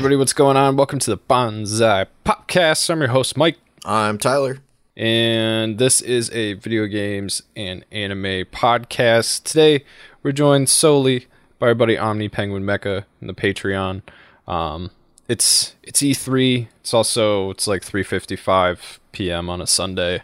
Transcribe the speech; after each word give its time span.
everybody, 0.00 0.16
what's 0.16 0.32
going 0.32 0.56
on? 0.56 0.78
Welcome 0.78 0.98
to 1.00 1.10
the 1.10 1.18
Bonsai 1.18 2.06
Podcast. 2.24 2.88
I'm 2.88 3.00
your 3.00 3.10
host, 3.10 3.36
Mike, 3.36 3.58
I'm 3.84 4.16
Tyler. 4.16 4.60
and 4.96 5.76
this 5.76 6.00
is 6.00 6.30
a 6.30 6.54
video 6.54 6.86
games 6.86 7.42
and 7.54 7.84
anime 7.92 8.46
podcast. 8.46 9.44
Today, 9.44 9.84
we're 10.22 10.32
joined 10.32 10.70
solely 10.70 11.26
by 11.58 11.66
our 11.66 11.74
buddy 11.74 11.98
Omni 11.98 12.30
Penguin 12.30 12.62
Mecha 12.62 13.04
in 13.20 13.26
the 13.26 13.34
Patreon. 13.34 14.00
Um, 14.48 14.90
it's 15.28 15.74
it's 15.82 16.00
E3. 16.00 16.68
It's 16.80 16.94
also 16.94 17.50
it's 17.50 17.66
like 17.66 17.82
3:55 17.82 19.00
p.m. 19.12 19.50
on 19.50 19.60
a 19.60 19.66
Sunday, 19.66 20.22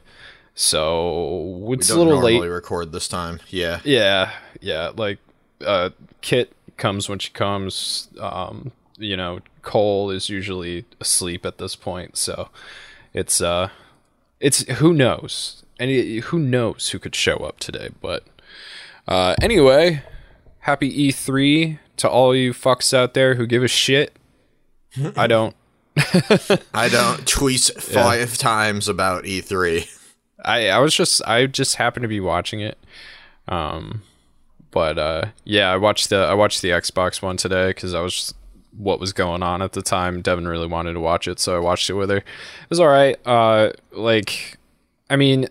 so 0.55 1.69
it's 1.73 1.91
a 1.91 1.99
little 1.99 2.19
late. 2.23 2.41
record 2.41 2.93
this 2.93 3.09
time. 3.09 3.41
Yeah. 3.49 3.81
Yeah, 3.85 4.33
yeah. 4.59 4.93
Like, 4.97 5.19
uh, 5.61 5.91
Kit 6.23 6.55
comes 6.79 7.11
when 7.11 7.19
she 7.19 7.31
comes. 7.31 8.09
Um, 8.19 8.73
you 8.99 9.17
know, 9.17 9.41
Cole 9.67 10.11
is 10.11 10.31
usually 10.31 10.85
asleep 11.01 11.45
at 11.45 11.59
this 11.59 11.77
point, 11.77 12.17
so 12.17 12.49
it's 13.13 13.41
uh, 13.41 13.69
it's 14.41 14.63
who 14.79 14.95
knows? 14.95 15.65
and 15.79 15.91
who 16.25 16.39
knows 16.39 16.91
who 16.91 16.99
could 16.99 17.15
show 17.15 17.37
up 17.39 17.59
today? 17.59 17.91
But 18.01 18.25
uh, 19.07 19.35
anyway, 19.43 20.03
happy 20.61 21.11
E3 21.11 21.79
to 21.99 22.09
all 22.09 22.35
you 22.35 22.53
fucks 22.53 22.95
out 22.95 23.15
there 23.15 23.35
who 23.35 23.47
give 23.47 23.63
a 23.63 23.69
shit. 23.69 24.17
I 25.17 25.27
don't. 25.35 25.55
I 26.75 26.89
don't 26.89 27.27
tweet 27.27 27.61
five 27.79 28.37
times 28.39 28.89
about 28.89 29.27
E 29.27 29.41
E3. 29.41 29.89
I 30.45 30.69
I 30.69 30.79
was 30.79 30.95
just 30.95 31.23
I 31.27 31.47
just 31.47 31.77
happened 31.77 32.05
to 32.05 32.09
be 32.09 32.21
watching 32.21 32.61
it. 32.61 32.79
Um 33.49 34.03
but 34.71 34.99
uh 34.99 35.25
yeah, 35.45 35.73
I 35.73 35.77
watched 35.77 36.11
the 36.11 36.17
I 36.17 36.35
watched 36.35 36.63
the 36.63 36.71
Xbox 36.71 37.23
one 37.23 37.37
today 37.37 37.73
cuz 37.73 37.95
I 37.95 38.01
was 38.01 38.15
just, 38.15 38.35
what 38.77 39.01
was 39.01 39.13
going 39.13 39.43
on 39.43 39.63
at 39.63 39.73
the 39.73 39.83
time. 39.83 40.21
Devin 40.23 40.47
really 40.49 40.67
wanted 40.67 40.93
to 40.95 41.01
watch 41.01 41.27
it, 41.29 41.39
so 41.41 41.57
I 41.57 41.59
watched 41.59 41.89
it 41.91 41.95
with 41.95 42.11
her. 42.11 42.19
It 42.19 42.25
was 42.71 42.81
all 42.81 42.89
right. 42.89 43.17
Uh 43.27 43.73
like 43.93 44.59
I 45.11 45.17
mean 45.17 45.49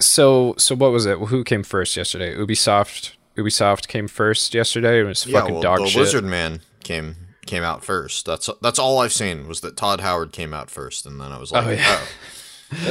so 0.00 0.54
so 0.58 0.74
what 0.74 0.92
was 0.92 1.06
it? 1.06 1.18
Who 1.18 1.44
came 1.44 1.62
first 1.62 1.96
yesterday? 1.96 2.34
Ubisoft 2.34 3.12
Ubisoft 3.36 3.88
came 3.88 4.08
first 4.08 4.52
yesterday. 4.54 5.00
It 5.00 5.04
was 5.04 5.26
Yeah, 5.26 5.40
fucking 5.40 5.54
well, 5.54 5.62
dog 5.62 5.78
the 5.80 5.86
shit. 5.86 6.00
Lizard 6.02 6.24
Man 6.24 6.60
came 6.82 7.16
came 7.46 7.62
out 7.62 7.84
first. 7.84 8.26
That's 8.26 8.50
that's 8.60 8.78
all 8.78 8.98
I've 8.98 9.12
seen 9.12 9.48
was 9.48 9.60
that 9.62 9.76
Todd 9.76 10.00
Howard 10.00 10.32
came 10.32 10.52
out 10.52 10.70
first, 10.70 11.06
and 11.06 11.20
then 11.20 11.32
I 11.32 11.38
was 11.38 11.50
like, 11.52 11.64
Oh, 11.66 11.68
oh, 11.68 11.72
yeah. 11.72 12.00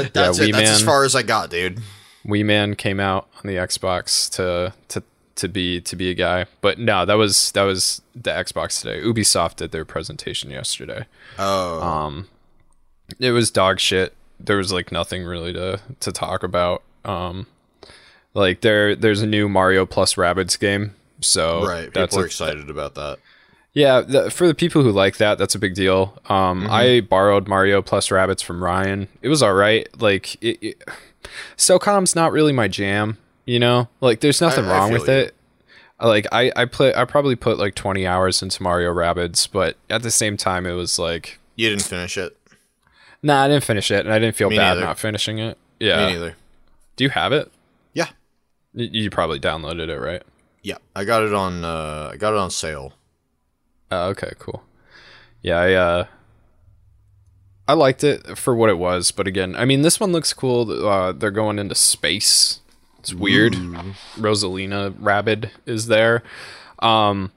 That- 0.02 0.14
that's 0.14 0.40
Wee 0.40 0.50
it. 0.50 0.54
That's 0.54 0.70
as 0.72 0.82
far 0.82 1.04
as 1.04 1.16
I 1.16 1.22
got, 1.22 1.50
dude. 1.52 1.82
Wee 2.26 2.44
Man 2.44 2.76
came 2.76 3.00
out 3.00 3.28
on 3.36 3.42
the 3.48 3.56
Xbox 3.56 4.30
to 4.32 4.74
to 4.90 5.04
to 5.38 5.48
be 5.48 5.82
to 5.82 5.96
be 5.96 6.10
a 6.10 6.14
guy. 6.14 6.46
But 6.62 6.78
no, 6.80 7.06
that 7.06 7.16
was 7.16 7.52
that 7.54 7.64
was 7.64 8.02
the 8.16 8.32
Xbox 8.32 8.82
today. 8.82 9.02
Ubisoft 9.02 9.56
did 9.58 9.72
their 9.72 9.86
presentation 9.86 10.52
yesterday. 10.52 11.06
Oh, 11.40 11.82
Um 11.82 12.28
it 13.20 13.32
was 13.32 13.50
dog 13.50 13.80
shit. 13.80 14.14
There 14.40 14.58
was 14.58 14.72
like 14.72 14.92
nothing 14.92 15.24
really 15.24 15.54
to 15.54 15.80
to 16.02 16.12
talk 16.12 16.44
about. 16.44 16.84
Um 17.06 17.48
like 18.34 18.62
there 18.62 18.96
there's 18.96 19.22
a 19.22 19.28
new 19.28 19.48
Mario 19.50 19.86
plus 19.86 20.16
Rabbids 20.16 20.60
game. 20.60 20.94
So 21.22 21.66
right. 21.66 21.92
that's 21.94 22.14
People 22.14 22.24
are 22.24 22.28
excited 22.28 22.70
about 22.70 22.94
that. 22.96 23.18
yeah, 23.74 24.02
the, 24.02 24.30
for 24.30 24.46
the 24.48 24.54
people 24.54 24.84
who 24.84 24.92
like 24.92 25.18
that, 25.18 25.38
that's 25.38 25.56
a 25.56 25.60
big 25.60 25.74
deal. 25.74 26.20
Um, 26.30 26.62
Mm-hmm. 26.62 26.72
I 26.72 27.02
borrowed 27.02 27.48
Mario 27.48 27.82
plus 27.82 28.10
Rabbids 28.10 28.44
from 28.44 28.64
Ryan. 28.64 29.08
It 29.24 29.30
was 29.30 29.42
all 29.42 29.54
right. 29.54 29.88
Like, 30.00 30.36
it, 30.44 30.58
it, 30.62 30.84
XCOM's 31.58 32.16
not 32.16 32.32
really 32.32 32.54
my 32.54 32.68
jam. 32.68 33.18
You 33.48 33.58
know, 33.60 33.88
like 34.02 34.20
there's 34.20 34.42
nothing 34.42 34.66
I 34.66 34.70
wrong 34.78 34.90
feel 34.92 35.00
with 35.00 35.08
you. 35.08 35.14
it. 35.16 35.34
Like 36.00 36.28
I, 36.32 36.52
I 36.56 36.66
play, 36.66 36.94
I 36.94 37.06
probably 37.06 37.36
put 37.36 37.58
like 37.58 37.74
20 37.74 38.06
hours 38.06 38.44
into 38.44 38.62
Mario 38.62 38.94
Rabbids, 38.94 39.48
but 39.52 39.78
at 39.90 40.04
the 40.04 40.12
same 40.12 40.38
time, 40.38 40.68
it 40.68 40.74
was 40.74 41.00
like, 41.00 41.40
You 41.56 41.70
didn't 41.70 41.82
finish 41.86 42.18
it. 42.20 42.38
nah, 43.24 43.42
I 43.44 43.48
didn't 43.48 43.64
finish 43.64 43.90
it, 43.90 44.06
and 44.06 44.14
I 44.14 44.20
didn't 44.20 44.36
feel 44.36 44.50
Me 44.52 44.58
bad 44.58 44.74
neither. 44.76 44.82
not 44.82 45.00
finishing 45.00 45.40
it. 45.40 45.58
Yeah, 45.80 46.06
Me 46.06 46.14
neither. 46.14 46.36
Do 46.98 47.04
you 47.04 47.10
have 47.10 47.32
it? 47.34 47.52
Yeah. 47.94 48.10
Y- 48.76 48.90
You 48.92 49.10
probably 49.10 49.40
downloaded 49.40 49.90
it, 49.90 49.98
right? 50.00 50.22
Yeah. 50.62 50.78
I 50.96 51.04
got 51.06 51.24
it 51.24 51.34
on. 51.34 51.64
Uh, 51.64 52.12
I 52.14 52.18
got 52.18 52.34
it 52.34 52.38
on 52.40 52.52
sale. 52.52 52.94
Oh, 53.90 54.10
okay, 54.10 54.34
cool. 54.38 54.64
Yeah, 55.42 55.58
I 55.60 55.74
uh 55.74 56.06
I 57.68 57.74
liked 57.74 58.04
it 58.04 58.38
for 58.38 58.56
what 58.56 58.70
it 58.70 58.78
was, 58.78 59.12
but 59.12 59.28
again, 59.28 59.56
I 59.56 59.66
mean 59.66 59.82
this 59.82 60.00
one 60.00 60.12
looks 60.12 60.34
cool. 60.34 60.86
Uh 60.88 61.12
they're 61.14 61.32
going 61.32 61.58
into 61.60 61.76
space. 61.76 62.60
It's 63.08 63.14
weird. 63.14 63.54
Rosalina 64.18 64.94
Rabbid 65.00 65.50
is 65.66 65.88
there. 65.88 66.24
Um 66.80 67.32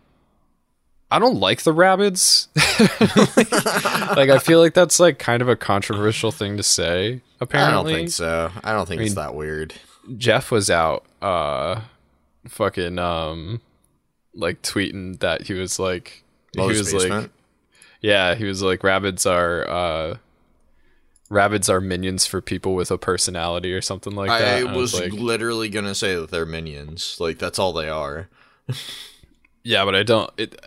I 1.13 1.19
don't 1.21 1.39
like 1.39 1.63
the 1.63 1.73
Rabbids. 1.73 2.49
like 4.17 4.31
I 4.31 4.39
feel 4.39 4.59
like 4.59 4.75
that's 4.75 4.99
like 4.99 5.19
kind 5.21 5.43
of 5.43 5.49
a 5.49 5.55
controversial 5.55 6.33
thing 6.33 6.57
to 6.57 6.63
say 6.65 7.21
Apparently, 7.41 7.71
I 7.71 7.75
don't 7.75 7.87
think 7.87 8.11
so. 8.11 8.51
I 8.65 8.73
don't 8.73 8.87
think 8.87 9.01
it's 9.01 9.11
mean- 9.11 9.15
that 9.17 9.35
weird. 9.35 9.75
Jeff 10.17 10.51
was 10.51 10.71
out 10.71 11.05
uh 11.23 11.83
fucking 12.49 12.99
um 12.99 13.61
like 14.35 14.63
tweeting 14.63 15.21
that 15.21 15.43
he 15.43 15.55
was 15.55 15.79
like 15.79 16.25
he 16.53 16.61
was 16.61 16.93
like 16.93 17.31
yeah, 18.01 18.35
he 18.35 18.45
was 18.45 18.61
like 18.61 18.81
Rabbids 18.81 19.31
are 19.31 19.69
uh 19.69 20.17
Rabbids 21.31 21.69
are 21.69 21.81
minions 21.81 22.27
for 22.27 22.41
people 22.41 22.75
with 22.75 22.91
a 22.91 22.99
personality 22.99 23.73
or 23.73 23.81
something 23.81 24.15
like 24.15 24.29
that. 24.31 24.43
I 24.57 24.59
And 24.67 24.75
was 24.77 24.99
like 24.99 25.13
literally 25.13 25.69
gonna 25.69 25.95
say 25.95 26.15
that 26.17 26.31
they're 26.31 26.45
minions. 26.47 27.17
Like 27.21 27.39
that's 27.39 27.59
all 27.59 27.73
they 27.73 27.89
are. 27.89 28.29
yeah, 29.63 29.85
but 29.85 29.95
I 29.95 30.03
don't 30.03 30.31
it 30.37 30.61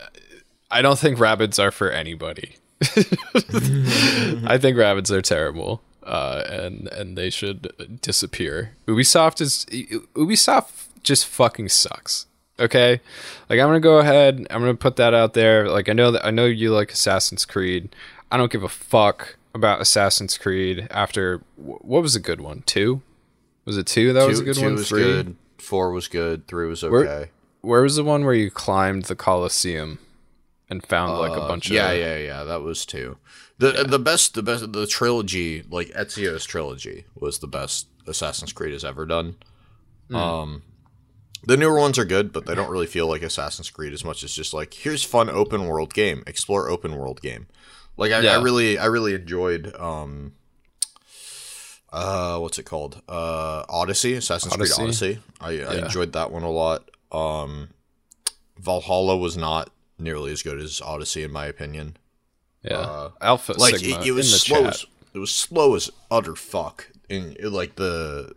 I 0.72 0.82
don't 0.82 0.98
think 0.98 1.18
Rabbids 1.18 1.62
are 1.62 1.72
for 1.72 1.90
anybody. 1.92 2.56
I 2.82 4.58
think 4.58 4.78
Rabbids 4.78 5.12
are 5.12 5.22
terrible. 5.22 5.82
Uh, 6.02 6.44
and 6.50 6.88
and 6.90 7.18
they 7.18 7.30
should 7.30 8.00
disappear. 8.02 8.72
Ubisoft 8.88 9.40
is 9.40 9.66
Ubisoft 10.16 10.88
just 11.04 11.26
fucking 11.26 11.70
sucks. 11.70 12.26
Okay, 12.60 13.00
like 13.50 13.60
I'm 13.60 13.68
gonna 13.68 13.80
go 13.80 14.00
ahead. 14.00 14.46
I'm 14.50 14.60
gonna 14.62 14.76
put 14.76 14.98
that 14.98 15.14
out 15.14 15.34
there. 15.34 15.70
Like 15.70 15.88
I 15.90 15.94
know 15.94 16.12
that 16.12 16.26
I 16.26 16.32
know 16.32 16.46
you 16.46 16.74
like 16.74 16.92
Assassin's 16.92 17.46
Creed. 17.46 17.96
I 18.32 18.38
don't 18.38 18.52
give 18.52 18.64
a 18.64 18.70
fuck 18.70 19.38
about 19.54 19.82
Assassin's 19.82 20.38
Creed. 20.38 20.88
After 20.92 21.42
what 21.56 22.02
was 22.02 22.16
a 22.16 22.20
good 22.20 22.42
one? 22.42 22.64
Two? 22.66 23.02
Was 23.66 23.78
it 23.78 23.88
two? 23.88 24.14
That 24.14 24.28
was 24.28 24.40
a 24.40 24.42
two, 24.42 24.46
good 24.46 24.56
two 24.58 24.64
one. 24.64 24.76
was 24.76 24.90
Three. 24.90 25.04
good. 25.04 25.36
Four 25.58 25.92
was 25.92 26.08
good. 26.08 26.48
Three 26.48 26.68
was 26.68 26.84
okay. 26.84 27.30
Where 27.62 27.82
was 27.82 27.96
the 27.96 28.04
one 28.04 28.26
where 28.26 28.34
you 28.34 28.52
climbed 28.52 29.06
the 29.06 29.16
Colosseum 29.16 30.00
and 30.70 30.86
found 30.86 31.18
like 31.18 31.32
a 31.32 31.42
Uh, 31.42 31.48
bunch 31.48 31.70
yeah, 31.70 31.92
of 31.92 31.98
yeah, 31.98 32.18
yeah. 32.18 32.26
Yeah. 32.26 32.44
That 32.44 32.62
was 32.62 32.86
two. 32.86 33.18
The 33.60 33.86
the 33.88 34.00
best, 34.00 34.34
the 34.34 34.44
best, 34.44 34.74
the 34.74 34.88
trilogy, 34.88 35.64
like 35.70 35.88
Ezio's 35.90 36.44
trilogy, 36.44 37.06
was 37.16 37.40
the 37.40 37.48
best 37.48 37.88
Assassin's 38.08 38.52
Creed 38.52 38.74
has 38.74 38.84
ever 38.84 39.06
done. 39.06 39.36
Hmm. 40.10 40.16
Um, 40.16 40.62
the 41.46 41.56
newer 41.56 41.80
ones 41.80 41.98
are 42.00 42.06
good, 42.06 42.34
but 42.34 42.46
they 42.46 42.56
don't 42.56 42.70
really 42.72 42.88
feel 42.88 43.08
like 43.08 43.22
Assassin's 43.22 43.70
Creed 43.70 43.94
as 43.94 44.04
much 44.04 44.24
as 44.24 44.34
just 44.34 44.54
like 44.54 44.74
here's 44.74 45.04
fun 45.04 45.30
open 45.30 45.68
world 45.68 45.94
game, 45.94 46.24
explore 46.28 46.70
open 46.70 46.96
world 46.98 47.22
game. 47.22 47.48
Like 47.98 48.12
I, 48.12 48.20
Yeah. 48.22 48.38
I 48.38 48.42
really, 48.42 48.78
I 48.78 48.86
really 48.86 49.14
enjoyed. 49.16 49.74
Um, 49.76 50.34
uh, 51.92 52.40
what's 52.40 52.58
it 52.58 52.64
called? 52.64 53.02
Uh, 53.08 53.64
Odyssey, 53.70 54.14
Assassin's 54.16 54.54
Odyssey? 54.54 54.74
Creed 54.74 54.84
Odyssey. 54.88 55.20
I, 55.40 55.50
I 55.62 55.76
enjoyed 55.86 56.14
that 56.14 56.32
one 56.32 56.44
a 56.44 56.50
lot. 56.50 56.90
Um, 57.12 57.70
Valhalla 58.58 59.16
was 59.18 59.38
not 59.38 59.70
nearly 60.00 60.32
as 60.32 60.42
good 60.42 60.60
as 60.60 60.82
Odyssey 60.82 61.24
in 61.24 61.32
my 61.32 61.46
opinion. 61.46 61.98
yeah 62.64 62.78
uh, 62.78 63.10
Alpha 63.22 63.54
Like 63.58 63.76
Sigma 63.78 64.02
it, 64.02 64.08
it 64.08 64.12
was 64.12 64.28
in 64.28 64.32
the 64.34 64.40
slow 64.40 64.66
as 64.66 64.86
it 65.14 65.20
was 65.20 65.32
slow 65.32 65.76
as 65.76 65.92
utter 66.10 66.36
fuck. 66.36 66.90
In 67.10 67.36
it, 67.40 67.50
like 67.52 67.76
the 67.76 68.34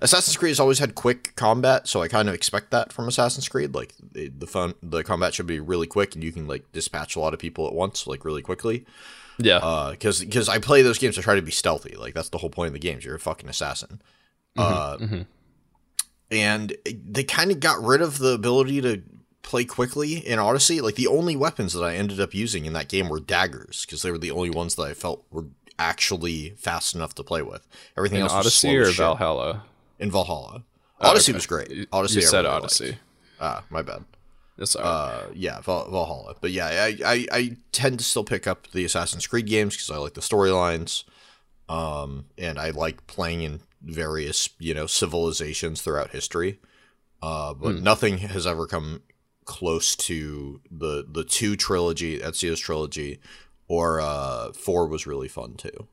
Assassin's 0.00 0.36
Creed 0.36 0.50
has 0.50 0.60
always 0.60 0.78
had 0.78 0.94
quick 0.94 1.34
combat, 1.36 1.88
so 1.88 2.02
I 2.02 2.08
kind 2.08 2.28
of 2.28 2.34
expect 2.34 2.70
that 2.70 2.92
from 2.92 3.08
Assassin's 3.08 3.48
Creed. 3.48 3.74
Like 3.74 3.94
the, 4.12 4.28
the 4.28 4.46
fun, 4.46 4.74
the 4.82 5.02
combat 5.02 5.34
should 5.34 5.46
be 5.46 5.60
really 5.60 5.86
quick, 5.86 6.14
and 6.14 6.22
you 6.24 6.32
can 6.32 6.46
like 6.46 6.70
dispatch 6.72 7.16
a 7.16 7.20
lot 7.20 7.34
of 7.34 7.40
people 7.40 7.66
at 7.66 7.72
once, 7.72 8.06
like 8.06 8.24
really 8.24 8.42
quickly. 8.42 8.84
yeah. 9.38 9.88
Because 9.90 10.20
because 10.20 10.48
I 10.48 10.58
play 10.58 10.82
those 10.82 10.98
games 10.98 11.14
to 11.16 11.22
try 11.22 11.34
to 11.34 11.42
be 11.42 11.50
stealthy. 11.52 11.96
Like 11.96 12.14
that's 12.14 12.28
the 12.28 12.38
whole 12.38 12.50
point 12.50 12.68
of 12.68 12.72
the 12.74 12.78
games. 12.78 13.04
You're 13.04 13.16
a 13.16 13.20
fucking 13.20 13.48
assassin. 13.48 14.00
uh, 14.56 14.96
mhm. 14.98 15.26
and 16.30 16.76
they 16.84 17.24
kind 17.24 17.50
of 17.50 17.60
got 17.60 17.82
rid 17.82 18.02
of 18.02 18.18
the 18.18 18.32
ability 18.34 18.80
to 18.82 19.02
play 19.42 19.64
quickly 19.64 20.18
in 20.18 20.38
Odyssey. 20.38 20.80
Like 20.80 20.96
the 20.96 21.06
only 21.06 21.36
weapons 21.36 21.72
that 21.72 21.82
I 21.82 21.94
ended 21.96 22.20
up 22.20 22.34
using 22.34 22.66
in 22.66 22.72
that 22.74 22.88
game 22.88 23.08
were 23.08 23.20
daggers 23.20 23.84
because 23.86 24.02
they 24.02 24.10
were 24.10 24.18
the 24.18 24.30
only 24.30 24.50
ones 24.50 24.74
that 24.74 24.82
I 24.82 24.94
felt 24.94 25.24
were 25.30 25.46
actually 25.78 26.50
fast 26.58 26.94
enough 26.94 27.14
to 27.14 27.24
play 27.24 27.42
with. 27.42 27.66
Everything 27.96 28.18
in 28.18 28.22
else 28.24 28.32
was 28.32 28.46
Odyssey 28.46 28.76
or 28.76 28.86
shit. 28.86 28.96
Valhalla? 28.96 29.64
In 30.00 30.10
Valhalla. 30.10 30.64
Oh, 31.00 31.10
Odyssey 31.10 31.30
okay. 31.32 31.36
was 31.36 31.46
great. 31.46 31.88
Odyssey. 31.92 32.20
You 32.20 32.26
I 32.26 32.30
said 32.30 32.38
really 32.44 32.56
Odyssey. 32.56 32.84
liked. 32.86 32.98
Ah, 33.40 33.64
my 33.70 33.82
bad. 33.82 34.04
That's 34.58 34.74
all 34.76 34.82
right. 34.82 34.90
Uh, 34.90 35.26
yeah, 35.34 35.60
Val- 35.60 35.88
Valhalla. 35.90 36.34
But 36.40 36.50
yeah, 36.50 36.66
I, 36.66 36.96
I, 37.06 37.26
I 37.32 37.56
tend 37.72 37.98
to 38.00 38.04
still 38.04 38.24
pick 38.24 38.46
up 38.46 38.66
the 38.72 38.84
Assassin's 38.84 39.26
Creed 39.26 39.46
games 39.46 39.74
because 39.76 39.90
I 39.90 39.96
like 39.96 40.12
the 40.14 40.20
storylines, 40.20 41.04
um, 41.68 42.26
and 42.36 42.58
I 42.58 42.70
like 42.70 43.06
playing 43.06 43.42
in 43.42 43.60
various 43.82 44.50
you 44.58 44.74
know 44.74 44.86
civilizations 44.86 45.80
throughout 45.80 46.10
history. 46.10 46.58
Uh, 47.22 47.54
but 47.54 47.76
Hmm. 47.76 47.82
nothing 47.82 48.18
has 48.18 48.46
ever 48.46 48.66
come 48.66 49.02
close 49.46 49.96
to 49.96 50.60
the 50.70 51.06
the 51.10 51.24
two 51.24 51.56
trilogy, 51.56 52.18
Ezio's 52.18 52.60
trilogy, 52.60 53.20
or 53.68 54.00
uh, 54.02 54.52
four 54.52 54.86
was 54.86 55.06
really 55.06 55.28
fun 55.28 55.54
too. 55.54 55.86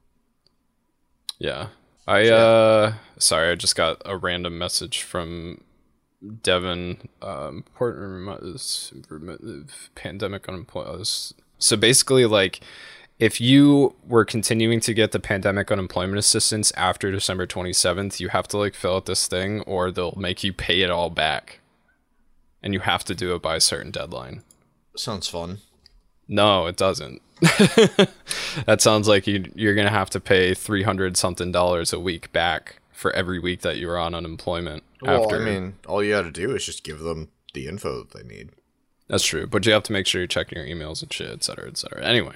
Yeah. 1.40 1.68
I 2.08 2.30
uh 2.30 2.94
sorry, 3.18 3.52
I 3.52 3.56
just 3.56 3.76
got 3.76 4.02
a 4.06 4.18
random 4.18 4.58
message 4.58 5.02
from 5.02 5.62
Devin 6.44 7.10
um 7.22 7.58
important 7.58 8.28
pandemic 9.96 10.48
unemployment. 10.48 11.34
So 11.60 11.76
basically 11.76 12.26
like 12.26 12.62
if 13.20 13.42
you 13.42 13.96
were 14.08 14.26
continuing 14.26 14.80
to 14.82 14.94
get 14.94 15.12
the 15.12 15.20
pandemic 15.20 15.72
unemployment 15.72 16.20
assistance 16.20 16.72
after 16.78 17.12
December 17.12 17.48
27th, 17.48 18.20
you 18.20 18.30
have 18.30 18.48
to 18.50 18.58
like 18.58 18.76
fill 18.76 18.98
out 18.98 19.08
this 19.08 19.28
thing 19.28 19.62
or 19.62 19.92
they'll 19.92 20.14
make 20.16 20.44
you 20.44 20.54
pay 20.54 20.82
it 20.82 20.92
all 20.92 21.10
back. 21.10 21.60
And 22.62 22.74
you 22.74 22.82
have 22.82 23.04
to 23.06 23.16
do 23.16 23.34
it 23.36 23.42
by 23.42 23.56
a 23.56 23.62
certain 23.62 23.92
deadline. 23.92 24.44
Sounds 24.96 25.28
fun. 25.28 25.60
No, 26.28 26.68
it 26.68 26.76
doesn't. 26.76 27.22
that 28.66 28.80
sounds 28.80 29.08
like 29.08 29.28
you 29.28 29.52
you're 29.54 29.76
gonna 29.76 29.90
have 29.90 30.10
to 30.12 30.20
pay 30.20 30.54
three 30.54 30.84
hundred 30.84 31.18
something 31.18 31.52
dollars 31.52 31.94
a 31.94 32.00
week 32.00 32.32
back 32.32 32.80
for 32.92 33.12
every 33.14 33.38
week 33.38 33.62
that 33.62 33.78
you 33.78 33.88
were 33.88 33.98
on 33.98 34.16
unemployment. 34.16 34.84
Well, 35.02 35.24
after. 35.24 35.42
I 35.42 35.46
mean, 35.46 35.76
all 35.88 36.04
you 36.04 36.12
got 36.14 36.24
to 36.24 36.32
do 36.32 36.56
is 36.56 36.66
just 36.66 36.84
give 36.84 37.00
them 37.00 37.30
the 37.54 37.68
info 37.68 38.00
that 38.00 38.12
they 38.12 38.24
need. 38.24 38.50
That's 39.08 39.24
true, 39.24 39.46
but 39.46 39.66
you 39.66 39.72
have 39.72 39.84
to 39.84 39.94
make 39.94 40.08
sure 40.08 40.20
you're 40.20 40.28
checking 40.28 40.58
your 40.58 40.68
emails 40.68 41.02
and 41.02 41.14
shit, 41.14 41.30
et 41.30 41.44
cetera, 41.44 41.68
et 41.68 41.78
cetera. 41.78 42.04
Anyway, 42.04 42.34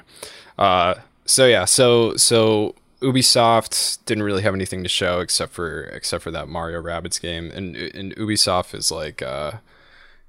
uh, 0.57 0.95
so 1.25 1.48
yeah, 1.48 1.65
so 1.65 2.15
so 2.15 2.75
Ubisoft 3.01 3.98
didn't 4.06 4.24
really 4.24 4.44
have 4.44 4.53
anything 4.53 4.83
to 4.83 4.89
show 4.89 5.19
except 5.19 5.51
for 5.51 5.83
except 5.86 6.24
for 6.24 6.31
that 6.31 6.48
Mario 6.48 6.81
Rabbids 6.81 7.19
game, 7.19 7.50
and 7.51 7.75
and 7.75 8.15
Ubisoft 8.15 8.75
is 8.75 8.92
like 8.92 9.21
uh, 9.21 9.53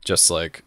just 0.04 0.30
like 0.30 0.64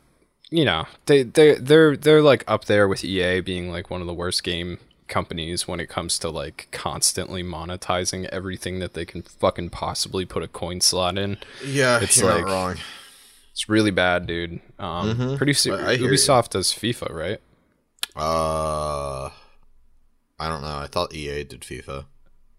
you 0.55 0.65
know 0.65 0.85
they 1.05 1.23
they 1.23 1.55
they're 1.55 1.95
they're 1.97 2.21
like 2.21 2.43
up 2.47 2.65
there 2.65 2.87
with 2.87 3.03
EA 3.03 3.41
being 3.41 3.69
like 3.71 3.89
one 3.89 4.01
of 4.01 4.07
the 4.07 4.13
worst 4.13 4.43
game 4.43 4.77
companies 5.07 5.67
when 5.67 5.79
it 5.79 5.87
comes 5.87 6.17
to 6.19 6.29
like 6.29 6.67
constantly 6.71 7.43
monetizing 7.43 8.25
everything 8.29 8.79
that 8.79 8.93
they 8.93 9.05
can 9.05 9.21
fucking 9.21 9.69
possibly 9.69 10.25
put 10.25 10.41
a 10.43 10.47
coin 10.47 10.81
slot 10.81 11.17
in. 11.17 11.37
Yeah, 11.65 11.99
It's 12.01 12.17
you're 12.17 12.31
like- 12.31 12.45
not 12.45 12.51
wrong. 12.51 12.75
It's 13.51 13.69
really 13.69 13.91
bad, 13.91 14.27
dude. 14.27 14.59
Um, 14.79 15.37
pretty 15.37 15.53
soon, 15.53 15.79
I 15.79 15.93
you. 15.93 16.07
Ubisoft 16.09 16.49
does 16.49 16.71
FIFA, 16.73 17.13
right? 17.13 17.39
Uh, 18.15 19.29
I 20.39 20.49
don't 20.49 20.61
know. 20.61 20.77
I 20.77 20.87
thought 20.91 21.13
EA 21.13 21.43
did 21.45 21.61
FIFA. 21.61 22.05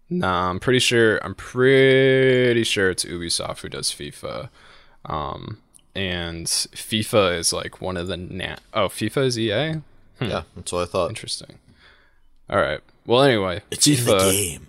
Nah, 0.09 0.49
I'm 0.49 0.59
pretty 0.59 0.79
sure. 0.79 1.19
I'm 1.23 1.35
pretty 1.35 2.63
sure 2.63 2.89
it's 2.89 3.05
Ubisoft 3.05 3.59
who 3.59 3.69
does 3.69 3.89
FIFA. 3.91 4.49
Um, 5.05 5.59
and 5.97 6.45
FIFA 6.45 7.37
is 7.37 7.51
like 7.51 7.81
one 7.81 7.97
of 7.97 8.07
the 8.07 8.17
nat. 8.17 8.61
oh, 8.73 8.87
FIFA 8.87 9.25
is 9.25 9.39
EA. 9.39 9.81
Yeah, 10.21 10.43
that's 10.55 10.71
what 10.71 10.83
I 10.83 10.85
thought. 10.85 11.09
Interesting. 11.09 11.57
All 12.49 12.59
right. 12.59 12.79
Well, 13.05 13.23
anyway, 13.23 13.61
It's 13.71 13.87
FIFA 13.87 14.31
game. 14.31 14.67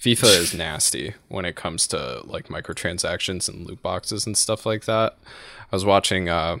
FIFA 0.00 0.38
is 0.38 0.54
nasty 0.66 1.14
when 1.28 1.44
it 1.44 1.56
comes 1.56 1.86
to 1.88 2.22
like 2.24 2.48
microtransactions 2.48 3.48
and 3.48 3.66
loot 3.66 3.82
boxes 3.82 4.26
and 4.26 4.36
stuff 4.36 4.64
like 4.64 4.84
that. 4.84 5.16
I 5.70 5.76
was 5.76 5.84
watching 5.84 6.28
uh, 6.28 6.58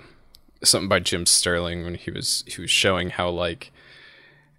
something 0.62 0.88
by 0.88 0.98
Jim 1.00 1.24
Sterling 1.26 1.84
when 1.84 1.94
he 1.94 2.10
was 2.10 2.44
he 2.46 2.60
was 2.60 2.70
showing 2.70 3.10
how 3.10 3.30
like 3.30 3.70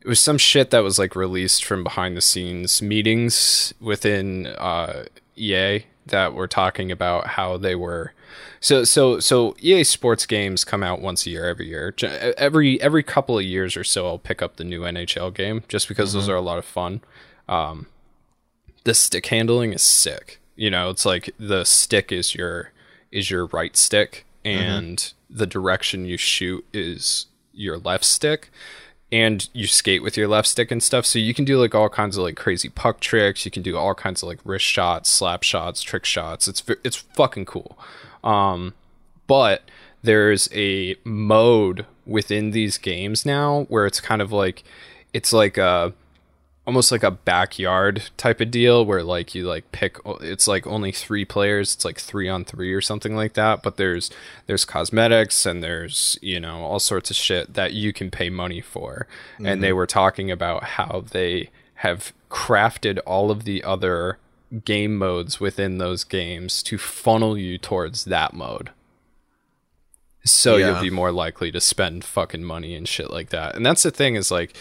it 0.01 0.07
was 0.07 0.19
some 0.19 0.37
shit 0.37 0.71
that 0.71 0.79
was 0.83 0.97
like 0.97 1.15
released 1.15 1.63
from 1.65 1.83
behind 1.83 2.15
the 2.15 2.21
scenes 2.21 2.81
meetings 2.81 3.73
within 3.81 4.47
uh, 4.47 5.05
EA 5.35 5.83
that 6.05 6.33
were 6.33 6.47
talking 6.47 6.91
about 6.91 7.27
how 7.27 7.57
they 7.57 7.75
were 7.75 8.13
so 8.59 8.83
so 8.83 9.19
so 9.19 9.55
EA 9.59 9.83
Sports 9.83 10.25
games 10.25 10.63
come 10.63 10.83
out 10.83 11.01
once 11.01 11.25
a 11.25 11.29
year 11.29 11.47
every 11.47 11.67
year. 11.67 11.93
Every 12.37 12.81
every 12.81 13.03
couple 13.03 13.37
of 13.37 13.45
years 13.45 13.77
or 13.77 13.83
so, 13.83 14.07
I'll 14.07 14.17
pick 14.19 14.41
up 14.41 14.55
the 14.55 14.63
new 14.63 14.81
NHL 14.81 15.33
game 15.33 15.63
just 15.67 15.87
because 15.87 16.13
those 16.13 16.29
are 16.29 16.35
a 16.35 16.41
lot 16.41 16.57
of 16.57 16.65
fun. 16.65 17.01
Um, 17.47 17.87
the 18.83 18.93
stick 18.93 19.27
handling 19.27 19.73
is 19.73 19.83
sick. 19.83 20.39
You 20.55 20.69
know, 20.69 20.89
it's 20.89 21.05
like 21.05 21.29
the 21.39 21.63
stick 21.63 22.11
is 22.11 22.35
your 22.35 22.71
is 23.11 23.29
your 23.29 23.47
right 23.47 23.75
stick, 23.75 24.25
and 24.43 25.13
the 25.29 25.47
direction 25.47 26.05
you 26.05 26.17
shoot 26.17 26.65
is 26.73 27.27
your 27.53 27.77
left 27.77 28.05
stick 28.05 28.49
and 29.11 29.49
you 29.53 29.67
skate 29.67 30.03
with 30.03 30.15
your 30.15 30.27
left 30.27 30.47
stick 30.47 30.71
and 30.71 30.83
stuff 30.83 31.05
so 31.05 31.17
you 31.17 31.33
can 31.33 31.45
do 31.45 31.59
like 31.59 31.73
all 31.73 31.89
kinds 31.89 32.17
of 32.17 32.23
like 32.23 32.35
crazy 32.35 32.69
puck 32.69 32.99
tricks 32.99 33.43
you 33.43 33.51
can 33.51 33.63
do 33.63 33.75
all 33.77 33.95
kinds 33.95 34.21
of 34.21 34.29
like 34.29 34.39
wrist 34.43 34.65
shots 34.65 35.09
slap 35.09 35.43
shots 35.43 35.81
trick 35.81 36.05
shots 36.05 36.47
it's 36.47 36.63
it's 36.83 36.95
fucking 36.95 37.45
cool 37.45 37.77
um 38.23 38.73
but 39.27 39.63
there's 40.01 40.49
a 40.53 40.95
mode 41.03 41.85
within 42.05 42.51
these 42.51 42.77
games 42.77 43.25
now 43.25 43.65
where 43.69 43.85
it's 43.85 44.01
kind 44.01 44.21
of 44.21 44.31
like 44.31 44.63
it's 45.13 45.33
like 45.33 45.57
a 45.57 45.93
almost 46.65 46.91
like 46.91 47.03
a 47.03 47.11
backyard 47.11 48.03
type 48.15 48.39
of 48.39 48.51
deal 48.51 48.85
where 48.85 49.01
like 49.01 49.33
you 49.33 49.47
like 49.47 49.71
pick 49.71 49.97
it's 50.21 50.47
like 50.47 50.67
only 50.67 50.91
three 50.91 51.25
players 51.25 51.73
it's 51.73 51.83
like 51.83 51.97
three 51.97 52.29
on 52.29 52.45
three 52.45 52.71
or 52.71 52.81
something 52.81 53.15
like 53.15 53.33
that 53.33 53.63
but 53.63 53.77
there's 53.77 54.11
there's 54.45 54.65
cosmetics 54.65 55.47
and 55.47 55.63
there's 55.63 56.19
you 56.21 56.39
know 56.39 56.61
all 56.61 56.79
sorts 56.79 57.09
of 57.09 57.15
shit 57.15 57.53
that 57.55 57.73
you 57.73 57.91
can 57.91 58.11
pay 58.11 58.29
money 58.29 58.61
for. 58.61 59.07
And 59.39 59.63
they 59.63 59.73
were 59.73 59.87
talking 59.87 60.29
about 60.31 60.63
how 60.63 61.05
they 61.11 61.49
have 61.75 62.13
crafted 62.29 62.99
all 63.05 63.31
of 63.31 63.43
the 63.45 63.63
other 63.63 64.17
game 64.65 64.95
modes 64.97 65.39
within 65.39 65.77
those 65.77 66.03
games 66.03 66.63
to 66.63 66.77
funnel 66.77 67.37
you 67.37 67.57
towards 67.57 68.05
that 68.05 68.33
mode 68.33 68.71
so 70.25 70.57
Yeah. 70.57 70.71
you'll 70.73 70.81
be 70.81 70.89
more 70.89 71.11
likely 71.11 71.51
to 71.51 71.61
spend 71.61 72.03
fucking 72.03 72.43
money 72.43 72.75
and 72.75 72.87
shit 72.87 73.09
like 73.09 73.29
that. 73.29 73.55
And 73.55 73.65
that's 73.65 73.83
the 73.83 73.89
thing 73.91 74.15
is 74.15 74.29
like, 74.29 74.53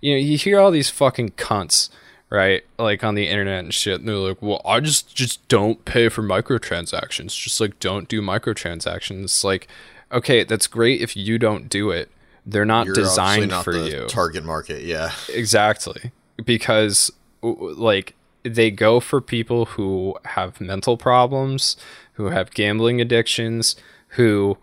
you 0.00 0.12
know, 0.12 0.18
you 0.18 0.36
hear 0.36 0.58
all 0.58 0.70
these 0.72 0.90
fucking 0.90 1.30
cunts, 1.30 1.88
right? 2.30 2.64
Like 2.78 3.04
on 3.04 3.14
the 3.14 3.28
internet 3.28 3.60
and 3.64 3.72
shit, 3.72 4.00
and 4.00 4.08
they're 4.08 4.16
like, 4.16 4.42
"Well, 4.42 4.60
I 4.66 4.80
just 4.80 5.14
just 5.14 5.46
don't 5.48 5.84
pay 5.84 6.08
for 6.08 6.22
microtransactions. 6.22 7.28
Just 7.40 7.60
like 7.60 7.78
don't 7.78 8.08
do 8.08 8.20
microtransactions." 8.20 9.44
Like, 9.44 9.68
okay, 10.12 10.42
that's 10.44 10.66
great 10.66 11.00
if 11.00 11.16
you 11.16 11.38
don't 11.38 11.68
do 11.68 11.90
it. 11.90 12.10
They're 12.44 12.66
not 12.66 12.86
You're 12.86 12.96
designed 12.96 13.50
not 13.50 13.64
for 13.64 13.72
the 13.72 13.88
you. 13.88 14.06
target 14.08 14.44
market. 14.44 14.82
Yeah, 14.82 15.12
Exactly. 15.32 16.10
Because 16.44 17.10
like 17.40 18.14
they 18.44 18.70
go 18.70 19.00
for 19.00 19.20
people 19.20 19.64
who 19.64 20.16
have 20.24 20.60
mental 20.60 20.96
problems, 20.96 21.76
who 22.14 22.26
have 22.26 22.52
gambling 22.52 23.00
addictions, 23.00 23.74
who 24.08 24.58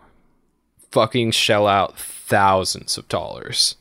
fucking 0.90 1.32
shell 1.32 1.66
out 1.66 1.98
thousands 1.98 2.96
of 2.96 3.08
dollars 3.08 3.76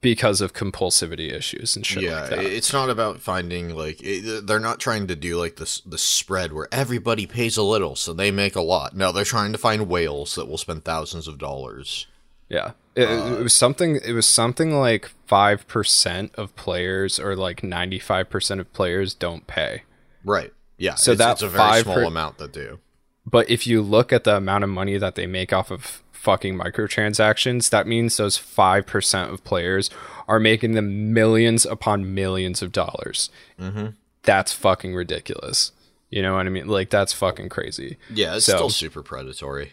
because 0.00 0.40
of 0.40 0.52
compulsivity 0.52 1.32
issues 1.32 1.74
and 1.74 1.84
shit 1.84 2.04
yeah. 2.04 2.20
like 2.20 2.30
that. 2.30 2.38
It's 2.44 2.72
not 2.72 2.90
about 2.90 3.20
finding 3.20 3.74
like 3.74 4.00
it, 4.02 4.46
they're 4.46 4.60
not 4.60 4.78
trying 4.78 5.06
to 5.08 5.16
do 5.16 5.36
like 5.36 5.56
this 5.56 5.80
the 5.80 5.98
spread 5.98 6.52
where 6.52 6.68
everybody 6.70 7.26
pays 7.26 7.56
a 7.56 7.62
little 7.62 7.96
so 7.96 8.12
they 8.12 8.30
make 8.30 8.56
a 8.56 8.60
lot. 8.60 8.96
No, 8.96 9.10
they're 9.10 9.24
trying 9.24 9.52
to 9.52 9.58
find 9.58 9.88
whales 9.88 10.34
that 10.36 10.48
will 10.48 10.58
spend 10.58 10.84
thousands 10.84 11.26
of 11.26 11.38
dollars. 11.38 12.06
Yeah. 12.48 12.72
It, 12.96 13.08
it 13.10 13.42
was 13.42 13.52
something 13.52 13.96
it 14.02 14.12
was 14.12 14.26
something 14.26 14.72
like 14.78 15.10
5% 15.28 16.34
of 16.34 16.56
players 16.56 17.18
or 17.20 17.36
like 17.36 17.60
95% 17.60 18.58
of 18.60 18.72
players 18.72 19.12
don't 19.14 19.46
pay. 19.46 19.82
Right. 20.24 20.52
Yeah. 20.78 20.94
So 20.94 21.12
it's, 21.12 21.18
that 21.18 21.32
it's 21.32 21.42
a 21.42 21.48
very 21.48 21.58
five 21.58 21.82
small 21.84 21.96
per- 21.96 22.04
amount 22.04 22.38
that 22.38 22.52
do. 22.52 22.78
But 23.26 23.50
if 23.50 23.66
you 23.66 23.82
look 23.82 24.12
at 24.12 24.24
the 24.24 24.36
amount 24.36 24.64
of 24.64 24.70
money 24.70 24.96
that 24.98 25.14
they 25.14 25.26
make 25.26 25.52
off 25.52 25.70
of 25.70 26.02
fucking 26.12 26.56
microtransactions, 26.58 27.70
that 27.70 27.86
means 27.86 28.16
those 28.16 28.38
5% 28.38 29.32
of 29.32 29.44
players 29.44 29.90
are 30.28 30.40
making 30.40 30.72
them 30.72 31.12
millions 31.12 31.66
upon 31.66 32.14
millions 32.14 32.62
of 32.62 32.72
dollars. 32.72 33.30
Mm-hmm. 33.60 33.88
That's 34.22 34.52
fucking 34.52 34.94
ridiculous. 34.94 35.72
You 36.10 36.22
know 36.22 36.34
what 36.34 36.46
I 36.46 36.48
mean? 36.50 36.66
Like, 36.68 36.90
that's 36.90 37.12
fucking 37.12 37.48
crazy. 37.48 37.96
Yeah, 38.12 38.36
it's 38.36 38.46
So- 38.46 38.56
still 38.56 38.70
super 38.70 39.02
predatory. 39.02 39.72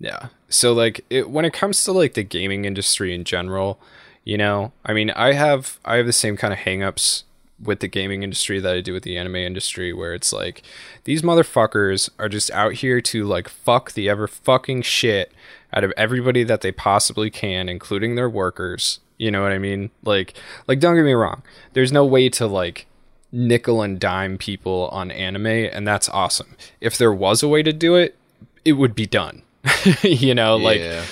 Yeah. 0.00 0.28
So 0.48 0.72
like 0.72 1.04
it, 1.10 1.30
when 1.30 1.44
it 1.44 1.52
comes 1.52 1.84
to 1.84 1.92
like 1.92 2.14
the 2.14 2.24
gaming 2.24 2.64
industry 2.64 3.14
in 3.14 3.24
general, 3.24 3.78
you 4.24 4.38
know, 4.38 4.72
I 4.84 4.94
mean, 4.94 5.10
I 5.10 5.34
have 5.34 5.78
I 5.84 5.96
have 5.96 6.06
the 6.06 6.12
same 6.12 6.36
kind 6.36 6.52
of 6.52 6.60
hangups 6.60 7.22
with 7.62 7.80
the 7.80 7.88
gaming 7.88 8.22
industry 8.22 8.58
that 8.58 8.74
I 8.74 8.80
do 8.80 8.94
with 8.94 9.02
the 9.02 9.18
anime 9.18 9.36
industry 9.36 9.92
where 9.92 10.14
it's 10.14 10.32
like 10.32 10.62
these 11.04 11.20
motherfuckers 11.20 12.08
are 12.18 12.28
just 12.28 12.50
out 12.52 12.72
here 12.74 13.02
to 13.02 13.26
like 13.26 13.48
fuck 13.48 13.92
the 13.92 14.08
ever 14.08 14.26
fucking 14.26 14.82
shit 14.82 15.32
out 15.72 15.84
of 15.84 15.92
everybody 15.96 16.42
that 16.44 16.62
they 16.62 16.72
possibly 16.72 17.30
can, 17.30 17.68
including 17.68 18.14
their 18.14 18.30
workers. 18.30 19.00
You 19.18 19.30
know 19.30 19.42
what 19.42 19.52
I 19.52 19.58
mean? 19.58 19.90
Like 20.02 20.34
like 20.66 20.80
don't 20.80 20.96
get 20.96 21.04
me 21.04 21.12
wrong. 21.12 21.42
There's 21.74 21.92
no 21.92 22.06
way 22.06 22.30
to 22.30 22.46
like 22.46 22.86
nickel 23.30 23.82
and 23.82 24.00
dime 24.00 24.38
people 24.38 24.88
on 24.92 25.10
anime 25.10 25.46
and 25.46 25.86
that's 25.86 26.08
awesome. 26.08 26.56
If 26.80 26.96
there 26.96 27.12
was 27.12 27.42
a 27.42 27.48
way 27.48 27.62
to 27.62 27.72
do 27.72 27.96
it, 27.96 28.16
it 28.64 28.72
would 28.72 28.94
be 28.94 29.06
done. 29.06 29.42
you 30.02 30.34
know, 30.34 30.56
like 30.56 30.80
yeah, 30.80 31.04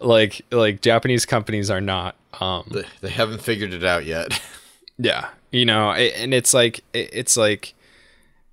like 0.00 0.42
like 0.50 0.80
Japanese 0.80 1.26
companies 1.26 1.70
are 1.70 1.80
not 1.80 2.16
um 2.40 2.64
they, 2.70 2.84
they 3.00 3.10
haven't 3.10 3.40
figured 3.42 3.72
it 3.72 3.84
out 3.84 4.04
yet. 4.04 4.40
yeah, 4.98 5.28
you 5.50 5.64
know, 5.64 5.92
and 5.92 6.32
it's 6.34 6.54
like 6.54 6.80
it- 6.92 7.10
it's 7.12 7.36
like 7.36 7.74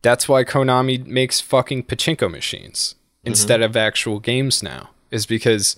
that's 0.02 0.28
why 0.28 0.44
Konami 0.44 1.06
makes 1.06 1.40
fucking 1.40 1.84
pachinko 1.84 2.30
machines 2.30 2.96
instead 3.24 3.62
of 3.62 3.78
actual 3.78 4.20
games 4.20 4.62
now 4.62 4.90
is 5.12 5.26
because 5.26 5.78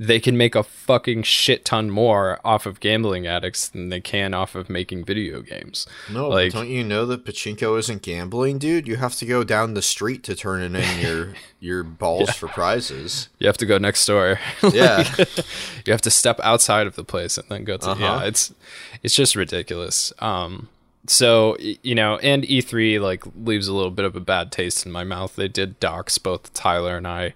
they 0.00 0.20
can 0.20 0.36
make 0.36 0.54
a 0.54 0.62
fucking 0.62 1.24
shit 1.24 1.64
ton 1.64 1.90
more 1.90 2.38
off 2.44 2.66
of 2.66 2.78
gambling 2.78 3.26
addicts 3.26 3.66
than 3.68 3.88
they 3.88 4.00
can 4.00 4.32
off 4.32 4.54
of 4.54 4.70
making 4.70 5.04
video 5.04 5.42
games. 5.42 5.88
No, 6.08 6.28
like 6.28 6.52
don't 6.52 6.68
you 6.68 6.84
know 6.84 7.04
that 7.06 7.24
pachinko 7.24 7.76
isn't 7.80 8.02
gambling, 8.02 8.58
dude? 8.58 8.86
You 8.86 8.94
have 8.96 9.16
to 9.16 9.26
go 9.26 9.42
down 9.42 9.74
the 9.74 9.82
street 9.82 10.22
to 10.24 10.36
turn 10.36 10.62
in 10.76 11.00
your 11.00 11.34
your 11.58 11.82
balls 11.82 12.30
for 12.30 12.46
prizes. 12.46 13.28
you 13.40 13.48
have 13.48 13.56
to 13.58 13.66
go 13.66 13.76
next 13.78 14.06
door. 14.06 14.38
Yeah. 14.72 15.02
you 15.84 15.92
have 15.92 16.02
to 16.02 16.10
step 16.10 16.38
outside 16.44 16.86
of 16.86 16.94
the 16.94 17.02
place 17.04 17.36
and 17.36 17.48
then 17.48 17.64
go 17.64 17.76
to 17.78 17.90
Uh-huh. 17.90 18.04
yeah 18.04 18.24
it's 18.24 18.54
it's 19.02 19.14
just 19.16 19.34
ridiculous 19.34 20.12
um 20.20 20.68
so 21.06 21.56
you 21.58 21.94
know 21.94 22.18
and 22.18 22.42
e3 22.44 23.00
like 23.00 23.24
leaves 23.34 23.66
a 23.66 23.72
little 23.74 23.90
bit 23.90 24.04
of 24.04 24.14
a 24.14 24.20
bad 24.20 24.52
taste 24.52 24.84
in 24.86 24.92
my 24.92 25.04
mouth 25.04 25.34
they 25.36 25.48
did 25.48 25.80
dox 25.80 26.18
both 26.18 26.52
tyler 26.54 26.96
and 26.98 27.06
i 27.08 27.34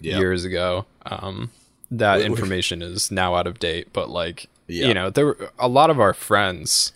Yep. 0.00 0.18
years 0.18 0.44
ago 0.44 0.84
um 1.06 1.50
that 1.98 2.20
information 2.30 2.82
is 2.82 3.10
now 3.10 3.34
out 3.34 3.46
of 3.46 3.58
date 3.58 3.88
but 3.92 4.08
like 4.10 4.48
Yeah. 4.66 4.86
you 4.88 4.94
know 4.94 5.10
there 5.10 5.26
were 5.26 5.50
a 5.58 5.68
lot 5.68 5.90
of 5.90 5.98
our 6.00 6.14
friends 6.14 6.92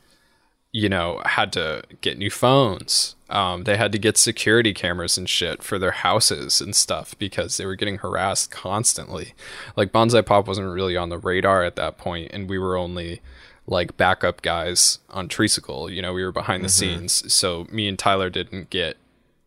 you 0.72 0.88
know 0.88 1.22
had 1.24 1.52
to 1.54 1.82
get 2.00 2.18
new 2.18 2.30
phones. 2.30 3.14
Um, 3.30 3.64
they 3.64 3.76
had 3.76 3.90
to 3.92 3.98
get 3.98 4.16
security 4.16 4.72
cameras 4.72 5.16
and 5.18 5.28
shit 5.28 5.62
for 5.62 5.78
their 5.78 5.90
houses 5.90 6.60
and 6.60 6.76
stuff 6.76 7.18
because 7.18 7.56
they 7.56 7.66
were 7.66 7.74
getting 7.74 7.98
harassed 7.98 8.50
constantly. 8.52 9.32
Like 9.74 9.90
bonsai 9.90 10.24
pop 10.24 10.46
wasn't 10.46 10.68
really 10.72 10.96
on 10.96 11.08
the 11.08 11.18
radar 11.18 11.64
at 11.64 11.76
that 11.76 11.96
point 11.98 12.30
and 12.32 12.48
we 12.48 12.58
were 12.58 12.76
only 12.76 13.20
like 13.66 13.96
backup 13.96 14.42
guys 14.42 14.98
on 15.10 15.28
treesicle. 15.28 15.92
You 15.92 16.02
know 16.02 16.12
we 16.12 16.22
were 16.24 16.30
behind 16.32 16.62
the 16.64 16.68
scenes. 16.68 17.32
So 17.32 17.66
me 17.72 17.88
and 17.88 17.98
tyler 17.98 18.28
didn't 18.30 18.68
get 18.70 18.96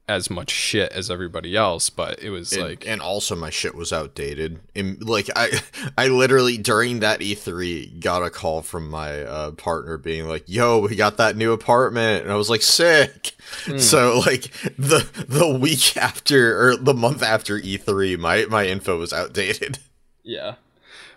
as 0.09 0.29
much 0.29 0.49
shit 0.49 0.91
as 0.91 1.11
everybody 1.11 1.55
else 1.55 1.89
but 1.91 2.19
it 2.21 2.31
was 2.31 2.51
And, 2.51 2.63
like 2.63 2.87
and 2.87 2.99
also 3.01 3.35
my 3.35 3.51
shit 3.51 3.75
was 3.75 3.93
outdated. 3.93 4.59
And 4.75 5.01
like 5.07 5.29
I 5.35 5.61
I 5.97 6.07
literally 6.07 6.57
during 6.57 6.99
that 7.01 7.19
E3 7.19 7.99
got 7.99 8.23
a 8.23 8.29
call 8.29 8.61
from 8.63 8.89
my 8.89 9.21
uh, 9.21 9.51
partner 9.51 9.97
being 9.97 10.27
like, 10.27 10.43
"Yo, 10.47 10.79
we 10.79 10.95
got 10.95 11.17
that 11.17 11.35
new 11.35 11.51
apartment." 11.51 12.23
And 12.23 12.31
I 12.31 12.35
was 12.35 12.49
like, 12.49 12.63
"Sick." 12.63 13.35
Hmm. 13.65 13.77
So 13.77 14.19
like 14.25 14.51
the 14.77 15.07
the 15.27 15.47
week 15.47 15.95
after 15.95 16.69
or 16.69 16.75
the 16.75 16.93
month 16.93 17.21
after 17.21 17.59
E3, 17.59 18.17
my 18.17 18.45
my 18.49 18.65
info 18.65 18.97
was 18.97 19.13
outdated. 19.13 19.79
Yeah. 20.21 20.55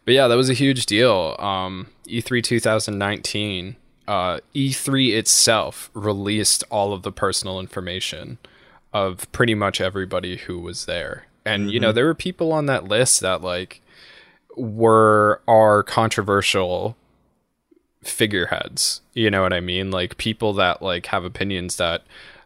But 0.06 0.14
yeah, 0.14 0.26
that 0.26 0.36
was 0.36 0.48
a 0.48 0.54
huge 0.54 0.86
deal. 0.86 1.36
Um, 1.38 1.88
E3 2.08 2.42
2019, 2.42 3.76
uh, 4.08 4.38
E3 4.54 5.14
itself 5.14 5.90
released 5.92 6.64
all 6.70 6.94
of 6.94 7.02
the 7.02 7.12
personal 7.12 7.60
information 7.60 8.38
of 8.92 9.30
pretty 9.32 9.54
much 9.54 9.80
everybody 9.80 10.36
who 10.36 10.58
was 10.58 10.84
there. 10.86 11.26
And, 11.44 11.70
you 11.70 11.80
know, 11.80 11.92
there 11.92 12.04
were 12.04 12.14
people 12.14 12.52
on 12.52 12.66
that 12.66 12.84
list 12.84 13.20
that, 13.20 13.42
like, 13.42 13.80
were, 14.56 15.40
are 15.48 15.82
controversial 15.82 16.96
figureheads. 18.02 19.00
You 19.14 19.30
know 19.30 19.42
what 19.42 19.52
I 19.52 19.60
mean? 19.60 19.90
Like, 19.90 20.16
people 20.18 20.52
that, 20.54 20.82
like, 20.82 21.06
have 21.06 21.24
opinions 21.24 21.76
that, 21.76 22.02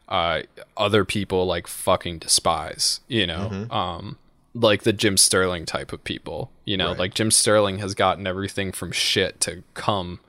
uh, 0.08 0.42
other 0.76 1.04
people, 1.04 1.46
like, 1.46 1.66
fucking 1.66 2.18
despise, 2.18 3.00
you 3.08 3.26
know? 3.26 3.66
Um, 3.70 4.18
like 4.54 4.84
the 4.84 4.92
Jim 4.94 5.18
Sterling 5.18 5.66
type 5.66 5.92
of 5.92 6.02
people. 6.04 6.50
You 6.64 6.78
know, 6.78 6.88
Right. 6.88 6.98
like 6.98 7.14
Jim 7.14 7.30
Sterling 7.30 7.78
has 7.80 7.92
gotten 7.94 8.26
everything 8.26 8.72
from 8.72 8.90
shit 8.92 9.38
to 9.42 9.62
come 9.74 10.20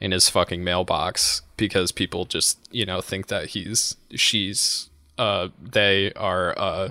in 0.00 0.10
his 0.12 0.30
fucking 0.30 0.64
mailbox 0.64 1.42
because 1.58 1.92
people 1.92 2.24
just, 2.24 2.58
you 2.70 2.86
know, 2.86 3.02
think 3.02 3.26
that 3.26 3.48
he's 3.50 3.96
she's 4.14 4.88
uh 5.18 5.48
they 5.60 6.12
are 6.14 6.58
uh 6.58 6.90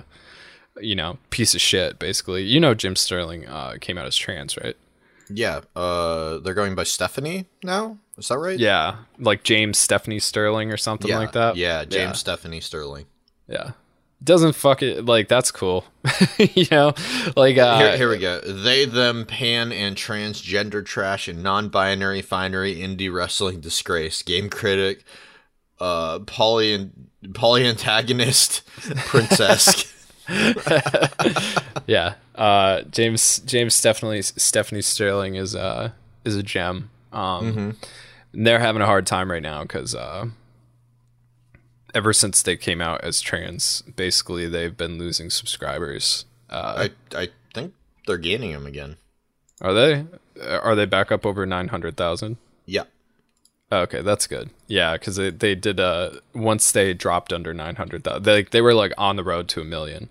you 0.80 0.96
know, 0.96 1.18
piece 1.30 1.54
of 1.54 1.60
shit 1.60 1.98
basically. 1.98 2.42
You 2.42 2.60
know 2.60 2.74
Jim 2.74 2.96
Sterling 2.96 3.46
uh 3.46 3.76
came 3.80 3.98
out 3.98 4.06
as 4.06 4.16
trans, 4.16 4.56
right? 4.56 4.76
Yeah, 5.28 5.60
uh 5.74 6.38
they're 6.38 6.54
going 6.54 6.74
by 6.74 6.84
Stephanie 6.84 7.46
now. 7.62 7.98
Is 8.16 8.28
that 8.28 8.38
right? 8.38 8.58
Yeah. 8.58 8.96
Like 9.18 9.42
James 9.42 9.78
Stephanie 9.78 10.20
Sterling 10.20 10.70
or 10.70 10.76
something 10.76 11.10
yeah, 11.10 11.18
like 11.18 11.32
that. 11.32 11.56
Yeah, 11.56 11.84
James 11.84 12.18
Stephanie 12.18 12.60
Sterling. 12.60 13.06
Yeah. 13.48 13.72
Doesn't 14.22 14.54
fuck 14.54 14.82
it 14.82 15.04
like 15.04 15.28
that's 15.28 15.50
cool. 15.50 15.84
you 16.38 16.66
know? 16.70 16.94
Like 17.36 17.58
uh 17.58 17.78
Here, 17.78 17.96
here 17.96 18.08
we 18.08 18.18
go. 18.18 18.40
They, 18.40 18.84
them, 18.84 19.26
pan, 19.26 19.72
and 19.72 19.96
transgender 19.96 20.84
trash 20.84 21.28
and 21.28 21.42
non-binary 21.42 22.22
finery 22.22 22.76
indie 22.76 23.12
wrestling 23.12 23.60
disgrace. 23.60 24.22
Game 24.22 24.48
critic, 24.48 25.04
uh, 25.84 26.18
poly 26.20 26.90
polyantagonist, 27.24 28.62
princess. 29.06 29.90
yeah 31.86 32.14
uh 32.34 32.80
james 32.90 33.40
james 33.40 33.74
stephanie 33.74 34.22
stephanie 34.22 34.80
sterling 34.80 35.34
is 35.34 35.54
uh 35.54 35.90
is 36.24 36.34
a 36.34 36.42
gem 36.42 36.88
um 37.12 37.76
and 38.32 38.46
they're 38.46 38.58
having 38.58 38.80
a 38.80 38.86
hard 38.86 39.06
time 39.06 39.30
right 39.30 39.42
now 39.42 39.60
because 39.62 39.94
uh 39.94 40.24
ever 41.94 42.14
since 42.14 42.40
they 42.42 42.56
came 42.56 42.80
out 42.80 43.02
as 43.04 43.20
trans 43.20 43.82
basically 43.96 44.48
they've 44.48 44.78
been 44.78 44.96
losing 44.98 45.28
subscribers 45.28 46.24
uh 46.48 46.88
I 47.14 47.18
I 47.24 47.28
think 47.52 47.74
they're 48.06 48.16
gaining 48.16 48.52
them 48.52 48.66
again. 48.66 48.96
are 49.60 49.74
they 49.74 50.06
are 50.42 50.74
they 50.74 50.86
back 50.86 51.12
up 51.12 51.26
over 51.26 51.44
900000 51.44 52.38
Yeah. 52.64 52.84
Okay, 53.82 54.02
that's 54.02 54.26
good. 54.26 54.50
Yeah, 54.66 54.94
because 54.94 55.16
they, 55.16 55.30
they 55.30 55.54
did 55.54 55.80
uh 55.80 56.10
once 56.34 56.72
they 56.72 56.94
dropped 56.94 57.32
under 57.32 57.52
nine 57.54 57.76
hundred 57.76 58.04
thousand, 58.04 58.22
they 58.24 58.42
they 58.44 58.60
were 58.60 58.74
like 58.74 58.92
on 58.98 59.16
the 59.16 59.24
road 59.24 59.48
to 59.48 59.60
a 59.60 59.64
1000000 59.64 60.08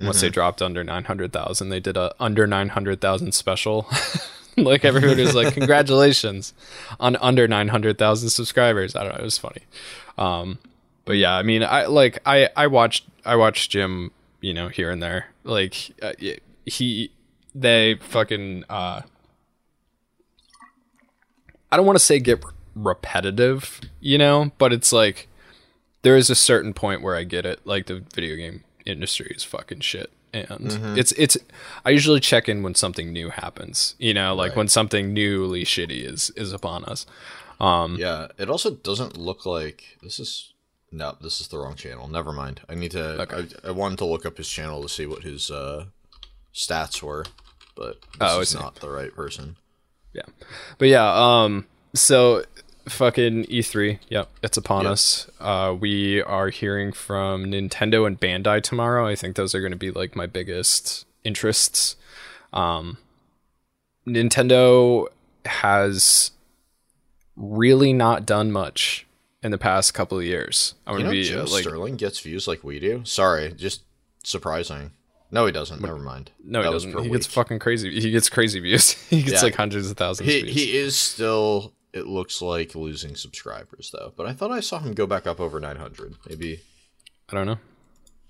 Once 0.00 0.20
they 0.20 0.28
dropped 0.28 0.60
under 0.62 0.84
nine 0.84 1.04
hundred 1.04 1.32
thousand, 1.32 1.68
they 1.68 1.80
did 1.80 1.96
a 1.96 2.14
under 2.20 2.46
nine 2.46 2.70
hundred 2.70 3.00
thousand 3.00 3.32
special. 3.32 3.86
like 4.56 4.84
everyone 4.84 5.18
was 5.18 5.34
like, 5.34 5.54
"Congratulations 5.54 6.54
on 7.00 7.16
under 7.16 7.46
nine 7.48 7.68
hundred 7.68 7.98
thousand 7.98 8.30
subscribers." 8.30 8.94
I 8.96 9.04
don't 9.04 9.12
know, 9.14 9.20
it 9.20 9.24
was 9.24 9.38
funny. 9.38 9.62
Um, 10.18 10.58
but 11.04 11.16
yeah, 11.16 11.34
I 11.34 11.42
mean, 11.42 11.62
I 11.62 11.86
like 11.86 12.18
I 12.26 12.48
I 12.56 12.66
watched 12.66 13.04
I 13.24 13.36
watched 13.36 13.70
Jim, 13.70 14.10
you 14.40 14.52
know, 14.54 14.68
here 14.68 14.90
and 14.90 15.02
there. 15.02 15.26
Like 15.44 15.92
uh, 16.02 16.12
he 16.64 17.10
they 17.54 17.94
fucking 18.00 18.64
uh 18.68 19.02
I 21.70 21.76
don't 21.76 21.86
want 21.86 21.98
to 21.98 22.04
say 22.04 22.18
get 22.18 22.42
repetitive, 22.76 23.80
you 24.00 24.18
know, 24.18 24.52
but 24.58 24.72
it's 24.72 24.92
like 24.92 25.28
there 26.02 26.16
is 26.16 26.30
a 26.30 26.34
certain 26.36 26.72
point 26.74 27.02
where 27.02 27.16
I 27.16 27.24
get 27.24 27.44
it. 27.46 27.60
Like 27.66 27.86
the 27.86 28.04
video 28.14 28.36
game 28.36 28.62
industry 28.84 29.32
is 29.34 29.42
fucking 29.42 29.80
shit. 29.80 30.10
And 30.32 30.98
it's 30.98 31.12
it's 31.12 31.38
I 31.84 31.90
usually 31.90 32.20
check 32.20 32.46
in 32.48 32.62
when 32.62 32.74
something 32.74 33.10
new 33.12 33.30
happens, 33.30 33.94
you 33.98 34.12
know, 34.12 34.34
like 34.34 34.54
when 34.54 34.68
something 34.68 35.14
newly 35.14 35.64
shitty 35.64 36.04
is 36.04 36.30
is 36.36 36.52
upon 36.52 36.84
us. 36.84 37.06
Um 37.58 37.96
Yeah. 37.98 38.28
It 38.38 38.50
also 38.50 38.72
doesn't 38.72 39.16
look 39.16 39.46
like 39.46 39.96
this 40.02 40.20
is. 40.20 40.52
No, 40.92 41.16
this 41.20 41.40
is 41.40 41.48
the 41.48 41.58
wrong 41.58 41.74
channel. 41.74 42.06
Never 42.06 42.32
mind. 42.32 42.60
I 42.68 42.74
need 42.74 42.92
to. 42.92 43.26
I, 43.64 43.68
I 43.68 43.70
wanted 43.72 43.98
to 43.98 44.04
look 44.04 44.24
up 44.24 44.36
his 44.36 44.48
channel 44.48 44.82
to 44.82 44.88
see 44.88 45.04
what 45.04 45.24
his 45.24 45.50
uh, 45.50 45.86
stats 46.54 47.02
were, 47.02 47.24
but 47.74 48.00
this 48.02 48.18
Oh, 48.20 48.40
is 48.40 48.54
not 48.54 48.76
the 48.76 48.88
right 48.88 49.12
person. 49.14 49.56
Yeah. 50.12 50.22
But 50.78 50.88
yeah, 50.88 51.12
um 51.12 51.66
so 51.94 52.44
fucking 52.88 53.44
E3, 53.44 53.98
yep, 54.08 54.28
it's 54.42 54.56
upon 54.56 54.84
Yep. 54.84 54.92
us. 54.92 55.30
Uh 55.40 55.74
we 55.78 56.22
are 56.22 56.48
hearing 56.50 56.92
from 56.92 57.46
Nintendo 57.46 58.06
and 58.06 58.20
Bandai 58.20 58.62
tomorrow. 58.62 59.06
I 59.06 59.14
think 59.16 59.36
those 59.36 59.54
are 59.54 59.60
going 59.60 59.72
to 59.72 59.78
be 59.78 59.90
like 59.90 60.14
my 60.16 60.26
biggest 60.26 61.06
interests. 61.24 61.96
Um 62.52 62.98
Nintendo 64.06 65.06
has 65.44 66.30
really 67.36 67.92
not 67.92 68.24
done 68.24 68.52
much 68.52 69.06
in 69.42 69.50
the 69.50 69.58
past 69.58 69.94
couple 69.94 70.18
of 70.18 70.24
years. 70.24 70.74
I'm 70.86 70.94
You 70.98 71.04
going 71.04 71.16
know, 71.16 71.22
to 71.22 71.30
be 71.34 71.36
uh, 71.40 71.46
like 71.52 71.62
Sterling 71.64 71.96
gets 71.96 72.20
views 72.20 72.46
like 72.48 72.62
we 72.64 72.78
do. 72.78 73.02
Sorry, 73.04 73.52
just 73.52 73.82
surprising. 74.24 74.92
No, 75.30 75.44
he 75.44 75.50
doesn't. 75.52 75.80
Never 75.82 75.98
mind. 75.98 76.30
no, 76.42 76.60
he 76.60 76.64
That 76.64 76.72
was 76.72 76.84
doesn't. 76.84 77.02
He 77.04 77.10
gets 77.10 77.26
fucking 77.26 77.58
crazy. 77.58 78.00
He 78.00 78.10
gets 78.12 78.30
crazy 78.30 78.60
views. 78.60 78.92
he 79.10 79.22
gets 79.22 79.34
Yeah. 79.34 79.42
like 79.42 79.56
hundreds 79.56 79.90
of 79.90 79.96
thousands 79.96 80.28
He 80.30 80.38
of 80.40 80.44
views. 80.46 80.56
he 80.56 80.76
is 80.78 80.96
still. 80.96 81.72
It 81.96 82.06
looks 82.06 82.42
like 82.42 82.74
losing 82.74 83.16
subscribers 83.16 83.90
though. 83.92 84.12
But 84.16 84.26
I 84.26 84.32
thought 84.34 84.50
I 84.52 84.60
saw 84.60 84.78
him 84.78 84.92
go 84.92 85.06
back 85.06 85.26
up 85.26 85.40
over 85.40 85.58
900. 85.58 86.14
Maybe 86.28 86.60
I 87.30 87.34
don't 87.34 87.46
know. 87.46 87.58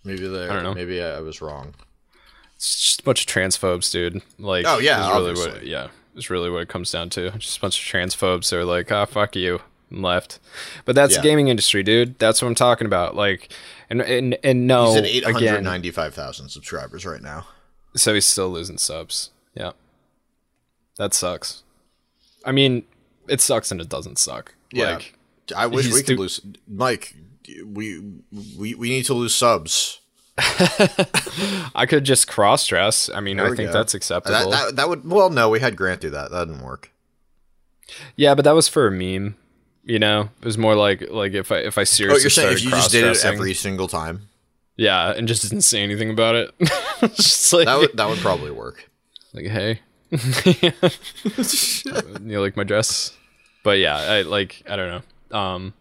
maybe 0.04 0.26
there. 0.28 0.48
don't 0.48 0.62
know. 0.62 0.74
Maybe 0.74 1.02
I, 1.02 1.16
I 1.16 1.20
was 1.20 1.40
wrong. 1.42 1.74
It's 2.54 2.80
just 2.80 3.00
a 3.00 3.04
bunch 3.04 3.22
of 3.22 3.26
transphobes, 3.26 3.90
dude. 3.90 4.22
Like, 4.38 4.64
Oh, 4.66 4.78
yeah, 4.78 5.12
really 5.12 5.34
what, 5.34 5.66
yeah, 5.66 5.88
it's 6.14 6.30
really 6.30 6.48
what 6.48 6.62
it 6.62 6.68
comes 6.68 6.90
down 6.92 7.10
to. 7.10 7.30
Just 7.38 7.58
a 7.58 7.60
bunch 7.60 7.78
of 7.78 7.84
transphobes 7.84 8.48
that 8.50 8.56
are 8.58 8.64
like, 8.64 8.90
ah, 8.92 9.04
fuck 9.04 9.36
you, 9.36 9.60
and 9.90 10.00
left. 10.02 10.38
But 10.86 10.94
that's 10.94 11.14
Yeah. 11.16 11.20
the 11.22 11.28
gaming 11.28 11.48
industry, 11.48 11.82
dude. 11.82 12.18
That's 12.18 12.40
what 12.40 12.48
I'm 12.48 12.54
talking 12.54 12.86
about. 12.86 13.14
Like, 13.16 13.52
and 13.90 14.00
and 14.00 14.38
and 14.44 14.66
no, 14.66 14.94
He's 14.94 14.96
at 15.24 15.26
Oh, 15.26 15.38
895,000 15.38 16.48
subscribers 16.48 17.04
right 17.04 17.20
now. 17.20 17.46
so 17.96 18.14
he's 18.14 18.24
still 18.26 18.48
losing 18.50 18.78
subs. 18.78 19.30
Yeah, 19.54 19.72
that 20.98 21.12
sucks. 21.14 21.62
I 22.44 22.52
mean, 22.52 22.84
it 23.28 23.40
sucks 23.40 23.70
and 23.70 23.80
it 23.80 23.88
doesn't 23.88 24.18
suck. 24.18 24.54
Yeah. 24.72 24.94
Like, 24.94 25.18
I 25.56 25.66
wish 25.66 25.92
we 25.92 26.02
could 26.02 26.18
lose. 26.18 26.40
Mike, 26.66 27.14
we 27.64 28.02
we 28.56 28.74
we 28.74 28.88
need 28.88 29.04
to 29.04 29.14
lose 29.14 29.34
subs. 29.34 30.00
I 30.38 31.86
could 31.88 32.04
just 32.04 32.28
cross 32.28 32.66
dress. 32.66 33.08
I 33.08 33.20
mean, 33.20 33.40
I 33.40 33.48
think 33.54 33.70
go. 33.70 33.72
that's 33.72 33.94
acceptable. 33.94 34.50
that, 34.50 34.76
that 34.76 34.88
would 34.88 35.08
well 35.08 35.30
no 35.30 35.48
we 35.48 35.60
had 35.60 35.76
Grant 35.76 36.00
do 36.00 36.10
that 36.10 36.30
that 36.30 36.46
didn't 36.46 36.62
work. 36.62 36.90
yeah, 38.16 38.34
but 38.34 38.44
that 38.44 38.52
was 38.54 38.68
for 38.68 38.86
a 38.86 38.90
meme. 38.90 39.36
You 39.84 39.98
know, 40.00 40.30
it 40.40 40.44
was 40.44 40.58
more 40.58 40.74
like 40.74 41.10
like 41.10 41.32
if 41.32 41.52
I 41.52 41.58
if 41.58 41.78
I 41.78 41.82
Oh, 41.82 41.84
seriously 41.84 42.22
you're 42.22 42.30
saying 42.30 42.52
if 42.52 42.64
you 42.64 42.70
just 42.70 42.90
did 42.90 43.04
it 43.04 43.24
every 43.24 43.54
single 43.54 43.88
time, 43.88 44.28
yeah, 44.76 45.12
and 45.12 45.26
just 45.26 45.42
didn't 45.42 45.62
say 45.62 45.82
anything 45.82 46.10
about 46.10 46.34
it. 46.34 46.50
like 46.60 47.66
that 47.66 47.76
would 47.78 47.96
that 47.96 48.08
would 48.08 48.18
probably 48.18 48.50
work. 48.50 48.90
like 49.32 49.46
hey, 49.46 49.80
you 52.24 52.40
like 52.40 52.56
my 52.56 52.64
dress? 52.64 53.16
But 53.62 53.78
yeah, 53.78 53.96
I 53.96 54.22
like 54.22 54.62
I 54.68 54.76
don't 54.76 55.02
know. 55.30 55.36
Um, 55.38 55.74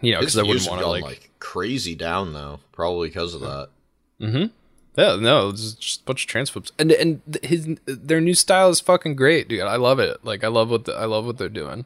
you 0.00 0.12
know, 0.12 0.20
because 0.20 0.38
I 0.38 0.42
wouldn't 0.42 0.68
want 0.68 0.80
to 0.82 0.86
like, 0.88 1.02
like 1.02 1.30
crazy 1.38 1.94
down 1.94 2.32
though, 2.32 2.60
probably 2.72 3.08
because 3.08 3.34
of 3.34 3.40
that. 3.42 3.68
Mhm. 4.20 4.50
yeah, 4.96 5.16
no, 5.16 5.48
it's 5.48 5.72
just 5.74 6.02
a 6.02 6.04
bunch 6.04 6.24
of 6.24 6.30
transphobes, 6.30 6.70
and 6.78 6.92
and 6.92 7.38
his 7.42 7.68
their 7.86 8.20
new 8.20 8.34
style 8.34 8.68
is 8.70 8.80
fucking 8.80 9.16
great, 9.16 9.48
dude. 9.48 9.62
I 9.62 9.76
love 9.76 9.98
it. 9.98 10.24
Like 10.24 10.44
I 10.44 10.48
love 10.48 10.70
what 10.70 10.84
the, 10.84 10.92
I 10.94 11.06
love 11.06 11.26
what 11.26 11.38
they're 11.38 11.48
doing. 11.48 11.84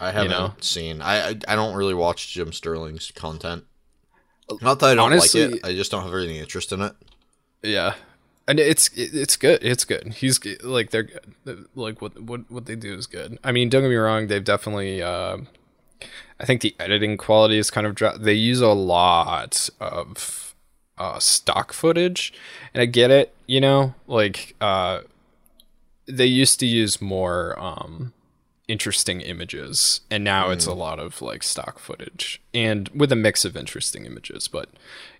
I 0.00 0.10
haven't 0.10 0.30
know? 0.30 0.54
seen. 0.60 1.00
I, 1.00 1.30
I 1.30 1.38
I 1.48 1.56
don't 1.56 1.74
really 1.74 1.94
watch 1.94 2.32
Jim 2.32 2.52
Sterling's 2.52 3.10
content. 3.12 3.64
Not 4.62 4.80
that 4.80 4.86
I 4.90 4.94
don't 4.94 5.12
Honestly- 5.12 5.46
like 5.46 5.56
it. 5.56 5.64
I 5.66 5.72
just 5.74 5.90
don't 5.90 6.02
have 6.04 6.12
any 6.14 6.38
interest 6.38 6.72
in 6.72 6.80
it. 6.82 6.92
Yeah, 7.62 7.94
and 8.48 8.58
it's 8.58 8.88
it's 8.96 9.36
good. 9.36 9.62
It's 9.62 9.84
good. 9.84 10.14
He's 10.14 10.40
like 10.64 10.90
they're 10.90 11.04
good. 11.04 11.66
Like 11.74 12.00
what 12.00 12.20
what 12.20 12.50
what 12.50 12.64
they 12.64 12.74
do 12.74 12.94
is 12.94 13.06
good. 13.06 13.38
I 13.44 13.52
mean, 13.52 13.68
don't 13.68 13.82
get 13.82 13.90
me 13.90 13.96
wrong. 13.96 14.26
They've 14.26 14.42
definitely. 14.42 15.02
Uh, 15.02 15.38
I 16.40 16.46
think 16.46 16.62
the 16.62 16.74
editing 16.80 17.16
quality 17.16 17.58
is 17.58 17.70
kind 17.70 17.86
of 17.86 17.94
dro- 17.94 18.16
they 18.16 18.32
use 18.32 18.60
a 18.60 18.68
lot 18.68 19.68
of 19.80 20.54
uh, 20.96 21.18
stock 21.18 21.72
footage, 21.72 22.32
and 22.72 22.80
I 22.80 22.86
get 22.86 23.10
it. 23.10 23.34
You 23.46 23.60
know, 23.60 23.94
like 24.06 24.56
uh, 24.62 25.02
they 26.06 26.26
used 26.26 26.58
to 26.60 26.66
use 26.66 27.02
more 27.02 27.54
um, 27.60 28.14
interesting 28.66 29.20
images, 29.20 30.00
and 30.10 30.24
now 30.24 30.48
it's 30.48 30.66
a 30.66 30.72
lot 30.72 30.98
of 30.98 31.20
like 31.20 31.42
stock 31.42 31.78
footage, 31.78 32.40
and 32.54 32.88
with 32.94 33.12
a 33.12 33.16
mix 33.16 33.44
of 33.44 33.58
interesting 33.58 34.06
images. 34.06 34.48
But 34.48 34.70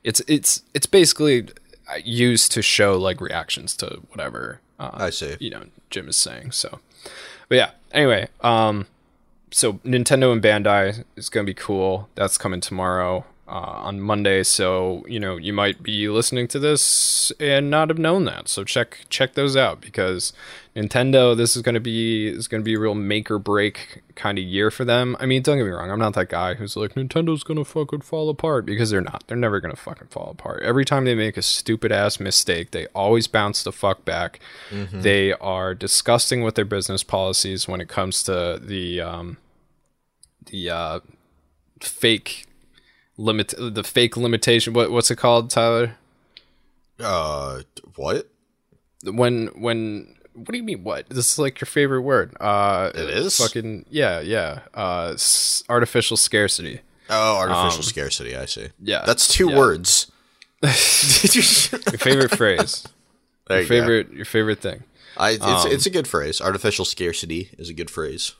it's 0.02 0.23
it's 0.26 0.62
it's 0.73 0.87
basically 0.87 1.49
used 1.97 2.52
to 2.52 2.62
show 2.62 2.97
like 2.99 3.21
reactions 3.21 3.76
to 3.76 4.02
whatever 4.11 4.61
uh, 4.78 4.90
I 4.95 5.11
see. 5.11 5.37
you 5.40 5.50
know 5.50 5.64
Jim 5.90 6.09
is 6.09 6.16
saying. 6.16 6.52
So, 6.52 6.80
but 7.49 7.57
yeah. 7.57 7.71
Anyway, 7.92 8.28
um, 8.42 8.87
so 9.50 9.75
Nintendo 9.75 10.33
and 10.33 10.42
Bandai 10.42 11.04
is 11.16 11.28
gonna 11.28 11.45
be 11.45 11.54
cool. 11.54 12.09
That's 12.14 12.37
coming 12.38 12.61
tomorrow 12.61 13.25
on 13.49 14.00
Monday. 14.00 14.43
So 14.43 15.05
you 15.09 15.19
know 15.19 15.37
you 15.37 15.52
might 15.52 15.83
be 15.83 16.09
listening 16.09 16.49
to 16.49 16.59
this 16.59 17.33
and 17.40 17.71
not 17.71 17.88
have 17.88 17.99
known 17.99 18.25
that. 18.25 18.49
So 18.49 18.64
check 18.64 19.07
check 19.09 19.35
those 19.35 19.57
out 19.57 19.81
because 19.81 20.33
Nintendo. 20.76 21.37
This 21.37 21.57
is 21.57 21.62
gonna 21.62 21.81
be 21.81 22.28
is 22.28 22.47
gonna 22.49 22.62
be 22.62 22.75
a 22.75 22.78
real 22.78 22.95
make 22.95 23.31
or 23.31 23.38
break 23.38 24.02
kind 24.14 24.38
of 24.38 24.45
year 24.45 24.71
for 24.71 24.85
them. 24.85 25.17
I 25.19 25.26
mean, 25.26 25.43
don't 25.43 25.59
get 25.59 25.64
me 25.64 25.71
wrong. 25.71 25.90
I'm 25.90 25.99
not 25.99 26.14
that 26.14 26.28
guy 26.28 26.55
who's 26.55 26.76
like 26.76 26.95
Nintendo's 26.95 27.43
gonna 27.43 27.64
fucking 27.64 28.02
fall 28.02 28.28
apart 28.28 28.67
because 28.67 28.90
they're 28.90 29.00
not. 29.00 29.25
They're 29.26 29.37
never 29.37 29.61
gonna 29.61 29.76
fucking 29.76 30.09
fall 30.09 30.31
apart. 30.31 30.62
Every 30.62 30.85
time 30.85 31.05
they 31.05 31.14
make 31.14 31.37
a 31.37 31.43
stupid 31.43 31.90
ass 31.90 32.21
mistake, 32.21 32.71
they 32.71 32.87
always 32.88 33.26
bounce 33.26 33.62
the 33.62 33.73
fuck 33.73 34.05
back. 34.05 34.40
They 35.02 35.33
are 35.35 35.75
disgusting 35.75 36.43
with 36.43 36.55
their 36.55 36.64
business 36.64 37.02
policies 37.02 37.67
when 37.67 37.81
it 37.81 37.88
comes 37.88 38.23
to 38.25 38.61
the 38.62 39.00
um, 39.00 39.37
the 40.47 40.71
uh, 40.71 41.00
fake 41.81 42.47
limit 43.18 43.52
the 43.58 43.84
fake 43.84 44.16
limitation. 44.16 44.72
What 44.72 44.90
what's 44.90 45.10
it 45.10 45.16
called, 45.16 45.50
Tyler? 45.50 45.96
Uh, 46.98 47.62
what? 47.97 48.28
When 49.04 49.49
when 49.49 50.14
what 50.34 50.49
do 50.52 50.56
you 50.56 50.64
mean 50.64 50.82
what? 50.84 51.08
This 51.08 51.32
is 51.32 51.38
like 51.38 51.60
your 51.60 51.66
favorite 51.66 52.02
word. 52.02 52.34
Uh, 52.40 52.90
It 52.95 53.10
is? 53.10 53.36
fucking 53.38 53.84
yeah 53.90 54.21
yeah. 54.21 54.60
Uh, 54.75 55.10
s- 55.14 55.62
artificial 55.69 56.16
scarcity. 56.16 56.80
Oh, 57.10 57.36
artificial 57.38 57.82
scarcity. 57.82 58.36
I 58.36 58.45
see. 58.47 58.64
Um, 58.66 58.71
Yeah, 58.82 59.02
That's 59.06 59.28
two 59.28 59.50
yeah. 59.50 59.56
words. 59.58 60.10
Your 60.62 60.73
favorite 61.99 62.36
phrase. 62.36 62.84
There 63.47 63.58
Your 63.58 63.62
you 63.62 63.69
go. 63.69 63.69
favorite 63.69 64.12
your 64.12 64.25
favorite 64.25 64.60
thing. 64.60 64.82
I, 65.16 65.30
it's, 65.30 65.43
Um, 65.43 65.71
it's 65.73 65.86
a 65.86 65.90
good 65.90 66.06
phrase. 66.08 66.40
Artificial 66.40 66.84
scarcity 66.84 67.50
is 67.58 67.69
a 67.71 67.75
good 67.75 67.90
phrase. 67.90 68.34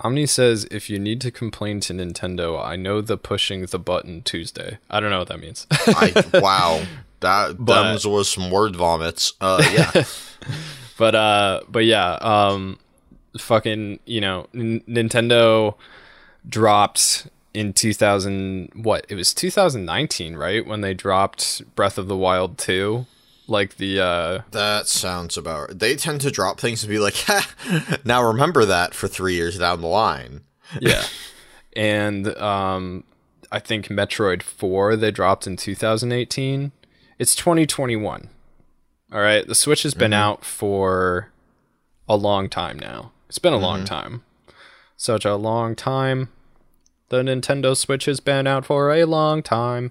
Omni 0.00 0.26
says, 0.26 0.66
if 0.70 0.88
you 0.88 0.98
need 0.98 1.20
to 1.20 1.30
complain 1.30 1.80
to 1.80 1.92
Nintendo, 1.92 2.62
I 2.64 2.76
know 2.76 3.00
the 3.00 3.16
pushing 3.18 3.66
the 3.66 3.78
button 3.78 4.22
Tuesday. 4.22 4.78
I 4.90 4.98
don't 5.00 5.10
know 5.10 5.18
what 5.18 5.28
that 5.28 5.40
means. 5.40 5.66
I 5.70 6.24
wow. 6.34 6.82
That 7.20 7.56
But- 7.58 8.04
was 8.06 8.28
some 8.30 8.50
word 8.50 8.76
vomits. 8.76 9.34
Uh, 9.40 9.62
yeah. 9.72 10.04
but 10.98 11.14
uh 11.14 11.60
but 11.68 11.84
yeah, 11.84 12.12
um 12.20 12.78
fucking, 13.38 14.00
you 14.06 14.20
know, 14.20 14.46
N- 14.54 14.82
Nintendo 14.88 15.74
dropped 16.48 17.28
in 17.52 17.72
2000 17.72 18.70
what? 18.74 19.04
It 19.08 19.14
was 19.16 19.34
2019, 19.34 20.34
right? 20.36 20.66
When 20.66 20.80
they 20.80 20.94
dropped 20.94 21.62
Breath 21.74 21.98
of 21.98 22.08
the 22.08 22.16
Wild 22.16 22.56
2, 22.58 23.06
like 23.50 23.76
the 23.76 24.00
uh 24.00 24.42
that 24.52 24.88
sounds 24.88 25.36
about. 25.36 25.68
Right. 25.68 25.78
They 25.78 25.96
tend 25.96 26.20
to 26.22 26.30
drop 26.30 26.60
things 26.60 26.82
and 26.82 26.90
be 26.90 26.98
like, 26.98 27.16
ha, 27.26 27.98
now 28.04 28.22
remember 28.22 28.64
that 28.64 28.94
for 28.94 29.08
three 29.08 29.34
years 29.34 29.58
down 29.58 29.80
the 29.80 29.86
line. 29.88 30.42
yeah. 30.80 31.04
and 31.76 32.28
um 32.38 33.04
I 33.52 33.58
think 33.58 33.88
Metroid 33.88 34.42
4 34.42 34.96
they 34.96 35.10
dropped 35.10 35.46
in 35.46 35.56
2018. 35.56 36.72
It's 37.18 37.34
2021. 37.34 38.30
All 39.12 39.20
right, 39.20 39.46
the 39.46 39.56
Switch 39.56 39.82
has 39.82 39.92
been 39.92 40.12
out 40.12 40.44
for 40.44 41.30
a 42.08 42.16
long 42.16 42.48
time 42.48 42.78
now. 42.78 43.10
It's 43.28 43.40
been 43.40 43.52
a 43.52 43.58
long 43.58 43.84
time. 43.84 44.22
Such 44.96 45.24
a 45.24 45.34
long 45.34 45.74
time. 45.74 46.28
The 47.10 47.22
Nintendo 47.22 47.76
Switch 47.76 48.06
has 48.06 48.20
been 48.20 48.46
out 48.46 48.64
for 48.64 48.92
a 48.92 49.04
long 49.04 49.42
time. 49.42 49.90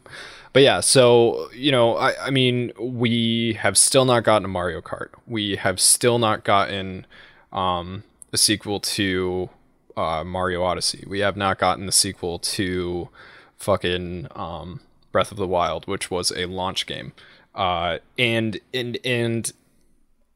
But 0.54 0.64
yeah, 0.64 0.80
so, 0.80 1.50
you 1.54 1.72
know, 1.72 1.96
I, 1.96 2.28
I 2.28 2.30
mean, 2.32 2.72
we 2.80 3.54
have 3.60 3.78
still 3.78 4.06
not 4.06 4.24
gotten 4.24 4.46
a 4.46 4.48
Mario 4.48 4.82
Kart. 4.82 5.10
We 5.28 5.58
have 5.58 5.80
still 5.80 6.18
not 6.18 6.44
gotten 6.44 7.06
um, 7.52 8.04
a 8.32 8.38
sequel 8.38 8.80
to 8.80 9.50
uh, 9.98 10.24
Mario 10.24 10.64
Odyssey. 10.64 11.04
We 11.08 11.20
have 11.20 11.36
not 11.36 11.60
gotten 11.60 11.86
the 11.86 11.92
sequel 11.92 12.40
to 12.40 13.10
fucking 13.58 14.28
um, 14.36 14.80
Breath 15.12 15.32
of 15.32 15.38
the 15.38 15.48
Wild, 15.48 15.88
which 15.88 16.10
was 16.10 16.32
a 16.32 16.46
launch 16.46 16.86
game. 16.86 17.12
Uh, 17.54 17.98
and 18.18 18.60
and 18.74 18.98
and 19.04 19.52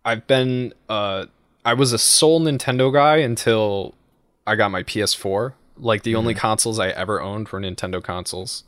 I've 0.03 0.27
been 0.27 0.73
uh, 0.89 1.27
I 1.63 1.73
was 1.73 1.93
a 1.93 1.97
sole 1.97 2.41
Nintendo 2.41 2.91
guy 2.91 3.17
until 3.17 3.95
I 4.45 4.55
got 4.55 4.71
my 4.71 4.83
PS4. 4.83 5.53
Like 5.83 6.03
the 6.03 6.15
only 6.15 6.33
consoles 6.33 6.79
I 6.79 6.89
ever 6.89 7.21
owned 7.21 7.49
were 7.49 7.59
Nintendo 7.59 8.01
consoles. 8.01 8.63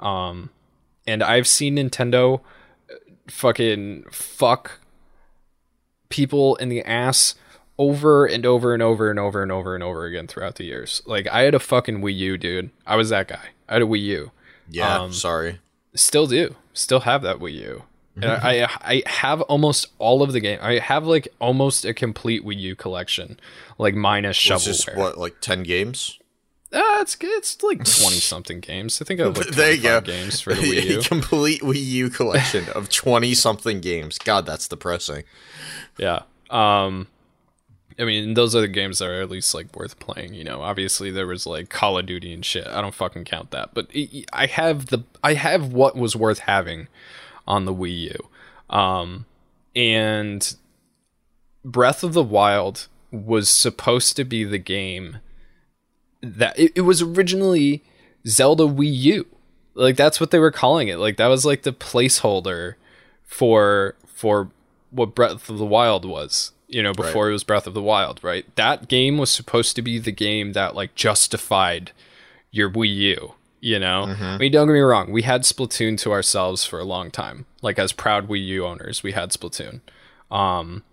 Um, 0.00 0.50
and 1.06 1.22
I've 1.22 1.46
seen 1.46 1.76
Nintendo 1.76 2.40
uh, 2.90 2.94
fucking 3.28 4.04
fuck 4.10 4.80
people 6.08 6.56
in 6.56 6.68
the 6.68 6.82
ass 6.82 7.34
over 7.78 8.26
and 8.26 8.44
over 8.44 8.74
and 8.74 8.82
over 8.82 9.10
and 9.10 9.18
over 9.18 9.42
and 9.42 9.52
over 9.52 9.74
and 9.74 9.84
over 9.84 10.04
again 10.04 10.26
throughout 10.26 10.56
the 10.56 10.64
years. 10.64 11.02
Like 11.06 11.28
I 11.28 11.42
had 11.42 11.54
a 11.54 11.60
fucking 11.60 12.00
Wii 12.00 12.16
U, 12.16 12.36
dude. 12.38 12.70
I 12.86 12.96
was 12.96 13.10
that 13.10 13.28
guy. 13.28 13.50
I 13.68 13.74
had 13.74 13.82
a 13.82 13.86
Wii 13.86 14.02
U. 14.02 14.30
Yeah. 14.68 14.98
Um, 14.98 15.12
sorry. 15.12 15.60
Still 15.94 16.26
do. 16.26 16.56
Still 16.72 17.00
have 17.00 17.22
that 17.22 17.38
Wii 17.38 17.54
U. 17.54 17.82
And 18.16 18.32
I 18.32 18.68
I 18.80 19.02
have 19.06 19.42
almost 19.42 19.86
all 19.98 20.22
of 20.22 20.32
the 20.32 20.40
game. 20.40 20.58
I 20.60 20.78
have 20.80 21.06
like 21.06 21.28
almost 21.40 21.84
a 21.84 21.94
complete 21.94 22.44
Wii 22.44 22.58
U 22.58 22.76
collection, 22.76 23.38
like 23.78 23.94
minus 23.94 24.36
shovelware. 24.36 24.96
what 24.96 25.18
like 25.18 25.40
ten 25.40 25.62
games. 25.62 26.17
Ah, 26.72 27.00
it's 27.00 27.16
it's 27.20 27.62
like 27.62 27.78
twenty 28.00 28.20
something 28.20 28.60
games. 28.60 29.00
I 29.00 29.04
think 29.04 29.20
I 29.20 29.24
like 29.24 29.48
There 29.48 29.72
you 29.72 29.82
go. 29.82 30.00
25 30.00 30.04
games 30.04 30.40
for 30.40 30.54
the 30.54 30.62
Wii 30.62 30.84
U. 30.84 31.00
Complete 31.02 31.62
Wii 31.62 31.82
U 31.84 32.10
collection 32.10 32.68
of 32.70 32.90
twenty 32.90 33.34
something 33.34 33.80
games. 33.80 34.18
God, 34.18 34.44
that's 34.46 34.68
depressing. 34.68 35.24
Yeah. 35.96 36.22
Um 36.50 37.08
I 38.00 38.04
mean, 38.04 38.34
those 38.34 38.54
are 38.54 38.60
the 38.60 38.68
games 38.68 39.00
that 39.00 39.08
are 39.08 39.20
at 39.20 39.30
least 39.30 39.54
like 39.54 39.74
worth 39.74 39.98
playing, 39.98 40.34
you 40.34 40.44
know. 40.44 40.60
Obviously 40.62 41.10
there 41.10 41.26
was 41.26 41.46
like 41.46 41.68
Call 41.68 41.98
of 41.98 42.06
Duty 42.06 42.32
and 42.32 42.44
shit. 42.44 42.66
I 42.66 42.80
don't 42.80 42.94
fucking 42.94 43.24
count 43.24 43.50
that. 43.50 43.74
But 43.74 43.88
i 43.94 44.24
I 44.32 44.46
have 44.46 44.86
the 44.86 45.04
I 45.24 45.34
have 45.34 45.72
what 45.72 45.96
was 45.96 46.14
worth 46.14 46.40
having 46.40 46.88
on 47.46 47.64
the 47.64 47.74
Wii 47.74 48.12
U. 48.70 48.76
Um 48.76 49.24
and 49.74 50.54
Breath 51.64 52.04
of 52.04 52.12
the 52.12 52.22
Wild 52.22 52.88
was 53.10 53.48
supposed 53.48 54.16
to 54.16 54.24
be 54.24 54.44
the 54.44 54.58
game 54.58 55.18
that 56.22 56.58
it, 56.58 56.72
it 56.74 56.80
was 56.82 57.02
originally 57.02 57.82
Zelda 58.26 58.64
Wii 58.64 58.92
U. 58.92 59.26
Like 59.74 59.96
that's 59.96 60.20
what 60.20 60.30
they 60.30 60.38
were 60.38 60.50
calling 60.50 60.88
it. 60.88 60.96
Like 60.96 61.16
that 61.16 61.28
was 61.28 61.44
like 61.44 61.62
the 61.62 61.72
placeholder 61.72 62.74
for 63.24 63.94
for 64.06 64.50
what 64.90 65.14
Breath 65.14 65.48
of 65.48 65.58
the 65.58 65.66
Wild 65.66 66.04
was. 66.04 66.52
You 66.66 66.82
know, 66.82 66.92
before 66.92 67.30
it 67.30 67.32
was 67.32 67.44
Breath 67.44 67.66
of 67.66 67.72
the 67.72 67.80
Wild, 67.80 68.22
right? 68.22 68.44
That 68.56 68.88
game 68.88 69.16
was 69.16 69.30
supposed 69.30 69.74
to 69.76 69.82
be 69.82 69.98
the 69.98 70.12
game 70.12 70.52
that 70.52 70.74
like 70.74 70.94
justified 70.94 71.92
your 72.50 72.68
Wii 72.68 72.94
U. 72.94 73.34
You 73.60 73.78
know, 73.78 74.04
I 74.20 74.38
mean, 74.38 74.52
don't 74.52 74.68
get 74.68 74.74
me 74.74 74.80
wrong. 74.80 75.10
We 75.10 75.22
had 75.22 75.42
Splatoon 75.42 75.98
to 76.00 76.12
ourselves 76.12 76.64
for 76.64 76.78
a 76.78 76.84
long 76.84 77.10
time. 77.10 77.46
Like 77.60 77.78
as 77.78 77.92
proud 77.92 78.28
Wii 78.28 78.44
U 78.46 78.66
owners, 78.66 79.02
we 79.02 79.12
had 79.12 79.30
Splatoon, 79.30 79.80
um, 80.30 80.84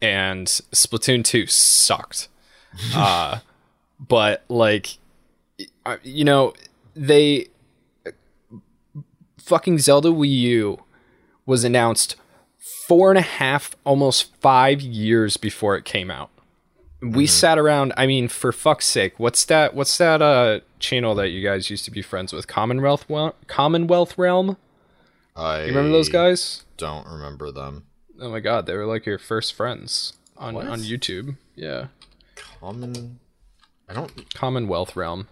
and 0.00 0.46
Splatoon 0.46 1.24
two 1.24 1.46
sucked. 1.46 2.28
uh, 2.94 3.38
but 3.98 4.44
like, 4.48 4.98
you 6.02 6.24
know, 6.24 6.52
they 6.94 7.48
fucking 9.38 9.78
Zelda 9.78 10.08
Wii 10.08 10.30
U 10.30 10.82
was 11.46 11.64
announced 11.64 12.16
four 12.86 13.10
and 13.10 13.18
a 13.18 13.22
half, 13.22 13.76
almost 13.84 14.34
five 14.40 14.80
years 14.80 15.36
before 15.36 15.76
it 15.76 15.84
came 15.84 16.10
out. 16.10 16.30
We 17.02 17.26
sat 17.26 17.58
around. 17.58 17.92
I 17.98 18.06
mean, 18.06 18.28
for 18.28 18.50
fuck's 18.50 18.86
sake, 18.86 19.20
what's 19.20 19.44
that? 19.46 19.74
What's 19.74 19.98
that? 19.98 20.22
Uh, 20.22 20.60
channel 20.78 21.14
that 21.16 21.28
you 21.30 21.42
guys 21.42 21.68
used 21.68 21.84
to 21.84 21.90
be 21.90 22.00
friends 22.00 22.32
with, 22.32 22.46
Commonwealth, 22.46 23.04
Commonwealth 23.46 24.16
Realm. 24.16 24.56
I 25.36 25.62
You 25.62 25.68
remember 25.68 25.90
those 25.90 26.08
guys? 26.08 26.64
Don't 26.78 27.06
remember 27.06 27.50
them. 27.52 27.84
Oh 28.20 28.30
my 28.30 28.40
god, 28.40 28.64
they 28.66 28.74
were 28.74 28.86
like 28.86 29.04
your 29.04 29.18
first 29.18 29.52
friends 29.52 30.14
on 30.38 30.54
What? 30.54 30.66
on 30.66 30.80
YouTube. 30.80 31.36
Yeah, 31.56 31.88
Common. 32.60 33.18
I 33.88 33.94
don't. 33.94 34.32
Commonwealth 34.34 34.96
Realm. 34.96 35.28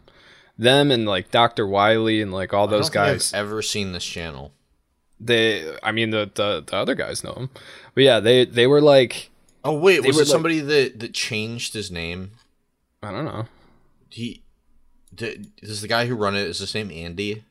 Them 0.59 0.91
and 0.91 1.07
like 1.07 1.31
Dr. 1.31 1.67
Wiley 1.67 2.21
and 2.21 2.33
like 2.33 2.53
all 2.53 2.69
I 2.69 2.71
those 2.71 2.91
guys. 2.91 3.33
I've 3.33 3.41
ever 3.47 3.63
seen 3.63 3.93
this 3.93 4.05
channel. 4.05 4.53
They, 5.19 5.77
I 5.83 5.93
mean, 5.93 6.11
the, 6.11 6.31
the 6.35 6.63
the 6.67 6.77
other 6.77 6.95
guys 6.95 7.23
know 7.25 7.33
them, 7.35 7.51
but 7.95 8.03
yeah, 8.05 8.19
they 8.21 8.45
they 8.45 8.67
were 8.67 8.81
like, 8.81 9.31
Oh 9.65 9.79
wait, 9.79 10.05
was 10.05 10.17
it 10.17 10.21
like- 10.23 10.29
somebody 10.29 10.61
that 10.61 10.99
that 11.01 11.15
changed 11.15 11.75
his 11.75 11.91
name? 11.91 12.33
I 13.03 13.11
don't 13.11 13.25
know. 13.25 13.47
He. 14.11 14.43
Did, 15.15 15.51
is 15.63 15.83
the 15.83 15.89
guy 15.89 16.07
who 16.07 16.15
run 16.15 16.35
it 16.35 16.47
is 16.47 16.59
his 16.59 16.75
name 16.75 16.91
Andy? 16.91 17.45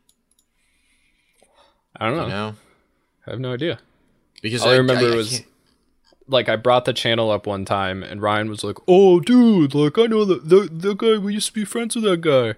I 1.95 2.07
don't 2.07 2.17
know. 2.17 2.23
You 2.23 2.29
know, 2.29 2.55
I 3.27 3.29
have 3.31 3.39
no 3.39 3.53
idea. 3.53 3.79
because 4.41 4.63
All 4.63 4.69
I 4.69 4.77
remember 4.77 5.15
was- 5.15 5.29
can't- 5.39 5.45
like 6.31 6.49
I 6.49 6.55
brought 6.55 6.85
the 6.85 6.93
channel 6.93 7.29
up 7.29 7.45
one 7.45 7.65
time 7.65 8.01
and 8.01 8.21
Ryan 8.21 8.49
was 8.49 8.63
like, 8.63 8.77
"Oh, 8.87 9.19
dude, 9.19 9.75
like 9.75 9.97
I 9.99 10.05
know 10.07 10.25
that 10.25 10.49
the 10.49 10.67
the 10.71 10.93
guy 10.95 11.17
we 11.19 11.35
used 11.35 11.47
to 11.49 11.53
be 11.53 11.65
friends 11.65 11.95
with 11.95 12.05
that 12.05 12.21
guy." 12.21 12.55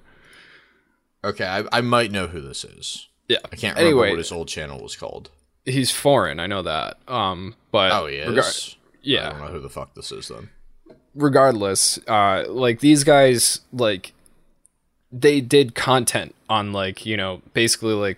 okay, 1.28 1.46
I, 1.46 1.64
I 1.78 1.82
might 1.82 2.12
know 2.12 2.28
who 2.28 2.42
this 2.42 2.64
is. 2.64 3.08
Yeah. 3.28 3.38
I 3.46 3.56
can't 3.56 3.76
remember 3.78 3.80
Anyway, 4.04 4.10
what 4.12 4.18
his 4.20 4.32
old 4.32 4.48
channel 4.50 4.82
was 4.82 4.96
called. 4.96 5.30
he's 5.66 5.90
foreign. 5.92 6.40
I 6.40 6.48
know 6.48 6.62
that. 6.62 6.98
Um, 7.08 7.56
but 7.72 7.92
Oh, 7.94 8.08
he 8.08 8.18
regar- 8.18 8.76
I 9.06 9.30
don't 9.30 9.40
know 9.40 9.48
who 9.48 9.60
the 9.60 9.70
fuck 9.70 9.96
this 9.96 10.12
is 10.12 10.28
then. 10.28 10.50
Regardless, 11.16 11.98
uh, 12.08 12.46
like 12.50 12.80
these 12.80 13.04
guys, 13.04 13.62
like 13.72 14.14
they 15.16 15.40
did 15.40 15.76
content 15.76 16.34
on 16.50 16.74
like 16.74 17.06
you 17.06 17.16
know 17.16 17.42
basically 17.54 17.94
like 17.94 18.18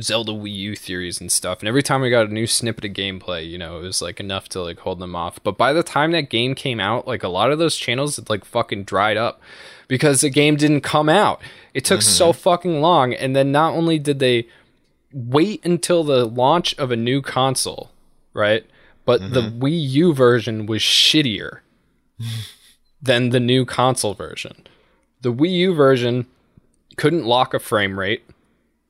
Zelda 0.00 0.32
Wii 0.32 0.54
U 0.54 0.76
theories 0.76 1.20
and 1.20 1.30
stuff. 1.30 1.58
And 1.58 1.68
every 1.68 1.82
time 1.82 2.00
we 2.00 2.10
got 2.10 2.26
a 2.26 2.32
new 2.32 2.46
snippet 2.46 2.84
of 2.84 2.92
gameplay, 2.92 3.48
you 3.48 3.58
know, 3.58 3.78
it 3.78 3.82
was 3.82 4.00
like 4.00 4.20
enough 4.20 4.48
to 4.50 4.62
like 4.62 4.78
hold 4.78 5.00
them 5.00 5.14
off. 5.14 5.42
But 5.42 5.58
by 5.58 5.72
the 5.72 5.82
time 5.82 6.12
that 6.12 6.30
game 6.30 6.54
came 6.54 6.80
out, 6.80 7.06
like 7.06 7.22
a 7.22 7.28
lot 7.28 7.50
of 7.50 7.58
those 7.58 7.76
channels 7.76 8.16
had 8.16 8.30
like 8.30 8.44
fucking 8.44 8.84
dried 8.84 9.16
up 9.16 9.40
because 9.88 10.20
the 10.20 10.30
game 10.30 10.56
didn't 10.56 10.82
come 10.82 11.08
out. 11.08 11.42
It 11.74 11.84
took 11.84 12.02
so 12.02 12.30
mm-hmm. 12.30 12.38
fucking 12.38 12.80
long. 12.80 13.12
And 13.12 13.34
then 13.34 13.52
not 13.52 13.74
only 13.74 13.98
did 13.98 14.18
they 14.20 14.46
wait 15.12 15.64
until 15.64 16.04
the 16.04 16.24
launch 16.24 16.74
of 16.78 16.90
a 16.90 16.96
new 16.96 17.20
console, 17.20 17.90
right? 18.32 18.64
But 19.04 19.32
the 19.32 19.40
mm-hmm. 19.40 19.62
Wii 19.62 19.90
U 19.90 20.14
version 20.14 20.66
was 20.66 20.82
shittier 20.82 21.60
than 23.02 23.30
the 23.30 23.40
new 23.40 23.64
console 23.64 24.14
version. 24.14 24.66
The 25.20 25.32
Wii 25.32 25.52
U 25.52 25.74
version 25.74 26.26
couldn't 26.96 27.24
lock 27.24 27.54
a 27.54 27.58
frame 27.58 27.98
rate. 27.98 28.24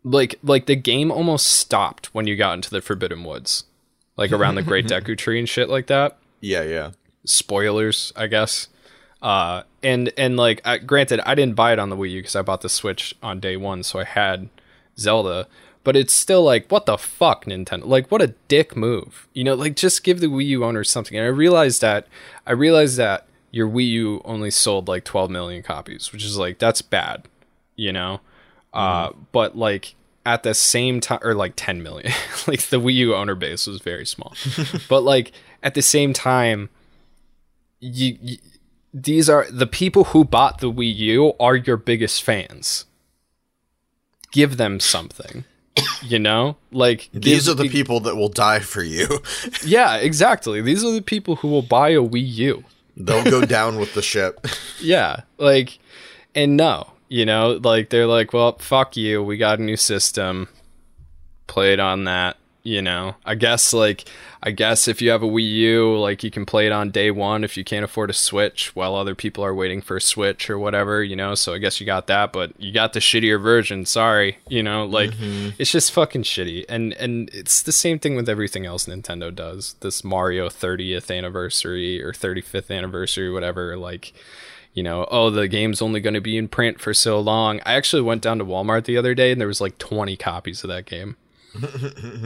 Like 0.05 0.37
like 0.43 0.67
the 0.67 0.77
game 0.77 1.11
almost 1.11 1.47
stopped 1.47 2.15
when 2.15 2.27
you 2.27 2.37
got 2.37 2.55
into 2.55 2.71
the 2.71 2.81
Forbidden 2.81 3.25
Woods. 3.25 3.65
Like 4.17 4.33
around 4.33 4.57
the 4.57 4.63
Great 4.63 4.87
Deku 4.89 5.17
Tree 5.17 5.39
and 5.39 5.49
shit 5.49 5.69
like 5.69 5.87
that. 5.87 6.19
Yeah, 6.41 6.63
yeah. 6.63 6.91
Spoilers, 7.25 8.13
I 8.17 8.27
guess. 8.27 8.69
Uh 9.23 9.63
and 9.83 10.13
and 10.17 10.37
like 10.37 10.61
I, 10.65 10.79
granted 10.79 11.21
I 11.21 11.35
didn't 11.35 11.57
buy 11.57 11.73
it 11.73 11.79
on 11.79 11.91
the 11.91 11.97
Wii 11.97 12.11
U 12.11 12.23
cuz 12.23 12.37
I 12.37 12.43
bought 12.43 12.63
the 12.63 12.69
Switch 12.69 13.15
on 13.23 13.41
day 13.41 13.57
1 13.57 13.83
so 13.83 13.99
I 13.99 14.05
had 14.05 14.49
Zelda, 14.99 15.47
but 15.85 15.97
it's 15.97 16.13
still 16.13 16.43
like 16.43 16.71
what 16.71 16.87
the 16.87 16.99
fuck 16.99 17.45
Nintendo? 17.45 17.87
Like 17.87 18.11
what 18.11 18.23
a 18.23 18.35
dick 18.49 18.77
move. 18.77 19.29
You 19.35 19.45
know, 19.45 19.55
like 19.55 19.77
just 19.77 20.05
give 20.05 20.21
the 20.21 20.29
Wii 20.29 20.47
U 20.47 20.65
owners 20.65 20.91
something. 20.91 21.17
And 21.17 21.27
I 21.27 21.31
realized 21.31 21.81
that 21.81 22.07
I 22.47 22.53
realized 22.53 22.97
that 22.99 23.28
your 23.51 23.69
Wii 23.69 23.89
U 23.91 24.23
only 24.25 24.51
sold 24.51 24.89
like 24.89 25.05
12 25.05 25.31
million 25.31 25.63
copies, 25.63 26.13
which 26.13 26.25
is 26.25 26.37
like 26.39 26.59
that's 26.59 26.83
bad, 26.83 27.25
you 27.77 27.93
know. 27.93 28.21
Uh 28.73 29.11
but 29.33 29.57
like 29.57 29.95
at 30.27 30.43
the 30.43 30.53
same 30.55 31.01
time 31.01 31.21
or 31.23 31.35
like 31.35 31.55
10 31.57 31.83
million. 31.83 32.13
like 32.47 32.61
the 32.65 32.81
Wii 32.81 32.95
U 32.95 33.15
owner 33.15 33.35
base 33.35 33.67
was 33.67 33.81
very 33.81 34.05
small. 34.07 34.35
but 34.89 35.03
like 35.03 35.33
at 35.63 35.75
the 35.75 35.83
same 35.83 36.13
time 36.13 36.69
you, 37.81 38.19
you 38.21 38.39
these 38.93 39.29
are 39.31 39.47
the 39.51 39.67
people 39.67 40.05
who 40.05 40.25
bought 40.25 40.61
the 40.61 40.71
Wii 40.73 40.95
U 40.97 41.33
are 41.39 41.57
your 41.57 41.77
biggest 41.77 42.23
fans. 42.23 42.85
Give 44.33 44.57
them 44.57 44.81
something. 44.81 45.45
You 46.03 46.19
know? 46.19 46.57
Like 46.73 47.09
These 47.13 47.47
give- 47.47 47.59
are 47.59 47.63
the 47.63 47.69
people 47.69 48.01
that 48.01 48.17
will 48.17 48.29
die 48.29 48.61
for 48.61 48.83
you. 48.83 49.21
Yeah, 49.65 49.97
exactly. 49.97 50.61
These 50.61 50.85
are 50.85 50.93
the 50.93 51.03
people 51.03 51.37
who 51.37 51.49
will 51.49 51.63
buy 51.63 51.91
a 51.91 52.01
Wii 52.01 52.27
U. 52.37 52.65
They'll 52.99 53.25
go 53.25 53.45
down 53.45 53.79
with 53.79 53.95
the 53.95 54.03
ship. 54.03 54.47
Yeah, 54.81 55.23
like, 55.39 55.81
and 56.37 56.57
no, 56.57 56.93
you 57.09 57.27
know, 57.27 57.59
like 57.63 57.91
they're 57.91 58.07
like, 58.07 58.33
well, 58.33 58.57
fuck 58.59 58.97
you. 58.97 59.21
We 59.23 59.37
got 59.37 59.59
a 59.59 59.63
new 59.63 59.77
system. 59.77 60.49
Play 61.49 61.73
it 61.73 61.81
on 61.81 62.05
that. 62.05 62.37
You 62.69 62.83
know, 62.83 63.15
I 63.25 63.35
guess 63.35 63.73
like, 63.73 64.05
I 64.43 64.51
guess 64.51 64.89
if 64.89 65.01
you 65.01 65.09
have 65.09 65.23
a 65.23 65.27
Wii 65.27 65.51
U, 65.53 65.97
like 65.97 66.23
you 66.23 66.31
can 66.31 66.45
play 66.45 66.67
it 66.67 66.71
on 66.71 66.91
day 66.91 67.11
one 67.11 67.43
if 67.43 67.57
you 67.57 67.65
can't 67.65 67.83
afford 67.83 68.11
a 68.11 68.13
Switch, 68.13 68.77
while 68.77 68.95
other 68.95 69.15
people 69.15 69.43
are 69.43 69.55
waiting 69.55 69.81
for 69.81 69.97
a 69.97 70.03
Switch 70.03 70.51
or 70.51 70.59
whatever. 70.59 71.03
You 71.03 71.17
know, 71.17 71.35
so 71.35 71.55
I 71.55 71.59
guess 71.59 71.81
you 71.81 71.87
got 71.87 72.09
that, 72.09 72.31
but 72.31 72.53
you 72.61 72.71
got 72.71 72.93
the 72.93 73.01
shittier 73.01 73.43
version. 73.43 73.87
Sorry, 73.87 74.37
you 74.49 74.63
know, 74.63 74.85
like 74.85 75.13
mm-hmm. 75.13 75.57
it's 75.59 75.73
just 75.73 75.93
fucking 75.93 76.25
shitty. 76.25 76.67
And 76.69 76.93
and 76.93 77.31
it's 77.33 77.63
the 77.63 77.73
same 77.73 77.99
thing 77.99 78.17
with 78.17 78.29
everything 78.29 78.67
else 78.67 78.85
Nintendo 78.85 79.35
does. 79.35 79.75
This 79.81 80.05
Mario 80.05 80.51
30th 80.51 81.17
anniversary 81.17 82.03
or 82.03 82.13
35th 82.13 82.71
anniversary, 82.71 83.33
whatever. 83.33 83.79
Like 83.79 84.13
you 84.75 84.83
know, 84.83 85.09
oh, 85.11 85.31
the 85.31 85.49
game's 85.49 85.81
only 85.81 86.01
going 86.01 86.13
to 86.13 86.21
be 86.21 86.37
in 86.37 86.49
print 86.49 86.83
for 86.83 86.93
so 86.93 87.19
long. 87.19 87.61
I 87.65 87.73
actually 87.77 88.03
went 88.03 88.21
down 88.21 88.37
to 88.39 88.45
Walmart 88.45 88.85
the 88.85 88.99
other 88.99 89.15
day 89.15 89.33
and 89.33 89.41
there 89.41 89.49
was 89.49 89.63
like 89.63 89.79
20 89.79 90.19
copies 90.19 90.63
of 90.63 90.69
that 90.69 90.85
game. 90.85 91.17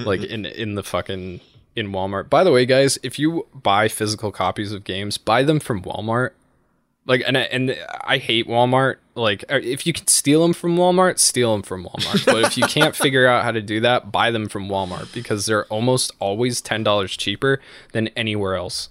Like 0.05 0.23
in 0.23 0.47
in 0.47 0.75
the 0.75 0.83
fucking 0.83 1.41
in 1.75 1.89
Walmart. 1.89 2.29
By 2.29 2.45
the 2.45 2.53
way, 2.53 2.67
guys, 2.67 2.99
if 3.03 3.19
you 3.19 3.47
buy 3.55 3.89
physical 3.89 4.31
copies 4.33 4.73
of 4.73 4.85
games, 4.85 5.19
buy 5.19 5.43
them 5.43 5.61
from 5.61 5.83
Walmart. 5.83 6.31
Like 7.05 7.23
and 7.27 7.37
I- 7.37 7.43
and 7.43 7.77
I 8.05 8.19
hate 8.19 8.47
Walmart. 8.47 8.97
Like 9.15 9.45
uh, 9.51 9.59
if 9.63 9.87
you 9.87 9.93
can 9.93 10.07
steal 10.07 10.43
them 10.43 10.53
from 10.53 10.77
Walmart, 10.77 11.19
steal 11.19 11.53
them 11.53 11.63
from 11.63 11.85
Walmart. 11.85 12.25
but 12.27 12.45
if 12.45 12.57
you 12.57 12.65
can't 12.67 12.95
figure 12.95 13.27
out 13.27 13.43
how 13.45 13.51
to 13.51 13.61
do 13.61 13.81
that, 13.81 14.13
buy 14.13 14.31
them 14.31 14.49
from 14.49 14.69
Walmart 14.69 15.13
because 15.13 15.47
they're 15.47 15.65
almost 15.67 16.13
always 16.21 16.63
$10 16.63 17.09
cheaper 17.19 17.61
than 17.93 18.09
anywhere 18.09 18.55
else 18.55 18.89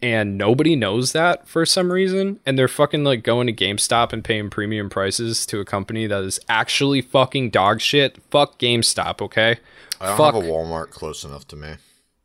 and 0.00 0.38
nobody 0.38 0.76
knows 0.76 1.12
that 1.12 1.48
for 1.48 1.66
some 1.66 1.92
reason 1.92 2.38
and 2.46 2.58
they're 2.58 2.68
fucking 2.68 3.04
like 3.04 3.22
going 3.22 3.46
to 3.46 3.52
GameStop 3.52 4.12
and 4.12 4.22
paying 4.22 4.48
premium 4.50 4.88
prices 4.88 5.44
to 5.46 5.60
a 5.60 5.64
company 5.64 6.06
that 6.06 6.22
is 6.22 6.38
actually 6.48 7.00
fucking 7.00 7.50
dog 7.50 7.80
shit. 7.80 8.16
Fuck 8.30 8.58
GameStop, 8.58 9.20
okay? 9.20 9.58
I 10.00 10.08
don't 10.08 10.16
Fuck 10.16 10.34
have 10.34 10.44
a 10.44 10.46
Walmart 10.46 10.90
close 10.90 11.24
enough 11.24 11.46
to 11.48 11.56
me. 11.56 11.74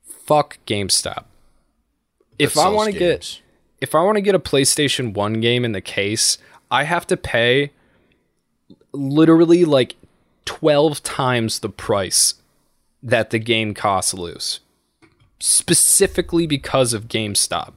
fuck 0.06 0.60
GameStop. 0.68 1.26
If 2.38 2.58
I 2.58 2.70
want 2.70 2.92
to 2.94 3.00
get 3.00 3.42
if 3.82 3.94
I 3.96 4.02
want 4.02 4.16
to 4.16 4.22
get 4.22 4.36
a 4.36 4.40
PlayStation 4.40 5.14
1 5.14 5.42
game 5.42 5.66
in 5.66 5.72
the 5.74 5.82
case, 5.82 6.38
I 6.72 6.84
have 6.84 7.06
to 7.08 7.18
pay 7.18 7.72
literally 8.94 9.66
like 9.66 9.96
12 10.46 11.04
times 11.04 11.60
the 11.60 11.70
price 11.70 12.36
that 13.02 13.32
the 13.32 13.40
game 13.40 13.74
costs 13.74 14.14
loose. 14.14 14.60
Specifically 15.46 16.48
because 16.48 16.94
of 16.94 17.10
GameStop. 17.10 17.74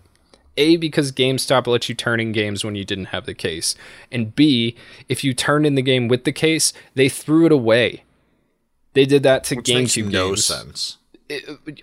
A, 0.56 0.76
because 0.76 1.10
GameStop 1.10 1.66
lets 1.66 1.88
you 1.88 1.96
turn 1.96 2.20
in 2.20 2.30
games 2.30 2.64
when 2.64 2.76
you 2.76 2.84
didn't 2.84 3.06
have 3.06 3.26
the 3.26 3.34
case. 3.34 3.74
And 4.12 4.36
B, 4.36 4.76
if 5.08 5.24
you 5.24 5.34
turned 5.34 5.66
in 5.66 5.74
the 5.74 5.82
game 5.82 6.06
with 6.06 6.22
the 6.22 6.30
case, 6.30 6.72
they 6.94 7.08
threw 7.08 7.44
it 7.44 7.50
away. 7.50 8.04
They 8.92 9.04
did 9.04 9.24
that 9.24 9.42
to 9.44 9.56
Which 9.56 9.68
makes 9.68 9.96
GameCube 9.96 10.12
no 10.12 10.28
games. 10.28 10.44
sense. 10.44 10.98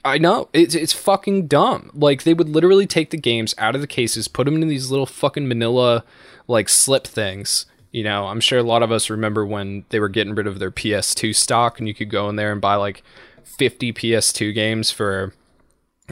I 0.05 0.17
know 0.19 0.47
it's 0.53 0.73
it's 0.73 0.93
fucking 0.93 1.47
dumb. 1.47 1.91
Like 1.93 2.23
they 2.23 2.33
would 2.33 2.47
literally 2.47 2.87
take 2.87 3.09
the 3.09 3.17
games 3.17 3.53
out 3.57 3.75
of 3.75 3.81
the 3.81 3.87
cases, 3.87 4.29
put 4.29 4.45
them 4.45 4.61
in 4.61 4.69
these 4.69 4.89
little 4.89 5.05
fucking 5.05 5.49
Manila 5.49 6.05
like 6.47 6.69
slip 6.69 7.05
things. 7.05 7.65
You 7.91 8.05
know, 8.05 8.27
I'm 8.27 8.39
sure 8.39 8.57
a 8.57 8.63
lot 8.63 8.83
of 8.83 8.91
us 8.93 9.09
remember 9.09 9.45
when 9.45 9.83
they 9.89 9.99
were 9.99 10.07
getting 10.07 10.33
rid 10.33 10.47
of 10.47 10.59
their 10.59 10.71
PS2 10.71 11.35
stock, 11.35 11.77
and 11.77 11.89
you 11.89 11.93
could 11.93 12.09
go 12.09 12.29
in 12.29 12.37
there 12.37 12.53
and 12.53 12.61
buy 12.61 12.75
like 12.75 13.03
50 13.43 13.91
PS2 13.91 14.53
games 14.53 14.89
for 14.89 15.33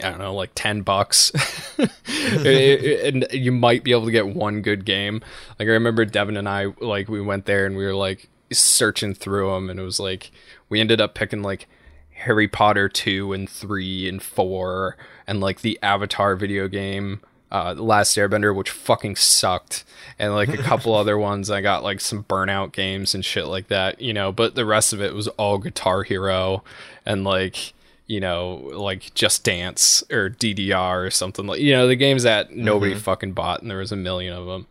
I 0.03 0.09
don't 0.09 0.19
know, 0.19 0.33
like 0.33 0.51
10 0.55 0.81
bucks. 0.81 1.31
and 2.45 3.27
you 3.31 3.51
might 3.51 3.83
be 3.83 3.91
able 3.91 4.05
to 4.05 4.11
get 4.11 4.27
one 4.35 4.61
good 4.61 4.85
game. 4.85 5.21
Like 5.59 5.67
I 5.67 5.71
remember 5.71 6.05
Devin 6.05 6.37
and 6.37 6.49
I 6.49 6.67
like 6.79 7.07
we 7.09 7.21
went 7.21 7.45
there 7.45 7.65
and 7.65 7.75
we 7.75 7.85
were 7.85 7.95
like 7.95 8.29
searching 8.51 9.13
through 9.13 9.51
them, 9.51 9.69
and 9.69 9.79
it 9.79 9.83
was 9.83 9.99
like 9.99 10.31
we 10.69 10.79
ended 10.79 11.01
up 11.01 11.15
picking 11.15 11.41
like 11.41 11.67
Harry 12.11 12.47
Potter 12.47 12.89
two 12.89 13.33
and 13.33 13.49
three 13.49 14.07
and 14.07 14.21
four, 14.21 14.97
and 15.27 15.39
like 15.39 15.61
the 15.61 15.79
Avatar 15.81 16.35
video 16.35 16.67
game, 16.67 17.21
uh, 17.51 17.73
The 17.73 17.83
Last 17.83 18.17
Airbender, 18.17 18.55
which 18.55 18.69
fucking 18.69 19.15
sucked, 19.15 19.83
and 20.19 20.33
like 20.33 20.49
a 20.49 20.57
couple 20.57 20.93
other 20.93 21.17
ones. 21.19 21.49
I 21.49 21.61
got 21.61 21.83
like 21.83 22.01
some 22.01 22.23
Burnout 22.23 22.71
games 22.71 23.15
and 23.15 23.23
shit 23.23 23.45
like 23.45 23.67
that, 23.69 24.01
you 24.01 24.13
know. 24.13 24.31
But 24.31 24.55
the 24.55 24.65
rest 24.65 24.93
of 24.93 25.01
it 25.01 25.13
was 25.13 25.27
all 25.29 25.57
Guitar 25.57 26.03
Hero 26.03 26.63
and 27.05 27.23
like 27.23 27.73
you 28.07 28.19
know, 28.19 28.69
like 28.73 29.13
Just 29.13 29.43
Dance 29.43 30.03
or 30.11 30.29
DDR 30.29 31.05
or 31.05 31.09
something 31.09 31.47
like 31.47 31.59
you 31.59 31.73
know 31.73 31.87
the 31.87 31.95
games 31.95 32.23
that 32.23 32.55
nobody 32.55 32.95
fucking 32.95 33.33
bought, 33.33 33.61
and 33.61 33.69
there 33.69 33.77
was 33.77 33.91
a 33.91 33.97
million 33.97 34.33
of 34.33 34.45
them. 34.45 34.67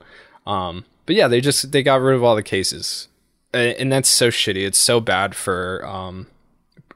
Um, 0.47 0.85
but 1.07 1.17
yeah, 1.17 1.29
they 1.29 1.41
just 1.41 1.73
they 1.73 1.83
got 1.83 2.01
rid 2.01 2.15
of 2.15 2.23
all 2.23 2.37
the 2.37 2.43
cases, 2.43 3.09
and, 3.53 3.77
and 3.77 3.93
that's 3.93 4.09
so 4.09 4.29
shitty. 4.29 4.65
It's 4.65 4.79
so 4.79 5.01
bad 5.01 5.35
for 5.35 5.85
um, 5.87 6.27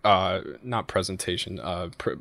uh, 0.04 0.40
not 0.62 0.86
presentation, 0.86 1.58
uh, 1.60 1.90
pre- 1.98 2.16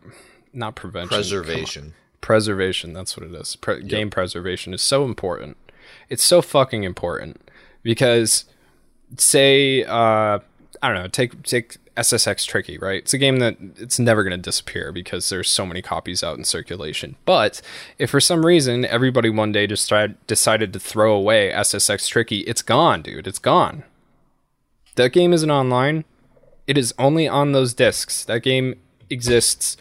not 0.53 0.75
prevention. 0.75 1.09
Preservation. 1.09 1.93
Preservation. 2.21 2.93
That's 2.93 3.17
what 3.17 3.25
it 3.25 3.33
is. 3.33 3.55
Pre- 3.57 3.83
Game 3.83 4.09
preservation 4.09 4.73
is 4.73 4.81
so 4.81 5.03
important. 5.05 5.57
It's 6.09 6.23
so 6.23 6.41
fucking 6.41 6.83
important 6.83 7.41
because 7.81 8.45
say 9.17 9.83
uh 9.83 10.39
I 10.81 10.89
don't 10.89 10.95
know, 10.95 11.07
take 11.07 11.43
take 11.43 11.77
SSX 11.95 12.47
Tricky, 12.47 12.77
right? 12.77 13.01
It's 13.03 13.13
a 13.13 13.17
game 13.17 13.37
that 13.37 13.57
it's 13.77 13.99
never 13.99 14.23
going 14.23 14.31
to 14.31 14.37
disappear 14.37 14.91
because 14.91 15.29
there's 15.29 15.49
so 15.49 15.65
many 15.65 15.81
copies 15.81 16.23
out 16.23 16.37
in 16.37 16.43
circulation. 16.43 17.15
But 17.25 17.61
if 17.99 18.09
for 18.09 18.19
some 18.19 18.45
reason 18.45 18.85
everybody 18.85 19.29
one 19.29 19.51
day 19.51 19.67
just 19.67 19.87
tried, 19.87 20.25
decided 20.25 20.73
to 20.73 20.79
throw 20.79 21.13
away 21.13 21.51
SSX 21.51 22.07
Tricky, 22.09 22.39
it's 22.39 22.61
gone, 22.61 23.03
dude. 23.03 23.27
It's 23.27 23.39
gone. 23.39 23.83
That 24.95 25.13
game 25.13 25.33
isn't 25.33 25.51
online. 25.51 26.05
It 26.65 26.77
is 26.77 26.93
only 26.97 27.27
on 27.27 27.51
those 27.51 27.73
discs. 27.73 28.23
That 28.25 28.41
game 28.41 28.79
exists 29.09 29.77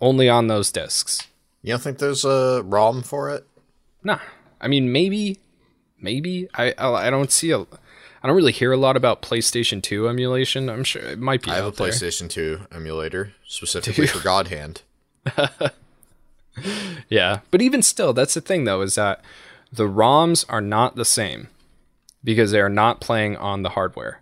only 0.00 0.28
on 0.28 0.48
those 0.48 0.72
discs. 0.72 1.28
You 1.62 1.74
don't 1.74 1.80
think 1.82 1.98
there's 1.98 2.24
a 2.24 2.62
ROM 2.64 3.02
for 3.02 3.30
it? 3.30 3.46
Nah, 4.02 4.18
I 4.60 4.66
mean 4.66 4.90
maybe, 4.90 5.38
maybe 6.00 6.48
I 6.54 6.74
I, 6.76 7.06
I 7.06 7.10
don't 7.10 7.30
see 7.30 7.52
a, 7.52 7.66
I 8.22 8.28
don't 8.28 8.36
really 8.36 8.52
hear 8.52 8.72
a 8.72 8.76
lot 8.76 8.96
about 8.96 9.20
PlayStation 9.22 9.82
Two 9.82 10.08
emulation. 10.08 10.68
I'm 10.68 10.84
sure 10.84 11.02
it 11.02 11.18
might 11.18 11.42
be. 11.42 11.50
I 11.50 11.56
have 11.56 11.66
a 11.66 11.70
there. 11.72 11.88
PlayStation 11.88 12.28
2 12.28 12.68
emulator 12.72 13.32
specifically 13.46 14.06
for 14.06 14.22
God 14.22 14.48
Hand. 14.48 14.82
Yeah, 17.08 17.40
but 17.50 17.62
even 17.62 17.82
still, 17.82 18.12
that's 18.12 18.34
the 18.34 18.40
thing 18.40 18.64
though 18.64 18.82
is 18.82 18.94
that 18.96 19.22
the 19.72 19.88
ROMs 19.88 20.44
are 20.48 20.60
not 20.60 20.96
the 20.96 21.04
same 21.04 21.48
because 22.22 22.50
they 22.50 22.60
are 22.60 22.68
not 22.68 23.00
playing 23.00 23.36
on 23.36 23.62
the 23.62 23.70
hardware. 23.70 24.20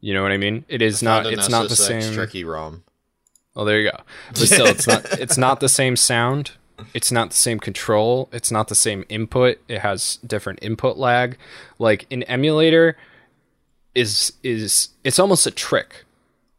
You 0.00 0.12
know 0.12 0.22
what 0.22 0.32
I 0.32 0.36
mean? 0.36 0.66
It 0.68 0.82
is 0.82 1.02
not. 1.02 1.24
It's 1.26 1.48
not 1.48 1.70
the 1.70 1.76
same. 1.76 2.12
Tricky 2.12 2.44
ROM. 2.44 2.82
Well, 3.54 3.64
there 3.64 3.80
you 3.80 3.90
go. 3.90 3.98
But 4.28 4.38
still, 4.40 4.66
it's 4.66 4.86
not. 4.86 5.18
It's 5.18 5.38
not 5.38 5.60
the 5.60 5.68
same 5.68 5.96
sound. 5.96 6.52
It's 6.92 7.12
not 7.12 7.30
the 7.30 7.36
same 7.36 7.60
control. 7.60 8.28
It's 8.32 8.50
not 8.50 8.68
the 8.68 8.74
same 8.74 9.04
input. 9.08 9.58
It 9.68 9.80
has 9.80 10.18
different 10.26 10.58
input 10.62 10.96
lag. 10.96 11.36
Like 11.78 12.06
an 12.10 12.22
emulator 12.24 12.96
is 13.94 14.32
is 14.42 14.88
it's 15.04 15.18
almost 15.18 15.46
a 15.46 15.50
trick. 15.50 16.04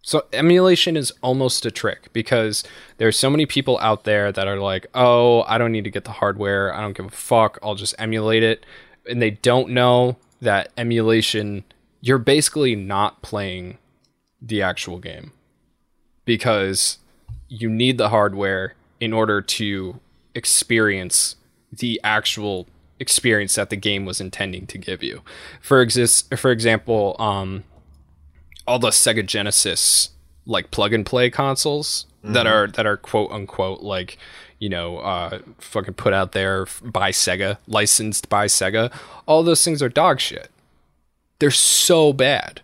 So 0.01 0.25
emulation 0.31 0.95
is 0.95 1.11
almost 1.21 1.65
a 1.65 1.71
trick 1.71 2.13
because 2.13 2.63
there's 2.97 3.17
so 3.17 3.29
many 3.29 3.45
people 3.45 3.79
out 3.79 4.03
there 4.03 4.31
that 4.31 4.47
are 4.47 4.59
like, 4.59 4.87
"Oh, 4.93 5.43
I 5.43 5.57
don't 5.57 5.71
need 5.71 5.83
to 5.85 5.89
get 5.89 6.05
the 6.05 6.11
hardware. 6.11 6.73
I 6.73 6.81
don't 6.81 6.95
give 6.95 7.07
a 7.07 7.09
fuck. 7.09 7.57
I'll 7.63 7.75
just 7.75 7.95
emulate 7.97 8.43
it." 8.43 8.65
And 9.09 9.21
they 9.21 9.31
don't 9.31 9.69
know 9.69 10.17
that 10.41 10.71
emulation 10.77 11.63
you're 12.05 12.19
basically 12.19 12.75
not 12.75 13.23
playing 13.23 13.79
the 14.39 14.61
actual 14.61 14.99
game 14.99 15.31
because 16.23 16.99
you 17.47 17.67
need 17.67 17.97
the 17.97 18.09
hardware 18.09 18.75
in 18.99 19.11
order 19.11 19.41
to 19.41 19.99
experience 20.35 21.35
the 21.71 21.99
actual 22.03 22.67
experience 22.99 23.55
that 23.55 23.69
the 23.69 23.75
game 23.75 24.05
was 24.05 24.21
intending 24.21 24.67
to 24.67 24.77
give 24.77 25.03
you. 25.03 25.21
For 25.61 25.81
exist 25.81 26.33
for 26.35 26.51
example, 26.51 27.15
um 27.19 27.63
all 28.67 28.79
the 28.79 28.89
Sega 28.89 29.25
Genesis 29.25 30.09
like 30.45 30.71
plug 30.71 30.93
and 30.93 31.05
play 31.05 31.29
consoles 31.29 32.05
that 32.23 32.47
are 32.47 32.67
that 32.67 32.85
are 32.87 32.97
quote 32.97 33.31
unquote 33.31 33.81
like 33.81 34.17
you 34.57 34.67
know 34.69 34.97
uh 34.97 35.39
fucking 35.59 35.93
put 35.93 36.13
out 36.13 36.31
there 36.31 36.65
by 36.81 37.11
Sega, 37.11 37.57
licensed 37.67 38.29
by 38.29 38.47
Sega, 38.47 38.91
all 39.27 39.43
those 39.43 39.63
things 39.63 39.81
are 39.81 39.89
dog 39.89 40.19
shit. 40.19 40.49
They're 41.39 41.51
so 41.51 42.13
bad 42.13 42.61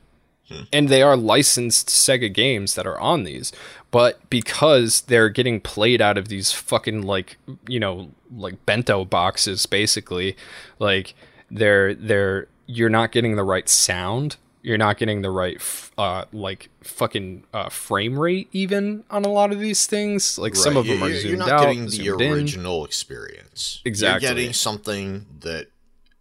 and 0.71 0.89
they 0.89 1.01
are 1.01 1.15
licensed 1.15 1.87
Sega 1.87 2.33
games 2.33 2.75
that 2.75 2.87
are 2.87 2.99
on 2.99 3.23
these, 3.23 3.51
but 3.91 4.29
because 4.29 5.01
they're 5.01 5.29
getting 5.29 5.59
played 5.61 6.01
out 6.01 6.17
of 6.17 6.27
these 6.29 6.51
fucking 6.51 7.01
like 7.03 7.37
you 7.67 7.79
know 7.79 8.11
like 8.35 8.65
bento 8.65 9.05
boxes, 9.05 9.65
basically, 9.65 10.35
like 10.79 11.13
they're 11.49 11.93
they're 11.93 12.47
you're 12.65 12.89
not 12.89 13.11
getting 13.11 13.35
the 13.35 13.43
right 13.43 13.67
sound. 13.69 14.37
You're 14.63 14.77
not 14.77 14.97
getting 14.99 15.23
the 15.23 15.31
right 15.31 15.57
f- 15.57 15.91
uh 15.97 16.25
like 16.31 16.69
fucking 16.83 17.43
uh 17.53 17.69
frame 17.69 18.17
rate 18.19 18.47
even 18.51 19.03
on 19.09 19.25
a 19.25 19.29
lot 19.29 19.51
of 19.51 19.59
these 19.59 19.87
things. 19.87 20.37
Like 20.37 20.55
some 20.55 20.75
Right. 20.75 20.79
of 20.81 20.85
them 20.87 21.01
are 21.03 21.09
you're, 21.09 21.17
zoomed 21.19 21.29
you're 21.29 21.37
not 21.39 21.49
out, 21.49 21.61
getting 21.65 21.85
the 21.85 21.89
zoomed 21.91 22.21
in. 22.21 22.31
original 22.33 22.85
experience. 22.85 23.81
Exactly. 23.85 24.27
You're 24.27 24.35
getting 24.35 24.53
something 24.53 25.25
that 25.39 25.67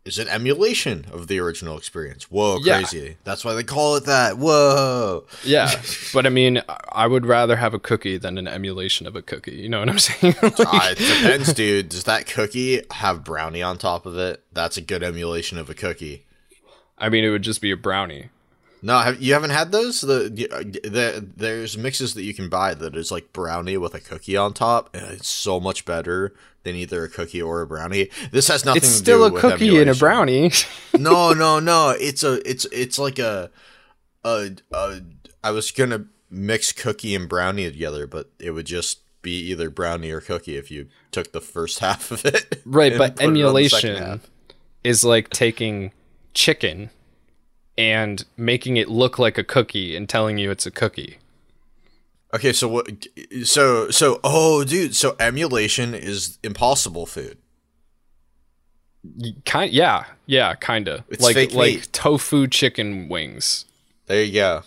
is 0.05 0.19
an 0.19 0.29
emulation 0.29 1.05
of 1.13 1.27
the 1.29 1.39
original 1.39 1.77
experience. 1.77 2.31
Whoa, 2.31 2.59
Yeah. 2.63 2.79
crazy. 2.79 3.17
That's 3.25 3.45
why 3.45 3.53
they 3.55 3.63
call 3.63 3.97
it 3.97 4.05
that. 4.07 4.39
Whoa. 4.39 5.25
Yeah, 5.45 5.71
but 6.15 6.25
I 6.27 6.31
mean, 6.31 6.63
I- 6.91 7.07
would 7.07 7.27
rather 7.27 7.57
have 7.57 7.75
a 7.75 7.79
cookie 7.79 8.17
than 8.17 8.39
an 8.39 8.49
emulation 8.49 9.07
of 9.07 9.15
a 9.15 9.21
cookie. 9.23 9.57
You 9.57 9.69
know 9.69 9.81
what 9.81 9.89
I'm 9.91 9.99
saying? 9.99 10.35
Like- 10.43 10.59
Uh, 10.61 10.89
it 10.93 10.99
depends, 10.99 11.53
dude. 11.53 11.89
Does 11.91 12.05
that 12.05 12.27
cookie 12.27 12.83
have 12.93 13.25
brownie 13.25 13.63
on 13.63 13.77
top 13.79 14.07
of 14.07 14.17
it? 14.17 14.43
That's 14.53 14.77
a 14.79 14.81
good 14.81 15.03
emulation 15.03 15.59
of 15.59 15.69
a 15.69 15.75
cookie. 15.75 16.25
I 16.97 17.09
mean, 17.09 17.25
it 17.25 17.31
would 17.31 17.43
just 17.43 17.61
be 17.61 17.71
a 17.71 17.77
brownie. 17.77 18.31
No, 18.83 18.99
have, 19.01 19.21
you 19.21 19.35
haven't 19.35 19.51
had 19.51 19.73
those. 19.73 20.01
The, 20.01 20.31
the 20.31 20.89
the 20.89 21.29
there's 21.37 21.77
mixes 21.77 22.15
that 22.15 22.23
you 22.23 22.33
can 22.33 22.49
buy 22.49 22.73
that 22.73 22.97
is 22.97 23.11
like 23.13 23.31
brownie 23.35 23.77
with 23.77 23.95
a 23.95 24.01
cookie 24.01 24.39
on 24.39 24.55
top, 24.55 24.89
and 24.95 25.05
it's 25.13 25.29
so 25.29 25.61
much 25.61 25.85
better 25.85 26.33
than 26.63 26.77
either 26.77 27.05
a 27.05 27.09
cookie 27.09 27.43
or 27.43 27.63
a 27.63 27.67
brownie. 27.67 28.11
This 28.31 28.49
has 28.49 28.65
nothing. 28.65 28.79
It's 28.79 28.89
to 28.89 28.95
still 28.95 29.29
do 29.29 29.37
a 29.37 29.41
cookie 29.41 29.81
and 29.81 29.91
a 29.91 29.95
brownie. 29.95 30.53
no, 30.99 31.33
no, 31.33 31.61
no. 31.61 31.91
It's 31.91 32.23
a 32.23 32.49
it's 32.49 32.65
it's 32.67 32.99
like 32.99 33.19
a 33.19 33.51
a, 34.25 34.51
a 34.73 35.01
I 35.43 35.51
was 35.51 35.71
gonna 35.71 36.07
mix 36.31 36.73
cookie 36.73 37.15
and 37.15 37.29
brownie 37.29 37.71
together, 37.71 38.07
but 38.07 38.31
it 38.39 38.53
would 38.53 38.67
just 38.67 39.01
be 39.23 39.51
either 39.51 39.69
brownie 39.71 40.11
or 40.11 40.21
cookie 40.21 40.57
if 40.57 40.71
you 40.71 40.89
took 41.11 41.33
the 41.33 41.41
first 41.41 41.79
half 41.81 42.11
of 42.11 42.25
it. 42.25 42.61
right, 42.65 42.97
but 42.97 43.17
put 43.17 43.25
it 43.25 43.27
on 43.27 43.35
the 43.35 43.69
second 43.69 43.91
emulation 43.97 44.21
is 44.83 45.05
like 45.05 45.29
taking 45.31 45.93
chicken 46.33 46.91
and 47.77 48.25
making 48.37 48.77
it 48.77 48.89
look 48.89 49.19
like 49.19 49.39
a 49.39 49.45
cookie 49.45 49.97
and 49.97 50.09
telling 50.09 50.39
you 50.39 50.51
it's 50.51 50.67
a 50.67 50.71
cookie. 50.71 51.19
Okay, 52.35 52.53
so 52.53 52.69
what? 52.69 52.89
So 53.45 53.91
so 53.91 54.21
oh, 54.23 54.63
dude. 54.65 54.95
So 54.95 55.17
emulation 55.19 55.95
is 55.95 56.39
impossible 56.45 57.07
food. 57.07 57.39
Kind, 59.47 59.73
yeah, 59.73 60.05
yeah, 60.27 60.55
kinda. 60.55 61.05
It's 61.09 61.23
like 61.25 61.37
like 61.55 61.75
meat. 61.75 61.89
tofu 61.93 62.47
chicken 62.47 63.09
wings. 63.09 63.65
There 64.07 64.23
you 64.23 64.35
go. 64.35 64.63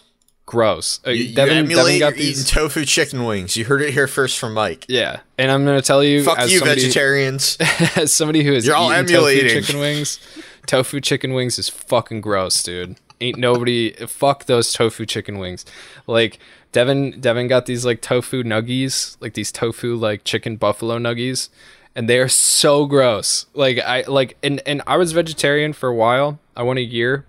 Gross. 0.46 1.00
Uh, 1.06 1.12
You, 1.12 1.26
you 1.26 1.36
Devin, 1.36 1.58
emulate 1.58 2.00
Devin 2.00 2.20
these. 2.20 2.42
eating 2.42 2.44
tofu 2.52 2.84
chicken 2.86 3.26
wings. 3.26 3.56
You 3.56 3.66
heard 3.66 3.82
it 3.84 3.94
here 3.94 4.08
first 4.08 4.40
from 4.40 4.54
Mike. 4.56 4.86
yeah, 4.90 5.20
and 5.38 5.52
I'm 5.52 5.64
gonna 5.66 5.82
tell 5.84 6.04
you, 6.04 6.24
Fuck 6.24 6.40
as 6.40 6.52
you, 6.52 6.60
somebody, 6.60 6.82
vegetarians. 6.82 7.58
as 7.96 8.12
somebody 8.12 8.44
who 8.44 8.52
is 8.54 8.64
has 8.64 8.66
You're 8.68 8.76
all 8.76 8.92
eaten 8.92 9.06
emulating. 9.06 9.50
tofu 9.50 9.62
chicken 9.62 9.80
wings, 9.80 10.20
tofu 10.66 11.00
chicken 11.00 11.34
wings 11.34 11.60
is 11.60 11.70
fucking 11.70 12.22
gross, 12.22 12.62
dude. 12.64 12.98
Ain't 13.22 13.38
nobody 13.38 13.92
fuck 14.08 14.46
those 14.46 14.74
tofu 14.74 15.06
chicken 15.06 15.38
wings. 15.38 15.64
Like 16.08 16.40
Devin, 16.74 17.22
Devin 17.22 17.48
got 17.48 17.66
these 17.66 17.86
like 17.86 18.02
tofu 18.02 18.44
nuggies, 18.44 19.16
like 19.22 19.34
these 19.36 19.52
tofu 19.52 19.96
like 19.96 20.26
chicken 20.26 20.58
buffalo 20.58 20.98
nuggies, 20.98 21.48
and 21.96 22.10
they 22.10 22.20
are 22.20 22.28
so 22.28 22.86
gross. 22.86 23.46
Like 23.54 23.80
I 23.80 24.02
like, 24.02 24.38
and 24.44 24.62
and 24.66 24.82
I 24.86 24.98
was 24.98 25.14
vegetarian 25.14 25.72
for 25.72 25.88
a 25.88 25.96
while. 25.96 26.40
I 26.58 26.64
went 26.64 26.80
a 26.80 26.84
year, 26.84 27.26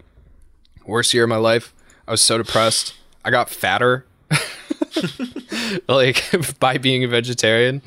worst 0.84 1.14
year 1.14 1.24
of 1.24 1.28
my 1.30 1.36
life. 1.36 1.72
I 2.08 2.10
was 2.10 2.22
so 2.22 2.38
depressed. 2.38 2.94
I 3.24 3.30
got 3.30 3.48
fatter 3.48 4.04
like 5.88 6.22
by 6.60 6.78
being 6.78 7.04
a 7.04 7.08
vegetarian. 7.08 7.82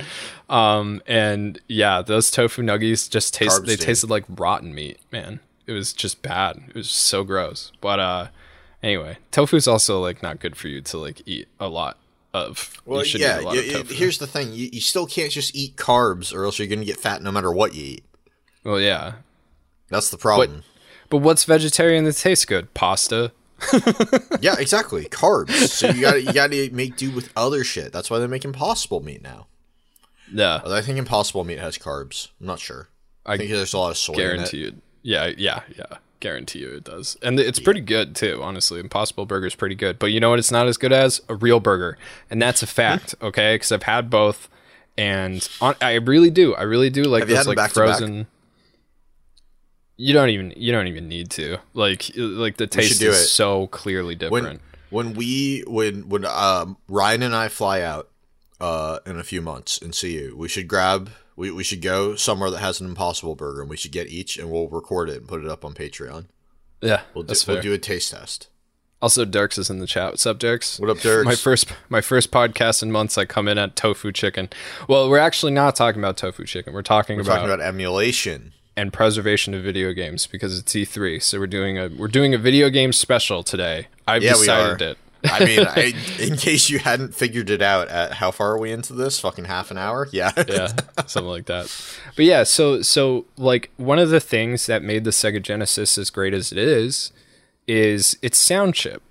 Um 0.50 1.02
and 1.06 1.60
yeah, 1.68 2.02
those 2.02 2.32
tofu 2.32 2.62
nuggies 2.62 3.10
just 3.10 3.34
taste 3.34 3.62
Carbs, 3.62 3.66
they 3.66 3.76
tasted 3.76 4.10
like 4.10 4.26
rotten 4.30 4.74
meat, 4.74 5.00
man. 5.12 5.40
It 5.66 5.74
was 5.74 5.94
just 5.94 6.22
bad. 6.22 6.64
It 6.70 6.76
was 6.76 6.90
so 6.90 7.24
gross. 7.24 7.72
But 7.82 8.00
uh 8.00 8.28
anyway, 8.88 9.18
tofu's 9.32 9.68
also 9.68 10.00
like 10.00 10.24
not 10.24 10.40
good 10.40 10.56
for 10.56 10.68
you 10.70 10.82
to 10.82 10.98
like 10.98 11.22
eat 11.26 11.48
a 11.60 11.68
lot 11.68 11.98
of. 12.34 12.82
Well, 12.86 13.06
yeah. 13.06 13.38
eat 13.40 13.42
a 13.42 13.46
lot 13.46 13.56
y- 13.56 13.72
y- 13.76 13.84
here's 13.94 14.18
the 14.18 14.28
thing: 14.28 14.54
you, 14.54 14.70
you 14.72 14.82
still 14.82 15.06
can't 15.06 15.32
just 15.32 15.56
eat 15.56 15.76
carbs, 15.76 16.34
or 16.34 16.46
else 16.46 16.58
you're 16.60 16.68
gonna 16.68 16.86
get 16.86 16.98
fat 16.98 17.22
no 17.22 17.32
matter 17.32 17.52
what 17.52 17.74
you 17.76 17.84
eat. 17.84 18.06
well, 18.64 18.80
yeah. 18.80 19.14
That's 19.90 20.10
the 20.10 20.18
problem. 20.18 20.64
But 21.10 21.18
what's 21.20 21.46
vegetarian 21.46 22.04
that 22.06 22.18
tastes 22.18 22.46
good? 22.46 22.74
Pasta. 22.74 23.32
Yeah, 24.42 24.56
exactly. 24.60 25.06
Carbs. 25.06 25.68
So 25.70 25.90
you 25.90 26.02
gotta 26.02 26.22
you 26.22 26.32
gotta 26.34 26.70
make 26.72 26.96
do 26.96 27.10
with 27.12 27.32
other 27.36 27.64
shit. 27.64 27.92
That's 27.92 28.10
why 28.10 28.20
they 28.20 28.28
make 28.28 28.46
impossible 28.46 29.02
meat 29.02 29.22
now. 29.24 29.48
Yeah, 30.32 30.62
I 30.66 30.82
think 30.82 30.98
impossible 31.00 31.44
meat 31.44 31.60
has 31.60 31.78
carbs. 31.78 32.30
I'm 32.40 32.48
not 32.48 32.60
sure. 32.60 32.90
I, 33.26 33.34
I 33.34 33.38
think 33.38 33.50
there's 33.50 33.74
a 33.74 33.78
lot 33.80 33.90
of 33.92 33.98
soy 33.98 34.14
Guaranteed. 34.14 34.62
in 34.68 34.74
it. 34.76 34.84
Yeah, 35.02 35.32
yeah, 35.38 35.62
yeah. 35.76 35.98
Guarantee 36.20 36.60
you 36.60 36.70
it 36.70 36.84
does, 36.84 37.16
and 37.22 37.40
it's 37.40 37.60
pretty 37.60 37.82
good 37.82 38.16
too. 38.16 38.40
Honestly, 38.42 38.80
Impossible 38.80 39.26
Burger's 39.26 39.56
pretty 39.56 39.76
good. 39.76 40.00
But 40.00 40.08
you 40.08 40.20
know 40.20 40.32
what? 40.32 40.40
It's 40.40 40.52
not 40.52 40.68
as 40.68 40.78
good 40.78 40.92
as 40.92 41.22
a 41.30 41.36
real 41.36 41.60
burger, 41.60 41.98
and 42.30 42.42
that's 42.42 42.64
a 42.64 42.68
fact. 42.82 43.14
okay, 43.22 43.56
because 43.56 43.72
I've 43.72 43.84
had 43.84 44.10
both, 44.10 44.50
and 44.98 45.48
on, 45.62 45.76
I 45.82 45.94
really 45.96 46.30
do. 46.32 46.56
I 46.56 46.64
really 46.64 46.90
do 46.90 47.04
like 47.04 47.22
Have 47.22 47.30
those 47.30 47.48
like 47.48 47.58
back? 47.58 47.72
frozen. 47.72 48.28
You 49.96 50.14
don't 50.14 50.30
even 50.30 50.54
you 50.56 50.72
don't 50.72 50.88
even 50.88 51.08
need 51.08 51.32
to 51.32 51.58
like 51.74 52.12
like 52.16 52.58
the 52.58 52.68
taste 52.68 53.02
is 53.02 53.16
it. 53.20 53.26
so 53.28 53.68
clearly 53.68 54.16
different. 54.16 54.62
When 54.90 55.06
when 55.08 55.16
we 55.16 55.64
when 55.68 56.08
when 56.10 56.26
um, 56.26 56.78
Ryan 56.88 57.24
and 57.24 57.36
I 57.36 57.48
fly 57.48 57.82
out 57.82 58.10
uh, 58.62 59.00
in 59.06 59.18
a 59.20 59.24
few 59.24 59.42
months 59.42 59.82
and 59.82 59.94
see 59.96 60.14
you, 60.16 60.36
we 60.38 60.48
should 60.48 60.68
grab 60.68 61.10
we, 61.38 61.52
we 61.52 61.64
should 61.64 61.82
go 61.82 62.16
somewhere 62.16 62.50
that 62.52 62.58
has 62.60 62.82
an 62.82 62.88
impossible 62.88 63.36
burger 63.36 63.62
and 63.62 63.70
we 63.70 63.78
should 63.78 63.92
get 63.94 64.08
each 64.08 64.38
and 64.38 64.52
we'll 64.52 64.68
record 64.68 65.10
it 65.10 65.18
and 65.18 65.28
put 65.28 65.42
it 65.44 65.50
up 65.50 65.64
on 65.64 65.74
Patreon. 65.74 66.26
yeah, 66.82 67.02
We'll 67.14 67.24
do, 67.24 67.28
that's 67.28 67.44
fair. 67.44 67.56
we'll 67.56 67.62
do 67.64 67.74
a 67.74 67.78
taste 67.78 68.12
test. 68.12 68.50
Also, 69.00 69.24
Dirks 69.26 69.60
is 69.60 69.70
in 69.70 69.78
the 69.78 69.86
chat. 69.86 70.10
What's 70.12 70.26
up, 70.26 70.40
Dirks? 70.40 70.80
What 70.80 70.90
up, 70.90 70.98
Dirks? 70.98 71.26
My 71.26 71.36
first, 71.36 71.72
my 71.88 72.02
first 72.02 72.32
podcast 72.32 72.82
in 72.82 72.92
months. 72.92 73.16
I 73.16 73.26
come 73.26 73.48
in 73.48 73.60
at 73.60 73.76
tofu 73.76 74.12
chicken. 74.12 74.50
Well, 74.90 75.08
we're 75.08 75.20
actually 75.20 75.52
not 75.52 75.76
talking 75.76 76.02
about 76.02 76.18
tofu 76.18 76.46
chicken. 76.46 76.74
We're 76.74 76.82
talking, 76.82 77.18
We're 77.18 77.22
about, 77.22 77.36
talking 77.36 77.52
about 77.54 77.62
emulation. 77.64 78.54
and 78.76 78.92
preservation 78.92 79.54
of 79.54 79.62
video 79.64 79.94
games 79.94 80.26
because 80.26 80.58
it's 80.58 80.74
E3. 80.74 81.22
So 81.22 81.38
we're 81.38 81.46
doing 81.46 81.78
a 81.78 81.90
we're 81.90 82.08
doing 82.08 82.34
a 82.34 82.40
video 82.40 82.72
game 82.72 82.92
special 82.92 83.44
today. 83.44 83.88
I've 84.08 84.24
Yeah, 84.24 84.32
decided 84.34 84.82
it. 84.82 84.98
I 85.26 85.46
mean, 85.46 85.60
I, 85.60 85.94
in 86.20 86.38
case 86.38 86.70
you 86.70 86.80
hadn't 86.80 87.16
figured 87.16 87.50
it 87.50 87.62
out, 87.62 87.88
at 87.88 88.14
how 88.14 88.32
far 88.32 88.52
are 88.52 88.60
we 88.60 88.72
into 88.72 88.94
this? 88.94 89.20
Fucking 89.20 89.46
half 89.46 89.72
an 89.72 89.78
hour? 89.78 90.08
Yeah. 90.12 90.32
yeah, 90.48 90.74
something 91.06 91.30
like 91.30 91.46
that. 91.46 91.74
But 92.16 92.26
yeah, 92.26 92.44
so 92.44 92.82
so 92.82 93.26
like 93.38 93.72
one 93.78 94.00
of 94.00 94.10
the 94.10 94.20
things 94.20 94.66
that 94.68 94.84
made 94.84 95.04
the 95.04 95.12
Sega 95.12 95.42
Genesis 95.42 95.98
as 95.98 96.10
great 96.10 96.34
as 96.34 96.52
it 96.52 96.58
is 96.58 97.12
is 97.68 98.18
its 98.22 98.38
sound 98.38 98.76
chip. 98.76 99.02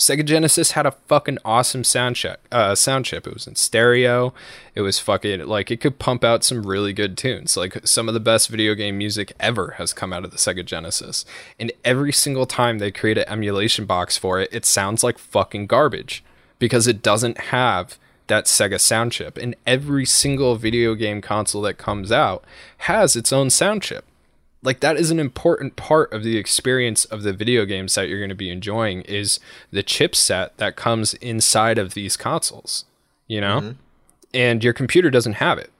Sega 0.00 0.24
Genesis 0.24 0.70
had 0.70 0.86
a 0.86 0.92
fucking 0.92 1.36
awesome 1.44 1.84
sound 1.84 2.16
chip. 2.16 2.40
Uh, 2.50 2.74
sound 2.74 3.04
chip. 3.04 3.26
It 3.26 3.34
was 3.34 3.46
in 3.46 3.54
stereo. 3.54 4.32
It 4.74 4.80
was 4.80 4.98
fucking 4.98 5.46
like 5.46 5.70
it 5.70 5.82
could 5.82 5.98
pump 5.98 6.24
out 6.24 6.42
some 6.42 6.62
really 6.62 6.94
good 6.94 7.18
tunes. 7.18 7.54
Like 7.54 7.86
some 7.86 8.08
of 8.08 8.14
the 8.14 8.18
best 8.18 8.48
video 8.48 8.74
game 8.74 8.96
music 8.96 9.34
ever 9.38 9.72
has 9.72 9.92
come 9.92 10.10
out 10.10 10.24
of 10.24 10.30
the 10.30 10.38
Sega 10.38 10.64
Genesis. 10.64 11.26
And 11.58 11.70
every 11.84 12.14
single 12.14 12.46
time 12.46 12.78
they 12.78 12.90
create 12.90 13.18
an 13.18 13.28
emulation 13.28 13.84
box 13.84 14.16
for 14.16 14.40
it, 14.40 14.48
it 14.50 14.64
sounds 14.64 15.04
like 15.04 15.18
fucking 15.18 15.66
garbage 15.66 16.24
because 16.58 16.86
it 16.86 17.02
doesn't 17.02 17.36
have 17.38 17.98
that 18.28 18.46
Sega 18.46 18.80
sound 18.80 19.12
chip. 19.12 19.36
And 19.36 19.54
every 19.66 20.06
single 20.06 20.56
video 20.56 20.94
game 20.94 21.20
console 21.20 21.60
that 21.62 21.76
comes 21.76 22.10
out 22.10 22.42
has 22.78 23.16
its 23.16 23.34
own 23.34 23.50
sound 23.50 23.82
chip 23.82 24.06
like 24.62 24.80
that 24.80 24.96
is 24.96 25.10
an 25.10 25.18
important 25.18 25.76
part 25.76 26.12
of 26.12 26.22
the 26.22 26.36
experience 26.36 27.04
of 27.06 27.22
the 27.22 27.32
video 27.32 27.64
games 27.64 27.94
that 27.94 28.08
you're 28.08 28.18
going 28.18 28.28
to 28.28 28.34
be 28.34 28.50
enjoying 28.50 29.02
is 29.02 29.40
the 29.70 29.82
chipset 29.82 30.50
that 30.56 30.76
comes 30.76 31.14
inside 31.14 31.78
of 31.78 31.94
these 31.94 32.16
consoles 32.16 32.84
you 33.26 33.40
know? 33.40 33.60
Mm-hmm. 33.60 33.70
And 34.32 34.64
your 34.64 34.72
computer 34.72 35.10
doesn't 35.10 35.34
have 35.34 35.58
it. 35.58 35.70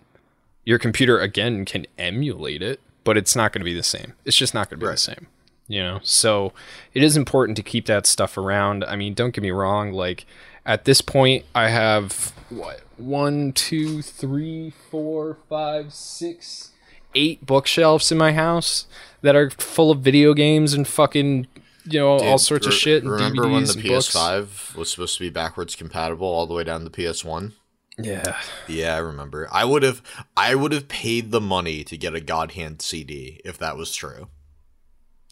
Your 0.65 0.79
computer 0.79 1.19
again 1.19 1.65
can 1.65 1.87
emulate 1.99 2.63
it 2.63 2.81
but 3.03 3.17
it's 3.17 3.35
not 3.35 3.53
going 3.53 3.61
to 3.61 3.65
be 3.65 3.75
the 3.75 3.83
same. 3.83 4.13
It's 4.25 4.37
just 4.37 4.55
not 4.55 4.69
going 4.69 4.79
to 4.79 4.87
be 4.87 4.91
the 4.91 4.97
same 4.97 5.27
you 5.69 5.81
know? 5.81 6.01
So 6.03 6.53
it 6.95 7.03
is 7.03 7.17
important 7.17 7.57
to 7.57 7.63
keep 7.63 7.87
that 7.87 8.07
stuff 8.07 8.37
around. 8.37 8.85
I 8.85 8.97
mean 8.97 9.15
don't 9.15 9.35
get 9.35 9.43
me 9.43 9.51
wrong 9.51 9.93
like 9.93 10.27
at 10.67 10.85
this 10.85 11.01
point 11.01 11.45
i 11.55 11.69
have 11.69 12.33
what 12.49 12.81
one 12.97 13.53
two 13.53 14.03
three 14.03 14.73
four 14.91 15.39
five 15.49 15.93
six 15.93 16.70
eight 17.15 17.45
bookshelves 17.45 18.11
in 18.13 18.19
my 18.19 18.33
house 18.33 18.87
that 19.23 19.37
are 19.37 19.51
full 19.51 19.91
of 19.91 20.01
video 20.01 20.35
games 20.35 20.75
and 20.75 20.87
fucking 20.87 21.47
you 21.85 21.99
know 21.99 22.09
all 22.09 22.19
Dude, 22.19 22.41
sorts 22.41 22.67
of 22.67 22.75
shit 22.75 23.03
and 23.03 23.11
Remember 23.11 23.45
DVDs 23.45 23.53
when 23.53 23.65
the. 23.65 23.73
PS5 23.89 24.77
was 24.77 24.91
supposed 24.91 25.17
to 25.19 25.21
be 25.25 25.31
backwards 25.31 25.75
compatible 25.75 26.27
all 26.27 26.47
the 26.47 26.55
way 26.55 26.65
down 26.65 26.85
to 26.85 26.91
PS1? 26.91 27.53
Yeah, 27.99 28.37
Yeah, 28.67 28.95
I 28.95 28.99
remember. 28.99 29.49
I 29.53 29.65
would 29.65 29.83
have 29.83 30.03
I 30.37 30.55
would 30.55 30.73
have 30.73 30.89
paid 30.89 31.31
the 31.33 31.41
money 31.41 31.85
to 31.85 31.97
get 31.99 32.15
a 32.15 32.21
God 32.21 32.53
Hand 32.53 32.81
CD 32.81 33.41
if 33.45 33.59
that 33.59 33.77
was 33.77 33.95
true. 33.95 34.29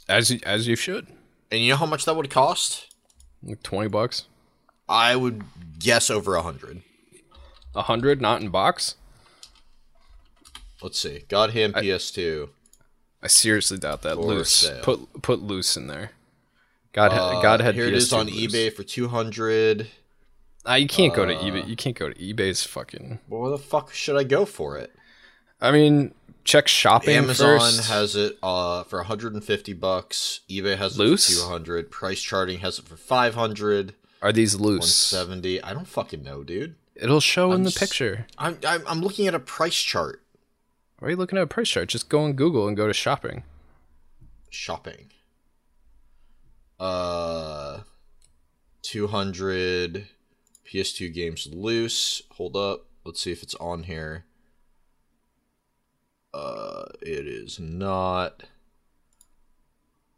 as 0.09 0.31
you, 0.31 0.41
as 0.45 0.67
you 0.69 0.77
should. 0.77 1.07
And 1.51 1.63
you 1.63 1.71
know 1.71 1.77
how 1.77 1.87
much 1.87 2.05
that 2.05 2.15
would 2.15 2.29
cost? 2.29 2.95
Like 3.43 3.63
twenty 3.63 3.89
bucks, 3.89 4.27
I 4.87 5.17
would 5.17 5.45
guess 5.79 6.11
over 6.11 6.35
a 6.35 6.43
hundred. 6.43 6.83
a 7.75 7.83
hundred, 7.83 8.21
not 8.21 8.43
in 8.43 8.51
box. 8.51 8.97
Let's 10.83 10.99
see. 10.99 11.25
God 11.29 11.51
Hand 11.51 11.75
PS2. 11.75 12.49
I 13.23 13.27
seriously 13.27 13.79
doubt 13.79 14.03
that. 14.03 14.19
Loose, 14.19 14.51
sale. 14.51 14.81
put 14.83 15.23
put 15.23 15.43
loose 15.43 15.77
in 15.77 15.87
there. 15.89 16.13
God, 16.93 17.13
Uh, 17.13 17.43
God 17.43 17.61
had 17.61 17.75
here 17.75 17.87
it 17.87 17.95
is 17.95 18.11
PS2 18.11 18.19
on 18.19 18.27
loose. 18.27 18.53
eBay 18.55 18.73
for 18.73 18.83
two 18.85 19.09
hundred. 19.09 19.89
Ah, 20.65 20.75
you 20.77 20.87
can't 20.87 21.15
go 21.15 21.25
to 21.25 21.35
Uh, 21.35 21.43
eBay. 21.43 21.67
You 21.69 21.77
can't 21.77 21.97
go 21.97 22.09
to 22.11 22.15
eBay's 22.15 22.63
fucking. 22.65 23.19
Well, 23.29 23.41
where 23.43 23.51
the 23.51 23.59
fuck 23.59 23.93
should 23.93 24.17
I 24.17 24.25
go 24.25 24.45
for 24.45 24.77
it? 24.79 24.93
I 25.61 25.73
mean, 25.73 26.15
check 26.45 26.69
shopping 26.69 27.17
Amazon 27.17 27.59
first. 27.59 27.89
has 27.89 28.15
it 28.15 28.39
uh, 28.43 28.85
for 28.85 28.99
150 29.01 29.73
bucks. 29.73 30.41
eBay 30.49 30.77
has 30.77 30.95
it 30.95 30.99
Loose? 31.01 31.29
for 31.29 31.47
200. 31.47 31.91
Price 31.91 32.21
charting 32.21 32.61
has 32.61 32.79
it 32.79 32.85
for 32.87 32.97
500. 32.97 33.95
Are 34.23 34.33
these 34.33 34.55
loose? 34.57 35.13
170. 35.13 35.63
I 35.63 35.73
don't 35.75 35.87
fucking 35.89 36.23
know, 36.23 36.43
dude. 36.45 36.77
It'll 36.95 37.21
show 37.21 37.53
in 37.53 37.63
the 37.65 37.71
picture. 37.71 38.27
I'm, 38.39 38.59
I'm 38.67 38.83
I'm 38.87 39.01
looking 39.01 39.27
at 39.29 39.35
a 39.35 39.39
price 39.41 39.81
chart. 39.81 40.23
Why 40.99 41.09
are 41.09 41.11
you 41.13 41.17
looking 41.17 41.39
at 41.39 41.43
a 41.45 41.47
price 41.47 41.69
chart? 41.69 41.89
Just 41.89 42.09
go 42.09 42.21
on 42.21 42.33
Google 42.33 42.67
and 42.67 42.77
go 42.77 42.87
to 42.87 42.93
shopping. 42.93 43.45
Shopping. 44.51 45.11
Uh, 46.81 47.81
200 48.83 50.07
PS2 50.67 51.13
games 51.15 51.49
loose. 51.53 52.23
Hold 52.33 52.57
up. 52.57 52.87
Let's 53.05 53.21
see 53.21 53.33
if 53.33 53.43
it's 53.43 53.55
on 53.57 53.85
here. 53.85 54.25
Uh, 56.35 56.85
it 57.01 57.27
is 57.27 57.59
not. 57.59 58.45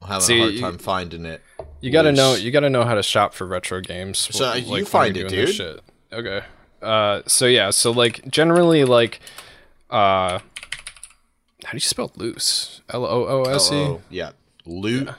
I'm 0.02 0.08
having 0.08 0.22
See, 0.22 0.38
a 0.38 0.40
hard 0.42 0.54
you- 0.54 0.60
time 0.60 0.78
finding 0.78 1.24
it. 1.26 1.42
You 1.80 1.90
gotta 1.90 2.08
Loose. 2.10 2.16
know. 2.18 2.34
You 2.34 2.50
gotta 2.50 2.68
know 2.70 2.84
how 2.84 2.94
to 2.94 3.02
shop 3.02 3.32
for 3.32 3.46
retro 3.46 3.80
games. 3.80 4.18
So, 4.18 4.44
like, 4.44 4.66
you 4.66 4.84
find 4.84 5.16
it, 5.16 5.28
dude. 5.28 5.48
Shit. 5.54 5.80
Okay. 6.12 6.42
Uh. 6.82 7.22
So 7.26 7.46
yeah. 7.46 7.70
So 7.70 7.90
like 7.90 8.26
generally 8.28 8.84
like, 8.84 9.20
uh, 9.88 10.40
how 11.64 11.72
do 11.72 11.76
you 11.76 11.80
spell 11.80 12.12
loose? 12.16 12.80
L 12.90 13.04
O 13.04 13.26
O 13.26 13.42
S 13.44 13.70
E. 13.72 13.96
Yeah. 14.10 14.30
Lo- 14.66 15.14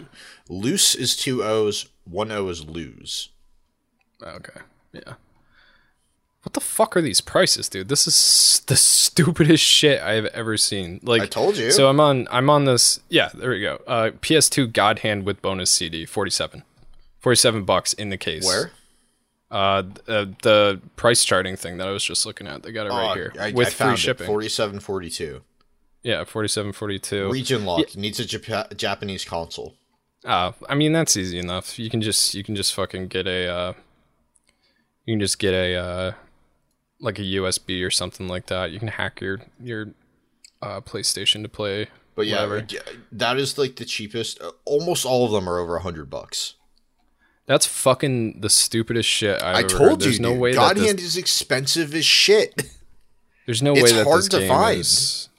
Loose 0.50 0.96
is 0.96 1.16
two 1.16 1.44
O's. 1.44 1.88
One 2.06 2.32
O 2.32 2.48
is 2.50 2.66
lose. 2.66 3.30
Okay. 4.22 4.60
Yeah. 4.94 5.14
What 6.44 6.54
the 6.54 6.60
fuck 6.60 6.98
are 6.98 7.02
these 7.02 7.22
prices, 7.22 7.70
dude? 7.70 7.88
This 7.88 8.08
is 8.08 8.62
the 8.66 8.76
stupidest 8.76 9.64
shit 9.64 10.02
I 10.02 10.14
have 10.14 10.26
ever 10.26 10.58
seen. 10.58 11.00
Like 11.04 11.22
I 11.22 11.26
told 11.28 11.56
you. 11.58 11.72
So 11.72 11.88
I'm 11.88 12.00
on 12.00 12.28
I'm 12.32 12.50
on 12.50 12.66
this 12.66 13.00
yeah, 13.10 13.30
there 13.34 13.52
we 13.52 13.62
go. 13.62 13.80
Uh 13.88 14.12
PS2 14.22 14.74
God 14.74 15.00
Hand 15.00 15.26
with 15.26 15.42
bonus 15.42 15.70
CD, 15.70 16.06
47. 16.06 16.64
47 17.20 17.64
bucks 17.64 17.94
in 17.94 18.10
the 18.10 18.18
case. 18.18 18.46
Where? 18.46 18.72
Uh, 19.52 19.84
th- 19.84 19.98
uh 20.08 20.26
the 20.42 20.82
price 20.96 21.24
charting 21.26 21.56
thing 21.56 21.78
that 21.78 21.88
I 21.88 21.92
was 21.92 22.04
just 22.04 22.26
looking 22.26 22.48
at. 22.48 22.64
They 22.64 22.72
got 22.72 22.88
it 22.88 22.90
right 22.90 23.12
Oh, 23.12 23.14
here 23.14 23.34
I, 23.40 23.52
with 23.52 23.68
I 23.82 23.90
free 23.90 23.98
shipping. 23.98 24.26
Forty-seven, 24.26 24.80
forty-two. 24.80 25.42
Yeah, 26.04 26.24
47 26.24 26.72
42. 26.74 27.32
Region 27.32 27.66
lock 27.66 27.96
needs 27.96 28.20
a 28.20 28.26
Japa- 28.26 28.76
Japanese 28.76 29.24
console. 29.26 29.76
Uh, 30.24 30.52
I 30.70 30.76
mean 30.76 30.94
that's 30.94 31.18
easy 31.18 31.40
enough. 31.40 31.80
You 31.80 31.90
can 31.90 32.02
just 32.02 32.34
you 32.36 32.44
can 32.44 32.56
just 32.56 32.74
fucking 32.76 33.08
get 33.08 33.28
a 33.28 33.48
uh 33.48 33.74
you 35.06 35.14
can 35.16 35.20
just 35.20 35.40
get 35.40 35.54
a 35.54 35.76
uh 35.76 36.12
like 37.00 37.18
a 37.18 37.24
USB 37.24 37.86
or 37.86 37.90
something 37.90 38.28
like 38.28 38.46
that. 38.48 38.72
You 38.72 38.80
can 38.80 38.90
hack 38.90 39.20
your 39.22 39.42
your 39.60 39.88
uh 40.62 40.80
PlayStation 40.82 41.42
to 41.42 41.50
play 41.50 41.88
But 42.16 42.28
yeah, 42.28 42.46
whatever. 42.46 42.68
that 43.12 43.38
is 43.38 43.58
like 43.58 43.78
the 43.78 43.86
cheapest. 43.86 44.40
Uh, 44.42 44.52
Almost 44.66 45.06
all 45.06 45.26
of 45.26 45.32
them 45.32 45.50
are 45.50 45.58
over 45.60 45.76
a 45.78 45.82
hundred 45.82 46.10
bucks. 46.10 46.54
That's 47.48 47.66
fucking 47.66 48.42
the 48.42 48.50
stupidest 48.52 49.10
shit 49.10 49.42
I've 49.42 49.56
I 49.56 49.60
ever 49.62 49.68
told 49.70 49.90
heard. 49.90 50.00
There's 50.02 50.18
you, 50.20 50.24
no 50.24 50.34
dude. 50.34 50.40
way 50.42 50.54
God 50.54 50.78
that 50.78 50.82
this, 50.98 51.04
is 51.04 51.18
expensive 51.18 51.94
as 51.96 52.06
shit. 52.06 52.62
there's 53.48 53.64
no 53.64 53.74
it's 53.74 53.82
way 53.82 53.92
that 53.94 54.04
hard 54.04 54.20
this 54.20 54.28
to 54.30 54.40
game 54.40 54.48
find. 54.50 54.80
is 54.80 55.30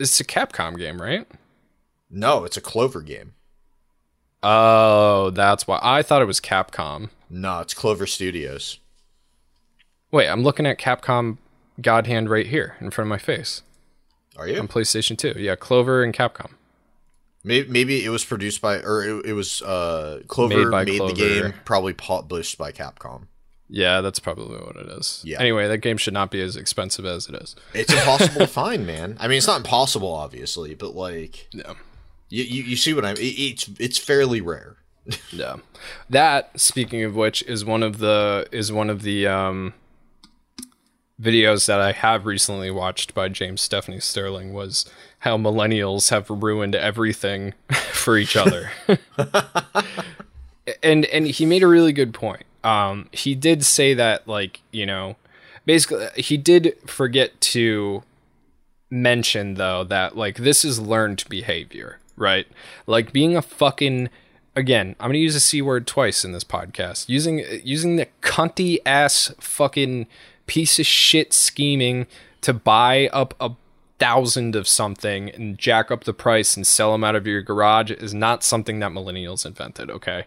It's 0.00 0.18
a 0.18 0.24
Capcom 0.24 0.78
game, 0.78 1.00
right? 1.00 1.26
no, 2.10 2.44
it's 2.44 2.56
a 2.56 2.60
Clover 2.60 3.02
game. 3.02 3.34
Oh, 4.42 5.30
that's 5.30 5.66
why 5.66 5.78
I 5.82 6.02
thought 6.02 6.22
it 6.22 6.26
was 6.26 6.40
Capcom. 6.40 7.10
No, 7.28 7.60
it's 7.60 7.74
Clover 7.74 8.06
Studios. 8.06 8.78
Wait, 10.10 10.26
I'm 10.28 10.42
looking 10.42 10.66
at 10.66 10.78
Capcom 10.78 11.36
God 11.80 12.06
Hand 12.06 12.30
right 12.30 12.46
here 12.46 12.76
in 12.80 12.90
front 12.90 13.06
of 13.06 13.10
my 13.10 13.18
face 13.18 13.62
Are 14.36 14.48
you? 14.48 14.58
on 14.58 14.66
PlayStation 14.66 15.16
2. 15.16 15.34
Yeah, 15.38 15.54
Clover 15.54 16.02
and 16.02 16.12
Capcom. 16.14 16.52
Maybe, 17.44 17.68
maybe 17.68 18.04
it 18.04 18.08
was 18.08 18.24
produced 18.24 18.60
by, 18.60 18.76
or 18.78 19.04
it, 19.04 19.26
it 19.26 19.32
was 19.34 19.62
uh, 19.62 20.22
Clover 20.26 20.70
Made 20.70 20.86
made 20.86 21.00
the 21.00 21.12
game, 21.14 21.54
probably 21.64 21.92
published 21.92 22.58
by 22.58 22.72
Capcom. 22.72 23.26
Yeah, 23.72 24.00
that's 24.00 24.18
probably 24.18 24.58
what 24.58 24.74
it 24.74 24.88
is. 24.88 25.22
Yeah. 25.24 25.38
Anyway, 25.40 25.68
that 25.68 25.78
game 25.78 25.96
should 25.96 26.12
not 26.14 26.30
be 26.32 26.40
as 26.42 26.56
expensive 26.56 27.06
as 27.06 27.28
it 27.28 27.36
is. 27.36 27.54
It's 27.72 27.92
impossible 27.92 28.40
to 28.40 28.46
find, 28.48 28.84
man. 28.84 29.16
I 29.20 29.28
mean, 29.28 29.38
it's 29.38 29.46
not 29.46 29.58
impossible, 29.58 30.12
obviously, 30.12 30.74
but 30.74 30.96
like, 30.96 31.48
Yeah. 31.52 31.74
you, 32.28 32.42
you, 32.42 32.62
you 32.64 32.76
see 32.76 32.92
what 32.94 33.04
I 33.04 33.14
mean? 33.14 33.22
It, 33.22 33.38
it's 33.38 33.70
it's 33.78 33.98
fairly 33.98 34.40
rare. 34.40 34.76
Yeah. 35.32 35.56
That, 36.10 36.58
speaking 36.60 37.04
of 37.04 37.14
which, 37.14 37.42
is 37.44 37.64
one 37.64 37.82
of 37.84 37.98
the 37.98 38.46
is 38.52 38.72
one 38.72 38.90
of 38.90 39.02
the 39.02 39.26
um 39.28 39.72
videos 41.22 41.66
that 41.66 41.80
I 41.80 41.92
have 41.92 42.26
recently 42.26 42.70
watched 42.70 43.14
by 43.14 43.28
James 43.28 43.60
Stephanie 43.60 44.00
Sterling 44.00 44.52
was 44.52 44.84
how 45.20 45.36
millennials 45.36 46.10
have 46.10 46.28
ruined 46.30 46.74
everything 46.74 47.54
for 47.92 48.16
each 48.18 48.36
other. 48.36 48.70
and 50.82 51.04
and 51.06 51.26
he 51.28 51.46
made 51.46 51.62
a 51.62 51.66
really 51.68 51.92
good 51.92 52.12
point. 52.14 52.44
Um 52.64 53.08
he 53.12 53.34
did 53.34 53.64
say 53.64 53.94
that 53.94 54.26
like, 54.28 54.60
you 54.70 54.86
know, 54.86 55.16
basically 55.66 56.06
he 56.16 56.36
did 56.36 56.76
forget 56.86 57.40
to 57.40 58.02
mention 58.90 59.54
though 59.54 59.84
that 59.84 60.16
like 60.16 60.38
this 60.38 60.64
is 60.64 60.80
learned 60.80 61.24
behavior, 61.28 61.98
right? 62.16 62.46
Like 62.86 63.12
being 63.12 63.36
a 63.36 63.42
fucking 63.42 64.10
again, 64.56 64.96
I'm 65.00 65.08
gonna 65.08 65.18
use 65.18 65.36
a 65.36 65.40
c 65.40 65.62
word 65.62 65.86
twice 65.86 66.24
in 66.24 66.32
this 66.32 66.44
podcast. 66.44 67.08
Using 67.08 67.44
using 67.62 67.96
the 67.96 68.08
cunty 68.22 68.78
ass 68.84 69.32
fucking 69.38 70.06
piece 70.46 70.78
of 70.78 70.86
shit 70.86 71.32
scheming 71.32 72.06
to 72.40 72.52
buy 72.52 73.08
up 73.12 73.34
a 73.40 73.50
thousand 73.98 74.56
of 74.56 74.66
something 74.66 75.30
and 75.30 75.58
jack 75.58 75.90
up 75.90 76.04
the 76.04 76.14
price 76.14 76.56
and 76.56 76.66
sell 76.66 76.92
them 76.92 77.04
out 77.04 77.14
of 77.14 77.26
your 77.26 77.42
garage 77.42 77.90
is 77.90 78.14
not 78.14 78.42
something 78.42 78.80
that 78.80 78.90
millennials 78.90 79.46
invented. 79.46 79.90
Okay, 79.90 80.24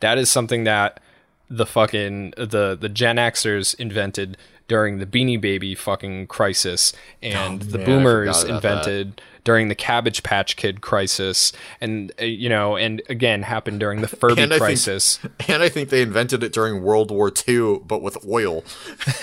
that 0.00 0.16
is 0.16 0.30
something 0.30 0.64
that 0.64 1.00
the 1.48 1.66
fucking 1.66 2.32
the 2.36 2.76
the 2.80 2.88
Gen 2.88 3.16
Xers 3.16 3.74
invented 3.78 4.36
during 4.68 4.98
the 4.98 5.06
Beanie 5.06 5.40
Baby 5.40 5.74
fucking 5.76 6.26
crisis, 6.26 6.92
and 7.22 7.62
the 7.62 7.78
man, 7.78 7.86
Boomers 7.86 8.42
about 8.42 8.62
that. 8.62 8.68
invented 8.70 9.22
during 9.44 9.68
the 9.68 9.76
Cabbage 9.76 10.24
Patch 10.24 10.56
Kid 10.56 10.80
crisis, 10.80 11.52
and 11.80 12.10
uh, 12.20 12.24
you 12.24 12.48
know, 12.48 12.76
and 12.76 13.00
again 13.08 13.42
happened 13.42 13.78
during 13.78 14.00
the 14.00 14.08
Furby 14.20 14.42
And 14.42 14.52
I 14.52 14.56
think- 14.56 14.62
crisis. 14.66 15.20
And 15.48 15.62
I 15.62 15.68
think 15.68 15.90
they 15.90 16.02
invented 16.02 16.42
it 16.42 16.52
during 16.52 16.82
World 16.82 17.12
War 17.12 17.30
II, 17.48 17.78
but 17.86 18.02
with 18.02 18.18
oil. 18.26 18.64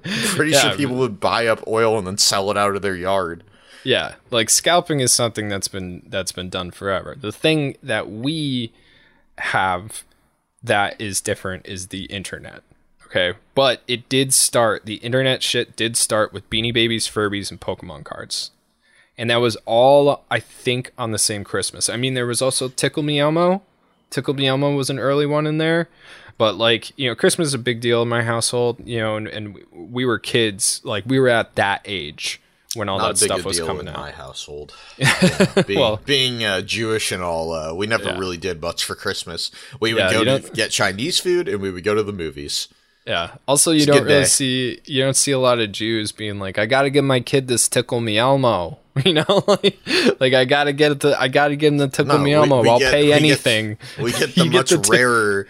Pretty 0.03 0.51
Yeah, 0.51 0.59
sure 0.59 0.77
people 0.77 0.95
would 0.97 1.19
buy 1.19 1.47
up 1.47 1.65
oil 1.67 1.97
and 1.97 2.07
then 2.07 2.17
sell 2.17 2.49
it 2.51 2.57
out 2.57 2.75
of 2.75 2.81
their 2.81 2.95
yard. 2.95 3.43
Yeah, 3.83 4.15
like 4.29 4.49
scalping 4.49 4.99
is 4.99 5.11
something 5.13 5.47
that's 5.49 5.67
been 5.69 6.03
that's 6.07 6.31
been 6.31 6.49
done 6.49 6.71
forever. 6.71 7.15
The 7.19 7.31
thing 7.31 7.77
that 7.81 8.09
we 8.09 8.71
have 9.37 10.03
that 10.63 10.99
is 10.99 11.21
different 11.21 11.65
is 11.67 11.87
the 11.87 12.05
internet. 12.05 12.63
Okay, 13.05 13.37
but 13.55 13.81
it 13.87 14.07
did 14.07 14.33
start. 14.33 14.85
The 14.85 14.95
internet 14.95 15.41
shit 15.41 15.75
did 15.75 15.97
start 15.97 16.31
with 16.31 16.49
Beanie 16.49 16.73
Babies, 16.73 17.07
Furbies, 17.07 17.49
and 17.49 17.59
Pokemon 17.59 18.03
cards, 18.03 18.51
and 19.17 19.29
that 19.29 19.37
was 19.37 19.57
all 19.65 20.25
I 20.29 20.39
think 20.39 20.91
on 20.97 21.11
the 21.11 21.17
same 21.17 21.43
Christmas. 21.43 21.89
I 21.89 21.97
mean, 21.97 22.13
there 22.13 22.27
was 22.27 22.41
also 22.41 22.67
Tickle 22.67 23.03
Me 23.03 23.19
Elmo. 23.19 23.63
Tickle 24.11 24.35
Me 24.35 24.47
Elmo 24.47 24.75
was 24.75 24.91
an 24.91 24.99
early 24.99 25.25
one 25.25 25.47
in 25.47 25.57
there, 25.57 25.89
but 26.37 26.55
like 26.55 26.91
you 26.99 27.09
know, 27.09 27.15
Christmas 27.15 27.47
is 27.47 27.53
a 27.55 27.59
big 27.59 27.81
deal 27.81 28.03
in 28.03 28.09
my 28.09 28.21
household. 28.21 28.77
You 28.85 28.99
know, 28.99 29.17
and, 29.17 29.27
and 29.27 29.57
we 29.71 30.05
were 30.05 30.19
kids. 30.19 30.81
Like 30.83 31.03
we 31.07 31.19
were 31.19 31.29
at 31.29 31.55
that 31.55 31.81
age 31.85 32.39
when 32.75 32.87
all 32.89 32.99
Not 32.99 33.15
that 33.15 33.17
stuff 33.17 33.43
was 33.43 33.57
deal 33.57 33.65
coming 33.65 33.87
in 33.87 33.89
out. 33.89 33.97
my 33.99 34.11
household. 34.11 34.73
Yeah, 34.97 35.63
being 35.65 35.79
Well- 35.79 35.99
being 36.05 36.43
uh, 36.43 36.61
Jewish 36.61 37.11
and 37.11 37.23
all, 37.23 37.51
uh, 37.53 37.73
we 37.73 37.87
never 37.87 38.05
Yeah. 38.05 38.17
really 38.19 38.37
did 38.37 38.61
much 38.61 38.83
for 38.85 38.95
Christmas. 38.95 39.49
We 39.79 39.93
would 39.93 40.03
Yeah, 40.03 40.11
go 40.11 40.23
to 40.23 40.51
get 40.53 40.71
Chinese 40.71 41.19
food 41.19 41.47
and 41.47 41.61
we 41.61 41.71
would 41.71 41.83
go 41.83 41.95
to 41.95 42.03
the 42.03 42.13
movies. 42.13 42.67
Yeah. 43.07 43.31
Also, 43.47 43.71
you 43.71 43.83
a 43.83 43.85
don't 43.87 44.03
really 44.03 44.19
day. 44.19 44.25
see 44.25 44.79
you 44.85 45.01
don't 45.01 45.15
see 45.15 45.31
a 45.31 45.39
lot 45.39 45.57
of 45.59 45.71
Jews 45.71 46.11
being 46.11 46.37
like, 46.37 46.59
"I 46.59 46.67
got 46.67 46.83
to 46.83 46.91
give 46.91 47.03
my 47.03 47.21
kid 47.21 47.47
this 47.47 47.67
Tickle 47.67 48.01
Me 48.01 48.17
Elmo." 48.17 48.77
You 49.05 49.13
know, 49.13 49.43
like, 49.47 49.77
like 50.19 50.33
I 50.33 50.43
got 50.43 50.65
to 50.65 50.73
get 50.73 50.91
it. 50.91 50.99
To, 51.01 51.15
I 51.19 51.29
got 51.29 51.47
to 51.47 51.55
give 51.55 51.71
him 51.71 51.77
the 51.77 51.87
Tickle 51.87 52.17
No, 52.17 52.23
Me 52.23 52.33
Elmo. 52.33 52.61
we 52.61 52.69
I'll 52.69 52.79
get- 52.79 52.91
pay 52.91 53.03
we 53.03 53.07
get- 53.09 53.17
anything. 53.21 53.77
We 53.97 54.11
get 54.11 54.35
the 54.35 54.43
You 54.43 54.49
get 54.51 54.57
much 54.57 54.69
the 54.71 54.79
rarer 54.91 55.47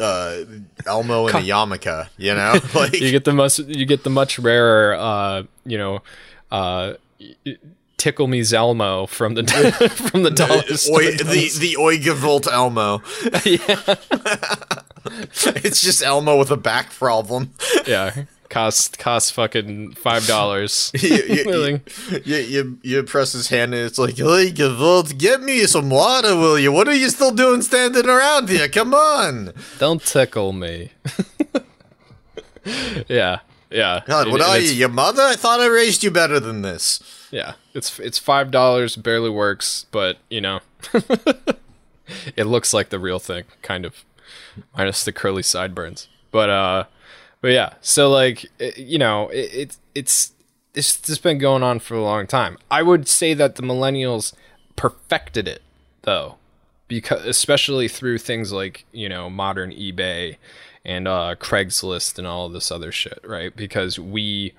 uh, 0.00 0.44
Elmo 0.86 1.28
and 1.28 1.36
the 1.36 1.48
Yamaka, 1.50 2.08
you 2.16 2.34
know? 2.34 2.58
Like, 2.74 2.98
you 3.00 3.10
get 3.12 3.24
the 3.24 3.32
much. 3.32 3.58
You 3.60 3.86
get 3.86 4.02
the 4.02 4.10
much 4.10 4.38
rarer. 4.40 4.94
Uh, 4.94 5.42
you 5.64 5.78
know, 5.78 6.00
uh, 6.50 6.94
Tickle 7.96 8.26
Me 8.28 8.40
Zelmo 8.40 9.08
from 9.08 9.34
the 9.34 9.42
from 10.10 10.22
the 10.22 10.30
dollar 10.30 10.62
store. 10.76 11.00
Oi, 11.00 11.10
the 11.16 11.24
the 11.58 11.76
Oigavolt 11.78 12.50
Elmo. 12.50 13.02
it's 15.64 15.82
just 15.82 16.02
Elmo 16.02 16.38
with 16.38 16.50
a 16.50 16.56
back 16.56 16.92
problem. 16.92 17.52
yeah, 17.86 18.24
cost 18.48 18.98
cost 18.98 19.32
fucking 19.34 19.92
five 19.92 20.26
dollars. 20.26 20.90
you, 20.94 21.08
you, 21.16 21.44
Really? 21.44 21.80
you, 22.24 22.36
you, 22.36 22.78
you 22.82 23.02
press 23.02 23.32
his 23.32 23.48
hand 23.48 23.74
and 23.74 23.84
it's 23.84 23.98
like, 23.98 24.14
Oigavolt, 24.16 25.18
get 25.18 25.42
me 25.42 25.66
some 25.66 25.90
water, 25.90 26.36
will 26.36 26.58
you? 26.58 26.72
What 26.72 26.88
are 26.88 26.94
you 26.94 27.10
still 27.10 27.32
doing 27.32 27.60
standing 27.62 28.06
around 28.08 28.48
here? 28.48 28.68
Come 28.68 28.94
on. 28.94 29.52
Don't 29.78 30.02
tickle 30.02 30.52
me. 30.52 30.90
yeah, 33.08 33.40
yeah. 33.70 34.02
God, 34.06 34.28
what 34.28 34.40
And 34.40 34.50
are 34.50 34.58
you, 34.58 34.72
your 34.72 34.88
mother? 34.88 35.22
I 35.22 35.36
thought 35.36 35.60
I 35.60 35.66
raised 35.66 36.02
you 36.02 36.10
better 36.10 36.40
than 36.40 36.62
this. 36.62 37.00
Yeah, 37.30 37.54
it's 37.74 37.98
it's 38.00 38.18
five 38.18 38.50
dollars, 38.50 38.96
barely 38.96 39.30
works, 39.30 39.86
but 39.90 40.18
you 40.28 40.40
know, 40.40 40.60
it 42.36 42.44
looks 42.44 42.74
like 42.74 42.88
the 42.88 42.98
real 42.98 43.18
thing, 43.18 43.44
kind 43.62 43.84
of, 43.84 44.04
minus 44.76 45.04
the 45.04 45.12
curly 45.12 45.42
sideburns. 45.42 46.08
But 46.30 46.50
uh, 46.50 46.84
but 47.40 47.52
yeah, 47.52 47.74
so 47.80 48.10
like 48.10 48.46
it, 48.58 48.78
you 48.78 48.98
know, 48.98 49.28
it, 49.28 49.54
it 49.54 49.76
it's 49.94 50.32
it's 50.74 51.00
just 51.00 51.22
been 51.22 51.38
going 51.38 51.62
on 51.62 51.78
for 51.78 51.94
a 51.94 52.02
long 52.02 52.26
time. 52.26 52.58
I 52.70 52.82
would 52.82 53.08
say 53.08 53.34
that 53.34 53.56
the 53.56 53.62
millennials 53.62 54.32
perfected 54.76 55.46
it 55.46 55.62
though, 56.02 56.36
because 56.88 57.24
especially 57.24 57.88
through 57.88 58.18
things 58.18 58.52
like 58.52 58.84
you 58.92 59.08
know 59.08 59.30
modern 59.30 59.70
eBay 59.70 60.36
and 60.84 61.06
uh, 61.06 61.34
Craigslist 61.38 62.18
and 62.18 62.26
all 62.26 62.48
this 62.48 62.70
other 62.70 62.92
shit, 62.92 63.20
right? 63.24 63.54
Because 63.54 63.98
we 63.98 64.54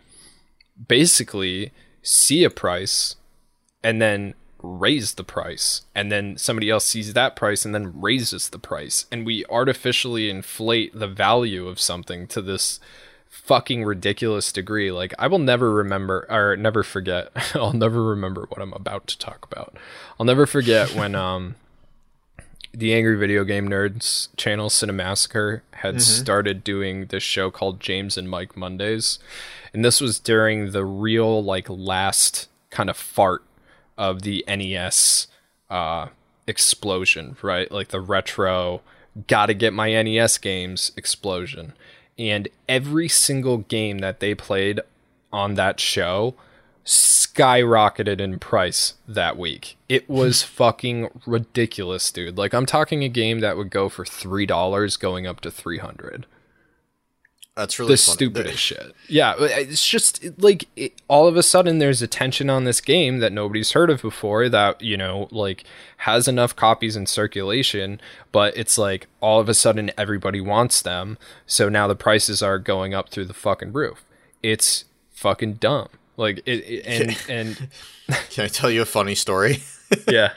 basically 0.87 1.71
see 2.01 2.43
a 2.43 2.49
price 2.49 3.15
and 3.83 4.01
then 4.01 4.33
raise 4.63 5.15
the 5.15 5.23
price 5.23 5.81
and 5.95 6.11
then 6.11 6.37
somebody 6.37 6.69
else 6.69 6.85
sees 6.85 7.13
that 7.13 7.35
price 7.35 7.65
and 7.65 7.73
then 7.73 7.99
raises 7.99 8.49
the 8.49 8.59
price 8.59 9.05
and 9.11 9.25
we 9.25 9.43
artificially 9.49 10.29
inflate 10.29 10.97
the 10.97 11.07
value 11.07 11.67
of 11.67 11.79
something 11.79 12.27
to 12.27 12.41
this 12.41 12.79
fucking 13.27 13.83
ridiculous 13.83 14.51
degree 14.51 14.91
like 14.91 15.13
i 15.17 15.25
will 15.25 15.39
never 15.39 15.71
remember 15.71 16.27
or 16.29 16.55
never 16.55 16.83
forget 16.83 17.31
i'll 17.55 17.73
never 17.73 18.03
remember 18.03 18.45
what 18.49 18.61
i'm 18.61 18.73
about 18.73 19.07
to 19.07 19.17
talk 19.17 19.47
about 19.51 19.75
i'll 20.19 20.25
never 20.25 20.45
forget 20.45 20.93
when 20.93 21.15
um 21.15 21.55
the 22.73 22.93
Angry 22.93 23.17
Video 23.17 23.43
Game 23.43 23.67
Nerds 23.67 24.29
channel, 24.37 24.69
Cinemassacre, 24.69 25.61
had 25.73 26.01
started 26.01 26.63
doing 26.63 27.07
this 27.07 27.23
show 27.23 27.51
called 27.51 27.79
James 27.79 28.17
and 28.17 28.29
Mike 28.29 28.55
Mondays. 28.55 29.19
And 29.73 29.83
this 29.83 29.99
was 29.99 30.19
during 30.19 30.71
the 30.71 30.85
real, 30.85 31.43
like, 31.43 31.69
last 31.69 32.49
kind 32.69 32.89
of 32.89 32.97
fart 32.97 33.43
of 33.97 34.21
the 34.21 34.43
NES 34.47 35.27
uh, 35.69 36.07
explosion, 36.47 37.37
right? 37.41 37.71
Like 37.71 37.89
the 37.89 38.01
retro, 38.01 38.81
gotta 39.27 39.53
get 39.53 39.73
my 39.73 40.01
NES 40.01 40.37
games 40.37 40.91
explosion. 40.95 41.73
And 42.17 42.49
every 42.67 43.07
single 43.07 43.59
game 43.59 43.99
that 43.99 44.19
they 44.19 44.35
played 44.35 44.81
on 45.31 45.55
that 45.55 45.79
show 45.79 46.35
skyrocketed 46.85 48.19
in 48.19 48.39
price 48.39 48.95
that 49.07 49.37
week. 49.37 49.77
It 49.89 50.09
was 50.09 50.43
fucking 50.43 51.09
ridiculous, 51.25 52.11
dude. 52.11 52.37
Like 52.37 52.53
I'm 52.53 52.65
talking 52.65 53.03
a 53.03 53.09
game 53.09 53.39
that 53.39 53.57
would 53.57 53.69
go 53.69 53.89
for 53.89 54.05
three 54.05 54.45
dollars, 54.45 54.97
going 54.97 55.27
up 55.27 55.41
to 55.41 55.51
three 55.51 55.77
hundred. 55.79 56.25
That's 57.53 57.77
really 57.77 57.93
The 57.95 57.97
funny. 57.97 58.13
stupidest 58.15 58.57
shit. 58.59 58.93
Yeah, 59.09 59.35
it's 59.37 59.85
just 59.85 60.23
like 60.41 60.69
it, 60.77 60.93
all 61.09 61.27
of 61.27 61.35
a 61.35 61.43
sudden 61.43 61.79
there's 61.79 62.01
attention 62.01 62.49
on 62.49 62.63
this 62.63 62.79
game 62.79 63.19
that 63.19 63.33
nobody's 63.33 63.73
heard 63.73 63.89
of 63.89 64.01
before. 64.01 64.47
That 64.47 64.81
you 64.81 64.95
know, 64.97 65.27
like 65.31 65.65
has 65.97 66.27
enough 66.27 66.55
copies 66.55 66.95
in 66.95 67.05
circulation, 67.05 67.99
but 68.31 68.55
it's 68.55 68.77
like 68.77 69.07
all 69.19 69.39
of 69.39 69.49
a 69.49 69.53
sudden 69.53 69.91
everybody 69.97 70.39
wants 70.41 70.81
them. 70.81 71.17
So 71.45 71.67
now 71.69 71.87
the 71.87 71.95
prices 71.95 72.41
are 72.41 72.57
going 72.57 72.93
up 72.93 73.09
through 73.09 73.25
the 73.25 73.33
fucking 73.33 73.73
roof. 73.73 74.03
It's 74.41 74.85
fucking 75.11 75.55
dumb. 75.55 75.89
Like 76.21 76.43
it, 76.45 76.51
it 76.51 76.85
and 76.85 77.17
and 77.27 77.69
Can 78.29 78.45
I 78.45 78.47
tell 78.47 78.69
you 78.69 78.83
a 78.83 78.85
funny 78.85 79.15
story? 79.15 79.63
yeah. 80.07 80.33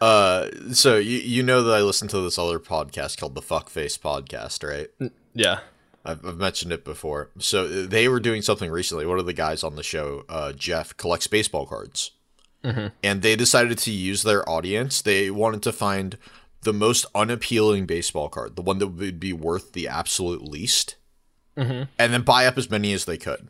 Uh, 0.00 0.48
so 0.72 0.96
you 0.96 1.18
you 1.18 1.42
know 1.42 1.62
that 1.62 1.74
I 1.74 1.82
listen 1.82 2.08
to 2.08 2.20
this 2.20 2.38
other 2.38 2.58
podcast 2.58 3.16
called 3.18 3.34
the 3.34 3.42
Fuckface 3.42 3.98
Podcast, 3.98 4.68
right? 4.68 5.10
Yeah. 5.34 5.60
I've, 6.04 6.26
I've 6.26 6.36
mentioned 6.36 6.72
it 6.72 6.84
before. 6.84 7.30
So 7.38 7.68
they 7.68 8.08
were 8.08 8.18
doing 8.18 8.42
something 8.42 8.72
recently. 8.72 9.06
One 9.06 9.20
of 9.20 9.26
the 9.26 9.32
guys 9.32 9.62
on 9.62 9.76
the 9.76 9.84
show, 9.84 10.24
uh, 10.28 10.52
Jeff, 10.52 10.96
collects 10.96 11.28
baseball 11.28 11.64
cards, 11.64 12.10
and 12.64 13.22
they 13.22 13.36
decided 13.36 13.78
to 13.78 13.92
use 13.92 14.24
their 14.24 14.48
audience. 14.48 15.00
They 15.00 15.30
wanted 15.30 15.62
to 15.62 15.72
find 15.72 16.18
the 16.62 16.72
most 16.72 17.06
unappealing 17.14 17.86
baseball 17.86 18.28
card, 18.28 18.56
the 18.56 18.62
one 18.62 18.78
that 18.78 18.88
would 18.88 19.20
be 19.20 19.32
worth 19.32 19.74
the 19.74 19.86
absolute 19.86 20.42
least, 20.42 20.96
and 21.56 21.88
then 21.96 22.22
buy 22.22 22.46
up 22.46 22.58
as 22.58 22.68
many 22.68 22.92
as 22.92 23.04
they 23.04 23.16
could. 23.16 23.48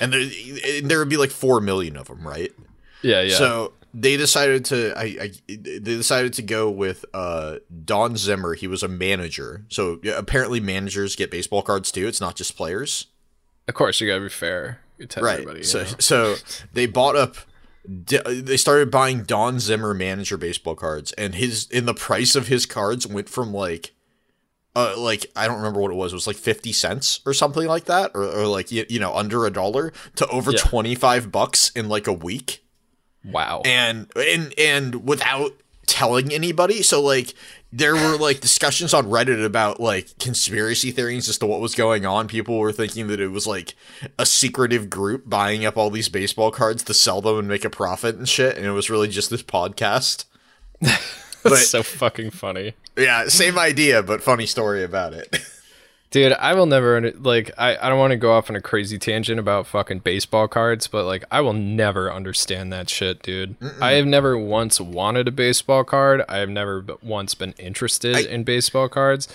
And 0.00 0.12
there, 0.12 0.80
there 0.82 0.98
would 0.98 1.08
be 1.08 1.16
like 1.16 1.30
four 1.30 1.60
million 1.60 1.96
of 1.96 2.08
them, 2.08 2.26
right? 2.26 2.52
Yeah, 3.02 3.22
yeah. 3.22 3.36
So 3.36 3.72
they 3.94 4.16
decided 4.16 4.64
to 4.66 4.94
I, 4.96 5.02
I 5.04 5.32
they 5.48 5.78
decided 5.80 6.32
to 6.34 6.42
go 6.42 6.70
with 6.70 7.04
uh 7.12 7.58
Don 7.84 8.16
Zimmer. 8.16 8.54
He 8.54 8.66
was 8.66 8.82
a 8.82 8.88
manager. 8.88 9.64
So 9.68 10.00
apparently 10.16 10.60
managers 10.60 11.16
get 11.16 11.30
baseball 11.30 11.62
cards 11.62 11.92
too. 11.92 12.06
It's 12.06 12.20
not 12.20 12.36
just 12.36 12.56
players. 12.56 13.06
of 13.68 13.74
course, 13.74 14.00
you 14.00 14.08
gotta 14.08 14.22
be 14.22 14.28
fair 14.28 14.80
Right. 15.18 15.64
so 15.64 15.80
know? 15.82 15.88
so 15.98 16.34
they 16.72 16.86
bought 16.86 17.16
up 17.16 17.36
they 17.84 18.56
started 18.56 18.90
buying 18.92 19.24
Don 19.24 19.58
Zimmer 19.58 19.92
manager 19.92 20.36
baseball 20.36 20.76
cards 20.76 21.12
and 21.14 21.34
his 21.34 21.68
in 21.70 21.84
the 21.86 21.94
price 21.94 22.36
of 22.36 22.46
his 22.46 22.64
cards 22.64 23.06
went 23.06 23.28
from 23.28 23.52
like 23.52 23.92
uh 24.74 24.94
like 24.96 25.26
I 25.36 25.46
don't 25.46 25.56
remember 25.58 25.80
what 25.80 25.90
it 25.90 25.94
was. 25.94 26.12
It 26.12 26.16
was 26.16 26.26
like 26.26 26.36
50 26.36 26.72
cents 26.72 27.20
or 27.26 27.34
something 27.34 27.66
like 27.66 27.84
that 27.84 28.12
or, 28.14 28.24
or 28.24 28.46
like 28.46 28.72
you, 28.72 28.86
you 28.88 28.98
know 29.00 29.14
under 29.14 29.44
a 29.46 29.50
dollar 29.50 29.92
to 30.16 30.26
over 30.28 30.52
Yeah. 30.52 30.58
25 30.58 31.30
bucks 31.30 31.70
in 31.70 31.88
like 31.88 32.06
a 32.06 32.12
week 32.12 32.64
wow. 33.24 33.62
and 33.64 34.10
and 34.16 34.54
and 34.58 35.06
without 35.06 35.52
telling 35.86 36.32
anybody 36.32 36.82
so 36.82 37.02
like 37.02 37.34
there 37.74 37.94
were 37.94 38.16
like 38.16 38.40
discussions 38.40 38.94
on 38.94 39.06
reddit 39.06 39.44
about 39.44 39.80
like 39.80 40.16
conspiracy 40.18 40.90
theories 40.90 41.28
as 41.28 41.36
to 41.38 41.44
what 41.46 41.60
was 41.60 41.74
going 41.74 42.06
on 42.06 42.28
people 42.28 42.58
were 42.58 42.72
thinking 42.72 43.08
that 43.08 43.20
it 43.20 43.28
was 43.28 43.46
like 43.46 43.74
a 44.18 44.24
secretive 44.24 44.88
group 44.88 45.28
buying 45.28 45.66
up 45.66 45.76
all 45.76 45.90
these 45.90 46.08
baseball 46.08 46.50
cards 46.50 46.82
to 46.82 46.94
sell 46.94 47.20
them 47.20 47.38
and 47.38 47.48
make 47.48 47.64
a 47.64 47.70
profit 47.70 48.14
and 48.16 48.28
shit 48.28 48.56
and 48.56 48.64
it 48.64 48.70
was 48.70 48.88
really 48.88 49.08
just 49.08 49.28
this 49.28 49.42
podcast 49.42 50.24
but 51.44 51.50
That's 51.50 51.68
so 51.68 51.82
fucking 51.82 52.30
funny. 52.30 52.74
yeah 52.96 53.28
same 53.28 53.58
idea 53.58 54.02
but 54.02 54.22
funny 54.22 54.46
story 54.46 54.84
about 54.84 55.12
it 55.12 55.36
Dude, 56.10 56.34
I 56.34 56.52
will 56.52 56.66
never 56.66 57.10
like 57.12 57.52
I, 57.56 57.74
I 57.74 57.88
don't 57.88 57.98
want 57.98 58.10
to 58.10 58.18
go 58.18 58.34
off 58.34 58.50
on 58.50 58.56
a 58.56 58.60
crazy 58.60 58.98
tangent 58.98 59.40
about 59.40 59.66
fucking 59.66 60.00
baseball 60.00 60.46
cards, 60.46 60.86
but 60.86 61.06
like 61.06 61.24
I 61.30 61.40
will 61.40 61.54
never 61.54 62.12
understand 62.12 62.70
that 62.70 62.90
shit, 62.90 63.22
dude. 63.22 63.56
I 63.80 63.92
have 63.92 64.04
never 64.04 64.36
once 64.36 64.78
wanted 64.78 65.26
a 65.26 65.30
baseball 65.30 65.84
card. 65.84 66.22
I 66.28 66.36
have 66.36 66.50
never 66.50 66.84
once 67.02 67.34
been 67.34 67.54
interested 67.58 68.26
in 68.26 68.44
baseball 68.44 68.90
cards. 68.90 69.26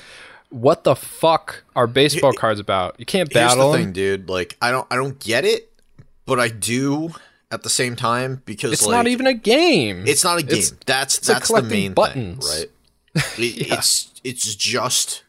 What 0.50 0.84
the 0.84 0.96
fuck 0.96 1.64
are 1.76 1.88
baseball 1.88 2.32
cards 2.34 2.60
about? 2.60 2.96
You 3.00 3.08
can't 3.08 3.34
battle 3.34 3.72
the 3.72 3.80
thing 3.80 3.92
dude 3.92 4.30
like 4.30 4.56
i 4.62 4.70
don't 4.70 4.86
i 4.92 4.96
don't 4.96 5.20
get 5.20 5.46
it 5.46 5.74
but 6.28 6.40
i 6.40 6.48
do 6.48 7.10
at 7.52 7.64
the 7.64 7.70
same 7.70 7.96
time 7.96 8.42
because 8.46 8.74
It's 8.74 8.86
like, 8.86 8.92
not 8.98 9.08
even 9.08 9.26
a 9.28 9.34
game. 9.34 10.04
It's 10.08 10.24
not 10.24 10.40
a 10.40 10.44
game. 10.44 10.58
It's- 10.60 10.74
that's 10.86 11.18
a 11.20 11.34
that's 11.34 11.48
the 11.52 11.62
main 11.64 11.94
buttons. 11.94 12.50
thing, 12.50 12.60
right? 13.16 13.24
It, 13.40 13.72
It's 13.72 14.12
it's 14.24 14.54
just 14.56 15.24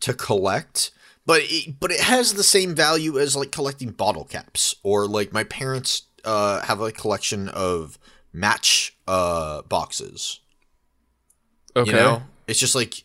to 0.00 0.12
collect, 0.14 0.90
but 1.26 1.40
it, 1.44 1.80
but 1.80 1.90
it 1.90 2.00
has 2.00 2.34
the 2.34 2.42
same 2.44 2.74
value 2.74 3.18
as 3.18 3.34
like 3.34 3.50
collecting 3.50 3.90
bottle 3.90 4.24
caps 4.24 4.74
or 4.82 5.06
like 5.06 5.32
my 5.32 5.42
parents 5.44 6.02
uh, 6.24 6.60
have 6.62 6.80
a 6.80 6.92
collection 6.92 7.48
of 7.48 7.98
match 8.32 8.96
uh, 9.08 9.62
boxes. 9.62 10.40
okay. 11.74 11.90
You 11.90 11.96
know, 11.96 12.22
it's 12.46 12.58
just 12.60 12.74
like 12.74 13.04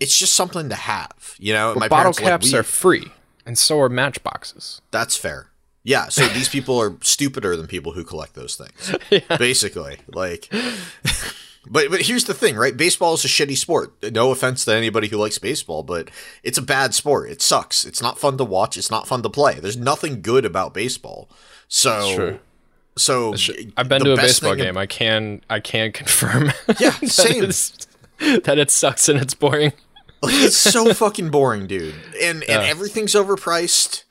it's 0.00 0.16
just 0.18 0.34
something 0.34 0.68
to 0.68 0.74
have. 0.74 1.34
You 1.38 1.52
know, 1.54 1.74
my 1.74 1.88
Bottle 1.88 2.12
like, 2.12 2.22
caps 2.22 2.52
we- 2.52 2.58
are 2.58 2.62
free, 2.62 3.12
and 3.44 3.58
so 3.58 3.80
are 3.80 3.88
match 3.88 4.22
boxes. 4.22 4.80
That's 4.90 5.16
fair. 5.16 5.50
Yeah, 5.86 6.08
so 6.08 6.26
these 6.26 6.48
people 6.48 6.80
are 6.80 6.96
stupider 7.02 7.56
than 7.56 7.68
people 7.68 7.92
who 7.92 8.02
collect 8.02 8.34
those 8.34 8.56
things. 8.56 9.22
Basically, 9.38 9.98
like 10.08 10.50
But 11.68 11.90
but 11.90 12.02
here's 12.02 12.24
the 12.24 12.34
thing, 12.34 12.56
right? 12.56 12.76
Baseball 12.76 13.14
is 13.14 13.24
a 13.24 13.28
shitty 13.28 13.56
sport. 13.56 13.92
No 14.12 14.32
offense 14.32 14.64
to 14.64 14.74
anybody 14.74 15.06
who 15.06 15.16
likes 15.16 15.38
baseball, 15.38 15.84
but 15.84 16.10
it's 16.42 16.58
a 16.58 16.62
bad 16.62 16.92
sport. 16.92 17.30
It 17.30 17.40
sucks. 17.40 17.84
It's 17.84 18.02
not 18.02 18.18
fun 18.18 18.36
to 18.38 18.44
watch, 18.44 18.76
it's 18.76 18.90
not 18.90 19.06
fun 19.06 19.22
to 19.22 19.30
play. 19.30 19.60
There's 19.60 19.76
nothing 19.76 20.22
good 20.22 20.44
about 20.44 20.74
baseball. 20.74 21.28
So 21.68 22.38
so 22.96 23.34
I've 23.76 23.88
been 23.88 24.02
to 24.04 24.12
a 24.14 24.16
baseball 24.16 24.52
ab- 24.52 24.58
game. 24.58 24.76
I 24.76 24.86
can 24.86 25.40
I 25.48 25.60
can 25.60 25.92
confirm. 25.92 26.52
Yeah, 26.80 26.90
that 27.00 27.10
same. 27.10 27.44
it's- 27.44 27.72
that 28.18 28.58
it 28.58 28.70
sucks 28.72 29.08
and 29.08 29.20
it's 29.20 29.34
boring. 29.34 29.72
Like, 30.22 30.34
it's 30.34 30.56
so 30.56 30.94
fucking 30.94 31.28
boring, 31.30 31.66
dude. 31.68 31.94
And 32.20 32.42
and 32.44 32.62
everything's 32.62 33.12
overpriced 33.14 34.04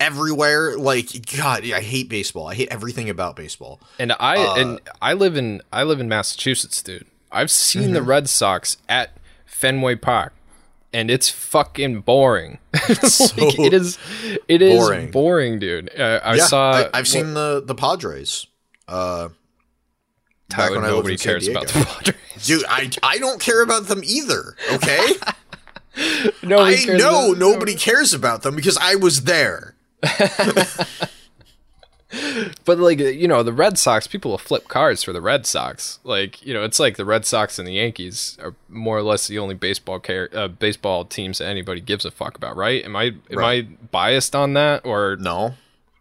everywhere. 0.00 0.76
Like 0.78 1.08
God, 1.36 1.64
I 1.70 1.80
hate 1.80 2.08
baseball. 2.08 2.46
I 2.48 2.54
hate 2.54 2.68
everything 2.70 3.08
about 3.10 3.36
baseball. 3.36 3.80
And 3.98 4.12
I 4.20 4.36
Uh, 4.36 4.54
and 4.56 4.80
I 5.00 5.12
live 5.14 5.36
in 5.36 5.62
I 5.72 5.82
live 5.84 6.00
in 6.00 6.08
Massachusetts, 6.08 6.82
dude. 6.82 7.06
I've 7.32 7.50
seen 7.50 7.92
the 7.92 8.00
Mm-hmm. 8.00 8.08
Red 8.08 8.28
Sox 8.28 8.76
at 8.88 9.16
Fenway 9.44 9.96
Park, 9.96 10.32
and 10.92 11.10
it's 11.10 11.28
fucking 11.28 12.00
boring. 12.02 12.58
like, 12.72 13.58
it 13.58 13.72
is, 13.72 13.98
it 14.46 14.62
is 14.62 14.78
boring. 14.78 15.10
boring, 15.10 15.58
dude. 15.58 15.90
Uh, 15.98 16.20
I 16.22 16.34
Yeah, 16.36 16.44
saw. 16.46 16.72
I, 16.72 16.90
I've 16.94 17.08
seen 17.08 17.34
the 17.34 17.62
the 17.64 17.74
Padres. 17.74 18.46
Uh, 18.86 19.30
back 20.50 20.70
when 20.70 20.84
I 20.84 20.88
nobody 20.88 21.16
cares 21.16 21.48
about 21.48 21.66
the 21.68 21.84
Padres. 21.84 22.16
Dude, 22.46 22.64
I 22.68 22.90
I 23.02 23.18
don't 23.18 23.40
care 23.40 23.62
about 23.62 23.86
them 23.88 24.02
either. 24.04 24.56
Okay, 24.74 25.14
Nobody 26.42 26.92
I 26.92 26.96
know 26.96 27.32
nobody 27.32 27.74
cares 27.74 28.12
about 28.12 28.42
them 28.42 28.54
because 28.56 28.76
I 28.80 28.96
was 28.96 29.22
there. 29.24 29.73
But 32.64 32.78
like 32.78 33.00
you 33.00 33.26
know, 33.26 33.42
the 33.42 33.52
Red 33.52 33.76
Sox 33.76 34.06
people 34.06 34.30
will 34.30 34.38
flip 34.38 34.68
cards 34.68 35.02
for 35.02 35.12
the 35.12 35.20
Red 35.20 35.46
Sox. 35.46 35.98
Like 36.04 36.44
you 36.46 36.54
know, 36.54 36.62
it's 36.62 36.78
like 36.78 36.96
the 36.96 37.04
Red 37.04 37.26
Sox 37.26 37.58
and 37.58 37.66
the 37.66 37.72
Yankees 37.72 38.38
are 38.40 38.54
more 38.68 38.96
or 38.96 39.02
less 39.02 39.26
the 39.26 39.38
only 39.38 39.54
baseball 39.56 39.98
care 39.98 40.28
uh, 40.32 40.46
baseball 40.48 41.04
teams 41.04 41.38
that 41.38 41.46
anybody 41.48 41.80
gives 41.80 42.04
a 42.04 42.12
fuck 42.12 42.36
about, 42.36 42.56
right? 42.56 42.84
Am 42.84 42.94
I 42.94 43.04
am 43.04 43.20
Right. 43.30 43.64
I 43.66 43.86
biased 43.90 44.36
on 44.36 44.52
that 44.54 44.86
or 44.86 45.16
No, 45.18 45.54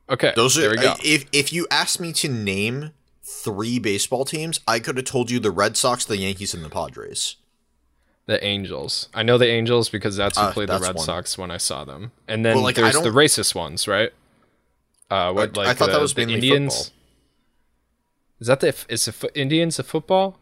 okay? 0.10 0.34
those 0.36 0.54
there 0.56 0.70
are 0.70 0.72
we 0.76 0.78
go. 0.78 0.94
if 1.04 1.26
if 1.34 1.52
you 1.52 1.66
asked 1.72 2.00
me 2.00 2.14
to 2.14 2.30
name 2.30 2.92
three 3.24 3.80
baseball 3.80 4.24
teams, 4.24 4.60
I 4.68 4.80
could 4.80 4.98
have 4.98 5.06
told 5.06 5.32
you 5.32 5.40
the 5.40 5.52
Red 5.52 5.76
Sox, 5.78 6.06
the 6.06 6.18
Yankees, 6.18 6.54
and 6.54 6.64
the 6.64 6.70
Padres. 6.70 7.38
The 8.26 8.42
Angels. 8.44 9.10
I 9.14 9.22
know 9.24 9.38
the 9.38 9.48
Angels 9.48 9.90
because 9.90 10.16
that's 10.16 10.38
who 10.38 10.46
Uh, 10.46 10.54
played 10.54 10.70
the 10.70 10.80
Red 10.80 10.96
one. 10.96 11.06
Sox 11.06 11.38
when 11.38 11.52
I 11.52 11.58
saw 11.58 11.84
them. 11.84 12.12
And 12.28 12.46
then 12.46 12.56
Well, 12.56 12.64
like, 12.64 12.76
there's 12.76 12.94
the 13.02 13.10
racist 13.10 13.54
ones, 13.54 13.88
right? 13.88 14.12
Uh, 15.12 15.32
what 15.34 15.58
I- 15.58 15.62
I 15.62 15.66
like 15.66 15.78
thought 15.78 15.88
that 15.88 15.94
the- 15.94 16.00
was 16.00 16.14
the 16.14 16.22
Indians? 16.22 16.74
football. 16.86 16.94
Is 18.40 18.48
that 18.48 18.60
the 18.62 18.76
is 18.90 19.06
the 19.06 19.12
fo- 19.12 19.30
Indians 19.36 19.78
a 19.80 19.84
football? 19.84 20.40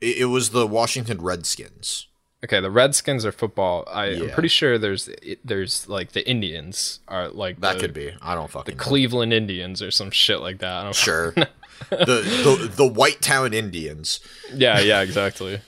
It, 0.00 0.18
it 0.18 0.24
was 0.26 0.50
the 0.50 0.66
Washington 0.66 1.20
Redskins. 1.20 2.06
Okay, 2.44 2.60
the 2.60 2.70
Redskins 2.70 3.24
are 3.26 3.32
football. 3.32 3.84
I, 3.90 4.06
I'm 4.06 4.28
Yeah. 4.28 4.34
pretty 4.34 4.48
sure 4.48 4.78
there's 4.78 5.08
there's 5.44 5.88
like 5.88 6.12
the 6.12 6.26
Indians 6.28 7.00
are 7.08 7.28
like 7.28 7.60
That 7.60 7.74
the 7.74 7.80
could 7.80 7.94
be. 7.94 8.12
I 8.22 8.34
don't 8.34 8.50
fucking 8.50 8.76
know. 8.76 8.78
The 8.78 8.88
Cleveland 8.88 9.32
Indians 9.32 9.82
or 9.82 9.90
some 9.90 10.10
shit 10.10 10.40
like 10.40 10.58
that. 10.58 10.72
I 10.72 10.82
don't 10.84 10.94
Sure. 10.94 11.32
the, 11.32 11.48
the 11.90 12.72
the 12.76 12.86
White 12.86 13.20
Town 13.20 13.52
Indians. 13.54 14.20
yeah, 14.54 14.78
yeah, 14.80 15.00
exactly. 15.00 15.60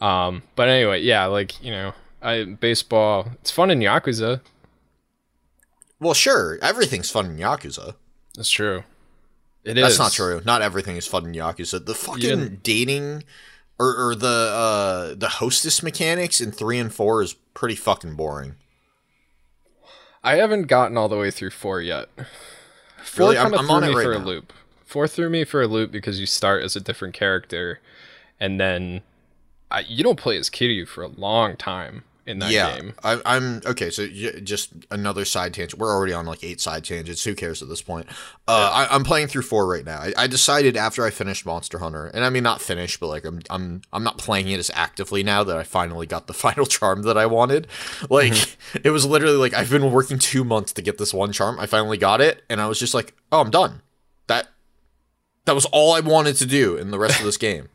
Um, 0.00 0.42
but 0.56 0.68
anyway, 0.68 1.02
yeah, 1.02 1.26
like 1.26 1.62
you 1.62 1.70
know, 1.70 1.92
I 2.22 2.44
baseball. 2.44 3.30
It's 3.40 3.50
fun 3.50 3.70
in 3.70 3.80
Yakuza. 3.80 4.40
Well, 6.00 6.14
sure, 6.14 6.58
everything's 6.62 7.10
fun 7.10 7.26
in 7.26 7.36
Yakuza. 7.36 7.94
That's 8.34 8.50
true. 8.50 8.84
It 9.64 9.76
is. 9.76 9.82
That's 9.82 9.98
not 9.98 10.12
true. 10.12 10.40
Not 10.44 10.62
everything 10.62 10.96
is 10.96 11.06
fun 11.06 11.26
in 11.26 11.32
Yakuza. 11.32 11.84
The 11.84 11.94
fucking 11.94 12.60
dating 12.62 13.24
or, 13.78 14.08
or 14.08 14.14
the 14.14 14.26
uh, 14.26 15.14
the 15.14 15.28
hostess 15.28 15.82
mechanics 15.82 16.40
in 16.40 16.52
three 16.52 16.78
and 16.78 16.92
four 16.92 17.22
is 17.22 17.34
pretty 17.54 17.74
fucking 17.74 18.14
boring. 18.14 18.56
I 20.22 20.36
haven't 20.36 20.66
gotten 20.66 20.96
all 20.96 21.08
the 21.08 21.16
way 21.16 21.30
through 21.30 21.50
four 21.50 21.80
yet. 21.80 22.08
Four 23.02 23.30
Really? 23.30 23.36
Kind 23.36 23.54
of 23.54 23.60
threw 23.60 23.70
on 23.70 23.82
me 23.82 23.94
right 23.94 24.04
for 24.04 24.12
a 24.12 24.18
loop. 24.18 24.52
Four 24.84 25.06
threw 25.06 25.30
me 25.30 25.44
for 25.44 25.62
a 25.62 25.66
loop 25.66 25.92
because 25.92 26.18
you 26.18 26.26
start 26.26 26.62
as 26.62 26.74
a 26.76 26.80
different 26.80 27.14
character, 27.14 27.80
and 28.40 28.60
then 28.60 29.02
I, 29.70 29.80
you 29.80 30.02
don't 30.02 30.18
play 30.18 30.36
as 30.38 30.48
Kiryu 30.50 30.86
for 30.88 31.02
a 31.02 31.08
long 31.08 31.56
time 31.56 32.04
in 32.26 32.40
that 32.40 32.50
yeah, 32.50 32.76
game. 32.76 32.92
I, 33.02 33.20
I'm 33.24 33.62
okay. 33.64 33.88
So 33.88 34.06
j- 34.06 34.40
just 34.42 34.70
another 34.90 35.24
side 35.24 35.54
tangent. 35.54 35.80
We're 35.80 35.94
already 35.94 36.12
on 36.12 36.26
like 36.26 36.44
eight 36.44 36.60
side 36.60 36.84
tangents. 36.84 37.24
Who 37.24 37.34
cares 37.34 37.62
at 37.62 37.70
this 37.70 37.80
point? 37.80 38.06
Uh, 38.46 38.86
I, 38.90 38.94
I'm 38.94 39.02
playing 39.02 39.28
through 39.28 39.42
four 39.42 39.66
right 39.66 39.84
now. 39.84 39.98
I, 39.98 40.12
I 40.16 40.26
decided 40.26 40.76
after 40.76 41.04
I 41.06 41.10
finished 41.10 41.46
Monster 41.46 41.78
Hunter, 41.78 42.08
and 42.08 42.24
I 42.24 42.30
mean 42.30 42.42
not 42.42 42.60
finished, 42.60 43.00
but 43.00 43.06
like 43.06 43.24
I'm 43.24 43.40
I'm 43.48 43.80
I'm 43.94 44.04
not 44.04 44.18
playing 44.18 44.48
it 44.48 44.58
as 44.58 44.70
actively 44.74 45.22
now 45.22 45.42
that 45.42 45.56
I 45.56 45.62
finally 45.62 46.06
got 46.06 46.26
the 46.26 46.32
final 46.34 46.66
charm 46.66 47.02
that 47.04 47.16
I 47.16 47.24
wanted. 47.26 47.66
Like 48.10 48.32
Mm-hmm. 48.32 48.78
it 48.84 48.90
was 48.90 49.06
literally 49.06 49.36
like 49.38 49.54
I've 49.54 49.70
been 49.70 49.90
working 49.90 50.18
two 50.18 50.44
months 50.44 50.74
to 50.74 50.82
get 50.82 50.98
this 50.98 51.14
one 51.14 51.32
charm. 51.32 51.58
I 51.58 51.64
finally 51.66 51.96
got 51.98 52.20
it, 52.20 52.42
and 52.50 52.60
I 52.60 52.66
was 52.68 52.78
just 52.78 52.92
like, 52.92 53.14
oh, 53.32 53.40
I'm 53.40 53.50
done. 53.50 53.80
That 54.26 54.48
that 55.46 55.54
was 55.54 55.64
all 55.66 55.92
I 55.94 56.00
wanted 56.00 56.36
to 56.36 56.46
do 56.46 56.76
in 56.76 56.90
the 56.90 56.98
rest 56.98 57.18
of 57.20 57.24
this 57.24 57.36
game 57.48 57.70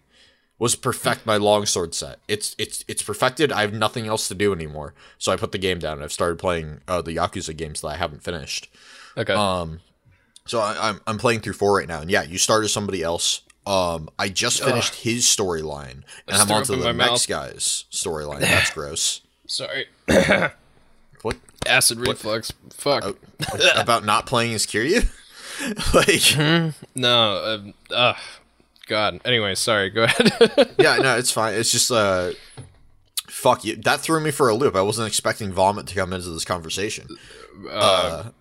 was 0.59 0.75
perfect 0.75 1.25
my 1.25 1.37
longsword 1.37 1.93
set. 1.93 2.19
It's 2.27 2.55
it's 2.57 2.85
it's 2.87 3.03
perfected. 3.03 3.51
I 3.51 3.61
have 3.61 3.73
nothing 3.73 4.07
else 4.07 4.27
to 4.29 4.35
do 4.35 4.53
anymore. 4.53 4.93
So 5.17 5.31
I 5.31 5.35
put 5.35 5.51
the 5.51 5.57
game 5.57 5.79
down 5.79 5.93
and 5.93 6.03
I've 6.03 6.11
started 6.13 6.39
playing 6.39 6.81
uh, 6.87 7.01
the 7.01 7.15
Yakuza 7.15 7.55
games 7.55 7.81
that 7.81 7.87
I 7.89 7.95
haven't 7.97 8.23
finished. 8.23 8.69
Okay. 9.17 9.33
Um 9.33 9.81
So 10.45 10.59
I, 10.59 10.89
I'm 10.89 11.01
I'm 11.07 11.17
playing 11.17 11.41
through 11.41 11.53
four 11.53 11.75
right 11.75 11.87
now, 11.87 12.01
and 12.01 12.09
yeah, 12.11 12.23
you 12.23 12.37
started 12.37 12.69
somebody 12.69 13.01
else. 13.03 13.41
Um, 13.65 14.09
I 14.19 14.27
just 14.27 14.61
finished 14.61 14.93
his 14.95 15.23
storyline, 15.23 16.03
and 16.27 16.35
I'm 16.35 16.47
threw 16.47 16.55
on 16.57 16.63
to 16.63 16.75
the 16.75 16.91
next 16.91 17.27
guy's 17.27 17.85
storyline. 17.91 18.41
That's 18.41 18.71
gross. 18.73 19.21
Sorry. 19.47 19.87
What 21.21 21.37
Acid 21.65 21.99
reflux. 21.99 22.51
Fuck. 22.71 23.05
Oh. 23.05 23.15
about 23.77 24.03
not 24.03 24.25
playing 24.25 24.53
as 24.53 24.65
Kiryu? 24.65 25.07
like, 25.93 26.83
No. 26.95 27.45
Um, 27.45 27.73
uh, 27.89 28.13
God. 28.87 29.21
Anyway, 29.25 29.55
sorry. 29.55 29.89
Go 29.89 30.03
ahead. 30.03 30.75
yeah, 30.79 30.97
no, 30.97 31.17
it's 31.17 31.31
fine. 31.31 31.53
It's 31.55 31.71
just 31.71 31.91
uh, 31.91 32.31
fuck 33.27 33.63
you. 33.65 33.75
That 33.77 34.01
threw 34.01 34.19
me 34.19 34.31
for 34.31 34.49
a 34.49 34.55
loop. 34.55 34.75
I 34.75 34.81
wasn't 34.81 35.07
expecting 35.07 35.51
vomit 35.51 35.87
to 35.87 35.95
come 35.95 36.13
into 36.13 36.29
this 36.29 36.45
conversation. 36.45 37.07
yeah, 37.71 38.31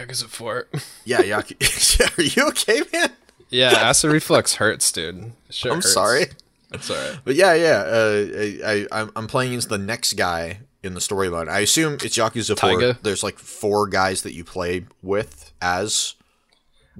because 0.00 0.22
of 0.22 0.30
four. 0.30 0.66
Yeah, 1.04 1.20
yeah. 1.22 1.36
Are 1.40 2.22
you 2.22 2.48
okay, 2.48 2.80
man? 2.92 3.10
Yeah, 3.50 3.72
acid 3.72 4.10
reflux 4.10 4.54
hurts, 4.54 4.90
dude. 4.90 5.32
Sure 5.50 5.72
I'm 5.72 5.76
hurts. 5.78 5.92
sorry. 5.92 6.26
It's 6.72 6.90
alright. 6.90 7.18
But 7.24 7.34
yeah, 7.36 7.54
yeah. 7.54 7.84
Uh, 7.86 8.26
I, 8.66 8.86
I 8.90 9.08
I'm- 9.14 9.26
playing 9.28 9.54
as 9.54 9.66
the 9.68 9.78
next 9.78 10.14
guy 10.14 10.60
in 10.82 10.94
the 10.94 11.00
storyline. 11.00 11.48
I 11.48 11.60
assume 11.60 11.94
it's 12.02 12.16
Yakuza 12.18 12.58
Four. 12.58 12.70
Taiga? 12.80 12.98
There's 13.02 13.22
like 13.22 13.38
four 13.38 13.86
guys 13.86 14.22
that 14.22 14.34
you 14.34 14.44
play 14.44 14.86
with 15.02 15.52
as 15.62 16.14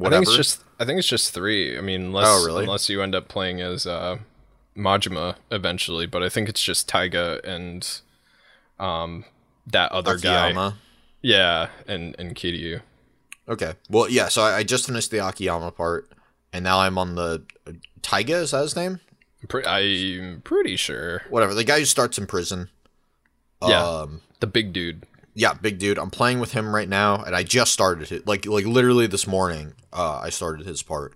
I 0.02 0.08
think 0.10 0.22
it's 0.22 0.36
just. 0.36 0.64
I 0.80 0.84
think 0.84 0.98
it's 0.98 1.08
just 1.08 1.32
three. 1.32 1.78
I 1.78 1.80
mean, 1.80 2.06
unless 2.06 2.26
Oh, 2.28 2.44
really? 2.46 2.64
unless 2.64 2.88
you 2.88 3.00
end 3.02 3.14
up 3.14 3.28
playing 3.28 3.60
as 3.60 3.86
uh, 3.86 4.18
Majima 4.76 5.36
eventually, 5.50 6.06
but 6.06 6.22
I 6.22 6.28
think 6.28 6.48
it's 6.48 6.62
just 6.62 6.88
Taiga 6.88 7.40
and 7.44 8.00
um 8.80 9.24
that 9.66 9.92
other 9.92 10.18
guy. 10.18 10.48
Akiyama. 10.48 10.76
Yeah, 11.22 11.68
and 11.86 12.14
and 12.18 12.34
Kiryu. 12.34 12.80
Okay. 13.48 13.74
Well, 13.88 14.08
yeah. 14.08 14.28
So 14.28 14.42
I, 14.42 14.56
I 14.58 14.62
just 14.64 14.86
finished 14.86 15.10
the 15.10 15.18
Akiyama 15.26 15.70
part, 15.70 16.10
and 16.52 16.64
now 16.64 16.80
I'm 16.80 16.98
on 16.98 17.14
the 17.14 17.42
uh, 17.66 17.72
Taiga. 18.02 18.36
Is 18.36 18.50
that 18.50 18.62
his 18.62 18.74
name? 18.76 19.00
I'm, 19.42 19.48
pre- 19.48 19.64
I'm 19.64 20.40
pretty 20.42 20.76
sure. 20.76 21.22
Whatever. 21.28 21.54
The 21.54 21.64
guy 21.64 21.78
who 21.78 21.84
starts 21.84 22.18
in 22.18 22.26
prison. 22.26 22.68
Yeah. 23.62 23.82
Um, 23.84 24.20
The 24.40 24.46
big 24.46 24.72
dude. 24.72 25.06
Yeah, 25.34 25.52
big 25.54 25.78
dude. 25.78 25.98
I'm 25.98 26.10
playing 26.10 26.40
with 26.40 26.52
him 26.52 26.74
right 26.74 26.88
now, 26.88 27.22
and 27.22 27.34
I 27.34 27.42
just 27.42 27.72
started 27.72 28.12
it. 28.12 28.26
Like, 28.26 28.46
like 28.46 28.64
literally 28.64 29.06
this 29.06 29.26
morning, 29.26 29.74
uh, 29.92 30.20
I 30.22 30.30
started 30.30 30.66
his 30.66 30.82
part. 30.82 31.14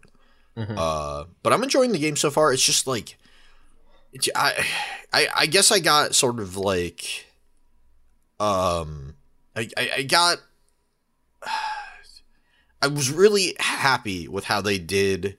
Uh, 0.77 1.25
but 1.43 1.53
I'm 1.53 1.63
enjoying 1.63 1.93
the 1.93 1.99
game 2.01 2.17
so 2.17 2.31
far. 2.31 2.53
It's 2.53 2.65
just 2.65 2.87
like, 2.87 3.17
it's, 4.13 4.29
I, 4.35 4.65
I, 5.13 5.29
I 5.37 5.47
guess 5.47 5.71
I 5.71 5.79
got 5.79 6.17
sort 6.17 6.41
of 6.41 6.57
like, 6.57 7.27
um, 8.41 9.15
I, 9.55 9.69
I, 9.77 9.91
I 9.99 10.03
got. 10.03 10.39
I 12.81 12.87
was 12.87 13.11
really 13.11 13.57
happy 13.59 14.29
with 14.29 14.45
how 14.45 14.61
they 14.61 14.79
did 14.79 15.37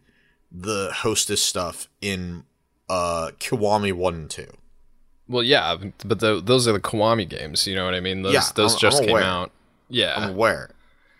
the 0.51 0.91
hostess 0.93 1.41
stuff 1.41 1.87
in 2.01 2.43
uh 2.89 3.31
Kiwami 3.39 3.93
1 3.93 4.13
and 4.13 4.29
2. 4.29 4.45
Well, 5.29 5.43
yeah, 5.43 5.77
but 6.05 6.19
the, 6.19 6.41
those 6.41 6.67
are 6.67 6.73
the 6.73 6.79
Kiwami 6.81 7.29
games. 7.29 7.65
You 7.67 7.75
know 7.75 7.85
what 7.85 7.93
I 7.93 7.99
mean? 7.99 8.23
Those 8.23 8.33
Yeah, 8.33 8.41
those 8.55 8.71
I'm- 8.73 8.77
I'm 8.77 8.91
just 8.91 9.01
came 9.03 9.09
aware. 9.11 9.23
out. 9.23 9.51
Yeah, 9.87 10.13
I'm 10.17 10.29
aware. 10.31 10.71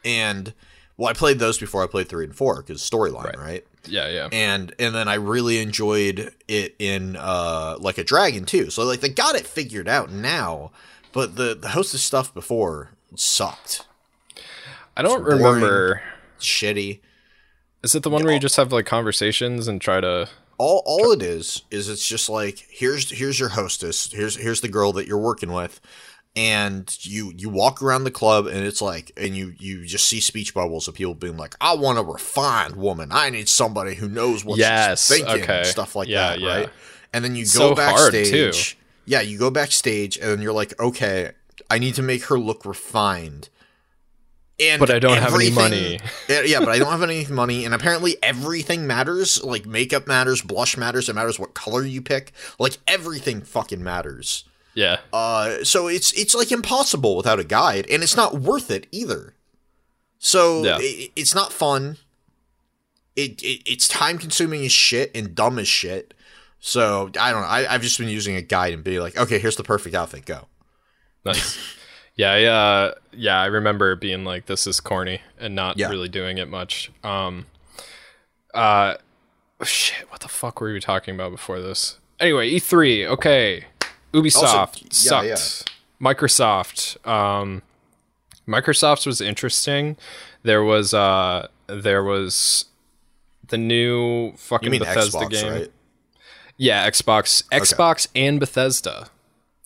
And 0.04 0.54
well, 0.98 1.10
I 1.10 1.14
played 1.14 1.40
those 1.40 1.58
before 1.58 1.84
I 1.84 1.88
played 1.88 2.10
three 2.10 2.26
and 2.26 2.36
four 2.36 2.58
because 2.62 2.82
storyline, 2.82 3.26
right. 3.26 3.38
Right. 3.40 3.68
yeah, 3.88 4.10
yeah. 4.10 4.30
And 4.32 4.74
and 4.80 4.94
then 4.96 5.08
I 5.08 5.14
really 5.16 5.60
enjoyed 5.60 6.34
it 6.48 6.76
in 6.80 7.16
uh 7.18 7.78
like 7.80 7.98
a 7.98 8.04
dragon 8.04 8.46
too. 8.46 8.70
So 8.70 8.84
like 8.84 9.00
they 9.02 9.10
got 9.10 9.36
it 9.36 9.46
figured 9.48 9.88
out 9.88 10.12
now, 10.12 10.72
but 11.14 11.36
the 11.36 11.56
the 11.56 11.70
hostess 11.70 12.02
stuff 12.04 12.34
before 12.34 12.90
sucked. 13.16 13.86
I 14.98 15.02
don't 15.02 15.24
boring. 15.24 15.38
remember. 15.44 16.02
Shitty. 16.40 17.00
Is 17.84 17.96
it 17.96 18.04
the 18.04 18.10
one 18.10 18.24
where 18.24 18.34
you 18.34 18.40
just 18.40 18.56
have 18.58 18.72
like 18.74 18.86
conversations 18.86 19.68
and 19.68 19.80
try 19.82 20.02
to? 20.02 20.28
All 20.60 20.84
all 20.86 21.12
it 21.12 21.24
is 21.24 21.64
is 21.72 21.90
it's 21.90 22.08
just 22.08 22.30
like 22.30 22.68
here's 22.70 23.10
here's 23.10 23.40
your 23.40 23.50
hostess. 23.50 24.12
Here's 24.12 24.36
here's 24.36 24.62
the 24.62 24.68
girl 24.68 24.92
that 24.94 25.08
you're 25.08 25.18
working 25.18 25.52
with. 25.52 25.82
And 26.36 26.96
you 27.04 27.34
you 27.36 27.50
walk 27.50 27.82
around 27.82 28.04
the 28.04 28.12
club 28.12 28.46
and 28.46 28.58
it's 28.60 28.82
like 28.84 29.12
and 29.18 29.36
you 29.36 29.56
you 29.58 29.84
just 29.86 30.06
see 30.06 30.20
speech 30.20 30.54
bubbles 30.54 30.88
of 30.88 30.94
people 30.94 31.16
being 31.16 31.38
like, 31.38 31.56
I 31.60 31.74
want 31.76 31.98
a 31.98 32.04
refined 32.04 32.76
woman. 32.76 33.10
I 33.12 33.32
need 33.32 33.50
somebody 33.50 33.96
who 33.96 34.08
knows 34.08 34.46
what 34.46 34.60
Yes, 34.60 35.08
she's 35.08 35.18
thinking 35.18 35.44
okay. 35.44 35.58
and 35.60 35.68
stuff 35.68 35.96
like 35.96 36.08
Yeah, 36.08 36.30
that, 36.30 36.40
yeah. 36.40 36.56
right? 36.56 36.70
And 37.14 37.26
then 37.26 37.36
you 37.36 37.46
So 37.46 37.70
go 37.70 37.76
backstage. 37.76 38.78
Yeah, 39.06 39.22
you 39.22 39.40
go 39.40 39.50
backstage 39.50 40.18
and 40.18 40.28
then 40.30 40.42
you're 40.42 40.54
like, 40.54 40.80
okay, 40.80 41.32
I 41.72 41.80
need 41.80 41.96
to 41.96 42.04
make 42.04 42.26
her 42.26 42.38
look 42.40 42.64
refined. 42.64 43.50
And 44.60 44.80
But 44.80 44.90
I 44.90 45.00
don't 45.00 45.18
have 45.18 45.34
any 45.36 45.50
money. 45.52 46.00
yeah, 46.30 46.60
but 46.60 46.70
I 46.70 46.80
don't 46.80 46.92
have 46.92 47.02
any 47.04 47.26
money, 47.28 47.64
and 47.66 47.74
apparently 47.74 48.18
everything 48.22 48.86
matters. 48.86 49.42
Like 49.44 49.66
makeup 49.66 50.06
matters, 50.06 50.42
blush 50.42 50.76
matters. 50.76 51.08
It 51.08 51.14
matters 51.16 51.40
what 51.40 51.54
color 51.54 51.84
you 51.84 52.02
pick. 52.02 52.34
Like 52.60 52.78
everything 52.88 53.42
fucking 53.42 53.82
matters. 53.84 54.44
Yeah, 54.76 55.00
Uh, 55.12 55.64
so 55.64 55.88
it's 55.88 56.12
it's 56.14 56.36
like 56.36 56.52
impossible 56.52 57.18
without 57.18 57.40
a 57.40 57.44
guide, 57.44 57.88
and 57.90 58.04
it's 58.04 58.16
not 58.16 58.40
worth 58.40 58.70
it 58.70 58.88
either. 58.92 59.34
So 60.20 60.64
Yeah. 60.64 60.78
it, 60.80 61.12
it's 61.16 61.34
not 61.34 61.52
fun. 61.52 61.98
It, 63.16 63.42
it 63.42 63.62
it's 63.66 63.88
time 63.88 64.18
consuming 64.18 64.64
as 64.66 64.72
shit 64.72 65.12
and 65.16 65.34
dumb 65.36 65.58
as 65.60 65.68
shit. 65.68 66.14
So 66.60 67.10
I 67.20 67.32
don't 67.32 67.42
know. 67.42 67.48
I, 67.48 67.74
I've 67.74 67.82
just 67.82 67.98
been 67.98 68.10
using 68.10 68.36
a 68.36 68.42
guide 68.42 68.74
and 68.74 68.84
be 68.84 69.00
like, 69.00 69.18
okay, 69.18 69.40
here's 69.40 69.56
the 69.56 69.64
perfect 69.64 69.96
outfit. 69.96 70.26
Go. 70.26 70.48
nice. 71.26 71.58
yeah, 72.20 72.32
I, 72.34 72.44
uh, 72.44 72.94
yeah. 73.14 73.40
I 73.42 73.46
remember 73.46 73.96
being 73.96 74.26
like, 74.26 74.46
"This 74.48 74.68
is 74.68 74.80
corny," 74.82 75.22
and 75.40 75.56
not 75.56 75.78
Yeah. 75.78 75.88
really 75.90 76.10
doing 76.10 76.38
it 76.38 76.50
much. 76.50 76.92
Um, 77.04 77.46
uh, 78.54 78.96
shit. 79.64 80.10
What 80.12 80.20
the 80.22 80.28
fuck 80.28 80.60
were 80.60 80.74
we 80.74 80.80
talking 80.82 81.16
about 81.16 81.32
before 81.32 81.60
this? 81.62 81.98
Anyway, 82.20 82.50
E3. 82.50 83.06
Okay, 83.06 83.66
Ubisoft 84.14 84.84
Also- 84.86 85.22
yeah, 85.22 85.36
sucked. 85.36 85.72
Microsoft. 86.02 87.08
Um, 87.08 87.62
Microsoft's 88.48 89.06
was 89.06 89.22
interesting. 89.22 89.96
There 90.44 90.64
was 90.64 90.94
uh, 90.94 91.48
there 91.68 92.04
was 92.04 92.66
the 93.48 93.58
new 93.58 94.34
fucking 94.36 94.72
Bethesda 94.78 95.18
Xbox, 95.20 95.30
game. 95.30 95.52
right? 95.54 95.72
Yeah, 96.58 96.90
Xbox, 96.90 97.44
Xbox 97.54 98.08
and 98.14 98.40
Bethesda 98.40 99.10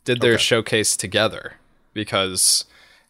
did 0.06 0.22
their 0.22 0.34
Okay. 0.34 0.44
showcase 0.44 0.96
together 0.96 1.54
because 1.94 2.66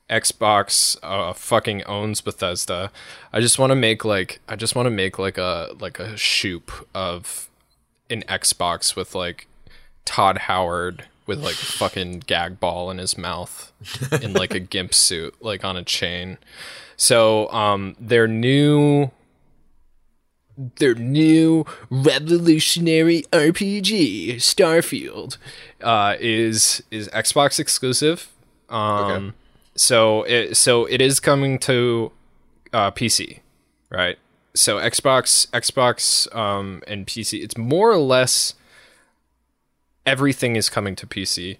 Xbox 0.10 0.98
uh, 1.02 1.34
fucking 1.34 1.84
owns 1.84 2.22
Bethesda. 2.22 2.92
I 3.32 3.40
just 3.40 3.58
want 3.58 3.72
to 3.72 3.76
make 3.76 4.06
like 4.06 4.40
I 4.48 4.56
just 4.56 4.76
want 4.76 4.86
to 4.86 4.92
make 4.92 5.18
like 5.18 5.38
a 5.38 5.70
like 5.80 6.00
a 6.00 6.16
shoop 6.18 6.72
of 6.94 7.50
an 8.10 8.24
Xbox 8.28 8.96
with 8.96 9.16
like 9.16 9.48
Todd 10.06 10.40
Howard 10.40 11.06
with 11.26 11.44
like 11.44 11.56
a 11.56 11.66
fucking 11.66 12.24
gag 12.28 12.60
ball 12.60 12.92
in 12.92 12.98
his 12.98 13.18
mouth 13.18 13.72
in 14.22 14.34
like 14.34 14.54
a 14.54 14.60
gimp 14.60 14.94
suit 14.94 15.36
like 15.42 15.64
on 15.64 15.78
a 15.78 15.84
chain. 15.84 16.38
So 16.96 17.50
um 17.52 17.96
their 18.00 18.28
new 18.28 19.12
their 20.78 20.94
new 20.96 21.66
revolutionary 21.90 23.24
RPG 23.32 24.36
Starfield 24.36 25.38
uh, 25.82 26.16
is 26.20 26.84
is 26.92 27.08
Xbox 27.10 27.60
exclusive. 27.60 28.30
Um, 28.70 29.12
Okay. 29.12 29.32
So 29.76 30.22
it 30.24 30.56
so 30.56 30.86
it 30.86 31.02
is 31.02 31.20
coming 31.20 31.58
to 31.60 32.12
uh, 32.72 32.92
PC, 32.92 33.40
right? 33.90 34.20
So 34.54 34.78
Xbox 34.78 35.48
Xbox 35.50 36.34
um, 36.36 36.84
and 36.88 37.08
PC. 37.08 37.42
It's 37.44 37.58
more 37.58 37.90
or 37.92 37.98
less 37.98 38.54
everything 40.06 40.56
is 40.56 40.70
coming 40.70 40.96
to 40.98 41.08
PC. 41.08 41.58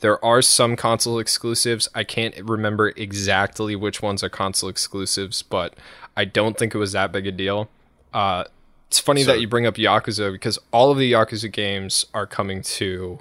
There 0.00 0.22
are 0.24 0.42
some 0.42 0.76
console 0.76 1.18
exclusives. 1.18 1.88
I 1.94 2.04
can't 2.04 2.34
remember 2.44 2.92
exactly 2.96 3.74
which 3.74 4.02
ones 4.02 4.22
are 4.22 4.28
console 4.28 4.68
exclusives, 4.68 5.42
but 5.42 5.74
I 6.16 6.24
don't 6.26 6.58
think 6.58 6.74
it 6.74 6.78
was 6.78 6.92
that 6.92 7.12
big 7.12 7.26
a 7.26 7.32
deal. 7.32 7.68
Uh, 8.12 8.44
it's 8.88 9.00
funny 9.00 9.22
So- 9.24 9.32
that 9.32 9.40
you 9.40 9.48
bring 9.48 9.66
up 9.66 9.74
Yakuza 9.74 10.30
because 10.30 10.58
all 10.70 10.90
of 10.92 10.98
the 10.98 11.12
Yakuza 11.12 11.50
games 11.50 12.06
are 12.14 12.26
coming 12.26 12.62
to 12.62 13.18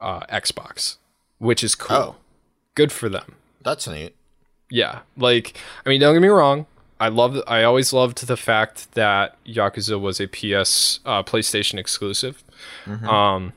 uh, 0.00 0.20
Xbox, 0.26 0.96
which 1.38 1.62
is 1.62 1.74
cool. 1.74 1.96
Oh. 1.96 2.16
Good 2.80 2.92
for 2.92 3.10
them. 3.10 3.34
That's 3.60 3.86
neat. 3.86 4.14
Yeah, 4.70 5.00
like 5.14 5.54
I 5.84 5.90
mean, 5.90 6.00
don't 6.00 6.14
get 6.14 6.22
me 6.22 6.28
wrong. 6.28 6.64
I 6.98 7.08
love. 7.08 7.38
I 7.46 7.62
always 7.62 7.92
loved 7.92 8.26
the 8.26 8.38
fact 8.38 8.92
that 8.92 9.36
Yakuza 9.44 10.00
was 10.00 10.18
a 10.18 10.26
PS 10.26 11.00
uh, 11.04 11.22
PlayStation 11.22 11.78
exclusive. 11.78 12.42
Um, 13.06 13.52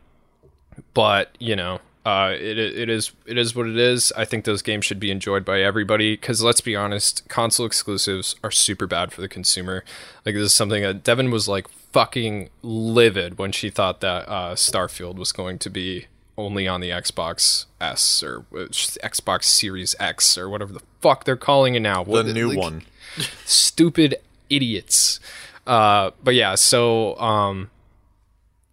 but 0.93 1.37
you 1.39 1.55
know, 1.55 1.79
uh, 2.05 2.33
it 2.35 2.57
it 2.57 2.89
is 2.89 3.13
it 3.25 3.37
is 3.37 3.55
what 3.55 3.67
it 3.67 3.77
is. 3.77 4.11
I 4.17 4.25
think 4.25 4.43
those 4.43 4.61
games 4.61 4.83
should 4.83 4.99
be 4.99 5.09
enjoyed 5.09 5.45
by 5.45 5.61
everybody 5.61 6.17
because 6.17 6.43
let's 6.43 6.59
be 6.59 6.75
honest, 6.75 7.25
console 7.29 7.65
exclusives 7.65 8.35
are 8.43 8.51
super 8.51 8.87
bad 8.87 9.13
for 9.13 9.21
the 9.21 9.29
consumer. 9.29 9.85
Like 10.25 10.35
this 10.35 10.43
is 10.43 10.53
something 10.53 10.83
that 10.83 11.05
Devin 11.05 11.31
was 11.31 11.47
like 11.47 11.69
fucking 11.69 12.49
livid 12.61 13.37
when 13.37 13.53
she 13.53 13.69
thought 13.69 14.01
that 14.01 14.27
uh, 14.27 14.55
Starfield 14.55 15.15
was 15.15 15.31
going 15.31 15.59
to 15.59 15.69
be 15.69 16.07
only 16.37 16.67
on 16.67 16.81
the 16.81 16.89
Xbox 16.89 17.65
S 17.79 18.23
or 18.23 18.45
uh, 18.53 18.67
Xbox 18.69 19.43
Series 19.45 19.95
X 19.99 20.37
or 20.37 20.49
whatever 20.49 20.73
the 20.73 20.81
fuck 21.01 21.25
they're 21.25 21.35
calling 21.35 21.75
it 21.75 21.81
now. 21.81 22.03
The 22.03 22.09
What- 22.11 22.25
new 22.27 22.49
like- 22.49 22.57
one. 22.57 22.81
Stupid 23.45 24.15
idiots. 24.49 25.19
Uh, 25.67 26.11
but 26.23 26.33
yeah, 26.35 26.55
so 26.55 27.15
um, 27.19 27.69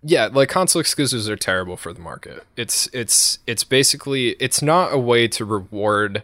yeah, 0.03 0.29
like 0.33 0.49
console 0.49 0.81
exclusives 0.81 1.29
are 1.29 1.37
terrible 1.37 1.77
for 1.77 1.93
the 1.93 2.01
market. 2.01 2.45
It's 2.57 2.89
it's 2.93 3.39
it's 3.47 3.65
basically 3.65 4.31
it's 4.41 4.63
not 4.63 4.93
a 4.93 4.99
way 4.99 5.29
to 5.29 5.45
reward 5.45 6.23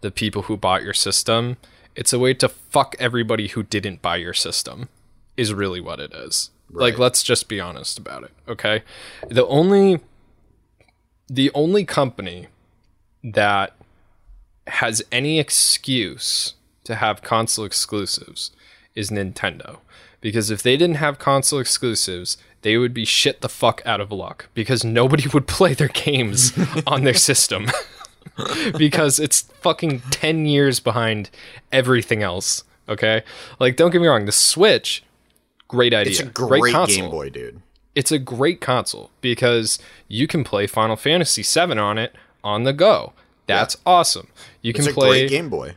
the 0.00 0.10
people 0.10 0.42
who 0.42 0.56
bought 0.56 0.82
your 0.84 0.94
system. 0.94 1.56
It's 1.96 2.12
a 2.12 2.18
way 2.18 2.34
to 2.34 2.48
fuck 2.48 2.94
everybody 2.98 3.48
who 3.48 3.62
didn't 3.62 4.00
buy 4.02 4.16
your 4.16 4.34
system. 4.34 4.88
Is 5.36 5.52
really 5.52 5.80
what 5.80 5.98
it 6.00 6.14
is. 6.14 6.50
Like 6.70 6.98
let's 6.98 7.22
just 7.22 7.48
be 7.48 7.60
honest 7.60 7.98
about 7.98 8.22
it, 8.24 8.30
okay? 8.48 8.82
The 9.28 9.46
only 9.46 10.00
the 11.28 11.50
only 11.54 11.84
company 11.84 12.48
that 13.22 13.74
has 14.68 15.02
any 15.10 15.38
excuse 15.38 16.54
to 16.84 16.96
have 16.96 17.22
console 17.22 17.64
exclusives 17.64 18.50
is 18.94 19.10
Nintendo. 19.10 19.78
Because 20.20 20.50
if 20.50 20.62
they 20.62 20.76
didn't 20.76 20.96
have 20.96 21.18
console 21.18 21.58
exclusives, 21.58 22.36
they 22.62 22.76
would 22.76 22.94
be 22.94 23.04
shit 23.04 23.40
the 23.40 23.48
fuck 23.48 23.82
out 23.84 24.00
of 24.00 24.10
luck 24.10 24.48
because 24.54 24.84
nobody 24.84 25.28
would 25.34 25.46
play 25.46 25.74
their 25.74 25.88
games 25.88 26.52
on 26.86 27.04
their 27.04 27.14
system. 27.14 27.66
because 28.78 29.18
it's 29.18 29.42
fucking 29.60 30.00
10 30.10 30.46
years 30.46 30.80
behind 30.80 31.30
everything 31.72 32.22
else, 32.22 32.64
okay? 32.88 33.22
Like 33.58 33.76
don't 33.76 33.90
get 33.90 34.00
me 34.00 34.08
wrong, 34.08 34.26
the 34.26 34.32
Switch 34.32 35.02
great 35.68 35.94
idea. 35.94 36.10
It's 36.10 36.20
a 36.20 36.26
great, 36.26 36.72
console 36.72 36.96
Game 36.96 37.10
Boy, 37.10 37.30
dude. 37.30 37.60
It's 37.96 38.12
a 38.12 38.18
great 38.20 38.60
console 38.60 39.10
because 39.20 39.80
you 40.06 40.28
can 40.28 40.44
play 40.44 40.68
Final 40.68 40.94
Fantasy 40.94 41.42
VII 41.42 41.76
on 41.78 41.98
it 41.98 42.14
on 42.44 42.62
the 42.62 42.72
go. 42.72 43.12
That's 43.46 43.76
awesome. 43.84 44.28
You 44.62 44.70
It's 44.70 44.80
can 44.84 44.90
a 44.90 44.94
play 44.94 45.08
great 45.26 45.30
Game 45.30 45.48
Boy. 45.48 45.76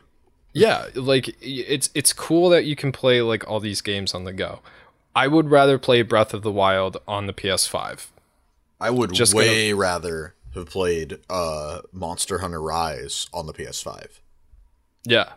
yeah, 0.53 0.85
like 0.95 1.35
it's 1.41 1.89
it's 1.95 2.13
cool 2.13 2.49
that 2.49 2.65
you 2.65 2.75
can 2.75 2.91
play 2.91 3.21
like 3.21 3.47
all 3.49 3.59
these 3.59 3.81
games 3.81 4.13
on 4.13 4.23
the 4.25 4.33
go. 4.33 4.59
I 5.15 5.27
would 5.27 5.49
rather 5.49 5.79
play 5.79 6.01
Breath 6.03 6.33
of 6.33 6.43
the 6.43 6.51
Wild 6.51 6.97
on 7.07 7.25
the 7.25 7.33
PS5. 7.33 8.07
I 8.79 8.89
would 8.91 9.13
Just 9.13 9.33
gonna- 9.33 9.45
way 9.45 9.73
rather 9.73 10.35
have 10.55 10.67
played 10.69 11.19
uh, 11.29 11.81
Monster 11.91 12.39
Hunter 12.39 12.61
Rise 12.61 13.27
on 13.33 13.45
the 13.45 13.53
PS5. 13.53 14.19
Yeah. 15.05 15.33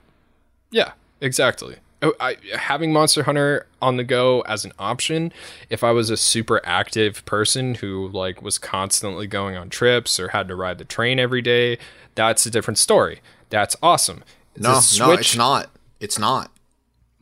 Yeah, 0.70 0.93
exactly. 1.20 1.76
Oh, 2.03 2.14
I, 2.18 2.36
having 2.57 2.92
Monster 2.92 3.22
Hunter 3.22 3.66
on 3.80 3.96
the 3.96 4.03
go 4.03 4.40
as 4.42 4.64
an 4.64 4.72
option, 4.78 5.32
if 5.70 5.84
I 5.84 5.92
was 5.92 6.11
a 6.11 6.16
super 6.16 6.61
active 6.64 7.24
person 7.24 7.76
who 7.76 8.09
like 8.09 8.42
was 8.42 8.59
constantly 8.59 9.28
going 9.28 9.57
on 9.57 9.70
trips 9.70 10.18
or 10.18 10.28
had 10.28 10.48
to 10.48 10.57
ride 10.57 10.78
the 10.78 10.84
train 10.84 11.20
every 11.20 11.42
day, 11.42 11.78
that's 12.16 12.44
a 12.44 12.50
different 12.50 12.78
story. 12.78 13.20
That's 13.50 13.76
awesome. 13.82 14.24
No, 14.57 14.80
no, 14.98 15.12
it's 15.12 15.36
not. 15.36 15.70
It's 16.00 16.18
not. 16.18 16.50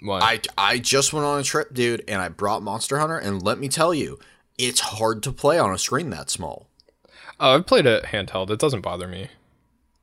What? 0.02 0.22
I 0.22 0.40
I 0.56 0.78
just 0.78 1.12
went 1.12 1.26
on 1.26 1.38
a 1.38 1.42
trip, 1.42 1.74
dude, 1.74 2.02
and 2.08 2.22
I 2.22 2.28
brought 2.30 2.62
Monster 2.62 2.98
Hunter, 2.98 3.18
and 3.18 3.42
let 3.42 3.58
me 3.58 3.68
tell 3.68 3.92
you, 3.92 4.18
it's 4.56 4.80
hard 4.80 5.22
to 5.24 5.32
play 5.32 5.58
on 5.58 5.72
a 5.74 5.78
screen 5.78 6.08
that 6.10 6.30
small. 6.30 6.68
oh, 7.38 7.54
I've 7.54 7.66
played 7.66 7.84
it 7.86 8.04
handheld. 8.04 8.48
It 8.50 8.58
doesn't 8.58 8.80
bother 8.80 9.06
me. 9.06 9.28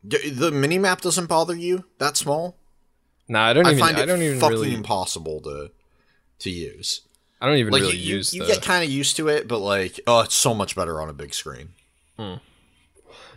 The 0.03 0.51
mini 0.51 0.78
map 0.78 1.01
doesn't 1.01 1.25
bother 1.25 1.55
you 1.55 1.86
that 1.97 2.15
small. 2.15 2.55
Nah, 3.28 3.45
I 3.47 3.53
don't 3.53 3.65
I 3.67 3.71
even. 3.71 3.80
find 3.80 3.97
I 3.97 4.03
it 4.03 4.05
don't 4.05 4.21
even 4.21 4.39
fucking 4.39 4.55
really. 4.57 4.73
impossible 4.73 5.41
to 5.41 5.71
to 6.39 6.49
use. 6.49 7.01
I 7.41 7.45
don't 7.47 7.57
even 7.57 7.71
Like 7.73 7.82
really 7.82 7.97
you, 7.97 8.15
use 8.17 8.34
you 8.34 8.41
the. 8.43 8.47
get 8.53 8.61
kind 8.61 8.84
of 8.84 8.89
used 8.89 9.15
to 9.17 9.28
it, 9.28 9.47
but 9.47 9.59
like, 9.59 9.99
oh, 10.07 10.21
it's 10.21 10.36
so 10.36 10.53
much 10.53 10.75
better 10.75 10.99
on 11.01 11.09
a 11.09 11.13
big 11.13 11.34
screen. 11.34 11.69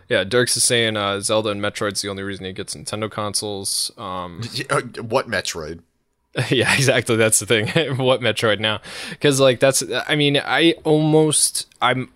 yeah, 0.08 0.24
Dirks 0.24 0.56
is 0.56 0.64
saying 0.64 0.96
uh, 0.96 1.20
Zelda 1.20 1.50
and 1.50 1.60
Metroid's 1.60 2.02
the 2.02 2.08
only 2.08 2.22
reason 2.22 2.44
he 2.46 2.52
gets 2.52 2.74
Nintendo 2.74 3.10
consoles. 3.10 3.90
Um, 3.98 4.40
Uh, 4.70 4.80
What 5.02 5.28
Metroid? 5.28 5.80
yeah, 6.50 6.72
exactly. 6.74 7.16
That's 7.16 7.40
the 7.40 7.46
thing. 7.46 7.66
what 7.96 8.20
Metroid 8.20 8.60
now? 8.60 8.80
Because 9.10 9.40
like 9.40 9.60
that's. 9.60 9.82
I 10.08 10.14
mean, 10.16 10.36
I 10.38 10.74
almost. 10.84 11.66
I'm. 11.82 12.12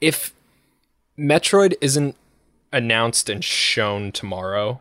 If 0.00 0.32
Metroid 1.18 1.74
isn't 1.80 2.14
announced 2.72 3.28
and 3.28 3.44
shown 3.44 4.12
tomorrow, 4.12 4.80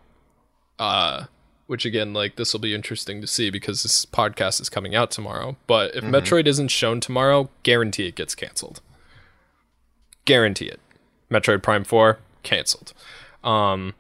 uh, 0.77 1.25
which 1.67 1.85
again, 1.85 2.13
like 2.13 2.35
this 2.35 2.53
will 2.53 2.59
be 2.59 2.73
interesting 2.73 3.21
to 3.21 3.27
see 3.27 3.49
because 3.49 3.83
this 3.83 4.05
podcast 4.05 4.59
is 4.59 4.69
coming 4.69 4.95
out 4.95 5.11
tomorrow. 5.11 5.57
But 5.67 5.95
if 5.95 6.03
Metroid 6.03 6.47
isn't 6.47 6.69
shown 6.69 6.99
tomorrow, 6.99 7.49
guarantee 7.63 8.07
it 8.07 8.15
gets 8.15 8.33
canceled. 8.35 8.81
Guarantee 10.25 10.67
it. 10.67 10.79
Metroid 11.29 11.61
Prime 11.61 11.83
Four 11.83 12.19
canceled. 12.43 12.93
Um, 13.43 13.93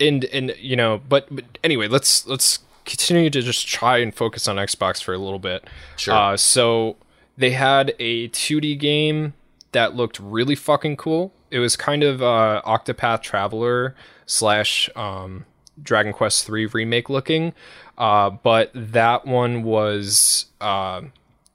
and 0.00 0.24
and 0.26 0.54
you 0.58 0.76
know, 0.76 1.00
but, 1.08 1.26
but 1.30 1.44
anyway, 1.62 1.88
let's 1.88 2.26
let's 2.26 2.60
continue 2.84 3.30
to 3.30 3.42
just 3.42 3.66
try 3.66 3.98
and 3.98 4.14
focus 4.14 4.48
on 4.48 4.56
Xbox 4.56 5.02
for 5.02 5.14
a 5.14 5.18
little 5.18 5.38
bit. 5.38 5.64
Sure. 5.96 6.14
Uh, 6.14 6.36
so 6.36 6.96
they 7.36 7.50
had 7.50 7.94
a 7.98 8.28
2D 8.28 8.78
game 8.78 9.34
that 9.72 9.94
looked 9.94 10.18
really 10.18 10.54
fucking 10.54 10.96
cool. 10.96 11.32
It 11.50 11.58
was 11.58 11.76
kind 11.76 12.02
of 12.02 12.22
uh, 12.22 12.62
Octopath 12.64 13.22
Traveler 13.22 13.94
slash 14.26 14.88
um, 14.96 15.44
Dragon 15.80 16.12
Quest 16.12 16.44
three 16.44 16.66
remake 16.66 17.08
looking, 17.08 17.52
uh, 17.98 18.30
but 18.30 18.70
that 18.74 19.26
one 19.26 19.62
was 19.62 20.46
uh, 20.60 21.02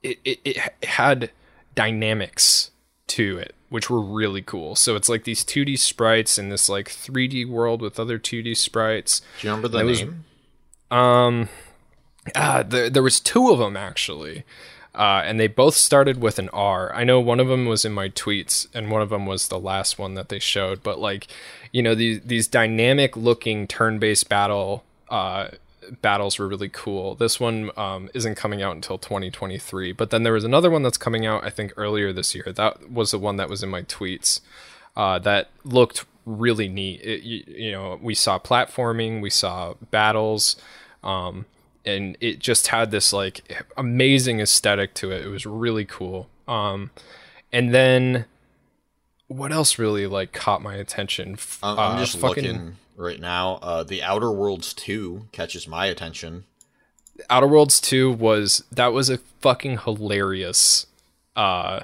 it, 0.03 0.19
it, 0.23 0.39
it 0.45 0.85
had 0.85 1.31
dynamics 1.75 2.71
to 3.07 3.37
it 3.37 3.53
which 3.69 3.89
were 3.89 4.01
really 4.01 4.41
cool. 4.41 4.75
So 4.75 4.95
it's 4.95 5.09
like 5.09 5.25
these 5.25 5.43
2d 5.43 5.77
sprites 5.79 6.37
in 6.37 6.49
this 6.49 6.69
like 6.69 6.87
3d 6.87 7.49
world 7.49 7.81
with 7.81 7.99
other 7.99 8.17
2d 8.17 8.55
sprites. 8.55 9.21
Do 9.41 9.47
you 9.47 9.51
remember 9.51 9.67
the 9.67 9.85
was- 9.85 10.01
name? 10.01 10.23
um 10.89 11.49
ah, 12.33 12.63
there, 12.65 12.89
there 12.89 13.03
was 13.03 13.19
two 13.19 13.49
of 13.51 13.59
them 13.59 13.75
actually 13.75 14.45
uh, 14.97 15.21
and 15.23 15.39
they 15.39 15.47
both 15.47 15.75
started 15.75 16.19
with 16.19 16.39
an 16.39 16.49
R. 16.49 16.91
I 16.93 17.03
know 17.03 17.19
one 17.19 17.39
of 17.39 17.47
them 17.47 17.65
was 17.65 17.85
in 17.85 17.93
my 17.93 18.09
tweets, 18.09 18.67
and 18.73 18.89
one 18.89 19.01
of 19.01 19.09
them 19.09 19.27
was 19.27 19.47
the 19.47 19.59
last 19.59 19.99
one 19.99 20.15
that 20.15 20.29
they 20.29 20.39
showed. 20.39 20.81
But 20.81 20.99
like, 20.99 21.27
you 21.71 21.83
know, 21.83 21.93
these 21.93 22.21
these 22.21 22.47
dynamic 22.47 23.15
looking 23.15 23.67
turn 23.67 23.99
based 23.99 24.27
battle 24.27 24.83
uh, 25.09 25.49
battles 26.01 26.39
were 26.39 26.47
really 26.47 26.69
cool. 26.69 27.13
This 27.13 27.39
one 27.39 27.69
um, 27.77 28.09
isn't 28.15 28.35
coming 28.35 28.63
out 28.63 28.75
until 28.75 28.97
2023, 28.97 29.91
but 29.91 30.09
then 30.09 30.23
there 30.23 30.33
was 30.33 30.43
another 30.43 30.71
one 30.71 30.81
that's 30.81 30.97
coming 30.97 31.27
out 31.27 31.45
I 31.45 31.51
think 31.51 31.73
earlier 31.77 32.11
this 32.11 32.33
year. 32.33 32.51
That 32.51 32.91
was 32.91 33.11
the 33.11 33.19
one 33.19 33.35
that 33.37 33.49
was 33.49 33.61
in 33.61 33.69
my 33.69 33.83
tweets 33.83 34.41
uh, 34.95 35.19
that 35.19 35.49
looked 35.63 36.05
really 36.25 36.67
neat. 36.67 37.01
It, 37.03 37.21
you, 37.21 37.43
you 37.47 37.71
know, 37.71 37.99
we 38.01 38.15
saw 38.15 38.39
platforming, 38.39 39.21
we 39.21 39.29
saw 39.29 39.75
battles, 39.91 40.55
um, 41.03 41.45
and 41.87 42.17
it 42.21 42.39
just 42.39 42.67
had 42.67 42.91
this 42.91 43.11
like 43.13 43.65
amazing 43.77 44.39
aesthetic 44.39 44.93
to 44.95 45.11
it. 45.11 45.25
It 45.25 45.29
was 45.29 45.45
really 45.45 45.85
cool. 45.85 46.29
Um, 46.47 46.91
and 47.51 47.73
then 47.73 48.25
what 49.27 49.51
else 49.51 49.79
really 49.79 50.07
like 50.07 50.33
caught 50.33 50.61
my 50.61 50.75
attention? 50.75 51.37
I'm, 51.63 51.79
I'm 51.79 51.95
uh, 51.95 51.99
just 51.99 52.17
fucking 52.19 52.43
looking 52.45 52.75
right 52.95 53.19
now. 53.19 53.55
Uh, 53.61 53.83
the 53.83 54.03
Outer 54.03 54.31
Worlds 54.31 54.73
2 54.73 55.27
catches 55.31 55.67
my 55.67 55.85
attention. 55.85 56.45
Outer 57.29 57.47
Worlds 57.47 57.81
2 57.81 58.11
was 58.11 58.63
that 58.71 58.93
was 58.93 59.09
a 59.09 59.17
fucking 59.41 59.79
hilarious 59.79 60.85
uh 61.35 61.81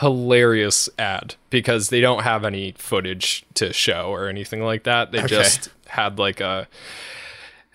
hilarious 0.00 0.88
ad 0.98 1.34
because 1.50 1.88
they 1.88 2.00
don't 2.00 2.22
have 2.22 2.44
any 2.44 2.72
footage 2.72 3.44
to 3.54 3.72
show 3.72 4.12
or 4.12 4.28
anything 4.28 4.62
like 4.62 4.82
that. 4.84 5.12
They 5.12 5.18
Okay. 5.18 5.28
just 5.28 5.70
had 5.86 6.18
like 6.18 6.40
a 6.40 6.68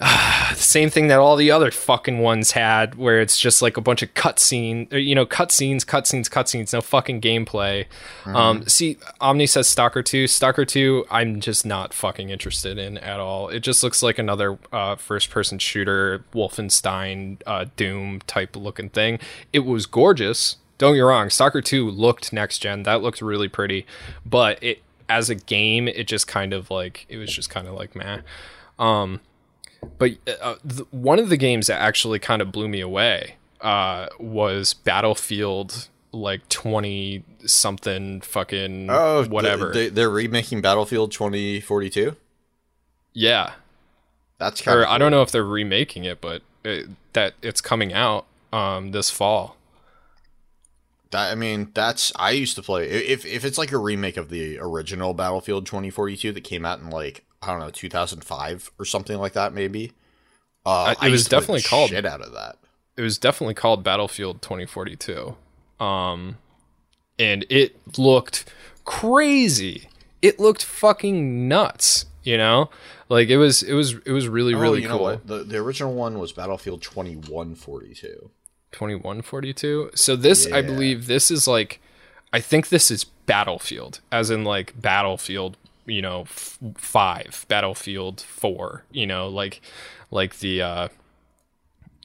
the 0.50 0.56
same 0.56 0.90
thing 0.90 1.08
that 1.08 1.20
all 1.20 1.36
the 1.36 1.52
other 1.52 1.72
fucking 1.72 2.20
ones 2.20 2.52
had 2.52 2.96
where 2.96 3.22
it's 3.22 3.40
just 3.40 3.62
like 3.62 3.78
a 3.78 3.82
bunch 3.82 4.02
of 4.02 4.14
cutscene 4.16 4.92
or, 4.92 4.98
you 4.98 5.16
know 5.16 5.26
cutscenes 5.26 5.86
cutscenes 5.86 6.30
cutscenes 6.30 6.74
no 6.74 6.82
fucking 6.82 7.22
gameplay. 7.22 7.86
Um 8.26 8.68
see 8.68 8.98
omni 9.22 9.48
says 9.48 9.68
stalker 9.68 10.04
2 10.04 10.28
stalker 10.28 10.66
2 10.66 11.06
i'm 11.10 11.40
just 11.40 11.66
not 11.66 11.94
fucking 11.94 12.30
interested 12.30 12.78
in 12.78 12.98
at 12.98 13.20
all. 13.20 13.50
It 13.50 13.62
just 13.62 13.84
looks 13.84 14.04
like 14.04 14.20
another 14.20 14.58
uh 14.72 14.96
first 14.96 15.30
person 15.30 15.58
shooter 15.60 16.26
wolfenstein 16.34 17.42
uh 17.46 17.66
doom 17.76 18.22
type 18.28 18.56
looking 18.56 18.90
thing. 18.90 19.20
It 19.54 19.60
was 19.60 19.86
gorgeous. 19.86 20.58
Don't 20.80 20.94
get 20.94 20.98
me 20.98 21.02
wrong 21.02 21.30
stalker 21.30 21.62
2 21.62 21.90
looked 21.90 22.34
next 22.34 22.60
gen. 22.60 22.84
That 22.84 23.02
looked 23.02 23.22
really 23.22 23.48
pretty. 23.48 23.86
But 24.26 24.62
it 24.62 24.82
as 25.08 25.30
a 25.30 25.36
game 25.36 25.88
it 25.88 26.08
just 26.08 26.28
kind 26.28 26.52
of 26.52 26.70
like 26.72 27.06
it 27.08 27.18
was 27.18 27.34
just 27.34 27.50
kind 27.50 27.68
of 27.68 27.76
like 27.76 27.96
meh. 27.96 28.20
Um 28.78 29.22
but 29.98 30.12
uh, 30.42 30.56
th- 30.68 30.88
one 30.92 31.20
of 31.20 31.30
the 31.30 31.38
games 31.38 31.68
that 31.68 31.82
actually 31.82 32.20
kind 32.20 32.42
of 32.42 32.52
blew 32.52 32.68
me 32.68 32.82
away 32.82 33.36
uh, 33.62 34.08
was 34.20 34.74
Battlefield 34.74 35.88
like 36.12 36.48
20 36.50 37.24
something 37.46 38.22
fucking 38.22 38.88
Oh, 38.90 39.24
whatever. 39.26 39.72
They, 39.74 39.90
they're 39.90 40.10
remaking 40.10 40.62
Battlefield 40.62 41.12
2042. 41.12 42.16
yeah. 43.14 43.54
That's 44.40 44.62
kind 44.62 44.78
Or 44.78 44.84
of. 44.84 44.90
I 44.90 44.98
don't 44.98 45.12
know 45.12 45.22
if 45.22 45.32
they're 45.32 45.44
remaking 45.46 46.04
it, 46.04 46.20
but 46.20 46.42
it, 46.66 46.88
that 47.14 47.36
it's 47.42 47.62
coming 47.62 47.94
out 47.94 48.26
um, 48.52 48.92
this 48.92 49.10
fall. 49.10 49.56
That, 51.12 51.32
I 51.32 51.36
mean, 51.36 51.72
that's 51.74 52.12
I 52.18 52.32
used 52.32 52.56
to 52.56 52.62
play. 52.62 52.90
If 52.90 53.26
if 53.26 53.46
it's 53.46 53.58
like 53.58 53.72
a 53.72 53.78
remake 53.78 54.18
of 54.18 54.30
the 54.30 54.58
original 54.60 55.14
Battlefield 55.14 55.66
2042 55.66 56.32
that 56.34 56.42
came 56.42 56.66
out 56.66 56.80
in 56.80 56.90
like 56.90 57.24
I 57.44 57.48
don't 57.52 57.60
know 57.60 57.70
2005 57.70 58.72
or 58.80 58.86
something 58.86 59.18
like 59.18 59.34
that, 59.34 59.54
maybe. 59.54 59.92
Uh, 60.66 60.96
it 60.98 61.04
I 61.04 61.10
was 61.10 61.26
definitely 61.28 61.62
called- 61.62 61.90
shit 61.90 62.06
out 62.06 62.22
of 62.22 62.32
that. 62.34 62.58
it 62.98 63.02
was 63.02 63.18
definitely 63.18 63.54
called 63.56 63.84
Battlefield 63.84 64.42
2042. 64.42 65.36
Um, 65.80 66.38
and 67.20 67.46
it 67.50 67.76
looked 67.98 68.46
crazy. 68.86 69.90
It 70.22 70.40
looked 70.40 70.64
fucking 70.64 71.48
nuts. 71.48 72.06
You 72.24 72.38
know, 72.38 72.70
like 73.10 73.28
it 73.28 73.36
was, 73.36 73.62
it 73.64 73.74
was, 73.74 73.96
it 74.06 74.12
was 74.14 74.30
really, 74.30 74.54
oh, 74.54 74.60
really 74.60 74.82
cool. 74.84 75.20
The 75.26 75.44
the 75.44 75.58
original 75.58 75.94
one 75.94 76.18
was 76.20 76.32
Battlefield 76.32 76.82
2142. 76.82 78.30
2142. 78.72 79.92
So 79.96 80.16
this, 80.16 80.50
I 80.50 80.62
believe, 80.62 81.08
this 81.08 81.30
is 81.30 81.48
like, 81.48 81.82
I 82.32 82.40
think 82.40 82.70
this 82.70 82.90
is 82.90 83.04
Battlefield, 83.04 84.00
as 84.10 84.30
in 84.30 84.46
like 84.46 84.80
Battlefield, 84.82 85.58
you 85.86 86.02
know, 86.02 86.22
f- 86.22 86.58
five, 86.76 87.46
Battlefield 87.48 88.22
four, 88.22 88.84
you 88.92 89.06
know, 89.08 89.28
like, 89.28 89.62
like 90.12 90.40
the, 90.40 90.62
uh, 90.62 90.88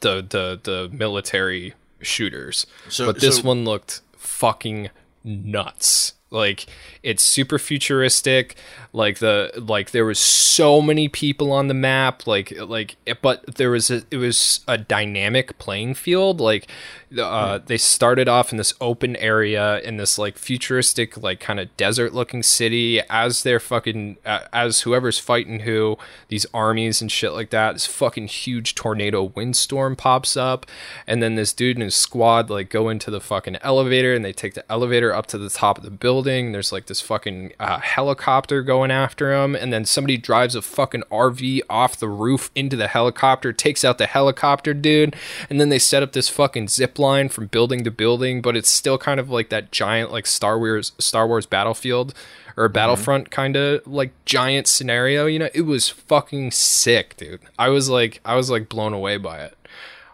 the 0.01 0.25
the 0.29 0.61
the 0.63 0.89
military 0.93 1.75
shooters. 2.01 2.67
So- 2.89 3.07
but 3.07 3.21
this 3.21 3.39
so- 3.39 3.43
one 3.43 3.65
looked 3.65 4.01
fucking 4.17 4.91
nuts. 5.25 6.15
Like 6.31 6.67
it's 7.03 7.23
super 7.25 7.59
futuristic. 7.59 8.55
Like 8.93 9.19
the 9.19 9.51
like 9.57 9.93
there 9.93 10.05
was 10.05 10.19
so 10.19 10.83
many 10.83 11.09
people 11.09 11.51
on 11.53 11.69
the 11.69 11.75
map. 11.75 12.27
Like 12.27 12.53
like 12.61 12.97
but 13.23 13.57
there 13.57 13.71
was 13.71 13.91
a 13.91 14.03
it 14.11 14.19
was 14.19 14.61
a 14.69 14.77
dynamic 14.77 15.57
playing 15.59 15.95
field. 15.95 16.39
Like 16.39 16.69
uh, 17.17 17.59
they 17.65 17.79
started 17.79 18.29
off 18.29 18.53
in 18.53 18.59
this 18.59 18.75
open 18.81 19.17
area 19.17 19.81
in 19.81 19.97
this 19.97 20.19
like 20.19 20.37
futuristic 20.37 21.17
like 21.17 21.41
kind 21.41 21.59
of 21.59 21.75
desert 21.77 22.13
looking 22.13 22.43
city 22.43 23.01
as 23.09 23.43
they're 23.43 23.61
fucking 23.61 24.19
uh, 24.27 24.41
as 24.53 24.83
whoever's 24.83 25.19
fighting 25.19 25.61
who 25.61 25.97
these 26.29 26.45
armies 26.53 27.01
and 27.01 27.11
shit 27.11 27.33
like 27.33 27.51
that. 27.51 27.73
This 27.73 27.87
fucking 27.87 28.27
huge 28.27 28.75
tornado 28.75 29.25
windstorm 29.25 29.97
pops 29.97 30.37
up, 30.37 30.67
and 31.07 31.23
then 31.23 31.35
this 31.35 31.53
dude 31.53 31.77
and 31.77 31.85
his 31.85 31.95
squad 31.95 32.51
like 32.51 32.69
go 32.69 32.89
into 32.89 33.11
the 33.11 33.21
fucking 33.21 33.57
elevator 33.63 34.15
and 34.15 34.25
they 34.25 34.33
take 34.33 34.55
the 34.55 34.71
elevator 34.71 35.15
up 35.15 35.27
to 35.27 35.39
the 35.39 35.51
top 35.51 35.79
of 35.79 35.85
the 35.85 35.91
building. 35.91 36.53
There's 36.53 36.73
like 36.73 36.87
this 36.87 37.01
fucking 37.01 37.53
uh, 37.59 37.79
helicopter 37.79 38.63
going 38.63 38.91
after 38.91 39.33
him, 39.33 39.55
and 39.55 39.73
then 39.73 39.85
somebody 39.87 40.19
drives 40.19 40.55
a 40.55 40.63
fucking 40.63 41.05
RV 41.11 41.63
off 41.71 41.97
the 41.97 42.09
roof 42.09 42.51
into 42.55 42.77
the 42.77 42.89
helicopter, 42.89 43.53
takes 43.53 43.85
out 43.85 43.97
the 43.97 44.07
helicopter 44.07 44.75
dude, 44.75 45.17
and 45.49 45.59
then 45.59 45.71
they 45.71 45.79
set 45.79 46.03
up 46.03 46.13
this 46.13 46.29
fucking 46.29 46.69
zip 46.69 46.98
line 46.99 47.29
from 47.29 47.47
building 47.47 47.85
to 47.85 47.91
building, 47.91 48.41
but 48.41 48.57
it's 48.57 48.69
still 48.69 48.99
kind 48.99 49.21
of 49.21 49.31
like 49.31 49.49
that 49.51 49.73
giant 49.73 50.11
like 50.13 50.27
Star 50.27 50.59
Wars 50.59 50.93
Star 50.99 51.27
Wars 51.27 51.47
Battlefield 51.47 52.15
or 52.57 52.69
Battlefront 52.69 53.31
kind 53.31 53.57
of 53.57 53.87
like 53.87 54.13
giant 54.25 54.67
scenario. 54.67 55.27
You 55.27 55.39
know, 55.39 55.49
it 55.55 55.63
was 55.63 55.89
fucking 55.89 56.51
sick, 56.51 57.17
dude. 57.17 57.41
I 57.59 57.69
was 57.69 57.89
like 57.89 58.21
I 58.25 58.35
was 58.35 58.51
like 58.51 58.69
blown 58.69 58.93
away 58.93 59.17
by 59.17 59.43
it. 59.43 59.57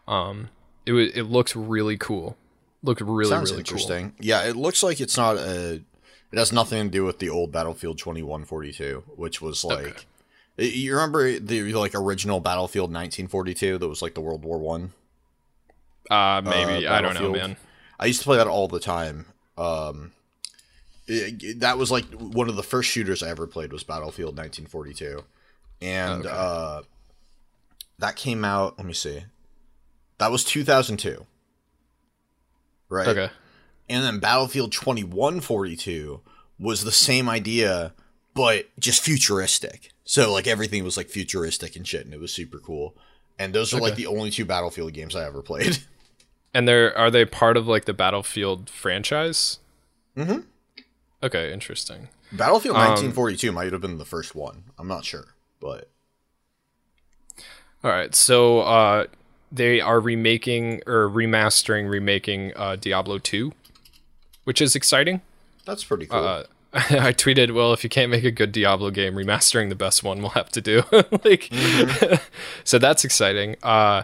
Um, 0.06 0.50
it 0.86 0.92
was 0.92 1.10
it 1.14 1.22
looked 1.22 1.56
really 1.56 1.96
cool. 1.96 2.36
Looked 2.82 3.00
really 3.00 3.30
Sounds 3.30 3.50
really 3.50 3.60
interesting. 3.60 4.12
Yeah, 4.20 4.44
it 4.44 4.56
looks 4.56 4.82
like 4.82 5.00
it's 5.00 5.16
not 5.16 5.36
a. 5.36 5.82
It 6.32 6.38
has 6.38 6.52
nothing 6.52 6.84
to 6.84 6.90
do 6.90 7.04
with 7.04 7.18
the 7.18 7.30
old 7.30 7.52
Battlefield 7.52 7.98
2142, 7.98 9.04
which 9.16 9.40
was 9.40 9.64
like. 9.64 10.06
You 10.56 10.94
remember 10.94 11.38
the 11.40 11.72
like 11.74 11.94
original 11.94 12.38
Battlefield 12.38 12.90
1942 12.90 13.78
that 13.78 13.88
was 13.88 14.02
like 14.02 14.14
the 14.14 14.20
World 14.20 14.44
War 14.44 14.58
One? 14.58 14.92
Uh, 16.10 16.42
maybe 16.44 16.86
uh, 16.86 16.94
I 16.94 17.00
don't 17.00 17.14
know, 17.14 17.32
man. 17.32 17.56
I 17.98 18.06
used 18.06 18.20
to 18.20 18.24
play 18.24 18.36
that 18.36 18.46
all 18.46 18.68
the 18.68 18.80
time. 18.80 19.26
Um, 19.56 20.12
it- 21.06 21.60
that 21.60 21.78
was 21.78 21.90
like 21.90 22.04
one 22.12 22.48
of 22.48 22.56
the 22.56 22.62
first 22.62 22.90
shooters 22.90 23.22
I 23.22 23.28
ever 23.30 23.46
played 23.46 23.72
was 23.72 23.84
Battlefield 23.84 24.36
1942, 24.36 25.24
and 25.80 26.26
Okay. 26.26 26.34
uh, 26.36 26.82
that 27.98 28.16
came 28.16 28.44
out. 28.44 28.76
Let 28.78 28.86
me 28.86 28.92
see, 28.94 29.24
that 30.18 30.30
was 30.30 30.44
2002, 30.44 31.24
right? 32.88 33.08
Okay. 33.08 33.30
And 33.88 34.04
then 34.04 34.18
Battlefield 34.18 34.72
2142 34.72 36.20
was 36.58 36.84
the 36.84 36.92
same 36.92 37.28
idea, 37.28 37.92
but 38.34 38.66
just 38.78 39.02
futuristic. 39.02 39.90
So 40.04 40.32
like 40.32 40.46
everything 40.46 40.84
was 40.84 40.96
like 40.96 41.08
futuristic 41.08 41.76
and 41.76 41.86
shit, 41.86 42.04
and 42.04 42.14
it 42.14 42.20
was 42.20 42.32
super 42.32 42.58
cool. 42.58 42.96
And 43.38 43.52
those 43.52 43.74
are 43.74 43.80
like 43.80 43.96
the 43.96 44.06
only 44.06 44.30
two 44.30 44.44
Battlefield 44.44 44.92
games 44.92 45.14
I 45.16 45.24
ever 45.24 45.42
played. 45.42 45.78
And 46.54 46.68
they're 46.68 46.96
are 46.96 47.10
they 47.10 47.24
part 47.24 47.56
of 47.56 47.66
like 47.66 47.84
the 47.84 47.92
Battlefield 47.92 48.70
franchise? 48.70 49.58
Mm-hmm. 50.16 50.40
Okay, 51.22 51.52
interesting. 51.52 52.08
Battlefield 52.32 52.76
Um, 52.76 52.82
1942 52.82 53.52
might 53.52 53.72
have 53.72 53.80
been 53.80 53.98
the 53.98 54.04
first 54.04 54.34
one. 54.34 54.64
I'm 54.78 54.88
not 54.88 55.04
sure, 55.04 55.34
but 55.60 55.90
All 57.82 57.90
right, 57.90 58.14
so 58.14 58.60
uh, 58.60 59.06
they 59.52 59.80
are 59.80 60.00
remaking 60.00 60.80
or 60.86 61.08
remastering, 61.08 61.88
remaking 61.90 62.52
uh, 62.56 62.76
Diablo 62.76 63.18
two, 63.18 63.52
which 64.44 64.60
is 64.62 64.74
exciting. 64.74 65.20
that's 65.66 65.84
pretty 65.84 66.06
cool. 66.06 66.18
Uh, 66.24 66.44
I 66.74 67.12
tweeted, 67.12 67.52
"Well, 67.54 67.72
if 67.72 67.84
you 67.84 67.90
can't 67.90 68.10
make 68.10 68.24
a 68.24 68.30
good 68.32 68.50
Diablo 68.52 68.90
game, 68.90 69.14
remastering 69.14 69.68
the 69.68 69.74
best 69.76 70.02
one, 70.02 70.20
we'll 70.20 70.30
have 70.30 70.50
to 70.50 70.60
do." 70.60 70.82
like, 71.24 71.48
so 72.64 72.78
that's 72.78 73.04
exciting. 73.04 73.56
Uh, 73.62 74.02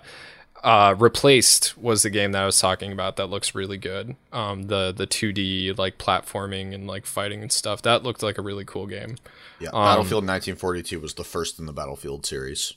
uh, 0.62 0.94
replaced 0.98 1.76
was 1.78 2.02
the 2.02 2.10
game 2.10 2.32
that 2.32 2.42
I 2.42 2.46
was 2.46 2.60
talking 2.60 2.92
about. 2.92 3.16
That 3.16 3.26
looks 3.26 3.54
really 3.54 3.78
good. 3.78 4.16
Um, 4.32 4.64
the 4.64 4.92
the 4.92 5.06
two 5.06 5.32
D 5.32 5.72
like 5.72 5.98
platforming 5.98 6.74
and 6.74 6.86
like 6.86 7.06
fighting 7.06 7.42
and 7.42 7.52
stuff. 7.52 7.82
That 7.82 8.02
looked 8.02 8.22
like 8.22 8.38
a 8.38 8.42
really 8.42 8.64
cool 8.64 8.86
game. 8.86 9.16
yeah, 9.58 9.70
um, 9.70 9.84
Battlefield 9.84 10.24
1942 10.26 11.00
was 11.00 11.14
the 11.14 11.24
first 11.24 11.58
in 11.58 11.66
the 11.66 11.72
Battlefield 11.72 12.26
series. 12.26 12.74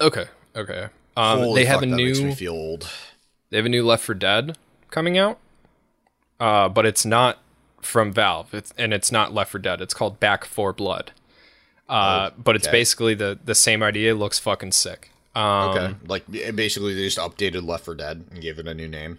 Okay, 0.00 0.26
okay. 0.56 0.88
Um, 1.16 1.38
Holy 1.38 1.62
they 1.62 1.66
have 1.66 1.80
fuck, 1.80 1.84
a 1.84 1.86
makes 1.86 2.18
me 2.18 2.24
new 2.26 2.34
feel 2.34 2.52
old. 2.52 2.90
they 3.50 3.56
have 3.58 3.66
a 3.66 3.68
new 3.68 3.84
Left 3.84 4.02
4 4.04 4.16
Dead 4.16 4.58
coming 4.90 5.16
out, 5.16 5.38
uh, 6.40 6.68
but 6.68 6.84
it's 6.84 7.06
not 7.06 7.38
from 7.80 8.12
Valve. 8.12 8.52
It's 8.52 8.72
and 8.76 8.92
it's 8.92 9.12
not 9.12 9.32
Left 9.32 9.52
4 9.52 9.60
Dead. 9.60 9.80
It's 9.80 9.94
called 9.94 10.18
Back 10.18 10.44
4 10.44 10.72
Blood. 10.72 11.12
Uh, 11.88 12.30
but 12.38 12.56
it's 12.56 12.66
okay. 12.66 12.78
basically 12.78 13.14
the 13.14 13.38
the 13.44 13.54
same 13.54 13.82
idea. 13.82 14.12
It 14.12 14.16
looks 14.16 14.38
fucking 14.38 14.72
sick. 14.72 15.10
Um, 15.34 15.70
Okay, 15.70 15.94
like 16.06 16.30
basically 16.54 16.94
they 16.94 17.04
just 17.04 17.18
updated 17.18 17.66
Left 17.66 17.84
4 17.84 17.94
Dead 17.94 18.24
and 18.30 18.40
gave 18.40 18.58
it 18.58 18.68
a 18.68 18.74
new 18.74 18.88
name. 18.88 19.18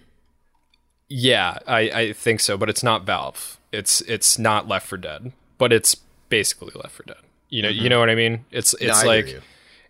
Yeah, 1.08 1.60
I, 1.68 1.80
I 1.80 2.14
think 2.14 2.40
so, 2.40 2.58
but 2.58 2.70
it's 2.70 2.84
not 2.84 3.06
Valve. 3.06 3.60
It's 3.72 4.02
it's 4.02 4.40
not 4.40 4.68
Left 4.68 4.88
4 4.88 4.98
Dead, 4.98 5.32
but 5.58 5.74
it's 5.74 5.96
basically 6.30 6.72
Left 6.76 6.96
4 6.96 7.04
Dead. 7.08 7.18
You 7.50 7.62
know, 7.62 7.70
you 7.70 7.90
know 7.90 8.00
what 8.00 8.10
I 8.10 8.16
mean? 8.16 8.46
It's 8.52 8.74
Mm-hmm. 8.74 8.88
No, 8.88 8.94
it's 8.94 9.04
like 9.06 9.42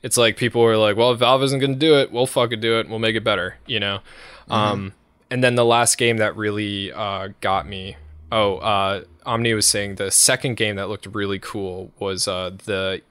it's 0.05 0.17
like 0.17 0.37
people 0.37 0.61
were 0.61 0.77
like, 0.77 0.97
well, 0.97 1.11
if 1.11 1.19
Valve 1.19 1.41
isn't 1.43 1.59
going 1.59 1.73
to 1.73 1.79
do 1.79 1.97
it, 1.97 2.11
we'll 2.11 2.27
fucking 2.27 2.59
do 2.59 2.79
it. 2.79 2.87
We'll 2.87 2.99
make 2.99 3.15
it 3.15 3.23
better, 3.23 3.57
you 3.65 3.79
know. 3.79 4.01
Mm-hmm. 4.43 4.51
Um, 4.51 4.93
and 5.31 5.43
then 5.43 5.55
the 5.55 5.65
last 5.65 5.97
game 5.97 6.17
that 6.17 6.35
really 6.35 6.91
uh, 6.91 7.29
got 7.41 7.67
me. 7.67 7.97
Oh, 8.31 8.57
uh, 8.57 9.03
Omni 9.25 9.53
was 9.55 9.65
saying 9.65 9.95
the 9.95 10.11
second 10.11 10.57
game 10.57 10.75
that 10.75 10.89
looked 10.89 11.07
really 11.07 11.39
cool 11.39 11.91
was 11.97 12.27
uh, 12.27 12.51
the. 12.65 13.01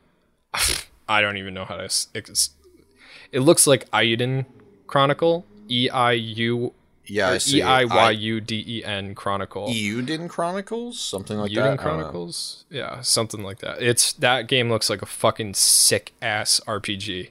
I 1.08 1.20
don't 1.20 1.36
even 1.36 1.52
know 1.52 1.64
how 1.64 1.76
to. 1.76 1.84
It's, 1.84 2.50
it 3.35 3.41
looks 3.41 3.66
like 3.66 3.91
Eiyuden 3.91 4.47
Chronicle. 4.87 5.45
E 5.70 5.89
I 5.91 6.12
U 6.12 6.72
Yeah, 7.07 7.39
E 7.49 7.62
I 7.62 7.85
Y 7.85 8.11
U 8.11 8.41
D 8.41 8.64
E 8.66 8.85
N 8.85 9.14
Chronicle. 9.14 9.68
Euden 9.68 10.28
Chronicles, 10.28 10.99
something 11.01 11.37
like 11.39 11.51
Euden 11.51 11.76
that. 11.76 11.78
Chronicles? 11.78 12.64
Yeah, 12.70 13.01
something 13.03 13.43
like 13.43 13.59
that. 13.59 13.82
It's 13.82 14.12
that 14.14 14.47
game 14.49 14.70
looks 14.70 14.89
like 14.89 15.03
a 15.03 15.07
fucking 15.07 15.55
sick 15.55 16.12
ass 16.22 16.61
RPG. 16.66 17.30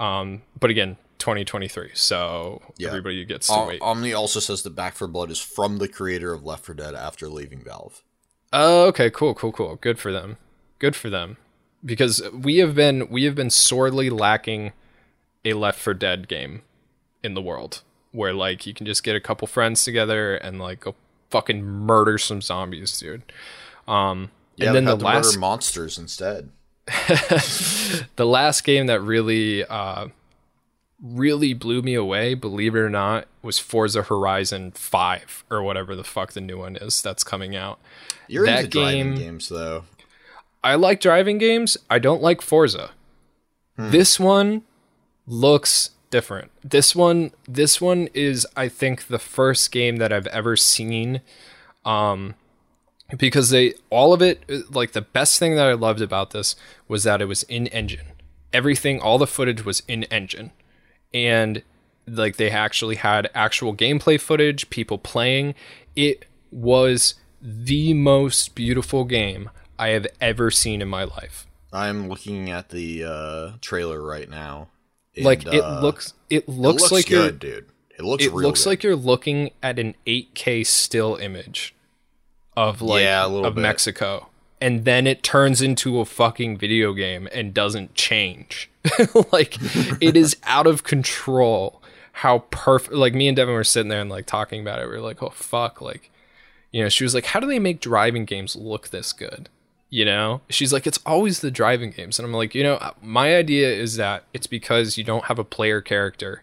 Um, 0.00 0.42
but 0.58 0.70
again, 0.70 0.96
2023, 1.18 1.90
so 1.94 2.60
Yeah. 2.76 2.88
everybody 2.88 3.24
gets 3.24 3.46
to 3.46 3.52
Om- 3.54 3.68
wait. 3.68 3.80
Omni 3.82 4.12
also 4.12 4.40
says 4.40 4.62
that 4.62 4.74
Back 4.74 4.94
4 4.96 5.08
Blood 5.08 5.30
is 5.30 5.40
from 5.40 5.78
the 5.78 5.88
creator 5.88 6.32
of 6.34 6.44
Left 6.44 6.64
4 6.66 6.74
Dead 6.74 6.94
after 6.94 7.28
leaving 7.28 7.62
Valve. 7.62 8.02
Oh, 8.52 8.86
okay, 8.88 9.08
cool, 9.10 9.34
cool, 9.34 9.52
cool. 9.52 9.76
Good 9.76 9.98
for 9.98 10.10
them. 10.12 10.36
Good 10.78 10.96
for 10.96 11.08
them. 11.10 11.36
Because 11.84 12.22
we 12.32 12.58
have 12.58 12.74
been 12.74 13.08
we 13.10 13.24
have 13.24 13.34
been 13.34 13.50
sorely 13.50 14.10
lacking 14.10 14.72
a 15.44 15.52
Left 15.54 15.78
4 15.78 15.94
Dead 15.94 16.28
game 16.28 16.62
in 17.22 17.34
the 17.34 17.42
world 17.42 17.82
where 18.12 18.32
like 18.32 18.66
you 18.66 18.72
can 18.74 18.86
just 18.86 19.02
get 19.02 19.16
a 19.16 19.20
couple 19.20 19.46
friends 19.48 19.84
together 19.84 20.36
and 20.36 20.58
like 20.58 20.80
go 20.80 20.94
fucking 21.30 21.64
murder 21.64 22.16
some 22.18 22.40
zombies, 22.40 22.98
dude. 22.98 23.22
Um 23.88 24.30
Yeah, 24.56 24.68
and 24.68 24.76
then 24.76 24.84
the 24.84 24.96
last 24.96 25.26
murder 25.34 25.38
monsters 25.40 25.98
instead. 25.98 26.50
the 28.16 28.26
last 28.26 28.62
game 28.62 28.86
that 28.86 29.00
really 29.00 29.64
uh 29.64 30.08
really 31.02 31.52
blew 31.54 31.82
me 31.82 31.94
away 31.94 32.34
believe 32.34 32.74
it 32.74 32.78
or 32.78 32.88
not 32.90 33.26
was 33.42 33.58
forza 33.58 34.02
horizon 34.02 34.70
5 34.72 35.44
or 35.50 35.62
whatever 35.62 35.94
the 35.96 36.04
fuck 36.04 36.32
the 36.32 36.40
new 36.40 36.58
one 36.58 36.76
is 36.76 37.02
that's 37.02 37.24
coming 37.24 37.54
out 37.56 37.78
You're 38.28 38.46
That 38.46 38.64
into 38.66 38.70
driving 38.70 39.14
game- 39.14 39.14
games, 39.16 39.48
though. 39.48 39.84
i 40.62 40.74
like 40.76 41.00
driving 41.00 41.38
games 41.38 41.76
i 41.90 41.98
don't 41.98 42.22
like 42.22 42.40
forza 42.40 42.90
this 43.76 44.20
one 44.20 44.62
looks 45.26 45.90
different 46.10 46.50
this 46.62 46.94
one 46.94 47.32
this 47.48 47.80
one 47.80 48.08
is 48.14 48.46
i 48.56 48.68
think 48.68 49.08
the 49.08 49.18
first 49.18 49.72
game 49.72 49.96
that 49.96 50.12
i've 50.12 50.28
ever 50.28 50.56
seen 50.56 51.20
um 51.84 52.34
because 53.18 53.50
they 53.50 53.74
all 53.90 54.12
of 54.12 54.22
it 54.22 54.44
like 54.72 54.92
the 54.92 55.00
best 55.00 55.38
thing 55.38 55.56
that 55.56 55.66
i 55.66 55.72
loved 55.72 56.00
about 56.00 56.30
this 56.30 56.54
was 56.86 57.02
that 57.02 57.20
it 57.20 57.26
was 57.26 57.42
in 57.44 57.66
engine 57.68 58.06
everything 58.52 59.00
all 59.00 59.18
the 59.18 59.26
footage 59.26 59.64
was 59.64 59.82
in 59.88 60.04
engine 60.04 60.52
and 61.12 61.62
like 62.06 62.36
they 62.36 62.50
actually 62.50 62.96
had 62.96 63.30
actual 63.34 63.74
gameplay 63.74 64.20
footage, 64.20 64.68
people 64.70 64.98
playing. 64.98 65.54
It 65.96 66.26
was 66.50 67.14
the 67.40 67.94
most 67.94 68.54
beautiful 68.54 69.04
game 69.04 69.50
I 69.78 69.88
have 69.88 70.06
ever 70.20 70.50
seen 70.50 70.82
in 70.82 70.88
my 70.88 71.04
life. 71.04 71.46
I'm 71.72 72.08
looking 72.08 72.50
at 72.50 72.68
the 72.68 73.04
uh, 73.04 73.50
trailer 73.60 74.02
right 74.02 74.28
now. 74.28 74.68
And, 75.16 75.24
Like 75.24 75.46
it 75.46 75.60
uh, 75.62 75.80
looks 75.80 76.14
it 76.30 76.44
it 76.44 76.48
looks, 76.48 76.82
looks 76.82 76.92
like 76.92 77.10
you're 77.10 77.22
good, 77.26 77.38
dude. 77.38 77.66
It 77.98 78.02
looks 78.04 78.24
it 78.24 78.32
looks 78.34 78.64
good. 78.64 78.70
like 78.70 78.82
you're 78.82 78.96
looking 78.96 79.50
at 79.62 79.78
an 79.78 79.94
8K 80.06 80.66
still 80.66 81.16
image 81.16 81.74
of 82.56 82.82
like 82.82 83.02
Yeah, 83.02 83.26
of 83.26 83.54
bit. 83.54 83.60
Mexico. 83.62 84.28
And 84.60 84.84
then 84.84 85.06
it 85.06 85.22
turns 85.22 85.60
into 85.60 86.00
a 86.00 86.04
fucking 86.04 86.56
video 86.56 86.92
game 86.94 87.28
and 87.32 87.52
doesn't 87.52 87.94
change. 87.94 88.70
like 89.32 89.56
it 90.02 90.16
is 90.16 90.36
out 90.44 90.66
of 90.66 90.84
control 90.84 91.82
how 92.18 92.38
perfect 92.50 92.94
like 92.94 93.12
me 93.14 93.26
and 93.28 93.36
Devin 93.36 93.54
were 93.54 93.64
sitting 93.64 93.88
there 93.88 94.00
and 94.00 94.08
like 94.10 94.26
talking 94.26 94.60
about 94.60 94.80
it. 94.80 94.86
We 94.88 94.92
were 94.94 95.00
like, 95.00 95.22
"Oh 95.22 95.30
fuck, 95.30 95.80
like 95.80 96.10
you 96.70 96.82
know, 96.82 96.88
she 96.88 97.04
was 97.04 97.14
like, 97.14 97.26
"How 97.26 97.40
do 97.40 97.46
they 97.46 97.58
make 97.58 97.80
driving 97.80 98.24
games 98.24 98.54
look 98.56 98.88
this 98.90 99.12
good?" 99.12 99.48
You 99.94 100.04
know? 100.04 100.40
She's 100.50 100.72
like, 100.72 100.88
"It's 100.88 100.98
always 101.06 101.38
the 101.38 101.52
driving 101.52 101.92
games." 101.92 102.18
And 102.18 102.26
I'm 102.26 102.34
like, 102.34 102.52
"You 102.52 102.64
know, 102.64 102.74
uh, 102.74 102.94
my 103.00 103.36
idea 103.36 103.72
is 103.72 103.94
that 103.94 104.24
it's 104.32 104.48
because 104.48 104.98
you 104.98 105.04
don't 105.04 105.26
have 105.26 105.38
a 105.38 105.44
player 105.44 105.80
character 105.80 106.42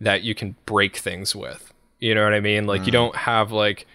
that 0.00 0.22
you 0.22 0.36
can 0.36 0.54
break 0.66 0.98
things 0.98 1.34
with. 1.34 1.72
You 1.98 2.14
know 2.14 2.22
what 2.22 2.32
I 2.32 2.38
mean? 2.38 2.64
Like 2.64 2.82
you 2.82 2.90
mm. 2.90 3.00
don't 3.00 3.16
have 3.16 3.50
like 3.50 3.88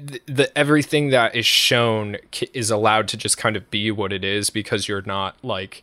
the, 0.00 0.18
the 0.24 0.58
everything 0.58 1.10
that 1.10 1.34
is 1.34 1.44
shown 1.44 2.16
is 2.54 2.70
allowed 2.70 3.06
to 3.08 3.18
just 3.18 3.36
kind 3.36 3.54
of 3.54 3.70
be 3.70 3.90
what 3.90 4.14
it 4.14 4.24
is 4.24 4.48
because 4.48 4.88
you're 4.88 5.02
not 5.02 5.36
like 5.42 5.82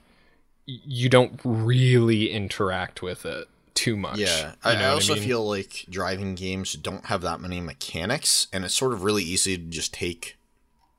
you 0.65 1.07
don't 1.07 1.39
really 1.43 2.31
interact 2.31 3.03
with 3.03 3.27
it 3.27 3.47
too 3.75 3.95
much. 3.95 4.17
Yeah, 4.17 4.53
You 4.65 4.71
I, 4.71 4.73
know 4.73 4.89
I 4.89 4.93
also 4.93 5.13
mean? 5.13 5.23
feel 5.23 5.47
like 5.47 5.85
driving 5.87 6.33
games 6.33 6.73
don't 6.73 7.05
have 7.05 7.21
that 7.21 7.41
many 7.41 7.61
mechanics, 7.61 8.47
and 8.51 8.65
it's 8.65 8.73
sort 8.73 8.93
of 8.93 9.03
really 9.03 9.23
easy 9.23 9.55
to 9.55 9.63
just 9.63 9.93
take 9.93 10.37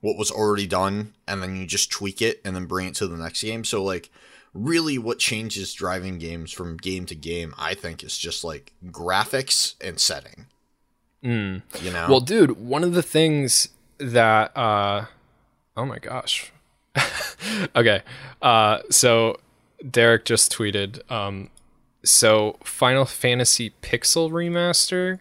what 0.03 0.19
was 0.19 0.31
already 0.31 0.67
done 0.67 1.15
and 1.27 1.43
then 1.43 1.57
you 1.57 1.65
just 1.65 1.91
tweak 1.91 2.21
it 2.21 2.41
and 2.45 2.55
then 2.55 2.67
bring 2.67 2.87
it 2.89 2.95
to 2.97 3.07
the 3.07 3.17
next 3.17 3.43
game. 3.43 3.65
So, 3.65 3.83
like, 3.83 4.11
really, 4.53 4.99
what 4.99 5.19
changes 5.19 5.73
driving 5.73 6.19
games 6.19 6.53
from 6.53 6.77
game 6.77 7.07
to 7.07 7.15
game, 7.15 7.55
I 7.57 7.73
think, 7.73 8.05
is 8.05 8.19
just 8.19 8.45
like 8.45 8.75
graphics 8.87 9.75
and 9.81 9.99
setting. 9.99 10.47
You 11.81 11.93
know, 11.93 12.07
Well, 12.11 12.21
dude, 12.21 12.59
one 12.61 12.83
of 12.85 12.93
the 12.95 13.03
things 13.03 13.69
that 13.99 14.55
uh 14.57 15.07
oh 15.77 15.87
my 15.87 15.99
gosh. 15.99 16.53
okay. 17.77 18.03
Uh 18.43 18.81
so 18.91 19.39
Derek 19.89 20.25
just 20.25 20.53
tweeted 20.53 21.09
um 21.11 21.49
so 22.05 22.59
Final 22.65 23.05
Fantasy 23.05 23.73
Pixel 23.83 24.31
remaster 24.33 25.21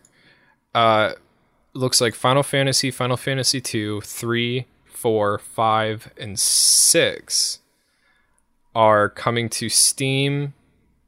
uh 0.73 1.13
looks 1.73 2.01
like 2.01 2.15
Final 2.15 2.43
Fantasy, 2.43 2.89
Final 2.91 3.15
Fantasy 3.17 3.61
2, 3.61 4.01
3, 4.01 4.65
4, 5.01 5.39
5 5.39 6.13
and 6.15 6.39
6 6.39 7.59
are 8.75 9.09
coming 9.09 9.49
to 9.49 9.67
Steam, 9.67 10.53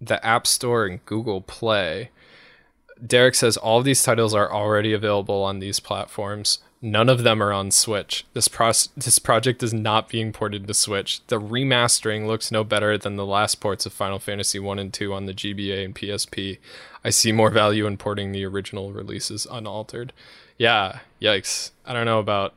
the 0.02 0.26
App 0.26 0.48
Store 0.48 0.88
and 0.88 1.06
Google 1.06 1.42
Play. 1.42 2.10
Derek 3.06 3.36
says 3.36 3.56
all 3.56 3.78
of 3.78 3.86
these 3.86 4.02
titles 4.02 4.34
are 4.34 4.52
already 4.52 4.94
available 4.94 5.44
on 5.44 5.60
these 5.60 5.80
platforms. 5.80 6.58
None 6.82 7.08
of 7.08 7.22
them 7.22 7.42
are 7.44 7.54
on 7.54 7.70
Switch. 7.70 8.26
This 8.34 8.48
pros- 8.48 8.90
this 8.98 9.20
project 9.20 9.62
is 9.62 9.76
not 9.76 10.10
being 10.10 10.34
ported 10.34 10.66
to 10.66 10.74
Switch. 10.74 11.22
The 11.28 11.40
remastering 11.40 12.26
looks 12.26 12.52
no 12.52 12.64
better 12.64 12.98
than 12.98 13.16
the 13.16 13.28
last 13.28 13.62
ports 13.62 13.86
of 13.86 13.94
Final 13.94 14.18
Fantasy 14.18 14.58
1 14.58 14.80
and 14.80 14.92
2 14.92 15.14
on 15.14 15.28
the 15.28 15.34
GBA 15.34 15.86
and 15.86 15.94
PSP. 15.94 16.58
I 17.06 17.12
see 17.12 17.32
more 17.32 17.52
value 17.52 17.86
in 17.86 17.98
porting 17.98 18.32
the 18.32 18.44
original 18.44 18.92
releases 18.92 19.46
unaltered. 19.52 20.14
Yeah, 20.58 21.00
yikes. 21.22 21.70
I 21.86 21.94
don't 21.94 22.06
know 22.06 22.20
about 22.20 22.56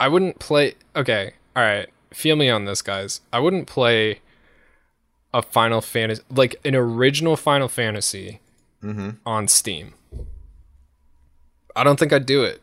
I 0.00 0.08
wouldn't 0.08 0.38
play 0.38 0.74
Okay, 0.94 1.32
all 1.56 1.62
right. 1.62 1.88
Feel 2.12 2.36
me 2.36 2.48
on 2.48 2.64
this, 2.64 2.82
guys. 2.82 3.20
I 3.32 3.38
wouldn't 3.40 3.66
play 3.66 4.20
a 5.34 5.42
Final 5.42 5.80
Fantasy 5.80 6.22
like 6.30 6.56
an 6.64 6.74
original 6.74 7.36
Final 7.36 7.68
Fantasy 7.68 8.40
mm-hmm. 8.82 9.10
on 9.26 9.48
Steam. 9.48 9.94
I 11.76 11.84
don't 11.84 11.98
think 11.98 12.12
I'd 12.12 12.26
do 12.26 12.42
it. 12.42 12.60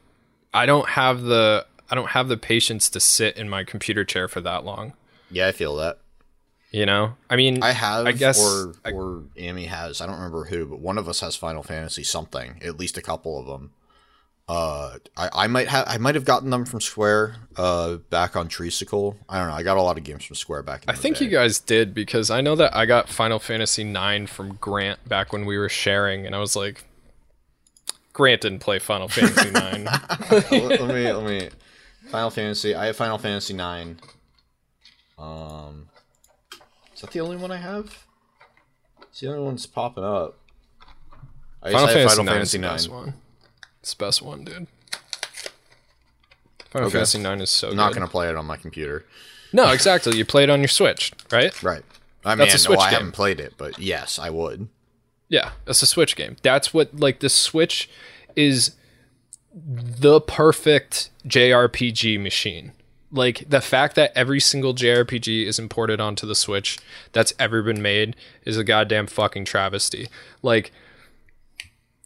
I 0.53 0.65
don't 0.65 0.89
have 0.89 1.21
the 1.21 1.65
I 1.89 1.95
don't 1.95 2.09
have 2.09 2.27
the 2.27 2.38
patience 2.38 2.89
to 2.89 2.99
sit 2.99 3.38
in 3.38 3.49
my 3.49 3.63
computer 3.63 4.03
chair 4.03 4.27
for 4.27 4.41
that 4.41 4.65
long. 4.65 4.93
yeah, 5.29 5.47
I 5.47 5.51
feel 5.51 5.75
that. 5.77 5.99
You 6.71 6.86
know? 6.86 7.15
I 7.29 7.36
mean 7.36 7.63
I 7.63 7.71
have, 7.71 8.05
I 8.05 8.11
guess 8.11 8.43
or 8.43 8.73
I- 8.83 8.91
or 8.91 9.23
Amy 9.38 9.65
has. 9.65 10.01
I 10.01 10.05
don't 10.05 10.15
remember 10.15 10.45
who, 10.45 10.65
but 10.65 10.79
one 10.79 10.97
of 10.97 11.07
us 11.07 11.19
has 11.21 11.36
Final 11.36 11.63
Fantasy 11.63 12.03
something. 12.03 12.59
At 12.63 12.79
least 12.79 12.97
a 12.97 13.01
couple 13.01 13.39
of 13.39 13.45
them. 13.45 13.71
Uh, 14.47 14.97
I, 15.17 15.29
I 15.33 15.47
might 15.47 15.67
have 15.69 15.85
I 15.87 15.97
might 15.97 16.13
have 16.15 16.25
gotten 16.25 16.51
them 16.51 16.65
from 16.65 16.79
Square. 16.79 17.35
Uh, 17.57 17.95
back 18.09 18.35
on 18.35 18.47
Treesicle. 18.47 19.15
I 19.27 19.39
don't 19.39 19.47
know. 19.47 19.55
I 19.55 19.63
got 19.63 19.77
a 19.77 19.81
lot 19.81 19.97
of 19.97 20.03
games 20.03 20.23
from 20.23 20.35
Square 20.35 20.63
back. 20.63 20.83
In 20.83 20.89
I 20.89 20.93
think 20.93 21.19
you 21.19 21.29
guys 21.29 21.59
did 21.59 21.93
because 21.95 22.29
I 22.29 22.41
know 22.41 22.55
that 22.55 22.75
I 22.75 22.85
got 22.85 23.09
Final 23.09 23.39
Fantasy 23.39 23.83
9 23.83 24.27
from 24.27 24.55
Grant 24.55 25.07
back 25.09 25.33
when 25.33 25.45
we 25.45 25.57
were 25.57 25.69
sharing 25.69 26.25
and 26.27 26.35
I 26.35 26.39
was 26.39 26.55
like 26.55 26.83
Grant 28.13 28.41
didn't 28.41 28.59
play 28.59 28.77
Final 28.77 29.07
Fantasy 29.07 29.49
9. 29.51 29.85
let, 30.31 30.51
let 30.51 30.87
me 30.87 31.11
let 31.11 31.23
me. 31.25 31.49
Final 32.09 32.29
Fantasy. 32.29 32.75
I 32.75 32.85
have 32.85 32.95
Final 32.95 33.17
Fantasy 33.17 33.53
nine. 33.53 33.99
Um, 35.17 35.87
is 36.93 37.01
that 37.01 37.11
the 37.11 37.19
only 37.21 37.37
one 37.37 37.51
I 37.51 37.57
have? 37.57 38.05
It's 39.09 39.21
the 39.21 39.27
only 39.29 39.41
one 39.43 39.55
that's 39.55 39.65
popping 39.65 40.03
up. 40.03 40.37
I 41.63 41.71
Final 41.71 41.87
Fantasy 41.87 42.07
Final 42.09 42.23
9 42.25 42.33
Fantasy 42.35 42.57
best 42.59 42.91
nine. 42.91 43.13
It's 43.86 43.93
the 43.93 44.03
best 44.03 44.23
one, 44.23 44.43
dude. 44.43 44.65
Final 46.71 46.88
Okay. 46.88 46.93
Fantasy 46.93 47.19
9 47.19 47.39
is 47.39 47.51
so 47.51 47.69
I'm 47.69 47.75
not 47.75 47.93
good. 47.93 47.99
gonna 47.99 48.09
play 48.09 48.27
it 48.29 48.36
on 48.36 48.43
my 48.47 48.57
computer. 48.57 49.05
No, 49.53 49.69
exactly. 49.71 50.17
You 50.17 50.25
play 50.25 50.41
it 50.41 50.49
on 50.49 50.59
your 50.59 50.67
Switch, 50.69 51.11
right? 51.31 51.53
Right. 51.63 51.83
I 52.25 52.29
mean, 52.31 52.39
That's 52.39 52.53
a 52.53 52.57
no, 52.57 52.61
Switch 52.75 52.79
I 52.79 52.89
game. 52.89 52.97
haven't 52.97 53.11
played 53.11 53.39
it, 53.39 53.53
but 53.57 53.77
yes, 53.77 54.17
I 54.17 54.31
would. 54.31 54.69
Yeah, 55.29 55.51
that's 55.65 55.83
a 55.83 55.86
Switch 55.86 56.15
game. 56.15 56.38
That's 56.41 56.73
what 56.73 56.99
like 56.99 57.19
the 57.19 57.29
Switch 57.29 57.88
is 58.36 58.71
the 59.53 60.19
perfect 60.19 61.11
JRPG 61.27 62.19
machine. 62.19 62.71
Like 63.11 63.47
the 63.47 63.61
fact 63.61 63.95
that 63.97 64.11
every 64.15 64.39
single 64.39 64.73
JRPG 64.73 65.45
is 65.45 65.59
imported 65.59 66.01
onto 66.01 66.25
the 66.25 66.33
Switch 66.33 66.79
that's 67.11 67.36
ever 67.38 67.61
been 67.61 67.83
made 67.83 68.15
is 68.45 68.57
a 68.57 68.63
goddamn 68.63 69.05
fucking 69.05 69.45
travesty. 69.45 70.07
Like 70.41 70.71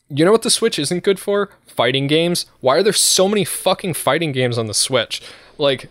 you 0.09 0.25
know 0.25 0.31
what 0.31 0.41
the 0.41 0.49
Switch 0.49 0.79
isn't 0.79 1.03
good 1.03 1.19
for? 1.19 1.49
Fighting 1.67 2.07
games. 2.07 2.45
Why 2.59 2.77
are 2.77 2.83
there 2.83 2.93
so 2.93 3.27
many 3.27 3.45
fucking 3.45 3.93
fighting 3.93 4.31
games 4.31 4.57
on 4.57 4.67
the 4.67 4.73
Switch? 4.73 5.21
Like 5.57 5.89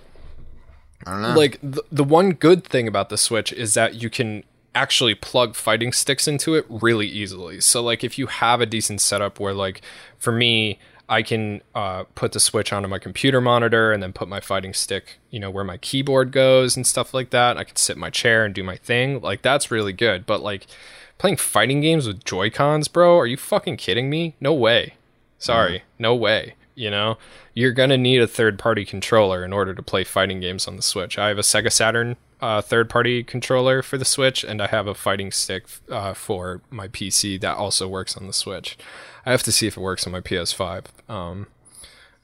I 1.07 1.13
don't 1.13 1.23
know. 1.23 1.35
like 1.35 1.59
the, 1.63 1.83
the 1.91 2.05
one 2.05 2.33
good 2.33 2.65
thing 2.65 2.89
about 2.89 3.09
the 3.09 3.19
switch 3.19 3.53
is 3.53 3.75
that 3.75 3.95
you 3.95 4.11
can 4.11 4.45
actually 4.75 5.15
plug 5.15 5.55
fighting 5.55 5.93
sticks 5.93 6.29
into 6.29 6.55
it 6.55 6.67
really 6.69 7.07
easily 7.07 7.61
so 7.61 7.83
like 7.83 8.05
if 8.05 8.19
you 8.19 8.27
have 8.27 8.61
a 8.61 8.67
decent 8.67 9.01
setup 9.01 9.41
where 9.41 9.55
like 9.55 9.81
for 10.19 10.33
me 10.33 10.79
i 11.09 11.23
can 11.23 11.63
uh, 11.75 12.05
put 12.15 12.33
the 12.33 12.41
switch 12.41 12.73
onto 12.73 12.89
my 12.89 12.99
computer 12.99 13.41
monitor 13.41 13.93
and 13.93 14.03
then 14.03 14.13
put 14.13 14.29
my 14.29 14.41
fighting 14.41 14.75
stick 14.75 15.19
you 15.31 15.41
know 15.41 15.51
where 15.51 15.65
my 15.65 15.79
keyboard 15.79 16.31
goes 16.31 16.77
and 16.77 16.87
stuff 16.87 17.15
like 17.15 17.31
that 17.31 17.57
i 17.57 17.65
can 17.65 17.77
sit 17.77 17.97
in 17.97 18.01
my 18.01 18.11
chair 18.11 18.45
and 18.45 18.55
do 18.55 18.63
my 18.63 18.77
thing 18.77 19.21
like 19.21 19.41
that's 19.43 19.71
really 19.71 19.93
good 19.93 20.27
but 20.27 20.43
like 20.43 20.67
playing 21.19 21.37
fighting 21.37 21.81
games 21.81 22.07
with 22.07 22.25
joy 22.25 22.49
cons 22.49 22.89
bro 22.89 23.19
are 23.19 23.27
you 23.27 23.37
fucking 23.37 23.77
kidding 23.77 24.09
me 24.09 24.35
no 24.41 24.53
way 24.53 24.95
Sorry, 25.39 25.85
no 25.99 26.15
way. 26.15 26.55
You 26.75 26.91
know, 26.91 27.19
you're 27.55 27.73
gonna 27.73 27.97
need 27.97 28.21
a 28.21 28.27
third 28.27 28.59
party 28.59 28.85
controller 28.85 29.45
in 29.45 29.53
order 29.53 29.75
to 29.75 29.83
play 29.83 30.05
fighting 30.05 30.41
games 30.41 30.69
on 30.69 30.77
the 30.77 30.83
Switch. 30.83 31.19
I 31.19 31.29
have 31.29 31.39
a 31.39 31.43
Sega 31.43 31.73
Saturn 31.73 32.17
uh, 32.41 32.61
third 32.61 32.89
party 32.89 33.25
controller 33.25 33.83
for 33.83 33.99
the 33.99 34.05
Switch, 34.05 34.45
and 34.45 34.63
I 34.63 34.69
have 34.69 34.87
a 34.87 34.95
fighting 34.95 35.33
stick 35.33 35.65
uh, 35.91 36.15
for 36.15 36.61
my 36.71 36.87
PC 36.87 37.41
that 37.41 37.57
also 37.57 37.89
works 37.89 38.17
on 38.17 38.27
the 38.27 38.33
Switch. 38.33 38.79
I 39.27 39.31
have 39.33 39.43
to 39.45 39.53
see 39.53 39.67
if 39.67 39.77
it 39.77 39.81
works 39.81 40.07
on 40.07 40.13
my 40.13 40.21
PS5. 40.21 40.85
Um, 41.09 41.49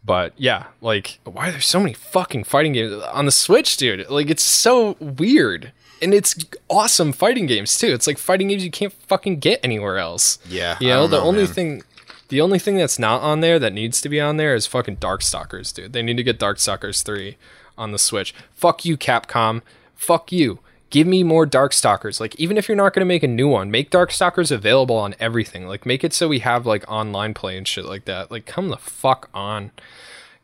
but 0.05 0.35
yeah, 0.37 0.67
like, 0.81 1.19
why 1.25 1.49
are 1.49 1.53
there 1.53 1.61
so 1.61 1.81
many 1.81 1.95
fucking 1.95 2.45
fighting 2.45 2.75
games 2.75 3.03
on 3.13 3.27
the 3.27 3.33
Switch, 3.33 3.77
dude? 3.77 4.09
Like, 4.09 4.31
it's 4.31 4.43
so 4.43 4.97
weird. 5.01 5.73
And 6.03 6.13
it's 6.13 6.35
awesome 6.69 7.13
fighting 7.13 7.47
games 7.47 7.79
too. 7.79 7.93
It's 7.95 8.07
like 8.07 8.19
fighting 8.19 8.49
games 8.49 8.65
you 8.65 8.71
can't 8.71 8.93
fucking 8.93 9.39
get 9.39 9.61
anywhere 9.63 9.99
else. 9.99 10.39
Yeah, 10.49 10.77
You 10.81 10.89
know, 10.89 11.07
the 11.07 11.19
know, 11.19 11.25
only 11.25 11.45
man. 11.45 11.53
thing 11.53 11.83
the 12.29 12.41
only 12.41 12.59
thing 12.59 12.77
that's 12.77 12.99
not 12.99 13.23
on 13.23 13.41
there 13.41 13.59
that 13.59 13.73
needs 13.73 14.01
to 14.01 14.09
be 14.09 14.21
on 14.21 14.37
there 14.39 14.55
is 14.55 14.67
fucking 14.67 14.97
Darkstalkers, 14.97 15.75
dude. 15.75 15.93
They 15.93 16.03
need 16.03 16.17
to 16.17 16.23
get 16.23 16.39
Darkstalkers 16.39 17.03
3 17.05 17.37
on 17.77 17.93
the 17.93 17.99
Switch. 17.99 18.35
Fuck 18.53 18.85
you, 18.85 18.97
Capcom. 18.97 19.63
Fuck 19.95 20.33
you. 20.33 20.59
Give 20.91 21.07
me 21.07 21.23
more 21.23 21.47
Darkstalkers. 21.47 22.21
Like, 22.21 22.35
even 22.37 22.57
if 22.57 22.69
you're 22.69 22.77
not 22.77 22.95
going 22.95 23.01
to 23.01 23.07
make 23.07 23.23
a 23.23 23.29
new 23.29 23.49
one, 23.49 23.71
make 23.71 23.91
Darkstalkers 23.91 24.51
available 24.51 24.97
on 24.97 25.15
everything. 25.21 25.67
Like, 25.67 25.85
make 25.85 26.03
it 26.05 26.13
so 26.13 26.29
we 26.29 26.39
have, 26.41 26.67
like, 26.67 26.89
online 26.91 27.35
play 27.35 27.59
and 27.59 27.67
shit 27.69 27.85
like 27.85 28.05
that. 28.07 28.31
Like, 28.31 28.47
come 28.47 28.69
the 28.69 28.77
fuck 28.77 29.29
on. 29.35 29.73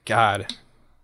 God. 0.04 0.54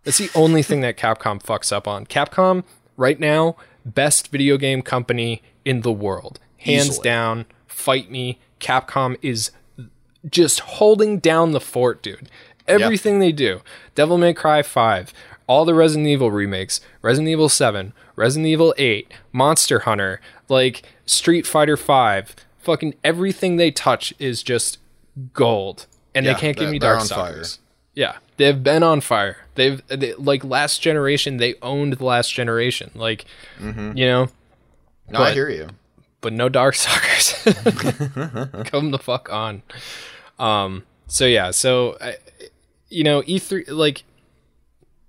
That's 0.04 0.18
the 0.18 0.30
only 0.34 0.62
thing 0.62 0.80
that 0.82 0.96
Capcom 0.96 1.42
fucks 1.42 1.72
up 1.72 1.88
on. 1.88 2.06
Capcom, 2.06 2.64
right 2.96 3.18
now, 3.18 3.56
best 3.86 4.28
video 4.28 4.56
game 4.58 4.82
company 4.82 5.42
in 5.64 5.80
the 5.80 5.92
world. 5.92 6.38
hands 6.58 6.88
Easily. 6.88 7.04
down. 7.04 7.46
Fight 7.66 8.10
me. 8.10 8.38
Capcom 8.60 9.16
is 9.22 9.50
just 10.28 10.60
holding 10.60 11.18
down 11.18 11.52
the 11.52 11.60
fort, 11.60 12.02
dude. 12.02 12.28
Everything 12.66 13.20
they 13.20 13.32
do. 13.32 13.60
Devil 13.94 14.18
May 14.18 14.34
Cry 14.34 14.62
5, 14.62 15.12
all 15.46 15.64
the 15.64 15.74
Resident 15.74 16.08
Evil 16.08 16.30
remakes, 16.32 16.80
Resident 17.00 17.28
Evil 17.28 17.48
7, 17.48 17.92
Resident 18.16 18.46
Evil 18.48 18.74
8, 18.76 19.12
Monster 19.32 19.80
Hunter, 19.80 20.20
like 20.48 20.82
Street 21.04 21.46
Fighter 21.46 21.76
5, 21.76 22.34
fucking 22.58 22.94
everything 23.04 23.56
they 23.56 23.70
touch 23.70 24.12
is 24.18 24.42
just 24.42 24.78
gold. 25.32 25.86
And 26.14 26.26
Yeah, 26.26 26.32
they 26.34 26.40
can't 26.40 26.56
give 26.56 26.70
me 26.70 26.78
Dark. 26.80 27.00
Darkstalkers. 27.00 27.58
Yeah, 27.96 28.18
they've 28.36 28.62
been 28.62 28.82
on 28.84 29.00
fire. 29.00 29.38
They've 29.56 29.84
they, 29.88 30.14
like 30.14 30.44
last 30.44 30.80
generation. 30.82 31.38
They 31.38 31.54
owned 31.62 31.94
the 31.94 32.04
last 32.04 32.32
generation. 32.32 32.90
Like, 32.94 33.24
Mm-hmm. 33.58 33.96
you 33.96 34.06
know, 34.06 34.28
No, 35.08 35.20
I 35.20 35.32
hear 35.32 35.48
you. 35.50 35.68
but 36.20 36.32
no 36.32 36.48
Darkstalkers. 36.48 37.32
Come 38.66 38.90
the 38.92 38.98
fuck 38.98 39.32
on. 39.32 39.62
Um. 40.38 40.84
So 41.08 41.24
yeah. 41.26 41.50
So, 41.52 41.96
I, 42.00 42.16
you 42.90 43.02
know, 43.02 43.22
E3 43.22 43.70
like, 43.70 44.04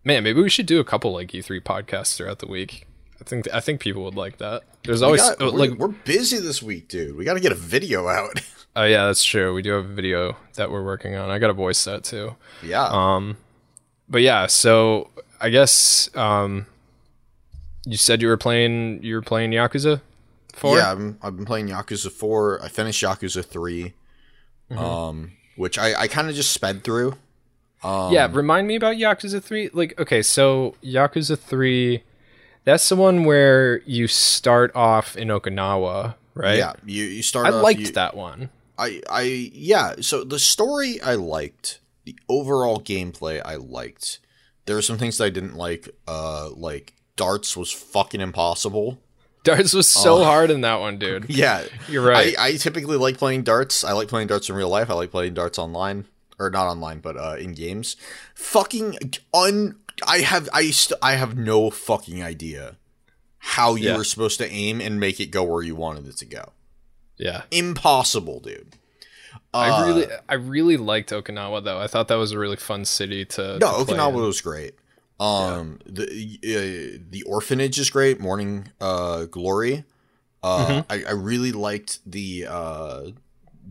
man, 0.04 0.24
maybe 0.24 0.42
we 0.42 0.50
should 0.50 0.66
do 0.66 0.80
a 0.80 0.84
couple 0.86 1.12
like 1.12 1.32
E3 1.34 1.62
podcasts 1.62 2.16
throughout 2.16 2.40
the 2.40 2.48
week. 2.48 2.88
I 3.20 3.26
think 3.26 3.48
I 3.54 3.60
think 3.60 3.82
people 3.82 4.04
would 4.06 4.16
like 4.16 4.38
that. 4.38 4.64
There's 4.86 5.02
We 5.02 5.06
always 5.08 5.22
got- 5.22 5.38
oh, 5.42 5.52
we're, 5.52 5.58
like 5.60 5.72
we're 5.72 5.90
busy 5.90 6.38
this 6.40 6.64
week, 6.64 6.88
dude. 6.88 7.18
We 7.18 7.26
got 7.26 7.34
to 7.34 7.42
get 7.42 7.52
a 7.52 7.56
video 7.56 8.08
out. 8.08 8.42
oh 8.78 8.86
yeah, 8.86 9.06
that's 9.08 9.24
true. 9.26 9.54
We 9.54 9.62
do 9.62 9.72
have 9.74 9.86
a 9.86 9.94
video 9.94 10.38
that 10.56 10.72
we're 10.72 10.84
working 10.86 11.16
on. 11.16 11.30
I 11.30 11.38
got 11.40 11.50
a 11.50 11.54
voice 11.54 11.84
that 11.84 12.04
too. 12.06 12.36
yeah. 12.64 12.88
Um, 12.90 13.36
but 14.08 14.22
yeah, 14.22 14.46
so 14.48 15.10
I 15.42 15.50
guess 15.50 16.10
um, 16.16 16.66
you 17.86 17.98
said 17.98 18.22
you 18.22 18.28
were 18.30 18.38
playing 18.38 19.04
you 19.04 19.16
were 19.16 19.22
playing 19.22 19.52
Yakuza 19.52 20.02
Four. 20.54 20.78
Yeah, 20.78 20.92
I'm, 20.92 21.18
I've 21.22 21.36
been 21.36 21.46
playing 21.46 21.68
Yakuza 21.68 22.10
4. 22.12 22.64
I 22.64 22.68
finished 22.70 23.04
Yakuza 23.04 23.46
3, 23.46 23.94
Mm-hmm. 24.72 24.78
um, 24.84 25.32
which 25.56 25.78
I, 25.78 25.94
I 26.02 26.08
kind 26.08 26.30
of 26.30 26.36
just 26.36 26.52
sped 26.52 26.84
through. 26.84 27.14
Um, 27.84 28.12
yeah. 28.12 28.28
Remind 28.32 28.68
me 28.68 28.76
about 28.76 28.96
Yakuza 28.96 29.42
Three. 29.42 29.70
Like, 29.72 29.98
okay, 30.00 30.22
so 30.24 30.76
Yakuza 30.84 31.38
Three, 31.38 32.04
that's 32.64 32.90
the 32.90 32.96
one 32.96 33.24
where 33.24 33.82
you 33.86 34.08
start 34.08 34.76
off 34.76 35.16
in 35.16 35.28
Okinawa, 35.30 36.16
right? 36.34 36.58
Yeah, 36.58 36.74
you, 36.86 37.04
you 37.06 37.22
start 37.24 37.46
I 37.48 37.52
off, 37.52 37.64
liked 37.64 37.80
you- 37.82 37.92
that 37.92 38.16
one. 38.18 38.50
I, 38.78 39.02
I, 39.10 39.22
yeah, 39.54 39.96
so 40.02 40.24
the 40.24 40.40
story 40.40 41.02
I 41.02 41.16
liked. 41.16 41.80
The 42.06 42.16
overall 42.30 42.80
gameplay 42.80 43.42
I 43.44 43.56
liked. 43.56 44.20
There 44.66 44.76
were 44.76 44.82
some 44.82 44.98
things 44.98 45.18
that 45.18 45.26
I 45.26 45.30
didn't 45.30 45.56
like, 45.56 45.90
uh, 46.08 46.50
like 46.56 46.94
darts 47.16 47.58
was 47.58 47.72
fucking 47.72 48.22
impossible. 48.22 49.00
Darts 49.44 49.74
was 49.74 49.90
so 49.90 50.24
hard 50.24 50.50
in 50.52 50.62
that 50.62 50.80
one, 50.80 51.00
dude. 51.00 51.26
Yeah, 51.30 51.64
You're 51.90 52.06
right. 52.06 52.34
I, 52.38 52.48
I 52.48 52.54
typically 52.58 52.98
like 52.98 53.18
playing 53.18 53.44
darts. 53.44 53.84
I 53.84 53.92
like 53.94 54.08
playing 54.10 54.28
darts 54.28 54.50
in 54.50 54.56
real 54.56 54.70
life. 54.70 54.90
I 54.90 54.94
like 54.94 55.12
playing 55.12 55.34
darts 55.36 55.58
online, 55.58 56.06
or 56.40 56.50
not 56.50 56.68
online, 56.68 57.00
but 57.00 57.16
uh, 57.18 57.36
in 57.40 57.54
games. 57.54 57.96
Fucking 58.36 58.98
un. 59.34 59.78
I 60.08 60.20
have 60.20 60.48
I 60.54 60.70
st- 60.72 61.00
I 61.02 61.14
have 61.14 61.38
no 61.38 61.70
fucking 61.70 62.22
idea 62.22 62.76
how 63.40 63.76
you 63.76 63.90
Yeah. 63.90 63.98
were 63.98 64.04
supposed 64.04 64.38
to 64.40 64.50
aim 64.52 64.80
and 64.82 65.00
make 65.00 65.20
it 65.20 65.28
go 65.32 65.44
where 65.44 65.64
you 65.64 65.76
wanted 65.76 66.08
it 66.08 66.18
to 66.18 66.26
go. 66.26 66.52
Yeah. 67.18 67.44
Impossible, 67.52 68.40
dude. 68.40 68.76
I 69.54 69.70
Uh, 69.70 69.86
really, 69.86 70.08
I 70.30 70.34
really 70.36 70.78
liked 70.78 71.10
Okinawa 71.12 71.64
though. 71.64 71.80
I 71.80 71.88
thought 71.88 72.08
that 72.10 72.16
was 72.16 72.32
a 72.32 72.40
really 72.40 72.56
fun 72.58 72.86
city 72.86 73.26
to. 73.26 73.58
No, 73.60 73.84
to 73.84 73.94
Okinawa 73.94 74.10
in. 74.10 74.16
was 74.22 74.42
great. 74.42 74.76
Um, 75.20 75.80
the 75.86 76.04
uh, 76.06 77.00
the 77.10 77.24
orphanage 77.26 77.80
is 77.80 77.90
great. 77.90 78.20
Morning 78.20 78.70
uh, 78.80 79.26
Glory. 79.26 79.84
Uh, 80.44 80.68
Mm-hmm. 80.68 80.92
I, 80.92 81.04
I 81.10 81.14
really 81.14 81.52
liked 81.52 82.00
the 82.10 82.46
uh, 82.48 83.02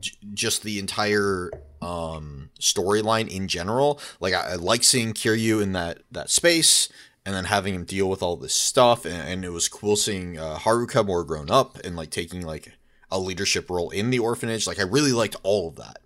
j- 0.00 0.16
just 0.34 0.62
the 0.62 0.78
entire 0.78 1.50
um 1.82 2.50
storyline 2.58 3.28
in 3.28 3.46
general. 3.48 4.00
Like 4.18 4.34
I, 4.34 4.52
I 4.52 4.54
like 4.54 4.82
seeing 4.82 5.12
Kiryu 5.14 5.62
in 5.62 5.72
that 5.72 5.98
that 6.10 6.30
space. 6.30 6.88
And 7.24 7.34
then 7.34 7.46
having 7.46 7.74
him 7.74 7.82
deal 7.82 8.08
with 8.08 8.22
all 8.22 8.36
this 8.36 8.54
stuff, 8.54 9.04
and, 9.04 9.16
and 9.16 9.44
it 9.44 9.48
was 9.48 9.66
cool 9.68 9.96
seeing 9.96 10.38
uh, 10.38 10.58
Haruka 10.60 11.04
more 11.04 11.24
grown 11.24 11.50
up 11.50 11.76
and 11.84 11.96
like 11.96 12.10
taking 12.10 12.46
like 12.46 12.74
a 13.10 13.18
leadership 13.18 13.70
role 13.70 13.90
in 13.90 14.10
the 14.10 14.18
orphanage. 14.18 14.66
Like 14.66 14.78
I 14.78 14.82
really 14.82 15.12
liked 15.12 15.36
all 15.42 15.68
of 15.68 15.76
that. 15.76 15.98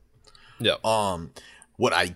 Yeah. 0.59 0.77
Um, 0.85 1.31
what 1.77 1.93
I 1.95 2.15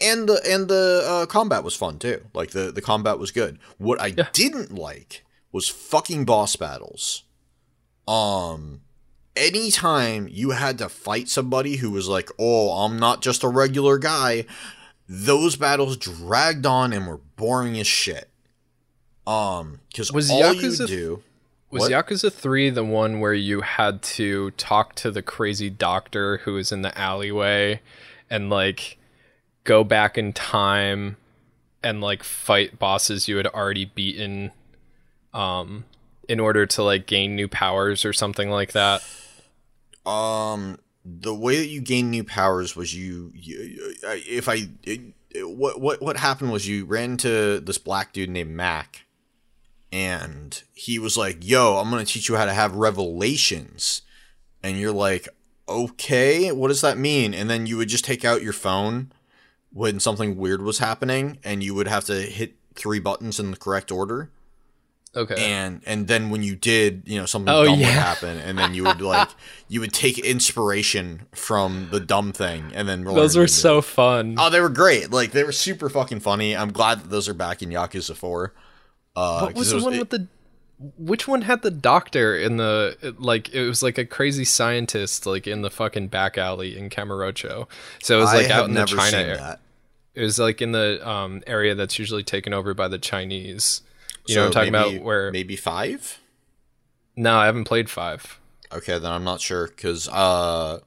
and 0.00 0.28
the 0.28 0.40
and 0.48 0.68
the 0.68 1.04
uh, 1.04 1.26
combat 1.26 1.64
was 1.64 1.74
fun 1.74 1.98
too. 1.98 2.24
Like 2.34 2.50
the 2.50 2.70
the 2.70 2.80
combat 2.80 3.18
was 3.18 3.30
good. 3.32 3.58
What 3.78 4.00
I 4.00 4.10
didn't 4.10 4.72
like 4.72 5.24
was 5.50 5.68
fucking 5.68 6.24
boss 6.24 6.54
battles. 6.56 7.24
Um, 8.06 8.80
anytime 9.36 10.28
you 10.30 10.50
had 10.50 10.78
to 10.78 10.88
fight 10.88 11.28
somebody 11.28 11.76
who 11.76 11.90
was 11.90 12.08
like, 12.08 12.30
"Oh, 12.38 12.84
I'm 12.84 12.98
not 12.98 13.22
just 13.22 13.42
a 13.42 13.48
regular 13.48 13.98
guy," 13.98 14.46
those 15.08 15.56
battles 15.56 15.96
dragged 15.96 16.64
on 16.66 16.92
and 16.92 17.06
were 17.06 17.20
boring 17.36 17.78
as 17.78 17.86
shit. 17.86 18.30
Um, 19.26 19.80
because 19.88 20.30
all 20.30 20.42
Yakuza- 20.42 20.80
you 20.80 20.86
do. 20.86 21.22
Was 21.72 21.82
What? 21.82 21.90
Yakuza 21.90 22.32
3 22.32 22.70
the 22.70 22.84
one 22.84 23.18
where 23.18 23.34
you 23.34 23.62
had 23.62 24.02
to 24.02 24.52
talk 24.52 24.94
to 24.96 25.10
the 25.10 25.22
crazy 25.22 25.70
doctor 25.70 26.38
who 26.38 26.52
was 26.54 26.70
in 26.70 26.82
the 26.82 26.96
alleyway 26.96 27.80
and 28.30 28.50
like 28.50 28.98
go 29.64 29.82
back 29.82 30.16
in 30.16 30.32
time 30.32 31.16
and 31.82 32.00
like 32.00 32.22
fight 32.22 32.78
bosses 32.78 33.26
you 33.26 33.38
had 33.38 33.46
already 33.48 33.86
beaten 33.86 34.52
um 35.34 35.84
in 36.28 36.40
order 36.40 36.66
to 36.66 36.82
like 36.82 37.06
gain 37.06 37.36
new 37.36 37.48
powers 37.48 38.04
or 38.04 38.12
something 38.12 38.50
like 38.50 38.72
that? 38.72 39.02
Um, 40.06 40.78
the 41.04 41.34
way 41.34 41.56
that 41.58 41.68
you 41.68 41.80
gain 41.80 42.10
new 42.10 42.24
powers 42.24 42.76
was 42.76 42.94
you. 42.94 43.32
you 43.34 43.94
if 44.02 44.48
I, 44.48 44.68
it, 44.82 45.14
what 45.34 45.80
what 45.80 46.02
what 46.02 46.16
happened 46.16 46.52
was 46.52 46.68
you 46.68 46.84
ran 46.84 47.12
into 47.12 47.60
this 47.60 47.78
black 47.78 48.12
dude 48.12 48.30
named 48.30 48.50
Mac, 48.50 49.01
and 49.92 50.62
he 50.74 50.98
was 50.98 51.16
like, 51.16 51.38
"Yo, 51.46 51.76
I'm 51.76 51.90
gonna 51.90 52.04
teach 52.04 52.28
you 52.28 52.36
how 52.36 52.44
to 52.46 52.54
have 52.54 52.74
revelations," 52.74 54.02
and 54.62 54.78
you're 54.78 54.92
like, 54.92 55.28
"Okay, 55.68 56.50
what 56.52 56.68
does 56.68 56.80
that 56.80 56.98
mean?" 56.98 57.34
And 57.34 57.48
then 57.50 57.66
you 57.66 57.76
would 57.76 57.88
just 57.88 58.04
take 58.04 58.24
out 58.24 58.42
your 58.42 58.52
phone 58.52 59.12
when 59.72 60.00
something 60.00 60.36
weird 60.36 60.62
was 60.62 60.78
happening, 60.78 61.38
and 61.44 61.62
you 61.62 61.74
would 61.74 61.88
have 61.88 62.04
to 62.06 62.14
hit 62.22 62.54
three 62.74 62.98
buttons 63.00 63.38
in 63.38 63.50
the 63.50 63.56
correct 63.56 63.90
order 63.92 64.30
Okay. 65.14 65.34
and 65.36 65.82
and 65.84 66.08
then 66.08 66.30
when 66.30 66.42
you 66.42 66.56
did 66.56 67.02
you 67.04 67.18
know 67.20 67.26
something 67.26 67.52
Oh, 67.52 67.64
dumb 67.66 67.78
would 67.80 67.86
happen 67.86 68.38
and 68.38 68.56
then 68.58 68.72
you 68.72 68.84
would 68.84 69.02
like 69.02 69.28
you 69.68 69.80
would 69.80 69.92
take 69.92 70.18
inspiration 70.18 71.26
from 71.34 71.88
the 71.90 72.00
dumb 72.00 72.32
thing 72.32 72.72
and 72.74 72.88
then 72.88 73.04
Those 73.04 73.36
were 73.36 73.46
so 73.46 73.78
it. 73.80 73.84
fun. 73.84 74.36
oh 74.38 74.48
they 74.48 74.58
were 74.62 74.70
great 74.70 75.10
like 75.10 75.32
they 75.32 75.44
were 75.44 75.52
super 75.52 75.90
fucking 75.90 76.20
funny 76.20 76.56
i'm 76.56 76.72
glad 76.72 77.00
that 77.00 77.10
those 77.10 77.28
are 77.28 77.34
back 77.34 77.60
in 77.62 77.68
yakuza 77.68 78.16
4 78.16 78.54
uh 79.16 79.40
what 79.42 79.54
was 79.54 79.68
it 79.68 79.70
the 79.70 79.74
was- 79.76 79.84
one 79.84 79.94
it- 79.94 79.98
with 80.00 80.10
the 80.10 80.26
which 80.98 81.28
one 81.28 81.42
had 81.42 81.62
the 81.62 81.70
doctor 81.70 82.36
in 82.36 82.56
the 82.56 82.96
it- 83.02 83.20
like 83.20 83.50
it 83.54 83.68
was 83.68 83.82
like 83.84 83.98
a 83.98 84.04
crazy 84.04 84.44
scientist 84.44 85.26
like 85.26 85.46
in 85.46 85.62
the 85.62 85.70
fucking 85.70 86.08
back 86.08 86.36
alley 86.36 86.76
in 86.76 86.90
Kamurocho. 86.90 87.68
So 88.02 88.18
it 88.18 88.20
was 88.20 88.32
like 88.34 88.46
have 88.48 88.64
out 88.64 88.68
in 88.68 88.74
the 88.74 88.84
China 88.86 89.16
area. 89.16 89.58
It 90.14 90.22
was 90.22 90.38
like 90.40 90.60
in 90.60 90.72
the 90.72 91.06
um, 91.08 91.40
area 91.46 91.74
that's 91.76 91.98
usually 91.98 92.22
taken 92.24 92.52
over 92.52 92.74
by 92.74 92.88
the 92.88 92.98
Chinese. 92.98 93.82
You 94.26 94.34
know 94.34 94.42
what 94.42 94.46
I'm 94.48 94.52
talking 94.52 94.72
maybe- 94.72 94.96
about? 94.96 95.04
Where 95.06 95.30
maybe 95.32 95.56
five 95.56 96.18
no, 97.14 97.36
I 97.36 97.44
haven't 97.46 97.64
played 97.64 97.88
five. 97.90 98.40
okay 98.72 98.98
then 98.98 99.12
i'm 99.12 99.22
not 99.24 99.40
sure 99.40 99.66
because 99.68 100.08
uh 100.08 100.78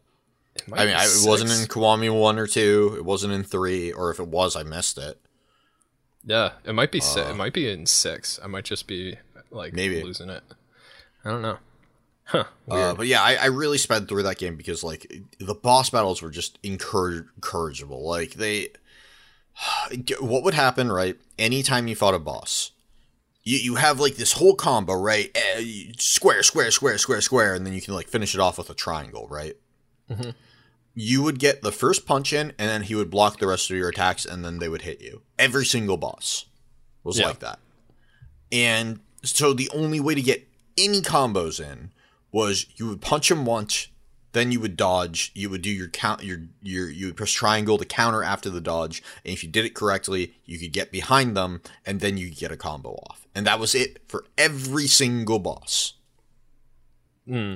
i 0.73 0.85
mean 0.85 0.95
I, 0.95 1.03
it 1.05 1.23
wasn't 1.27 1.51
in 1.51 1.67
kiwami 1.67 2.09
1 2.11 2.39
or 2.39 2.47
2 2.47 2.95
it 2.97 3.05
wasn't 3.05 3.31
in 3.33 3.43
3 3.43 3.91
or 3.93 4.09
if 4.09 4.19
it 4.19 4.27
was 4.27 4.55
i 4.55 4.63
missed 4.63 4.97
it 4.97 5.19
Yeah, 6.25 6.51
it 6.63 6.73
might 6.73 6.91
be 6.91 6.99
six. 6.99 7.29
It 7.29 7.35
might 7.35 7.53
be 7.53 7.69
in 7.69 7.85
six. 7.85 8.39
I 8.43 8.47
might 8.47 8.65
just 8.65 8.87
be 8.87 9.17
like 9.51 9.73
Maybe. 9.73 10.01
losing 10.03 10.29
it. 10.29 10.43
I 11.23 11.29
don't 11.29 11.41
know. 11.41 11.57
Huh. 12.25 12.45
Uh, 12.67 12.95
but 12.95 13.05
yeah, 13.05 13.21
I, 13.21 13.35
I 13.35 13.45
really 13.45 13.77
sped 13.77 14.07
through 14.07 14.23
that 14.23 14.39
game 14.39 14.55
because 14.55 14.83
like 14.83 15.11
the 15.39 15.53
boss 15.53 15.91
battles 15.91 16.21
were 16.23 16.31
just 16.31 16.57
encourage- 16.63 17.25
encourageable. 17.39 18.01
Like 18.01 18.33
they, 18.33 18.69
what 20.19 20.43
would 20.43 20.55
happen 20.55 20.91
right? 20.91 21.15
Anytime 21.37 21.87
you 21.87 21.95
fought 21.95 22.15
a 22.15 22.19
boss, 22.19 22.71
you 23.43 23.57
you 23.59 23.75
have 23.75 23.99
like 23.99 24.15
this 24.15 24.33
whole 24.33 24.55
combo 24.55 24.93
right, 24.93 25.29
Eh, 25.35 25.91
square, 25.99 26.41
square, 26.41 26.71
square, 26.71 26.97
square, 26.97 27.21
square, 27.21 27.53
and 27.53 27.65
then 27.65 27.73
you 27.73 27.81
can 27.81 27.93
like 27.93 28.07
finish 28.07 28.33
it 28.33 28.41
off 28.41 28.57
with 28.57 28.69
a 28.71 28.73
triangle, 28.73 29.27
right? 29.29 29.55
You 30.97 31.21
would 31.23 31.39
get 31.39 31.61
the 31.61 31.71
first 31.73 32.05
punch 32.05 32.31
in, 32.31 32.53
and 32.57 32.69
then 32.69 32.83
he 32.83 32.95
would 32.95 33.09
block 33.11 33.39
the 33.39 33.47
rest 33.47 33.69
of 33.69 33.75
your 33.77 33.89
attacks, 33.89 34.25
and 34.25 34.43
then 34.45 34.59
they 34.59 34.69
would 34.69 34.83
hit 34.83 35.01
you. 35.01 35.21
Every 35.37 35.65
single 35.65 35.97
boss 35.97 36.45
was 37.03 37.19
Yeah. 37.19 37.27
like 37.27 37.39
that. 37.39 37.59
And 38.51 39.01
so 39.23 39.51
the 39.53 39.69
only 39.73 39.99
way 39.99 40.15
to 40.15 40.21
get 40.21 40.47
any 40.77 41.01
combos 41.01 41.59
in 41.59 41.91
was 42.31 42.65
you 42.77 42.87
would 42.87 43.01
punch 43.01 43.29
him 43.29 43.45
once, 43.45 43.87
then 44.31 44.51
you 44.51 44.59
would 44.59 44.75
dodge, 44.77 45.31
you 45.35 45.49
would 45.49 45.61
do 45.61 45.69
your 45.69 45.87
count 45.87 46.23
your 46.23 46.41
your 46.61 46.89
you 46.89 47.05
would 47.07 47.15
press 47.17 47.31
triangle 47.31 47.77
to 47.77 47.85
counter 47.85 48.23
after 48.23 48.49
the 48.49 48.59
dodge, 48.61 49.01
and 49.23 49.33
if 49.33 49.43
you 49.43 49.49
did 49.49 49.65
it 49.65 49.73
correctly, 49.75 50.33
you 50.45 50.57
could 50.59 50.71
get 50.73 50.91
behind 50.91 51.35
them 51.35 51.61
and 51.85 51.99
then 52.01 52.17
you 52.17 52.29
get 52.29 52.51
a 52.51 52.57
combo 52.57 52.91
off. 53.09 53.25
And 53.33 53.45
that 53.47 53.59
was 53.59 53.73
it 53.75 54.01
for 54.07 54.25
every 54.37 54.87
single 54.87 55.39
boss. 55.39 55.93
Hmm. 57.27 57.55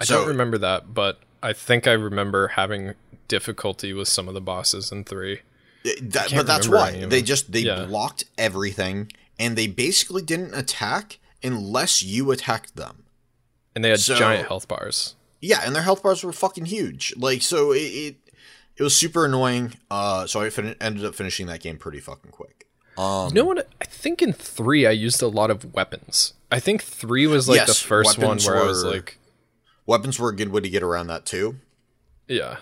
I 0.00 0.04
So- 0.04 0.18
don't 0.20 0.28
remember 0.28 0.58
that, 0.58 0.92
but 0.94 1.20
I 1.42 1.52
think 1.52 1.86
I 1.86 1.92
remember 1.92 2.48
having 2.48 2.94
difficulty 3.28 3.92
with 3.92 4.08
some 4.08 4.28
of 4.28 4.34
the 4.34 4.40
bosses 4.40 4.90
in 4.92 5.04
three. 5.04 5.40
That- 6.02 6.32
but 6.34 6.46
that's 6.46 6.68
why 6.68 7.04
they 7.06 7.22
just 7.22 7.52
they 7.52 7.60
Yeah. 7.60 7.84
blocked 7.84 8.24
everything 8.36 9.12
and 9.38 9.56
they 9.56 9.66
basically 9.66 10.22
didn't 10.22 10.54
attack 10.54 11.18
unless 11.42 12.02
you 12.02 12.30
attacked 12.32 12.76
them. 12.76 13.04
And 13.74 13.84
they 13.84 13.90
had 13.90 14.00
So- 14.00 14.16
giant 14.16 14.48
health 14.48 14.66
bars. 14.68 15.14
Yeah, 15.40 15.60
and 15.64 15.74
their 15.76 15.82
health 15.82 16.02
bars 16.02 16.24
were 16.24 16.32
fucking 16.32 16.64
huge. 16.66 17.14
Like 17.16 17.42
so 17.42 17.72
it 17.72 17.78
it, 17.82 18.16
it 18.76 18.82
was 18.82 18.96
super 18.96 19.26
annoying. 19.26 19.74
Uh 19.90 20.26
so 20.26 20.40
I 20.40 20.50
fin- 20.50 20.76
ended 20.80 21.04
up 21.04 21.14
finishing 21.14 21.46
that 21.46 21.60
game 21.60 21.76
pretty 21.78 22.00
fucking 22.00 22.30
quick. 22.32 22.66
Um 22.98 23.28
You 23.28 23.34
know 23.34 23.44
what? 23.44 23.68
I 23.80 23.84
think 23.84 24.22
in 24.22 24.32
three 24.32 24.86
I 24.86 24.90
used 24.92 25.22
a 25.22 25.28
lot 25.28 25.50
of 25.50 25.72
weapons. 25.74 26.32
I 26.50 26.58
think 26.58 26.82
three 26.82 27.26
was 27.26 27.48
like 27.48 27.66
the 27.66 27.74
first 27.74 28.18
one 28.18 28.38
where 28.40 28.56
I 28.56 28.64
was 28.66 28.82
like, 28.82 29.18
weapons 29.86 30.18
were 30.18 30.28
a 30.30 30.36
good 30.36 30.50
way 30.50 30.60
to 30.60 30.68
get 30.68 30.82
around 30.82 31.06
that 31.08 31.24
too. 31.26 31.56
yeah. 32.28 32.56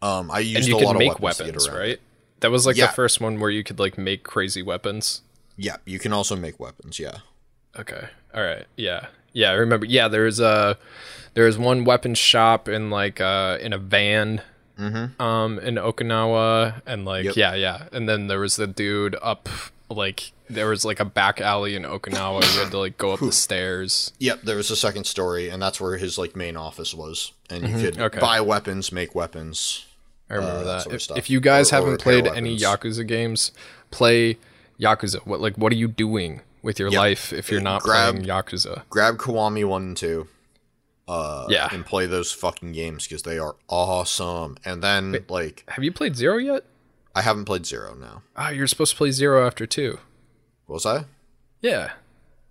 Um 0.00 0.30
I 0.30 0.38
used 0.40 0.56
And 0.58 0.66
you 0.68 0.76
a 0.76 0.78
could 0.78 0.86
lot 0.86 0.94
of 0.96 0.98
make 1.00 1.18
weapons, 1.20 1.36
to 1.38 1.44
weapons, 1.44 1.66
around. 1.68 1.78
right? 1.78 2.00
That 2.40 2.50
was 2.52 2.66
like 2.66 2.76
Yeah. 2.76 2.86
the 2.86 2.92
first 2.92 3.20
one 3.20 3.40
where 3.40 3.50
you 3.50 3.64
could 3.64 3.78
like 3.80 3.98
make 3.98 4.22
crazy 4.22 4.62
weapons. 4.62 5.22
Yeah, 5.56 5.76
you 5.84 5.98
can 5.98 6.12
also 6.12 6.36
make 6.36 6.60
weapons, 6.60 7.00
yeah. 7.00 7.18
Okay. 7.76 8.08
All 8.32 8.42
right. 8.44 8.66
Yeah. 8.76 9.06
Yeah. 9.32 9.50
I 9.50 9.54
remember. 9.54 9.86
Yeah. 9.86 10.06
There's 10.08 10.38
a 10.38 10.78
there's 11.34 11.58
one 11.58 11.84
weapon 11.84 12.14
shop 12.14 12.68
in 12.68 12.90
like 12.90 13.20
uh 13.20 13.58
in 13.60 13.72
a 13.72 13.78
van. 13.78 14.42
Um, 14.78 15.58
in 15.58 15.74
Okinawa, 15.74 16.82
and 16.86 17.04
like 17.04 17.24
Yep. 17.24 17.34
yeah, 17.36 17.54
yeah, 17.54 17.88
and 17.90 18.08
then 18.08 18.28
there 18.28 18.38
was 18.38 18.54
the 18.54 18.68
dude 18.68 19.16
up, 19.20 19.48
like 19.90 20.32
there 20.50 20.68
was 20.68 20.84
like 20.84 21.00
a 21.00 21.04
back 21.04 21.40
alley 21.40 21.74
in 21.74 21.82
Okinawa. 21.82 22.42
you 22.54 22.60
had 22.62 22.70
to 22.72 22.78
like 22.78 22.98
go 22.98 23.12
up 23.12 23.20
the 23.20 23.32
stairs. 23.32 24.12
Yep, 24.18 24.42
there 24.42 24.56
was 24.56 24.70
a 24.70 24.76
second 24.76 25.04
story, 25.04 25.48
and 25.48 25.62
that's 25.62 25.80
where 25.80 25.96
his 25.96 26.18
like 26.18 26.36
main 26.36 26.56
office 26.56 26.92
was, 26.94 27.32
and 27.50 27.62
you 27.68 27.74
could 27.78 27.94
Mm-hmm. 27.94 28.02
Okay. 28.02 28.20
buy 28.20 28.40
weapons, 28.40 28.92
make 28.92 29.14
weapons. 29.14 29.86
I 30.30 30.34
remember 30.34 30.56
Uh, 30.60 30.64
that 30.64 30.64
that. 30.64 30.82
sort 30.82 30.86
of 30.92 30.94
if, 30.96 31.02
stuff. 31.02 31.18
if 31.18 31.30
you 31.30 31.40
guys 31.40 31.72
Or- 31.72 31.76
or 31.76 31.78
haven't 31.78 31.92
repair 31.92 32.22
played 32.22 32.36
any. 32.36 32.58
Yakuza 32.58 33.06
games, 33.06 33.52
play 33.90 34.36
Yakuza. 34.80 35.26
What 35.26 35.40
like 35.40 35.56
what 35.56 35.72
are 35.72 35.76
you 35.76 35.88
doing 35.88 36.42
with 36.62 36.78
your 36.78 36.90
Yep. 36.90 36.98
life 36.98 37.32
if 37.32 37.50
you're 37.50 37.60
not 37.62 37.82
Grab- 37.82 38.14
playing 38.16 38.26
Yakuza? 38.28 38.82
Grab 38.90 39.16
Kiwami 39.16 39.66
one 39.66 39.82
and 39.82 39.96
two, 39.96 40.28
uh, 41.08 41.46
Yeah. 41.48 41.68
and 41.72 41.86
play 41.86 42.04
those 42.06 42.30
fucking 42.32 42.72
games 42.72 43.04
because 43.06 43.22
they 43.22 43.38
are 43.38 43.56
awesome. 43.68 44.56
And 44.64 44.82
then 44.82 45.24
like 45.28 45.64
Have 45.68 45.82
you 45.84 45.92
played 45.92 46.14
Zero 46.16 46.36
yet? 46.36 46.64
I 47.18 47.22
haven't 47.22 47.44
played 47.46 47.66
Zero 47.66 47.94
now. 47.94 48.22
Ah, 48.36 48.50
you're 48.50 48.66
supposed 48.66 48.92
to 48.92 48.96
play 48.96 49.10
Zero 49.10 49.46
after 49.46 49.66
two. 49.66 49.98
Was 50.66 50.86
I? 50.86 51.04
Yeah. 51.60 51.92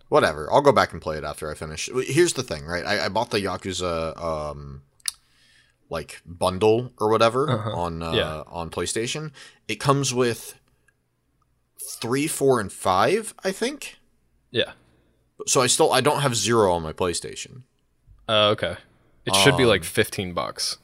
Whatever. 0.10 0.52
I'll 0.52 0.61
go 0.61 0.72
back 0.72 0.91
and 0.94 1.02
play 1.02 1.18
it 1.18 1.23
after 1.23 1.49
I 1.49 1.53
finish. 1.53 1.89
Here's 2.07 2.34
the 2.34 2.44
thing, 2.44 2.65
right? 2.65 2.85
I, 2.85 3.06
I 3.06 3.10
bought 3.10 3.30
the 3.31 3.39
Yakuza 3.39 4.19
um 4.22 4.81
like 5.89 6.22
bundle 6.26 6.91
or 6.99 7.10
whatever 7.10 7.49
on 7.49 8.03
uh, 8.03 8.07
Uh-huh. 8.07 8.18
Yeah. 8.18 8.44
on 8.48 8.69
PlayStation. 8.69 9.31
It 9.69 9.76
comes 9.80 10.14
with 10.14 10.60
three, 12.02 12.27
four, 12.27 12.60
and 12.60 12.72
five, 12.72 13.34
I 13.44 13.52
think. 13.52 13.98
Yeah. 14.52 14.73
So 15.45 15.61
I 15.61 15.68
still 15.68 15.91
I 15.94 16.02
don't 16.02 16.22
have 16.22 16.35
zero 16.35 16.73
on 16.73 16.84
my 16.84 16.94
PlayStation. 16.94 17.61
Uh, 18.27 18.49
okay. 18.49 18.76
It 19.26 19.35
should 19.35 19.56
be 19.57 19.64
Um, 19.64 19.69
like 19.69 19.84
15 19.84 20.34
bucks. 20.34 20.77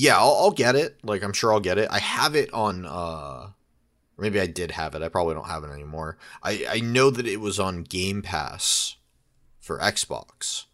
Yeah, 0.00 0.16
I'll, 0.16 0.36
I'll 0.40 0.50
get 0.50 0.76
it. 0.76 0.96
Like 1.02 1.22
I'm 1.24 1.32
sure 1.32 1.52
I'll 1.52 1.60
get 1.60 1.78
it. 1.78 1.88
I 1.90 1.98
have 1.98 2.34
it 2.36 2.52
on. 2.52 2.86
uh 2.86 3.50
Maybe 4.20 4.40
I 4.40 4.46
did 4.46 4.72
have 4.72 4.94
it. 4.96 5.02
I 5.02 5.08
probably 5.08 5.34
don't 5.34 5.46
have 5.46 5.62
it 5.64 5.70
anymore. 5.70 6.18
I 6.42 6.66
I 6.68 6.80
know 6.80 7.08
that 7.10 7.26
it 7.26 7.40
was 7.40 7.60
on 7.60 7.82
Game 7.84 8.20
Pass 8.22 8.96
for 9.60 9.78
Xbox. 9.78 10.64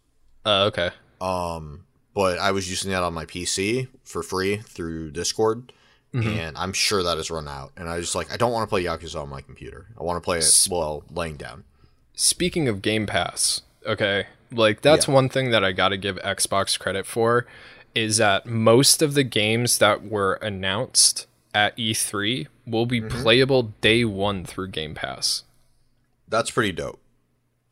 Uh, 0.45 0.65
okay. 0.71 0.89
Um, 1.21 1.85
but 2.13 2.39
I 2.39 2.51
was 2.51 2.69
using 2.69 2.91
that 2.91 3.03
on 3.03 3.13
my 3.13 3.25
PC 3.25 3.87
for 4.03 4.23
free 4.23 4.57
through 4.57 5.11
Discord, 5.11 5.71
Mm-hmm. 6.13 6.29
and 6.39 6.57
I'm 6.57 6.71
sure 6.73 7.03
that 7.03 7.17
has 7.17 7.29
run 7.29 7.47
out. 7.47 7.71
And 7.75 7.89
I 7.89 7.97
was 7.97 8.15
like, 8.15 8.31
I 8.33 8.37
don't 8.37 8.51
want 8.53 8.63
to 8.63 8.69
play 8.69 8.83
Yakuza 8.85 9.21
on 9.21 9.27
my 9.29 9.41
computer. 9.41 9.87
I 9.99 10.03
want 10.03 10.15
to 10.17 10.25
play 10.25 10.37
it 10.39 10.65
while 10.69 11.03
laying 11.13 11.35
down. 11.35 11.65
Speaking 12.15 12.67
of 12.69 12.81
Game 12.81 13.05
Pass, 13.05 13.61
okay, 13.85 14.27
like 14.51 14.81
that's 14.81 15.07
Yeah. 15.07 15.13
one 15.13 15.29
thing 15.29 15.51
that 15.51 15.63
I 15.63 15.71
got 15.73 15.89
to 15.89 15.97
give 15.97 16.15
Xbox 16.17 16.79
credit 16.79 17.05
for 17.05 17.45
is 17.95 18.17
that 18.17 18.45
most 18.45 19.01
of 19.01 19.13
the 19.13 19.23
games 19.23 19.77
that 19.79 20.05
were 20.05 20.33
announced 20.35 21.25
at 21.53 21.75
E3 21.77 22.47
will 22.67 22.85
be 22.85 22.99
Mm-hmm. 23.01 23.21
playable 23.21 23.63
day 23.81 24.03
one 24.05 24.43
through 24.45 24.67
Game 24.67 24.93
Pass. 24.93 25.43
That's 26.27 26.51
pretty 26.51 26.71
dope. 26.73 26.99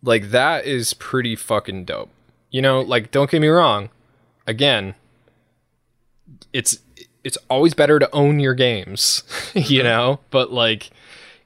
Like 0.01 0.31
that 0.31 0.65
is 0.65 0.93
pretty 0.93 1.35
fucking 1.35 1.85
dope. 1.85 2.09
You 2.49 2.61
know, 2.61 2.81
like 2.81 3.11
don't 3.11 3.29
get 3.29 3.41
me 3.41 3.47
wrong. 3.47 3.89
Again, 4.47 4.95
it's 6.51 6.79
it's 7.23 7.37
always 7.49 7.73
better 7.73 7.99
to 7.99 8.09
own 8.13 8.39
your 8.39 8.53
games, 8.53 9.23
you 9.53 9.81
know? 9.83 10.19
But 10.29 10.51
like 10.51 10.89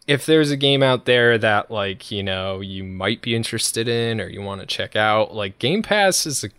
if 0.07 0.25
there's 0.25 0.51
a 0.51 0.57
game 0.57 0.81
out 0.83 1.05
there 1.05 1.37
that 1.37 1.69
like, 1.69 2.11
you 2.11 2.23
know, 2.23 2.61
you 2.61 2.83
might 2.83 3.21
be 3.21 3.35
interested 3.35 3.87
in 3.87 4.19
or 4.21 4.27
you 4.27 4.41
want 4.41 4.61
to 4.61 4.67
check 4.67 4.95
out, 4.95 5.33
like 5.35 5.59
Game 5.59 5.83
Pass 5.83 6.25
is 6.25 6.43
a 6.43 6.49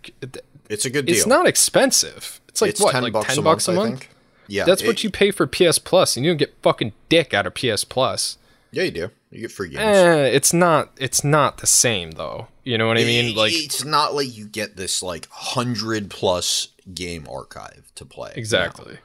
It's 0.69 0.85
a 0.85 0.89
good 0.89 1.05
deal. 1.07 1.15
it's 1.15 1.25
not 1.27 1.47
expensive. 1.47 2.39
It's 2.47 2.61
like 2.61 2.69
It's 2.71 2.81
what, 2.81 2.91
10 2.91 3.03
like 3.03 3.13
bucks 3.13 3.27
10 3.27 3.39
a 3.39 3.41
bucks 3.41 3.67
a 3.67 3.71
month, 3.73 3.79
I 3.79 3.89
month? 3.89 3.99
think. 4.01 4.15
Yeah, 4.47 4.65
That's 4.65 4.81
it- 4.81 4.87
what 4.87 5.03
you 5.03 5.09
pay 5.09 5.31
for 5.31 5.45
PS 5.47 5.79
Plus 5.79 6.15
and 6.15 6.25
you 6.25 6.31
don't 6.31 6.37
get 6.37 6.55
fucking 6.61 6.93
dick 7.09 7.33
out 7.33 7.45
of 7.47 7.53
PS 7.53 7.83
Plus. 7.83 8.37
Yeah, 8.71 8.83
you 8.83 8.91
do. 8.91 9.09
You 9.31 9.41
get 9.41 9.51
free 9.51 9.69
games. 9.69 9.81
Eh, 9.81 10.25
it's 10.25 10.53
not 10.53 10.91
it's 10.97 11.23
not 11.23 11.57
the 11.59 11.67
same 11.67 12.11
though. 12.11 12.47
You 12.63 12.77
know 12.77 12.87
what 12.87 12.97
I 12.97 13.03
mean? 13.03 13.35
Like 13.35 13.51
it's 13.53 13.83
not 13.83 14.13
like 14.15 14.35
you 14.35 14.47
get 14.47 14.75
this 14.75 15.01
like 15.03 15.27
hundred 15.29 16.09
plus 16.09 16.69
game 16.93 17.27
archive 17.29 17.91
to 17.95 18.05
play. 18.05 18.31
exactly. 18.35 18.97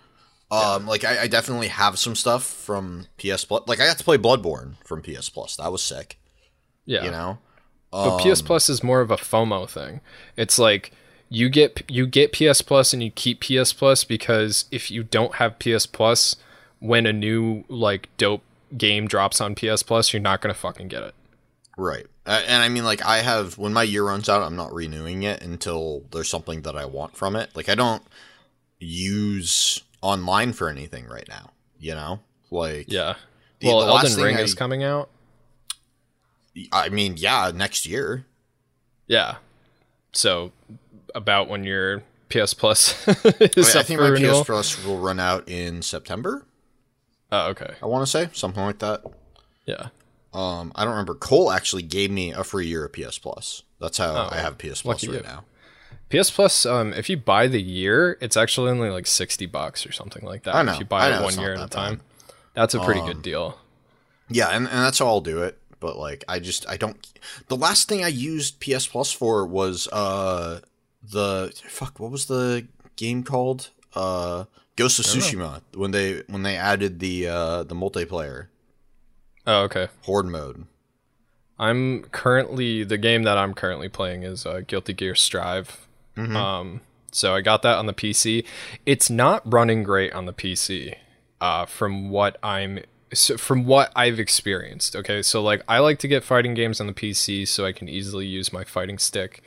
Um, 0.50 0.86
like 0.86 1.04
I, 1.04 1.22
I 1.22 1.26
definitely 1.28 1.68
have 1.68 1.98
some 1.98 2.14
stuff 2.14 2.44
from 2.44 3.06
PS 3.18 3.44
Plus. 3.44 3.64
Like 3.66 3.80
I 3.80 3.86
got 3.86 3.98
to 3.98 4.04
play 4.04 4.16
Bloodborne 4.18 4.74
from 4.84 5.02
PS 5.02 5.28
Plus. 5.28 5.56
That 5.56 5.72
was 5.72 5.82
sick. 5.82 6.18
Yeah. 6.86 7.04
You 7.04 7.10
know. 7.10 7.38
But 7.90 8.18
PS 8.18 8.40
Um, 8.40 8.46
Plus 8.46 8.68
is 8.70 8.82
more 8.82 9.00
of 9.00 9.10
a 9.10 9.16
FOMO 9.16 9.68
thing. 9.68 10.00
It's 10.36 10.58
like 10.58 10.92
you 11.28 11.48
get 11.48 11.82
you 11.88 12.06
get 12.06 12.32
PS 12.32 12.62
Plus 12.62 12.92
and 12.92 13.02
you 13.02 13.10
keep 13.10 13.40
PS 13.40 13.72
Plus 13.72 14.04
because 14.04 14.66
if 14.70 14.90
you 14.90 15.02
don't 15.02 15.36
have 15.36 15.58
PS 15.58 15.86
Plus 15.86 16.36
when 16.80 17.06
a 17.06 17.12
new 17.12 17.64
like 17.68 18.08
dope 18.16 18.42
game 18.76 19.06
drops 19.06 19.40
on 19.40 19.54
PS 19.54 19.82
Plus, 19.82 20.12
you're 20.12 20.20
not 20.22 20.40
gonna 20.40 20.54
fucking 20.54 20.88
get 20.88 21.02
it. 21.02 21.14
Right. 21.76 22.06
And 22.26 22.62
I 22.62 22.68
mean, 22.70 22.84
like, 22.84 23.04
I 23.04 23.18
have, 23.18 23.58
when 23.58 23.74
my 23.74 23.82
year 23.82 24.04
runs 24.04 24.30
out, 24.30 24.40
I'm 24.42 24.56
not 24.56 24.72
renewing 24.72 25.24
it 25.24 25.42
until 25.42 26.04
there's 26.10 26.28
something 26.28 26.62
that 26.62 26.74
I 26.74 26.86
want 26.86 27.16
from 27.16 27.36
it. 27.36 27.50
Like, 27.54 27.68
I 27.68 27.74
don't 27.74 28.02
use 28.78 29.82
online 30.00 30.52
for 30.54 30.68
anything 30.70 31.06
right 31.06 31.28
now, 31.28 31.50
you 31.78 31.94
know? 31.94 32.20
Like, 32.50 32.86
Yeah. 32.90 33.16
The- 33.60 33.66
well, 33.66 33.80
the 33.80 33.86
Elden 33.92 34.22
Ring 34.24 34.36
I- 34.36 34.40
is 34.40 34.54
coming 34.54 34.82
out. 34.82 35.10
I 36.72 36.88
mean, 36.88 37.16
yeah, 37.16 37.50
next 37.54 37.84
year. 37.86 38.24
Yeah. 39.06 39.36
So 40.12 40.52
about 41.14 41.48
when 41.48 41.64
your 41.64 42.02
PS 42.28 42.54
Plus 42.54 43.06
I, 43.08 43.12
is 43.12 43.24
mean, 43.74 43.76
I 43.76 43.82
think 43.82 43.98
for 43.98 44.04
my 44.04 44.08
renewal. 44.08 44.40
PS 44.42 44.46
Plus 44.46 44.84
will 44.84 44.98
run 44.98 45.20
out 45.20 45.48
in 45.48 45.82
September, 45.82 46.44
oh, 47.32 47.48
okay. 47.50 47.74
I 47.82 47.86
want 47.86 48.02
to 48.06 48.10
say. 48.10 48.28
Something 48.32 48.62
like 48.64 48.78
that. 48.80 49.02
Yeah. 49.66 49.88
Um, 50.32 50.72
I 50.74 50.82
don't 50.84 50.92
remember. 50.94 51.14
Cole 51.14 51.52
actually 51.52 51.82
gave 51.82 52.10
me 52.10 52.32
a 52.32 52.42
free 52.42 52.66
year 52.66 52.84
of 52.84 52.92
PS 52.92 53.18
Plus. 53.18 53.62
That's 53.80 53.98
how 53.98 54.28
I 54.30 54.36
have 54.38 54.58
PS 54.58 54.82
Plus 54.82 55.04
Oh, 55.06 55.12
right 55.12 55.18
you. 55.18 55.22
now. 55.22 55.44
PS 56.10 56.30
Plus, 56.30 56.66
um, 56.66 56.92
if 56.92 57.08
you 57.08 57.16
buy 57.16 57.46
the 57.46 57.62
year, 57.62 58.18
it's 58.20 58.36
actually 58.36 58.70
only 58.70 58.90
like 58.90 59.06
sixty 59.06 59.46
bucks 59.46 59.86
or 59.86 59.92
something 59.92 60.24
like 60.24 60.42
that. 60.44 60.54
I 60.54 60.62
know, 60.62 60.72
If 60.72 60.80
you 60.80 60.84
buy 60.84 61.08
I 61.08 61.18
it 61.20 61.22
one 61.22 61.38
year 61.38 61.54
at 61.54 61.60
a 61.64 61.68
time, 61.68 61.96
bad. 61.96 62.34
that's 62.54 62.74
a 62.74 62.80
pretty 62.80 63.00
Um, 63.00 63.06
good 63.06 63.22
deal. 63.22 63.58
Yeah, 64.28 64.48
and, 64.48 64.66
and 64.66 64.78
that's 64.78 64.98
how 64.98 65.06
I'll 65.06 65.20
do 65.20 65.42
it. 65.42 65.58
But 65.80 65.98
like, 65.98 66.24
I 66.28 66.38
just 66.40 66.68
I 66.68 66.76
don't. 66.76 66.96
The 67.48 67.56
last 67.56 67.88
thing 67.88 68.02
I 68.04 68.08
used 68.08 68.58
PS 68.60 68.86
Plus 68.86 69.12
for 69.12 69.46
was 69.46 69.86
uh 69.88 70.60
the 71.10 71.52
fuck. 71.68 72.00
What 72.00 72.10
was 72.10 72.26
the 72.26 72.66
game 72.96 73.22
called? 73.22 73.70
Uh, 73.94 74.44
Ghost 74.76 74.98
of 74.98 75.04
Tsushima. 75.04 75.62
When 75.74 75.90
they 75.92 76.22
when 76.26 76.42
they 76.42 76.56
added 76.56 76.98
the 77.00 77.28
uh 77.28 77.62
the 77.62 77.74
multiplayer 77.74 78.46
Oh, 79.46 79.62
okay. 79.64 79.88
horde 80.02 80.26
mode. 80.26 80.66
I'm 81.58 82.02
currently 82.04 82.82
the 82.82 82.98
game 82.98 83.22
that 83.24 83.38
I'm 83.38 83.54
currently 83.54 83.88
playing 83.88 84.22
is 84.24 84.44
uh, 84.46 84.62
Guilty 84.66 84.92
Gear 84.92 85.14
Strive. 85.14 85.86
Mm-hmm. 86.16 86.36
Um, 86.36 86.80
so 87.12 87.34
I 87.34 87.42
got 87.42 87.62
that 87.62 87.76
on 87.78 87.86
the 87.86 87.92
PC. 87.94 88.44
It's 88.84 89.08
not 89.08 89.42
running 89.50 89.82
great 89.84 90.12
on 90.12 90.26
the 90.26 90.32
PC. 90.32 90.96
Uh, 91.40 91.66
from 91.66 92.10
what 92.10 92.38
I'm 92.42 92.80
so 93.12 93.36
from 93.36 93.66
what 93.66 93.92
I've 93.94 94.18
experienced. 94.18 94.96
Okay, 94.96 95.22
so 95.22 95.42
like 95.42 95.62
I 95.68 95.78
like 95.78 95.98
to 96.00 96.08
get 96.08 96.24
fighting 96.24 96.54
games 96.54 96.80
on 96.80 96.86
the 96.88 96.92
PC 96.92 97.46
so 97.46 97.64
I 97.64 97.72
can 97.72 97.88
easily 97.88 98.26
use 98.26 98.52
my 98.52 98.64
fighting 98.64 98.98
stick. 98.98 99.42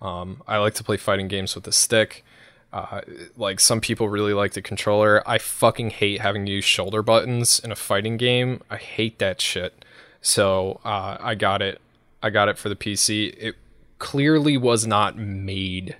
Um, 0.00 0.42
I 0.46 0.58
like 0.58 0.74
to 0.74 0.84
play 0.84 0.96
fighting 0.96 1.28
games 1.28 1.54
with 1.54 1.66
a 1.66 1.72
stick. 1.72 2.24
Uh, 2.72 3.00
like 3.36 3.60
some 3.60 3.80
people 3.80 4.08
really 4.08 4.34
like 4.34 4.52
the 4.52 4.62
controller. 4.62 5.22
I 5.26 5.38
fucking 5.38 5.90
hate 5.90 6.20
having 6.20 6.44
to 6.46 6.52
use 6.52 6.64
shoulder 6.64 7.02
buttons 7.02 7.58
in 7.58 7.72
a 7.72 7.76
fighting 7.76 8.16
game. 8.16 8.62
I 8.70 8.76
hate 8.76 9.18
that 9.18 9.40
shit. 9.40 9.84
So 10.20 10.80
uh, 10.84 11.16
I 11.20 11.34
got 11.34 11.62
it. 11.62 11.80
I 12.22 12.30
got 12.30 12.48
it 12.48 12.58
for 12.58 12.68
the 12.68 12.76
PC. 12.76 13.34
It 13.38 13.54
clearly 13.98 14.56
was 14.56 14.86
not 14.86 15.16
made 15.16 15.96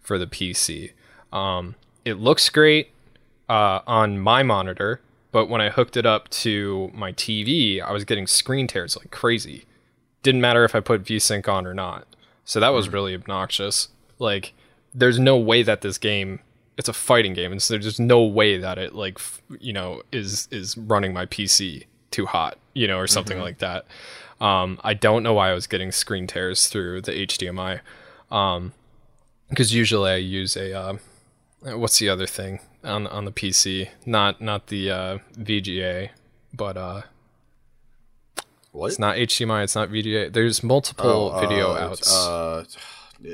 for 0.00 0.18
the 0.18 0.26
PC. 0.26 0.92
Um, 1.32 1.74
it 2.04 2.14
looks 2.14 2.48
great 2.48 2.90
uh, 3.48 3.80
on 3.86 4.18
my 4.18 4.42
monitor, 4.42 5.00
but 5.32 5.48
when 5.48 5.60
I 5.60 5.70
hooked 5.70 5.96
it 5.96 6.06
up 6.06 6.28
to 6.30 6.90
my 6.94 7.12
TV, 7.12 7.82
I 7.82 7.92
was 7.92 8.04
getting 8.04 8.26
screen 8.26 8.66
tears 8.66 8.96
like 8.96 9.10
crazy. 9.10 9.64
Didn't 10.22 10.40
matter 10.40 10.64
if 10.64 10.74
I 10.74 10.80
put 10.80 11.04
VSync 11.04 11.48
on 11.48 11.66
or 11.66 11.74
not. 11.74 12.06
So 12.46 12.58
that 12.60 12.70
was 12.70 12.88
really 12.88 13.14
obnoxious. 13.14 13.88
Like, 14.18 14.54
there's 14.94 15.18
no 15.18 15.36
way 15.36 15.62
that 15.62 15.82
this 15.82 15.98
game 15.98 16.40
it's 16.78 16.88
a 16.88 16.92
fighting 16.92 17.32
game, 17.34 17.52
and 17.52 17.62
so 17.62 17.74
there's 17.74 17.84
just 17.84 18.00
no 18.00 18.22
way 18.22 18.58
that 18.58 18.78
it 18.78 18.94
like 18.94 19.14
f- 19.16 19.40
you 19.60 19.72
know 19.72 20.02
is 20.12 20.46
is 20.50 20.76
running 20.76 21.12
my 21.12 21.26
PC 21.26 21.84
too 22.10 22.26
hot, 22.26 22.58
you 22.74 22.86
know, 22.86 22.98
or 22.98 23.06
something 23.06 23.38
like 23.40 23.58
that. 23.58 23.86
Um, 24.40 24.78
I 24.84 24.94
don't 24.94 25.22
know 25.22 25.32
why 25.34 25.50
I 25.50 25.54
was 25.54 25.66
getting 25.66 25.90
screen 25.90 26.26
tears 26.26 26.68
through 26.68 27.02
the 27.02 27.12
HDMI, 27.12 27.80
because 29.48 29.74
usually 29.74 30.10
I 30.10 30.16
use 30.16 30.56
a 30.56 30.72
uh, 30.78 30.96
what's 31.62 31.98
the 31.98 32.08
other 32.08 32.26
thing 32.26 32.60
on 32.84 33.06
on 33.06 33.24
the 33.24 33.32
PC? 33.32 33.88
Not 34.04 34.40
not 34.40 34.66
the 34.66 34.90
uh, 34.90 35.18
VGA, 35.38 36.10
but 36.52 36.76
uh, 36.76 37.02
What? 38.76 38.88
it's 38.88 38.98
not 38.98 39.16
HDMI. 39.16 39.64
It's 39.64 39.74
not 39.74 39.88
VGA. 39.88 40.32
There's 40.32 40.62
multiple 40.62 41.38
video 41.40 41.72
uh, 41.72 41.78
outs. 41.78 42.14
Uh, 42.14 42.64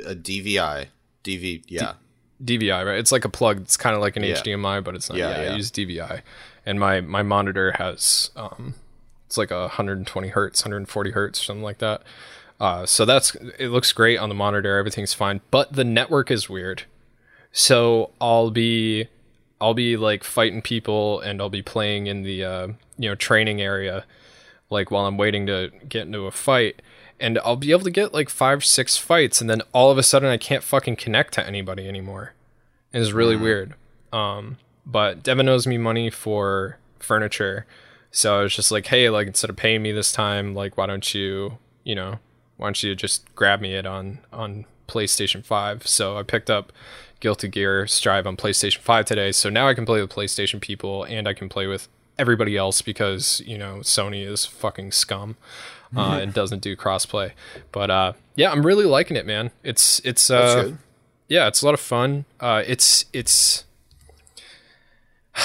a 0.06 0.14
DVI. 0.14 0.86
DV. 1.24 1.64
Yeah. 1.66 1.94
DVI, 2.42 2.84
right? 2.84 2.98
It's 2.98 3.12
like 3.12 3.24
a 3.24 3.28
plug. 3.28 3.60
It's 3.60 3.76
kind 3.76 3.94
of 3.94 4.00
like 4.00 4.16
an 4.16 4.24
Yeah. 4.24 4.34
HDMI, 4.34 4.82
but 4.82 4.94
it's 4.94 5.08
not. 5.08 5.18
Yeah, 5.18 5.30
Yeah, 5.30 5.42
yeah. 5.44 5.52
I 5.52 5.56
use 5.56 5.70
DVI, 5.70 6.22
and 6.66 6.80
my 6.80 7.00
my 7.00 7.22
monitor 7.22 7.72
has 7.72 8.30
um, 8.36 8.74
it's 9.26 9.36
like 9.38 9.50
a 9.50 9.60
120 9.60 10.28
hertz, 10.28 10.62
140 10.64 11.10
hertz, 11.12 11.44
something 11.44 11.62
like 11.62 11.78
that. 11.78 12.02
Uh, 12.60 12.86
so 12.86 13.04
that's 13.04 13.34
it 13.58 13.68
looks 13.68 13.92
great 13.92 14.18
on 14.18 14.28
the 14.28 14.34
monitor. 14.34 14.76
Everything's 14.78 15.14
fine, 15.14 15.40
but 15.50 15.72
the 15.72 15.84
network 15.84 16.30
is 16.30 16.48
weird. 16.48 16.84
So 17.52 18.10
I'll 18.20 18.50
be 18.50 19.08
I'll 19.60 19.74
be 19.74 19.96
like 19.96 20.24
fighting 20.24 20.62
people, 20.62 21.20
and 21.20 21.40
I'll 21.40 21.48
be 21.50 21.62
playing 21.62 22.06
in 22.08 22.22
the 22.22 22.44
uh, 22.44 22.66
you 22.98 23.08
know 23.08 23.14
training 23.14 23.60
area, 23.60 24.04
like 24.72 24.90
while 24.90 25.06
I'm 25.06 25.16
waiting 25.16 25.46
to 25.46 25.70
get 25.88 26.06
into 26.06 26.26
a 26.26 26.32
fight. 26.32 26.82
And 27.20 27.38
I'll 27.44 27.54
be 27.54 27.70
able 27.70 27.84
to 27.84 27.90
get 27.90 28.12
like 28.12 28.28
five, 28.28 28.64
six 28.64 28.96
fights, 28.96 29.40
and 29.40 29.48
then 29.48 29.62
all 29.72 29.92
of 29.92 29.98
a 29.98 30.02
sudden 30.02 30.28
I 30.28 30.38
can't 30.38 30.64
fucking 30.64 30.96
connect 30.96 31.34
to 31.34 31.46
anybody 31.46 31.86
anymore. 31.86 32.34
And 32.92 33.00
it's 33.00 33.12
really 33.12 33.36
weird. 33.36 33.74
Um, 34.12 34.58
but 34.84 35.22
Devin 35.22 35.48
owes 35.48 35.66
me 35.66 35.78
money 35.78 36.10
for 36.10 36.78
furniture, 36.98 37.66
so 38.10 38.38
I 38.38 38.42
was 38.42 38.54
just 38.54 38.70
like, 38.70 38.86
hey, 38.86 39.08
like 39.08 39.26
instead 39.26 39.50
of 39.50 39.56
paying 39.56 39.82
me 39.82 39.92
this 39.92 40.12
time, 40.12 40.54
like 40.54 40.76
why 40.76 40.86
don't 40.86 41.14
you, 41.14 41.58
you 41.84 41.94
know, 41.94 42.18
why 42.56 42.66
don't 42.66 42.82
you 42.82 42.94
just 42.94 43.32
grab 43.34 43.60
me 43.60 43.74
it 43.74 43.86
on 43.86 44.18
on 44.32 44.66
PlayStation 44.88 45.44
Five? 45.44 45.86
So 45.86 46.18
I 46.18 46.24
picked 46.24 46.50
up 46.50 46.72
Guilty 47.20 47.48
Gear 47.48 47.86
Strive 47.86 48.26
on 48.26 48.36
PlayStation 48.36 48.78
Five 48.78 49.06
today, 49.06 49.32
so 49.32 49.48
now 49.48 49.68
I 49.68 49.74
can 49.74 49.86
play 49.86 50.00
with 50.00 50.10
PlayStation 50.10 50.60
people 50.60 51.04
and 51.04 51.28
I 51.28 51.34
can 51.34 51.48
play 51.48 51.66
with 51.66 51.88
everybody 52.18 52.56
else 52.56 52.82
because 52.82 53.42
you 53.46 53.58
know 53.58 53.78
Sony 53.78 54.26
is 54.26 54.46
fucking 54.46 54.92
scum. 54.92 55.36
Uh, 55.94 56.18
and 56.22 56.32
doesn't 56.32 56.62
do 56.62 56.74
crossplay, 56.74 57.32
but 57.70 57.90
uh, 57.90 58.14
yeah, 58.34 58.50
I'm 58.50 58.64
really 58.64 58.86
liking 58.86 59.14
it, 59.14 59.26
man. 59.26 59.50
It's 59.62 60.00
it's 60.06 60.30
uh, 60.30 60.72
yeah, 61.28 61.48
it's 61.48 61.62
a 61.62 61.66
lot 61.66 61.74
of 61.74 61.80
fun. 61.80 62.24
Uh, 62.40 62.62
it's 62.66 63.04
it's 63.12 63.64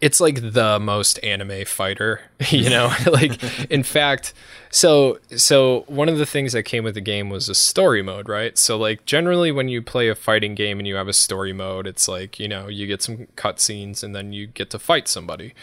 it's 0.00 0.20
like 0.20 0.52
the 0.52 0.78
most 0.80 1.22
anime 1.22 1.64
fighter, 1.64 2.20
you 2.50 2.68
know. 2.68 2.92
like 3.12 3.42
in 3.70 3.82
fact, 3.82 4.34
so 4.70 5.18
so 5.36 5.84
one 5.86 6.08
of 6.08 6.18
the 6.18 6.26
things 6.26 6.52
that 6.52 6.64
came 6.64 6.84
with 6.84 6.94
the 6.94 7.00
game 7.00 7.30
was 7.30 7.48
a 7.48 7.54
story 7.54 8.02
mode, 8.02 8.28
right? 8.28 8.58
So 8.58 8.76
like 8.76 9.04
generally 9.06 9.52
when 9.52 9.68
you 9.68 9.82
play 9.82 10.08
a 10.08 10.14
fighting 10.14 10.54
game 10.54 10.78
and 10.78 10.86
you 10.86 10.96
have 10.96 11.08
a 11.08 11.12
story 11.12 11.52
mode, 11.52 11.86
it's 11.86 12.08
like 12.08 12.38
you 12.38 12.48
know 12.48 12.68
you 12.68 12.86
get 12.86 13.02
some 13.02 13.28
cutscenes 13.36 14.02
and 14.02 14.14
then 14.14 14.32
you 14.32 14.46
get 14.46 14.70
to 14.70 14.78
fight 14.78 15.08
somebody. 15.08 15.54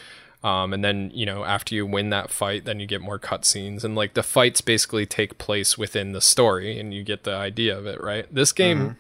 Um, 0.44 0.74
and 0.74 0.84
then 0.84 1.12
you 1.14 1.26
know 1.26 1.44
after 1.44 1.76
you 1.76 1.86
win 1.86 2.10
that 2.10 2.32
fight, 2.32 2.66
then 2.66 2.80
you 2.80 2.88
get 2.88 3.02
more 3.02 3.20
cutscenes, 3.20 3.84
and 3.84 3.96
like 3.96 4.16
the 4.16 4.24
fights 4.24 4.62
basically 4.62 5.06
take 5.06 5.38
place 5.38 5.78
within 5.78 6.14
the 6.14 6.22
story, 6.22 6.80
and 6.80 6.94
you 6.94 7.04
get 7.04 7.24
the 7.24 7.36
idea 7.36 7.78
of 7.78 7.86
it, 7.86 8.02
right? 8.02 8.34
This 8.34 8.52
game 8.52 8.98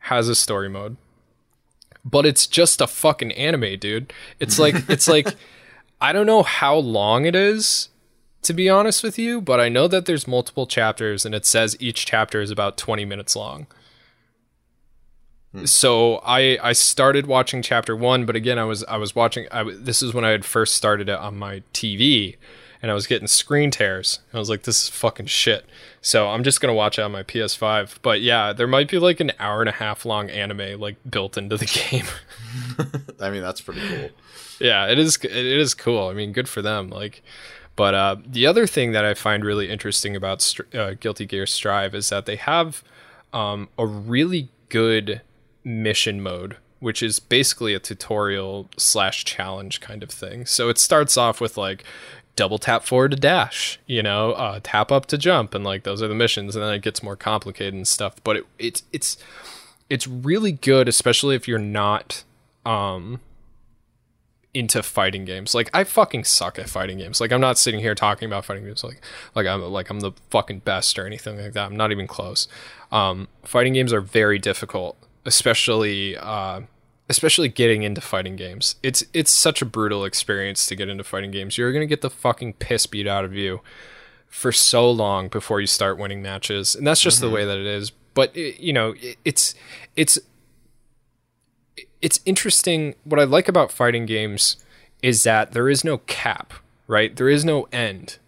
has 0.00 0.28
a 0.28 0.34
story 0.34 0.68
mode, 0.68 0.96
but 2.04 2.26
it's 2.26 2.46
just 2.48 2.80
a 2.80 2.86
fucking 2.86 3.32
anime, 3.32 3.78
dude. 3.78 4.12
It's 4.40 4.58
like 4.58 4.74
it's 4.88 5.06
like 5.06 5.28
I 6.00 6.12
don't 6.12 6.26
know 6.26 6.42
how 6.42 6.76
long 6.76 7.26
it 7.26 7.36
is 7.36 7.88
to 8.42 8.52
be 8.52 8.68
honest 8.68 9.02
with 9.02 9.18
you, 9.18 9.40
but 9.40 9.60
I 9.60 9.68
know 9.68 9.88
that 9.88 10.06
there's 10.06 10.26
multiple 10.26 10.66
chapters 10.66 11.24
and 11.24 11.34
it 11.34 11.46
says 11.46 11.76
each 11.80 12.04
chapter 12.04 12.40
is 12.40 12.50
about 12.50 12.76
20 12.76 13.04
minutes 13.04 13.36
long. 13.36 13.66
So 15.64 16.16
I 16.24 16.58
I 16.62 16.72
started 16.72 17.26
watching 17.26 17.60
chapter 17.62 17.94
1, 17.94 18.24
but 18.24 18.36
again 18.36 18.58
I 18.58 18.64
was 18.64 18.84
I 18.84 18.96
was 18.96 19.14
watching 19.14 19.46
I, 19.52 19.64
this 19.64 20.02
is 20.02 20.14
when 20.14 20.24
I 20.24 20.30
had 20.30 20.44
first 20.44 20.74
started 20.74 21.08
it 21.08 21.18
on 21.18 21.36
my 21.38 21.62
TV 21.74 22.36
and 22.80 22.90
I 22.90 22.94
was 22.94 23.06
getting 23.06 23.28
screen 23.28 23.70
tears. 23.70 24.20
I 24.32 24.38
was 24.38 24.48
like 24.48 24.62
this 24.62 24.84
is 24.84 24.88
fucking 24.88 25.26
shit. 25.26 25.66
So 26.00 26.30
I'm 26.30 26.42
just 26.42 26.60
going 26.60 26.70
to 26.70 26.74
watch 26.74 26.98
it 26.98 27.02
on 27.02 27.12
my 27.12 27.22
PS5. 27.22 27.98
But 28.02 28.22
yeah, 28.22 28.52
there 28.52 28.66
might 28.66 28.90
be 28.90 28.98
like 28.98 29.20
an 29.20 29.30
hour 29.38 29.60
and 29.60 29.68
a 29.68 29.72
half 29.72 30.04
long 30.04 30.30
anime 30.30 30.80
like 30.80 30.96
built 31.08 31.36
into 31.36 31.56
the 31.56 31.66
game. 31.90 32.06
I 33.20 33.30
mean, 33.30 33.42
that's 33.42 33.60
pretty 33.60 33.86
cool. 33.86 34.10
yeah 34.60 34.86
it 34.86 34.98
is 34.98 35.16
it 35.24 35.34
is 35.34 35.74
cool 35.74 36.08
i 36.08 36.12
mean 36.12 36.32
good 36.32 36.48
for 36.48 36.62
them 36.62 36.88
like 36.88 37.22
but 37.74 37.94
uh, 37.94 38.16
the 38.24 38.46
other 38.46 38.66
thing 38.66 38.92
that 38.92 39.04
i 39.04 39.14
find 39.14 39.44
really 39.44 39.68
interesting 39.70 40.14
about 40.14 40.54
uh, 40.74 40.92
guilty 41.00 41.26
gear 41.26 41.46
strive 41.46 41.94
is 41.94 42.10
that 42.10 42.26
they 42.26 42.36
have 42.36 42.84
um, 43.32 43.68
a 43.78 43.86
really 43.86 44.50
good 44.68 45.20
mission 45.64 46.20
mode 46.20 46.56
which 46.80 47.02
is 47.02 47.20
basically 47.20 47.74
a 47.74 47.78
tutorial 47.78 48.68
slash 48.76 49.24
challenge 49.24 49.80
kind 49.80 50.02
of 50.02 50.10
thing 50.10 50.44
so 50.44 50.68
it 50.68 50.78
starts 50.78 51.16
off 51.16 51.40
with 51.40 51.56
like 51.56 51.84
double 52.34 52.58
tap 52.58 52.84
forward 52.84 53.10
to 53.10 53.16
dash 53.16 53.78
you 53.86 54.02
know 54.02 54.32
uh, 54.32 54.58
tap 54.62 54.90
up 54.90 55.06
to 55.06 55.18
jump 55.18 55.54
and 55.54 55.64
like 55.64 55.84
those 55.84 56.02
are 56.02 56.08
the 56.08 56.14
missions 56.14 56.56
and 56.56 56.64
then 56.64 56.74
it 56.74 56.82
gets 56.82 57.02
more 57.02 57.16
complicated 57.16 57.74
and 57.74 57.86
stuff 57.86 58.16
but 58.24 58.36
it, 58.36 58.46
it's 58.58 58.82
it's 58.92 59.16
it's 59.90 60.06
really 60.06 60.52
good 60.52 60.88
especially 60.88 61.36
if 61.36 61.46
you're 61.46 61.58
not 61.58 62.24
um 62.64 63.20
into 64.54 64.82
fighting 64.82 65.24
games. 65.24 65.54
Like 65.54 65.70
I 65.72 65.84
fucking 65.84 66.24
suck 66.24 66.58
at 66.58 66.68
fighting 66.68 66.98
games. 66.98 67.20
Like 67.20 67.32
I'm 67.32 67.40
not 67.40 67.58
sitting 67.58 67.80
here 67.80 67.94
talking 67.94 68.26
about 68.26 68.44
fighting 68.44 68.64
games 68.64 68.84
like 68.84 69.00
like 69.34 69.46
I'm 69.46 69.62
like 69.62 69.90
I'm 69.90 70.00
the 70.00 70.12
fucking 70.30 70.60
best 70.60 70.98
or 70.98 71.06
anything 71.06 71.40
like 71.40 71.52
that. 71.54 71.66
I'm 71.66 71.76
not 71.76 71.92
even 71.92 72.06
close. 72.06 72.48
Um, 72.90 73.28
fighting 73.42 73.72
games 73.72 73.92
are 73.92 74.02
very 74.02 74.38
difficult, 74.38 74.96
especially 75.24 76.16
uh, 76.16 76.62
especially 77.08 77.48
getting 77.48 77.82
into 77.82 78.00
fighting 78.00 78.36
games. 78.36 78.76
It's 78.82 79.04
it's 79.12 79.30
such 79.30 79.62
a 79.62 79.66
brutal 79.66 80.04
experience 80.04 80.66
to 80.66 80.74
get 80.74 80.88
into 80.88 81.04
fighting 81.04 81.30
games. 81.30 81.58
You're 81.58 81.72
gonna 81.72 81.86
get 81.86 82.00
the 82.00 82.10
fucking 82.10 82.54
piss 82.54 82.86
beat 82.86 83.06
out 83.06 83.24
of 83.24 83.34
you 83.34 83.60
for 84.28 84.50
so 84.50 84.90
long 84.90 85.28
before 85.28 85.60
you 85.60 85.66
start 85.66 85.98
winning 85.98 86.22
matches, 86.22 86.74
and 86.74 86.86
that's 86.86 87.00
just 87.00 87.20
the 87.20 87.28
way 87.30 87.44
that 87.44 87.58
it 87.58 87.66
is. 87.66 87.90
But 88.14 88.34
it, 88.36 88.60
you 88.60 88.72
know, 88.72 88.94
it, 89.00 89.18
it's 89.24 89.54
it's 89.96 90.18
it's 92.00 92.20
interesting. 92.24 92.94
What 93.04 93.20
I 93.20 93.24
like 93.24 93.48
about 93.48 93.70
fighting 93.70 94.06
games 94.06 94.56
is 95.02 95.22
that 95.24 95.52
there 95.52 95.68
is 95.68 95.84
no 95.84 95.98
cap, 95.98 96.54
right? 96.86 97.14
There 97.14 97.28
is 97.28 97.44
no 97.44 97.68
end 97.72 98.18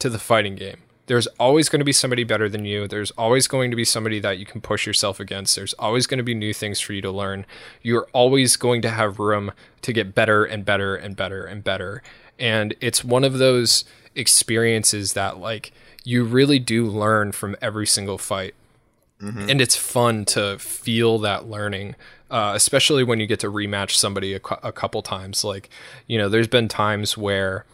to 0.00 0.10
the 0.10 0.18
fighting 0.18 0.54
game. 0.54 0.78
There's 1.08 1.26
always 1.38 1.68
going 1.68 1.80
to 1.80 1.84
be 1.84 1.92
somebody 1.92 2.22
better 2.22 2.48
than 2.48 2.64
you. 2.64 2.86
There's 2.86 3.10
always 3.12 3.48
going 3.48 3.70
to 3.70 3.76
be 3.76 3.84
somebody 3.84 4.20
that 4.20 4.38
you 4.38 4.46
can 4.46 4.60
push 4.60 4.86
yourself 4.86 5.18
against. 5.18 5.56
There's 5.56 5.74
always 5.74 6.06
going 6.06 6.18
to 6.18 6.24
be 6.24 6.34
new 6.34 6.54
things 6.54 6.80
for 6.80 6.92
you 6.92 7.02
to 7.02 7.10
learn. 7.10 7.44
You're 7.82 8.06
always 8.12 8.56
going 8.56 8.82
to 8.82 8.90
have 8.90 9.18
room 9.18 9.50
to 9.82 9.92
get 9.92 10.14
better 10.14 10.44
and 10.44 10.64
better 10.64 10.94
and 10.94 11.16
better 11.16 11.44
and 11.44 11.64
better. 11.64 12.02
And 12.38 12.74
it's 12.80 13.02
one 13.02 13.24
of 13.24 13.38
those 13.38 13.84
experiences 14.14 15.14
that, 15.14 15.38
like, 15.38 15.72
you 16.04 16.24
really 16.24 16.58
do 16.58 16.86
learn 16.86 17.32
from 17.32 17.56
every 17.60 17.86
single 17.86 18.18
fight 18.18 18.54
and 19.50 19.60
it's 19.60 19.74
fun 19.74 20.24
to 20.26 20.56
feel 20.60 21.18
that 21.18 21.48
learning 21.50 21.96
uh, 22.30 22.52
especially 22.54 23.02
when 23.02 23.18
you 23.18 23.26
get 23.26 23.40
to 23.40 23.50
rematch 23.50 23.90
somebody 23.96 24.32
a, 24.32 24.38
cou- 24.38 24.60
a 24.62 24.70
couple 24.70 25.02
times 25.02 25.42
like 25.42 25.68
you 26.06 26.16
know 26.16 26.28
there's 26.28 26.46
been 26.46 26.68
times 26.68 27.18
where 27.18 27.64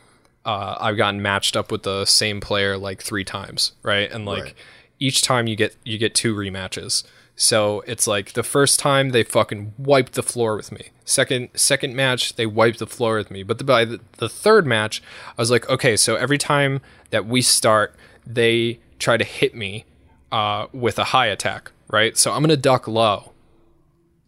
uh, 0.44 0.76
i've 0.80 0.96
gotten 0.96 1.20
matched 1.22 1.56
up 1.56 1.70
with 1.72 1.82
the 1.84 2.04
same 2.04 2.40
player 2.40 2.76
like 2.76 3.02
three 3.02 3.24
times 3.24 3.72
right? 3.82 4.10
And 4.10 4.24
like 4.26 4.42
Right. 4.44 4.54
each 4.98 5.22
time 5.22 5.46
you 5.46 5.56
get 5.56 5.74
you 5.84 5.98
get 5.98 6.14
two 6.14 6.34
rematches. 6.34 7.04
So 7.36 7.82
it's 7.86 8.06
like 8.06 8.34
the 8.34 8.44
first 8.44 8.78
time 8.78 9.10
they 9.10 9.24
fucking 9.24 9.74
wiped 9.76 10.12
the 10.12 10.22
floor 10.22 10.54
with 10.56 10.70
me. 10.70 10.90
Second 11.04 11.48
second 11.54 11.96
match 11.96 12.36
they 12.36 12.46
wiped 12.46 12.78
the 12.78 12.86
floor 12.86 13.16
with 13.16 13.30
me. 13.30 13.42
But 13.42 13.58
the, 13.58 13.64
by 13.64 13.84
the, 13.84 14.00
the 14.18 14.28
third 14.28 14.66
match 14.66 15.02
i 15.36 15.42
was 15.42 15.50
like 15.50 15.68
okay 15.68 15.96
so 15.96 16.14
every 16.16 16.38
time 16.38 16.80
that 17.10 17.26
we 17.26 17.42
start 17.42 17.94
they 18.26 18.78
try 18.98 19.16
to 19.16 19.24
hit 19.24 19.54
me 19.54 19.84
uh, 20.32 20.66
with 20.72 20.98
a 20.98 21.04
high 21.04 21.26
attack 21.26 21.72
right? 21.90 22.16
So 22.16 22.32
i'm 22.32 22.42
gonna 22.42 22.56
duck 22.56 22.86
low 22.88 23.32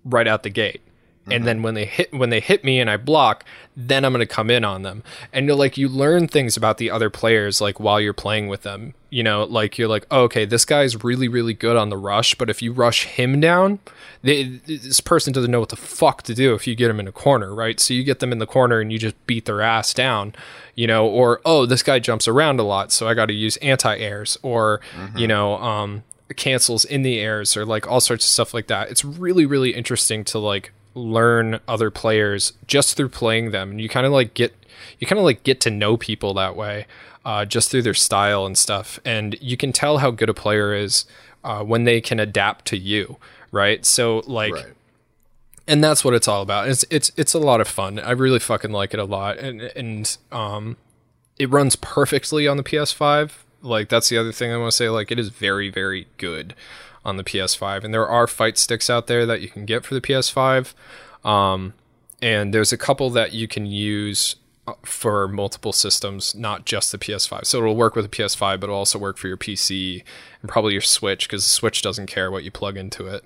right 0.04 0.26
out 0.28 0.42
the 0.42 0.50
gate 0.50 0.80
and 1.30 1.44
then 1.44 1.62
when 1.62 1.74
they 1.74 1.84
hit 1.84 2.12
when 2.12 2.30
they 2.30 2.40
hit 2.40 2.64
me 2.64 2.78
and 2.80 2.88
I 2.88 2.96
block, 2.96 3.44
then 3.76 4.04
I'm 4.04 4.12
going 4.12 4.26
to 4.26 4.32
come 4.32 4.50
in 4.50 4.64
on 4.64 4.82
them. 4.82 5.02
And 5.32 5.46
you're 5.46 5.56
like 5.56 5.76
you 5.76 5.88
learn 5.88 6.28
things 6.28 6.56
about 6.56 6.78
the 6.78 6.90
other 6.90 7.10
players 7.10 7.60
like 7.60 7.80
while 7.80 8.00
you're 8.00 8.12
playing 8.12 8.48
with 8.48 8.62
them. 8.62 8.94
You 9.10 9.22
know, 9.22 9.44
like 9.44 9.78
you're 9.78 9.88
like, 9.88 10.06
oh, 10.10 10.22
okay, 10.22 10.44
this 10.44 10.64
guy's 10.64 11.02
really 11.02 11.28
really 11.28 11.54
good 11.54 11.76
on 11.76 11.88
the 11.88 11.96
rush, 11.96 12.34
but 12.34 12.50
if 12.50 12.62
you 12.62 12.72
rush 12.72 13.04
him 13.04 13.40
down, 13.40 13.78
they, 14.22 14.44
this 14.66 15.00
person 15.00 15.32
doesn't 15.32 15.50
know 15.50 15.60
what 15.60 15.70
the 15.70 15.76
fuck 15.76 16.22
to 16.24 16.34
do 16.34 16.54
if 16.54 16.66
you 16.66 16.74
get 16.74 16.88
them 16.88 17.00
in 17.00 17.08
a 17.08 17.12
corner, 17.12 17.54
right? 17.54 17.80
So 17.80 17.94
you 17.94 18.04
get 18.04 18.20
them 18.20 18.32
in 18.32 18.38
the 18.38 18.46
corner 18.46 18.80
and 18.80 18.92
you 18.92 18.98
just 18.98 19.26
beat 19.26 19.46
their 19.46 19.62
ass 19.62 19.94
down, 19.94 20.34
you 20.74 20.86
know, 20.86 21.06
or 21.06 21.40
oh, 21.44 21.66
this 21.66 21.82
guy 21.82 21.98
jumps 21.98 22.28
around 22.28 22.60
a 22.60 22.64
lot, 22.64 22.92
so 22.92 23.08
I 23.08 23.14
got 23.14 23.26
to 23.26 23.34
use 23.34 23.56
anti-airs 23.58 24.38
or, 24.42 24.80
you 25.16 25.26
know, 25.26 25.56
um 25.56 26.02
cancels 26.34 26.84
in 26.84 27.02
the 27.02 27.20
airs 27.20 27.56
or 27.56 27.64
like 27.64 27.86
all 27.86 28.00
sorts 28.00 28.24
of 28.24 28.30
stuff 28.30 28.52
like 28.52 28.66
that. 28.66 28.90
It's 28.90 29.04
really 29.04 29.46
really 29.46 29.70
interesting 29.70 30.24
to 30.24 30.38
like 30.38 30.72
learn 30.96 31.60
other 31.68 31.90
players 31.90 32.54
just 32.66 32.96
through 32.96 33.10
playing 33.10 33.50
them. 33.52 33.70
And 33.72 33.80
you 33.80 33.88
kind 33.88 34.06
of 34.06 34.12
like 34.12 34.34
get 34.34 34.54
you 34.98 35.06
kind 35.06 35.18
of 35.18 35.24
like 35.24 35.42
get 35.44 35.60
to 35.60 35.70
know 35.70 35.96
people 35.96 36.34
that 36.34 36.56
way 36.56 36.86
uh, 37.24 37.44
just 37.44 37.70
through 37.70 37.82
their 37.82 37.94
style 37.94 38.46
and 38.46 38.56
stuff. 38.58 38.98
And 39.04 39.36
you 39.40 39.56
can 39.56 39.72
tell 39.72 39.98
how 39.98 40.10
good 40.10 40.28
a 40.28 40.34
player 40.34 40.74
is 40.74 41.04
uh, 41.44 41.62
when 41.62 41.84
they 41.84 42.00
can 42.00 42.18
adapt 42.18 42.64
to 42.66 42.76
you 42.76 43.16
right? 43.52 43.86
So 43.86 44.22
like 44.26 44.52
Right. 44.52 44.66
and 45.68 45.82
that's 45.82 46.04
what 46.04 46.12
it's 46.14 46.28
all 46.28 46.42
about. 46.42 46.68
It's 46.68 46.84
it's 46.90 47.12
it's 47.16 47.32
a 47.32 47.38
lot 47.38 47.60
of 47.60 47.68
fun. 47.68 47.98
I 47.98 48.10
really 48.10 48.40
fucking 48.40 48.72
like 48.72 48.92
it 48.92 49.00
a 49.00 49.04
lot. 49.04 49.38
And 49.38 49.62
and 49.62 50.16
um 50.32 50.76
it 51.38 51.48
runs 51.50 51.76
perfectly 51.76 52.48
on 52.48 52.56
the 52.56 52.62
ps5 52.62 53.30
like 53.62 53.88
that's 53.88 54.08
the 54.08 54.16
other 54.16 54.32
thing 54.32 54.50
i 54.52 54.56
want 54.56 54.70
to 54.70 54.76
say 54.76 54.88
like 54.88 55.10
it 55.10 55.18
is 55.18 55.28
very 55.28 55.68
very 55.68 56.06
good 56.16 56.54
on 57.06 57.16
the 57.16 57.24
ps5 57.24 57.84
and 57.84 57.94
there 57.94 58.06
are 58.06 58.26
fight 58.26 58.58
sticks 58.58 58.90
out 58.90 59.06
there 59.06 59.24
that 59.24 59.40
you 59.40 59.48
can 59.48 59.64
get 59.64 59.84
for 59.84 59.94
the 59.94 60.00
ps5 60.02 60.74
um 61.24 61.72
and 62.20 62.52
there's 62.52 62.72
a 62.72 62.76
couple 62.76 63.10
that 63.10 63.32
you 63.32 63.46
can 63.48 63.66
use 63.66 64.36
uh, 64.66 64.74
for 64.84 65.28
multiple 65.28 65.72
systems, 65.72 66.34
not 66.34 66.64
just 66.64 66.90
the 66.90 66.98
PS5. 66.98 67.46
So 67.46 67.58
it'll 67.58 67.76
work 67.76 67.94
with 67.94 68.10
the 68.10 68.16
PS5, 68.16 68.58
but 68.58 68.64
it'll 68.64 68.76
also 68.76 68.98
work 68.98 69.16
for 69.16 69.28
your 69.28 69.36
PC 69.36 70.02
and 70.40 70.50
probably 70.50 70.72
your 70.72 70.80
Switch 70.80 71.28
because 71.28 71.44
the 71.44 71.50
Switch 71.50 71.82
doesn't 71.82 72.06
care 72.06 72.30
what 72.32 72.42
you 72.42 72.50
plug 72.50 72.76
into 72.76 73.06
it, 73.06 73.24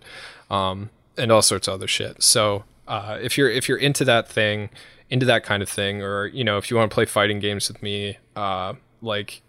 um, 0.51 0.90
and 1.16 1.32
all 1.32 1.40
sorts 1.40 1.66
of 1.66 1.74
other 1.74 1.86
shit. 1.86 2.23
So 2.23 2.65
uh, 2.86 3.19
if 3.23 3.39
you're 3.39 3.48
if 3.48 3.69
you're 3.69 3.78
into 3.78 4.05
that 4.05 4.28
thing, 4.28 4.69
into 5.09 5.24
that 5.27 5.43
kind 5.43 5.62
of 5.62 5.69
thing, 5.70 6.02
or 6.02 6.27
you 6.27 6.44
know 6.44 6.59
if 6.59 6.70
you 6.70 6.77
want 6.77 6.90
to 6.90 6.94
play 6.94 7.07
fighting 7.07 7.39
games 7.39 7.69
with 7.69 7.82
me, 7.82 8.19
uh, 8.36 8.74
like 9.01 9.40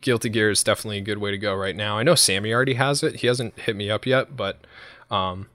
Guilty 0.00 0.28
Gear 0.28 0.50
is 0.50 0.62
definitely 0.62 0.98
a 0.98 1.02
good 1.02 1.18
way 1.18 1.30
to 1.30 1.38
go 1.38 1.54
right 1.54 1.74
now. 1.76 1.98
I 1.98 2.02
know 2.02 2.14
Sammy 2.14 2.52
already 2.52 2.74
has 2.74 3.02
it; 3.02 3.16
he 3.16 3.26
hasn't 3.26 3.58
hit 3.60 3.76
me 3.76 3.90
up 3.90 4.06
yet, 4.06 4.36
but 4.36 4.58
um, 5.10 5.48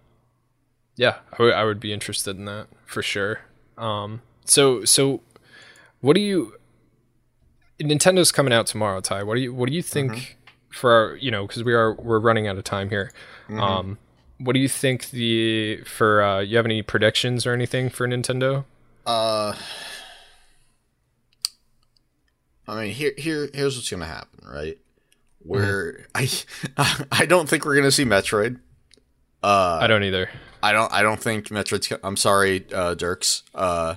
yeah, 0.96 1.18
I 1.38 1.64
would- 1.64 1.80
be 1.80 1.94
interested 1.94 2.38
in 2.38 2.46
that 2.46 2.68
for 2.86 3.02
sure. 3.02 3.42
Um, 3.78 4.22
so 4.46 4.84
so 4.86 5.22
what 6.02 6.14
do 6.16 6.22
you 6.22 6.54
Nintendo's 7.80 8.32
coming 8.32 8.54
out 8.54 8.68
tomorrow, 8.68 9.02
Ty. 9.02 9.24
What 9.24 9.36
do 9.36 9.42
you 9.42 9.54
what 9.54 9.68
do 9.70 9.74
you 9.76 9.82
think 9.82 10.38
for 10.70 10.92
our, 10.92 11.16
you 11.16 11.32
know, 11.32 11.48
cuz 11.48 11.64
we 11.64 11.74
are 11.74 11.94
we're 11.96 12.20
running 12.20 12.48
out 12.48 12.58
of 12.58 12.64
time 12.64 12.90
here. 12.90 13.12
Um 13.50 13.98
what 14.38 14.54
do 14.54 14.60
you 14.60 14.68
think 14.70 15.10
the 15.12 15.78
for 15.86 16.22
uh 16.22 16.40
you 16.42 16.58
have 16.58 16.66
any 16.66 16.82
predictions 16.82 17.46
or 17.46 17.54
anything 17.54 17.90
for 17.90 18.08
Nintendo? 18.08 18.66
Uh, 19.06 19.56
I 22.68 22.82
mean, 22.84 22.94
here, 22.94 23.12
here, 23.18 23.50
here's 23.54 23.76
what's 23.76 23.90
gonna 23.90 24.06
happen, 24.06 24.48
right? 24.48 24.78
Where 25.40 26.06
I, 26.16 26.30
I 27.12 27.26
don't 27.26 27.50
think 27.50 27.66
we're 27.66 27.76
gonna 27.76 27.92
see 27.92 28.06
Metroid. 28.06 28.60
Uh, 29.44 29.80
I 29.82 29.88
don't 29.88 30.04
either. 30.04 30.30
I 30.64 30.72
don't, 30.72 30.92
I 30.94 31.02
don't 31.02 31.20
think 31.20 31.48
Metroid's. 31.50 31.88
co- 31.88 31.98
I'm 32.04 32.16
sorry, 32.16 32.66
uh, 32.74 32.94
Dirks. 32.94 33.42
Uh, 33.56 33.96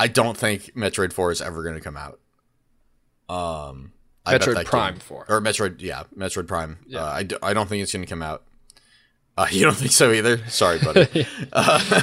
I 0.00 0.08
don't 0.08 0.36
think 0.36 0.74
Metroid 0.74 1.12
Four 1.12 1.30
is 1.30 1.42
ever 1.42 1.62
gonna 1.62 1.80
come 1.82 1.96
out. 1.98 2.18
Um, 3.28 3.92
I 4.24 4.38
Metroid 4.38 4.64
Prime 4.64 4.94
game- 4.94 5.00
4. 5.00 5.26
or 5.28 5.40
Metroid, 5.40 5.80
yeah, 5.82 6.04
Metroid 6.16 6.46
Prime. 6.46 6.78
Uh, 6.92 7.02
I, 7.04 7.22
d- 7.24 7.36
I 7.42 7.52
don't 7.52 7.68
think 7.68 7.82
it's 7.82 7.92
gonna 7.92 8.06
come 8.06 8.22
out. 8.22 8.44
Uh, 9.36 9.46
you 9.52 9.62
don't 9.64 9.76
think 9.76 9.92
so 9.92 10.10
either? 10.12 10.38
Sorry, 10.48 10.78
buddy. 10.78 11.26
uh, 11.52 12.02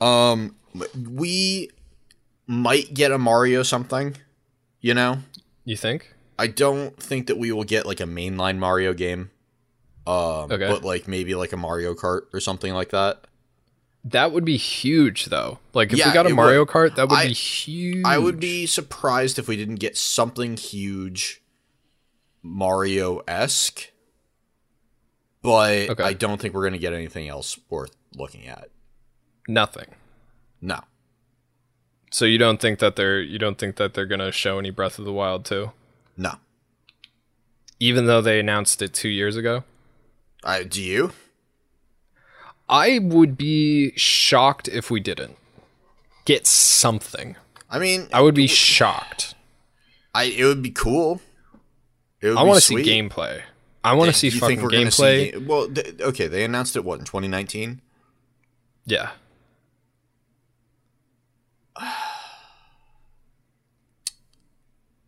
um, 0.00 0.54
we 1.10 1.70
might 2.46 2.92
get 2.92 3.10
a 3.12 3.18
Mario 3.18 3.62
something. 3.62 4.16
You 4.86 4.94
know, 4.94 5.18
You 5.64 5.76
think? 5.76 6.14
I 6.38 6.46
don't 6.46 6.96
think 7.02 7.26
that 7.26 7.36
we 7.38 7.50
will 7.50 7.64
get 7.64 7.86
like 7.86 7.98
a 7.98 8.04
mainline 8.04 8.58
Mario 8.58 8.92
game. 8.94 9.32
Um, 10.06 10.52
Okay. 10.52 10.68
but 10.68 10.84
like 10.84 11.08
maybe 11.08 11.34
like 11.34 11.52
a 11.52 11.56
Mario 11.56 11.92
Kart 11.94 12.32
or 12.32 12.38
something 12.38 12.72
like 12.72 12.90
that. 12.90 13.26
That 14.04 14.30
would 14.30 14.44
be 14.44 14.56
huge 14.56 15.24
though. 15.24 15.58
Like 15.74 15.92
if 15.92 15.98
Yeah, 15.98 16.06
we 16.10 16.14
got 16.14 16.26
a 16.30 16.34
Mario 16.34 16.60
would. 16.60 16.68
Kart, 16.68 16.94
that 16.94 17.08
would 17.08 17.18
I- 17.18 17.26
be 17.26 17.32
huge. 17.32 18.04
I 18.06 18.16
would 18.18 18.38
be 18.38 18.64
surprised 18.66 19.40
if 19.40 19.48
we 19.48 19.56
didn't 19.56 19.80
get 19.80 19.96
something 19.96 20.56
huge 20.56 21.42
Mario 22.44 23.22
esque. 23.26 23.90
But 25.42 25.90
Okay. 25.90 26.04
I 26.04 26.12
don't 26.12 26.40
think 26.40 26.54
we're 26.54 26.62
gonna 26.64 26.78
get 26.78 26.92
anything 26.92 27.26
else 27.28 27.58
worth 27.68 27.90
looking 28.14 28.46
at. 28.46 28.68
nothing. 29.48 29.88
No. 30.60 30.80
So 32.10 32.24
you 32.24 32.38
don't 32.38 32.60
think 32.60 32.78
that 32.78 32.96
they're 32.96 33.20
you 33.20 33.38
don't 33.38 33.58
think 33.58 33.76
that 33.76 33.94
they're 33.94 34.06
going 34.06 34.20
to 34.20 34.32
show 34.32 34.58
any 34.58 34.70
Breath 34.70 34.98
of 34.98 35.04
the 35.04 35.12
Wild 35.12 35.44
2? 35.44 35.70
No. 36.16 36.34
Even 37.78 38.06
though 38.06 38.22
they 38.22 38.40
announced 38.40 38.80
it 38.80 38.94
2 38.94 39.08
years 39.08 39.36
ago? 39.36 39.64
I 40.44 40.62
do 40.62 40.82
you? 40.82 41.12
I 42.68 42.98
would 43.00 43.36
be 43.36 43.92
shocked 43.96 44.66
if 44.68 44.90
we 44.90 45.00
didn't 45.00 45.36
get 46.24 46.46
something. 46.46 47.36
I 47.70 47.78
mean, 47.78 48.08
I 48.12 48.22
would 48.22 48.34
be 48.34 48.46
shocked. 48.46 49.34
I 50.14 50.24
it 50.24 50.44
would 50.44 50.62
be 50.62 50.70
cool. 50.70 51.20
It 52.20 52.28
would 52.28 52.38
I 52.38 52.42
want 52.44 52.56
to 52.56 52.60
see 52.64 52.76
gameplay. 52.76 53.42
I 53.84 53.94
want 53.94 54.10
to 54.10 54.16
see 54.16 54.30
fucking 54.30 54.58
gonna 54.58 54.70
gameplay. 54.76 55.32
see 55.32 55.36
well, 55.38 55.68
th- 55.68 56.00
okay, 56.00 56.26
they 56.26 56.44
announced 56.44 56.74
it 56.76 56.84
what 56.84 56.98
in 56.98 57.04
2019. 57.04 57.80
yeah. 58.84 59.10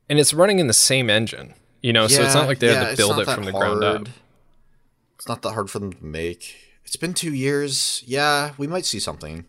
And 0.09 0.18
it's 0.18 0.32
running 0.32 0.59
in 0.59 0.66
the 0.66 0.72
same 0.72 1.10
engine, 1.10 1.55
you 1.82 1.93
know, 1.93 2.06
so 2.06 2.22
it's 2.22 2.35
not 2.35 2.47
like 2.48 2.59
they 2.60 2.68
yeah, 2.68 2.85
had 2.85 2.90
to 2.93 2.97
build 2.97 3.18
it 3.20 3.26
from 3.26 3.44
the 3.44 3.52
ground 3.52 3.85
up. 3.85 4.09
It's 5.16 5.28
not 5.28 5.43
that 5.43 5.52
hard 5.52 5.68
for 5.70 5.78
them 5.78 5.93
to 5.93 6.05
make. 6.05 6.56
It's 6.85 6.97
been 6.97 7.12
two 7.14 7.35
years. 7.35 8.02
Yeah, 8.06 8.52
we 8.56 8.66
might 8.66 8.86
see 8.86 9.01
something. 9.01 9.44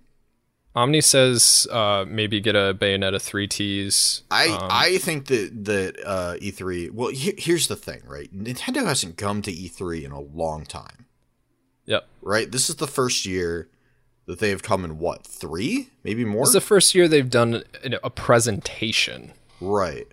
Omni 0.76 1.02
says 1.02 1.66
uh, 1.72 2.06
maybe 2.08 2.40
get 2.42 2.56
a 2.56 2.74
Bayonetta 2.80 3.22
3 3.22 3.48
tease. 3.48 4.24
I 4.30 4.48
Um, 4.50 4.68
I 4.70 4.98
think 4.98 5.26
that 5.28 5.66
that 5.66 5.96
uh, 6.06 6.36
E3. 6.42 6.92
Well, 6.92 7.10
he- 7.10 7.34
here's 7.38 7.68
the 7.68 7.76
thing, 7.76 8.02
right? 8.06 8.30
Nintendo 8.36 8.86
hasn't 8.86 9.18
come 9.18 9.42
to 9.44 9.52
E3 9.52 10.04
in 10.04 10.12
a 10.12 10.20
long 10.22 10.66
time, 10.66 11.06
Yep. 11.86 12.06
right? 12.22 12.52
This 12.52 12.70
is 12.70 12.76
the 12.76 12.88
first 12.88 13.26
year 13.26 13.68
that 14.26 14.40
they 14.40 14.50
have 14.50 14.62
come 14.62 14.86
in 14.86 15.00
what 15.00 15.26
three, 15.26 15.90
maybe 16.04 16.24
more, 16.24 16.44
It's 16.44 16.54
the 16.54 16.62
first 16.62 16.94
year 16.94 17.08
they've 17.08 17.30
done 17.30 17.64
a 18.04 18.10
presentation. 18.12 19.34
right? 19.60 20.08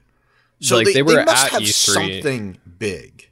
So 0.61 0.77
Like, 0.77 0.87
they, 0.87 0.93
they 0.95 1.03
were 1.03 1.25
must 1.25 1.47
at 1.47 1.51
have 1.53 1.63
E3. 1.63 1.73
something 1.73 2.59
big. 2.79 3.31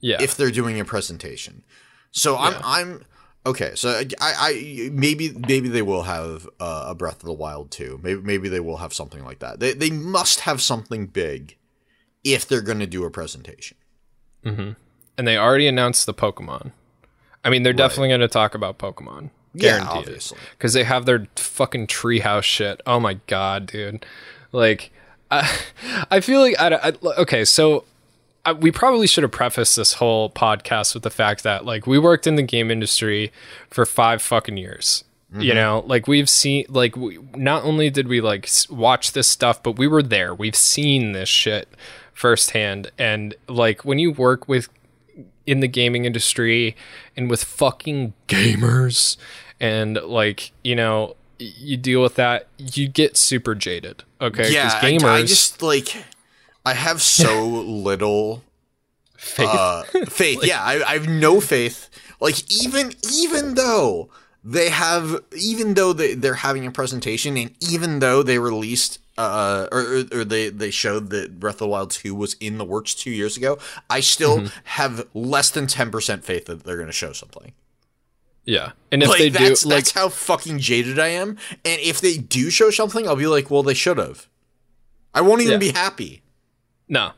Yeah. 0.00 0.16
if 0.20 0.36
they're 0.36 0.50
doing 0.50 0.80
a 0.80 0.84
presentation. 0.84 1.62
So 2.10 2.36
I'm 2.36 2.52
Yeah. 2.54 2.60
I'm 2.64 3.04
okay. 3.46 3.72
So 3.76 3.90
I, 3.90 4.06
I 4.20 4.90
maybe 4.92 5.32
maybe 5.46 5.68
they 5.68 5.82
will 5.82 6.02
have 6.02 6.48
uh, 6.58 6.86
a 6.88 6.94
Breath 6.94 7.16
of 7.20 7.22
the 7.26 7.32
Wild 7.32 7.70
2. 7.70 8.00
Maybe 8.02 8.20
maybe 8.20 8.48
they 8.48 8.58
will 8.60 8.78
have 8.78 8.92
something 8.92 9.24
like 9.24 9.38
that. 9.38 9.60
They 9.60 9.72
they 9.74 9.90
must 9.90 10.40
have 10.40 10.60
something 10.60 11.06
big 11.06 11.56
if 12.24 12.46
they're 12.46 12.62
going 12.62 12.80
to 12.80 12.86
do 12.86 13.04
a 13.04 13.10
presentation. 13.10 13.76
and 14.44 14.76
they 15.16 15.36
already 15.36 15.68
announced 15.68 16.06
the 16.06 16.14
Pokemon. 16.14 16.72
I 17.44 17.50
mean, 17.50 17.62
they're 17.62 17.72
definitely 17.72 18.08
going 18.08 18.20
to 18.20 18.28
talk 18.28 18.54
about 18.54 18.78
Pokemon. 18.78 19.30
Yeah, 19.54 19.84
obviously. 19.88 20.38
Because 20.56 20.72
they 20.72 20.84
have 20.84 21.04
their 21.06 21.26
fucking 21.36 21.86
treehouse 21.88 22.44
shit. 22.44 22.80
Oh 22.86 22.98
my 23.00 23.14
god, 23.26 23.66
dude. 23.66 24.04
Like, 24.52 24.91
I, 25.32 25.58
I 26.10 26.20
feel 26.20 26.40
like 26.40 26.60
I, 26.60 26.74
I 26.74 26.92
okay. 27.18 27.44
So 27.44 27.84
I, 28.44 28.52
we 28.52 28.70
probably 28.70 29.06
should 29.06 29.22
have 29.22 29.32
prefaced 29.32 29.76
this 29.76 29.94
whole 29.94 30.30
podcast 30.30 30.94
with 30.94 31.02
the 31.02 31.10
fact 31.10 31.42
that 31.44 31.64
like 31.64 31.86
we 31.86 31.98
worked 31.98 32.26
in 32.26 32.36
the 32.36 32.42
game 32.42 32.70
industry 32.70 33.32
for 33.70 33.86
five 33.86 34.22
fucking 34.22 34.56
years. 34.56 35.04
You 35.34 35.38
mm-hmm. 35.38 35.54
know, 35.54 35.84
like 35.86 36.06
we've 36.06 36.28
seen, 36.28 36.66
like 36.68 36.94
we, 36.94 37.18
not 37.34 37.64
only 37.64 37.88
did 37.88 38.06
we 38.06 38.20
like 38.20 38.50
watch 38.68 39.12
this 39.12 39.26
stuff, 39.26 39.62
but 39.62 39.78
we 39.78 39.86
were 39.86 40.02
there. 40.02 40.34
We've 40.34 40.54
seen 40.54 41.12
this 41.12 41.28
shit 41.30 41.68
firsthand, 42.12 42.90
and 42.98 43.34
like 43.48 43.82
when 43.82 43.98
you 43.98 44.12
work 44.12 44.46
with 44.46 44.68
in 45.46 45.60
the 45.60 45.68
gaming 45.68 46.04
industry 46.04 46.76
and 47.16 47.30
with 47.30 47.42
fucking 47.44 48.12
gamers 48.28 49.16
and 49.58 49.96
like 50.02 50.52
you 50.62 50.76
know 50.76 51.16
you 51.42 51.76
deal 51.76 52.02
with 52.02 52.14
that 52.16 52.48
you 52.58 52.88
get 52.88 53.16
super 53.16 53.54
jaded 53.54 54.04
Okay, 54.20 54.52
Yeah, 54.52 54.70
gamers 54.80 55.04
I, 55.08 55.22
just 55.24 55.62
like 55.62 55.96
I 56.64 56.74
have 56.74 57.02
so 57.02 57.46
little 57.86 58.42
faith 59.16 59.48
uh, 59.48 59.82
faith. 60.08 60.40
yeah, 60.44 60.62
I, 60.62 60.82
I 60.82 60.92
have 60.94 61.08
no 61.08 61.40
faith. 61.40 61.88
Like 62.20 62.50
even 62.52 62.92
even 63.12 63.54
though 63.54 64.10
they 64.44 64.70
have 64.70 65.22
even 65.36 65.74
though 65.74 65.92
they, 65.92 66.14
they're 66.14 66.34
having 66.34 66.66
a 66.66 66.70
presentation 66.72 67.36
and 67.36 67.54
even 67.60 67.98
though 68.00 68.22
they 68.22 68.38
released 68.38 68.98
uh 69.18 69.68
or, 69.70 69.80
or, 69.80 70.02
or 70.20 70.24
they 70.24 70.48
they 70.48 70.70
showed 70.70 71.10
that 71.10 71.38
breath 71.38 71.56
of 71.56 71.58
the 71.60 71.68
wild 71.68 71.90
2 71.90 72.14
was 72.14 72.34
in 72.40 72.58
the 72.58 72.64
works 72.64 72.94
two 72.94 73.10
years 73.10 73.36
ago 73.36 73.58
i 73.90 74.00
still 74.00 74.38
Mm-hmm. 74.38 74.58
have 74.64 75.06
less 75.14 75.50
than 75.50 75.66
10% 75.66 76.24
faith 76.24 76.46
that 76.46 76.64
they're 76.64 76.76
going 76.76 76.86
to 76.88 76.92
show 76.92 77.12
something 77.12 77.52
Yeah, 78.44 78.72
and 78.90 79.02
if 79.02 79.08
like 79.08 79.18
they 79.18 79.30
do, 79.30 79.38
that's, 79.48 79.64
like, 79.64 79.76
that's 79.76 79.90
how 79.92 80.08
fucking 80.08 80.58
jaded 80.58 80.98
i 80.98 81.06
am 81.08 81.30
and 81.64 81.80
if 81.80 82.00
they 82.00 82.16
do 82.18 82.50
show 82.50 82.70
something 82.70 83.06
i'll 83.06 83.14
be 83.14 83.28
like 83.28 83.50
well 83.52 83.62
they 83.62 83.72
should 83.74 83.98
have 83.98 84.26
i 85.14 85.20
won't 85.20 85.42
even 85.42 85.52
Yeah. 85.52 85.58
be 85.58 85.70
happy 85.70 86.22
No. 86.88 87.12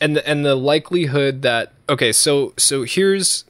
and 0.00 0.16
the, 0.16 0.26
and 0.28 0.44
the 0.44 0.54
likelihood 0.54 1.42
that 1.42 1.72
okay, 1.88 2.12
so 2.12 2.54
so 2.56 2.84
here's 2.84 3.44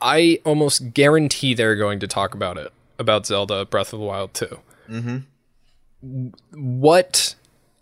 I 0.00 0.40
almost 0.46 0.94
guarantee 0.94 1.52
they're 1.54 1.76
going 1.76 2.00
to 2.00 2.06
talk 2.06 2.34
about 2.34 2.56
it 2.56 2.72
about 2.98 3.26
Zelda 3.26 3.64
Breath 3.66 3.92
of 3.92 4.00
the 4.00 4.06
Wild 4.06 4.32
2. 4.34 4.58
Mm-hmm. 4.88 6.28
What 6.80 7.34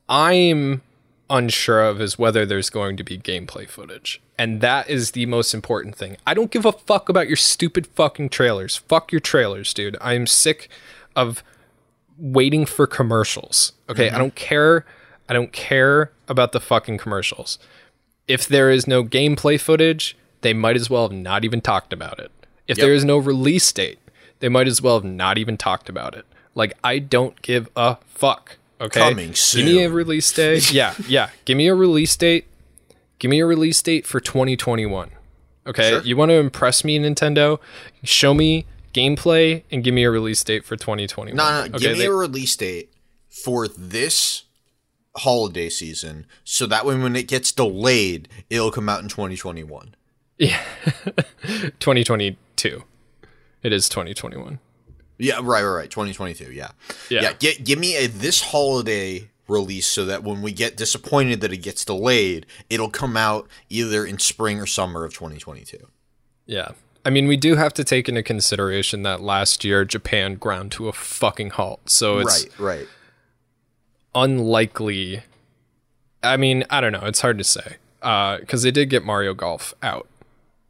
I'm 0.09 0.83
unsure 1.31 1.85
of 1.85 2.01
is 2.01 2.19
whether 2.19 2.47
there's 2.47 2.71
going 2.71 2.97
to 2.97 3.05
be 3.05 3.19
gameplay 3.19 3.69
footage. 3.69 4.21
And 4.39 4.61
that 4.61 4.89
is 4.89 5.13
the 5.13 5.27
most 5.27 5.53
important 5.53 5.97
thing. 5.97 6.17
I 6.27 6.35
don't 6.35 6.51
give 6.51 6.65
a 6.65 6.73
fuck 6.73 7.09
about 7.09 7.27
your 7.27 7.37
stupid 7.37 7.87
fucking 7.87 8.31
trailers. 8.31 8.77
Fuck 8.77 9.13
your 9.13 9.21
trailers, 9.21 9.75
dude. 9.75 9.97
I'm 10.01 10.27
sick 10.27 10.69
of 11.17 11.43
waiting 12.17 12.67
for 12.67 12.87
commercials. 12.87 13.73
Okay, 13.89 14.07
I 14.07 14.11
mm-hmm. 14.11 14.19
don't 14.19 14.35
care. 14.35 14.85
I 15.29 15.33
don't 15.33 15.53
care 15.53 16.13
about 16.29 16.53
the 16.53 16.61
fucking 16.61 16.99
commercials. 16.99 17.59
If 18.27 18.47
there 18.47 18.71
is 18.71 18.87
no 18.87 19.05
gameplay 19.05 19.61
footage, 19.61 20.17
they 20.43 20.53
might 20.53 20.77
as 20.77 20.89
well 20.89 21.09
have 21.09 21.17
not 21.17 21.45
even 21.45 21.61
talked 21.61 21.93
about 21.93 22.19
it. 22.19 22.31
If 22.67 22.79
Yep. 22.79 22.85
there 22.85 22.95
is 22.95 23.05
no 23.05 23.19
release 23.19 23.73
date, 23.73 23.99
they 24.41 24.49
might 24.49 24.67
as 24.67 24.81
well 24.81 24.97
have 24.97 25.05
not 25.05 25.39
even 25.39 25.57
talked 25.57 25.89
about 25.89 26.15
it. 26.15 26.27
Like 26.55 26.75
I 26.85 26.99
don't 26.99 27.41
give 27.43 27.69
a 27.77 27.97
fuck. 28.07 28.58
Okay, 28.81 29.01
Coming 29.01 29.35
Give 29.53 29.65
me 29.65 29.83
a 29.85 29.91
release 29.91 30.33
date. 30.33 30.73
yeah, 30.73 30.95
yeah. 31.09 31.31
Give 31.45 31.57
me 31.57 31.67
a 31.69 31.75
release 31.75 32.17
date. 32.17 32.47
Give 33.19 33.29
me 33.31 33.41
a 33.41 33.47
release 33.47 33.83
date 33.83 34.07
for 34.07 34.21
2021. 34.21 35.11
Okay, 35.67 35.91
Sure. 35.91 36.01
you 36.03 36.17
want 36.17 36.31
to 36.31 36.35
impress 36.37 36.85
me, 36.85 36.99
Nintendo? 36.99 37.59
Show 38.05 38.33
me 38.35 38.67
gameplay 38.95 39.65
and 39.71 39.83
give 39.85 39.93
me 39.95 40.05
a 40.05 40.11
release 40.11 40.43
date 40.45 40.65
for 40.65 40.77
2021. 40.77 41.37
no 41.37 41.43
no 41.51 41.61
okay, 41.75 41.79
give 41.79 41.93
me 41.93 41.99
they- 41.99 42.07
a 42.07 42.13
release 42.13 42.57
date 42.57 42.91
for 43.29 43.69
this 43.69 44.45
holiday 45.19 45.69
season 45.69 46.25
so 46.45 46.65
that 46.67 46.87
way 46.87 46.97
when 46.97 47.15
it 47.17 47.27
gets 47.29 47.53
delayed 47.53 48.29
it'll 48.49 48.71
come 48.71 48.89
out 48.89 49.03
in 49.03 49.09
2021 49.09 49.95
Yeah. 50.39 50.61
2022. 51.81 52.85
It 53.63 53.73
is 53.73 53.89
2021. 53.89 54.59
Yeah, 55.19 55.37
right, 55.43 55.63
right, 55.63 55.65
right. 55.65 55.91
2022. 55.91 56.53
Yeah, 56.53 56.71
Yeah. 57.11 57.23
yeah. 57.23 57.33
Get, 57.39 57.65
give 57.65 57.79
me 57.79 57.97
a 57.97 58.07
this 58.07 58.41
holiday 58.43 59.29
release 59.49 59.87
so 59.87 60.05
that 60.05 60.23
when 60.23 60.43
we 60.43 60.53
get 60.53 60.77
disappointed 60.77 61.41
that 61.41 61.53
it 61.53 61.59
gets 61.59 61.85
delayed, 61.85 62.47
it'll 62.71 62.91
come 62.91 63.17
out 63.17 63.49
either 63.69 64.05
in 64.07 64.19
spring 64.19 64.61
or 64.61 64.67
summer 64.67 65.05
of 65.05 65.13
2022. 65.15 65.89
Yeah. 66.47 66.71
I 67.05 67.11
mean, 67.11 67.27
we 67.27 67.37
do 67.39 67.57
have 67.57 67.73
to 67.75 67.85
take 67.85 68.09
into 68.09 68.23
consideration 68.23 69.03
that 69.05 69.21
last 69.23 69.65
year 69.65 69.85
Japan 69.85 70.35
ground 70.35 70.73
to 70.73 70.89
a 70.89 70.93
fucking 70.93 71.51
halt. 71.51 71.89
So 71.89 72.19
it's 72.19 72.45
right, 72.59 72.79
right. 72.79 72.89
unlikely. 74.15 75.23
I 76.23 76.37
mean, 76.37 76.65
I 76.71 76.81
don't 76.81 76.93
know. 76.93 77.05
It's 77.05 77.21
hard 77.21 77.39
to 77.39 77.45
say. 77.45 77.77
Uh, 78.03 78.39
because 78.39 78.63
they 78.63 78.71
did 78.71 78.91
get 78.91 79.05
Mario 79.05 79.35
Golf 79.35 79.75
out. 79.83 80.07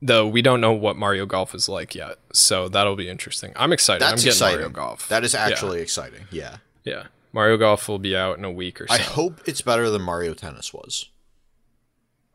Though 0.00 0.28
we 0.28 0.42
don't 0.42 0.60
know 0.60 0.72
what 0.72 0.96
Mario 0.96 1.26
Golf 1.26 1.54
is 1.54 1.68
like 1.68 1.94
yet. 1.94 2.18
So 2.32 2.68
that'll 2.68 2.94
be 2.96 3.08
interesting. 3.08 3.52
I'm 3.56 3.72
excited. 3.72 4.00
That's 4.00 4.12
I'm 4.12 4.16
getting 4.16 4.28
exciting. 4.28 4.58
Mario 4.60 4.68
Golf. 4.70 5.08
That 5.08 5.24
is 5.24 5.34
actually 5.34 5.80
exciting. 5.80 6.26
Yeah. 6.30 6.58
Yeah. 6.84 7.04
Mario 7.32 7.56
Golf 7.56 7.88
will 7.88 7.98
be 7.98 8.16
out 8.16 8.38
in 8.38 8.44
a 8.44 8.50
week 8.52 8.80
or 8.80 8.86
so. 8.86 8.94
I 8.94 8.98
hope 8.98 9.40
it's 9.44 9.60
better 9.60 9.90
than 9.90 10.02
Mario 10.02 10.34
Tennis 10.34 10.72
was. 10.72 11.08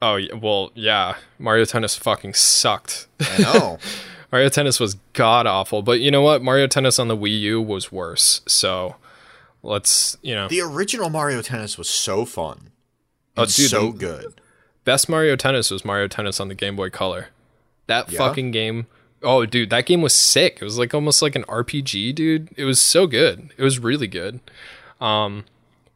oh, 0.02 0.20
well, 0.42 0.72
yeah. 0.76 1.16
Mario 1.40 1.64
Tennis 1.66 1.96
fucking 1.96 2.34
sucked. 2.34 3.08
I 3.22 3.38
know. 3.42 3.80
Mario 4.32 4.50
Tennis 4.50 4.80
was 4.80 4.96
god 5.14 5.46
awful, 5.48 5.82
but 5.82 6.00
you 6.02 6.12
know 6.12 6.22
what? 6.22 6.42
Mario 6.44 6.68
Tennis 6.68 7.00
on 7.00 7.08
the 7.08 7.16
Wii 7.16 7.40
U 7.42 7.62
was 7.62 7.92
worse. 7.92 8.42
So 8.48 8.96
let's, 9.62 10.18
you 10.22 10.36
know, 10.36 10.48
the 10.48 10.60
original 10.62 11.10
Mario 11.10 11.42
Tennis 11.42 11.78
was 11.78 11.88
so 11.90 12.26
fun. 12.26 12.72
Oh, 13.38 13.46
dude, 13.46 13.70
so 13.70 13.92
good. 13.92 14.34
best 14.84 15.08
Mario 15.08 15.36
Tennis 15.36 15.72
was 15.72 15.86
Mario 15.86 16.08
Tennis 16.08 16.40
on 16.40 16.48
the 16.50 16.56
Game 16.56 16.76
Boy 16.76 16.90
Color. 16.90 17.28
That 17.88 18.12
Yeah? 18.12 18.18
fucking 18.20 18.52
game. 18.52 18.88
Oh, 19.22 19.46
dude, 19.46 19.70
that 19.70 19.86
game 19.86 20.02
was 20.02 20.14
sick. 20.14 20.58
It 20.62 20.66
was 20.66 20.78
like 20.78 20.94
almost 20.94 21.22
like 21.22 21.36
an 21.36 21.44
RPG, 21.46 22.14
dude. 22.14 22.50
It 22.58 22.66
was 22.66 22.82
so 22.82 23.08
good. 23.08 23.52
It 23.58 23.64
was 23.64 23.80
really 23.80 24.08
good. 24.08 24.40
Um, 25.00 25.46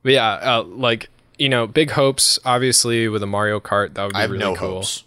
but 0.04 0.14
yeah, 0.14 0.34
uh, 0.34 0.64
like 0.64 1.10
you 1.38 1.50
know, 1.50 1.68
big 1.68 1.92
hopes. 1.92 2.40
Obviously, 2.46 3.08
with 3.10 3.22
a 3.22 3.28
Mario 3.28 3.60
Kart, 3.60 3.94
that 3.96 4.04
would 4.04 4.14
be 4.14 4.18
I 4.18 4.22
have 4.22 4.32
really 4.32 4.40
no 4.44 4.56
cool. 4.56 4.70
hopes. 4.76 5.04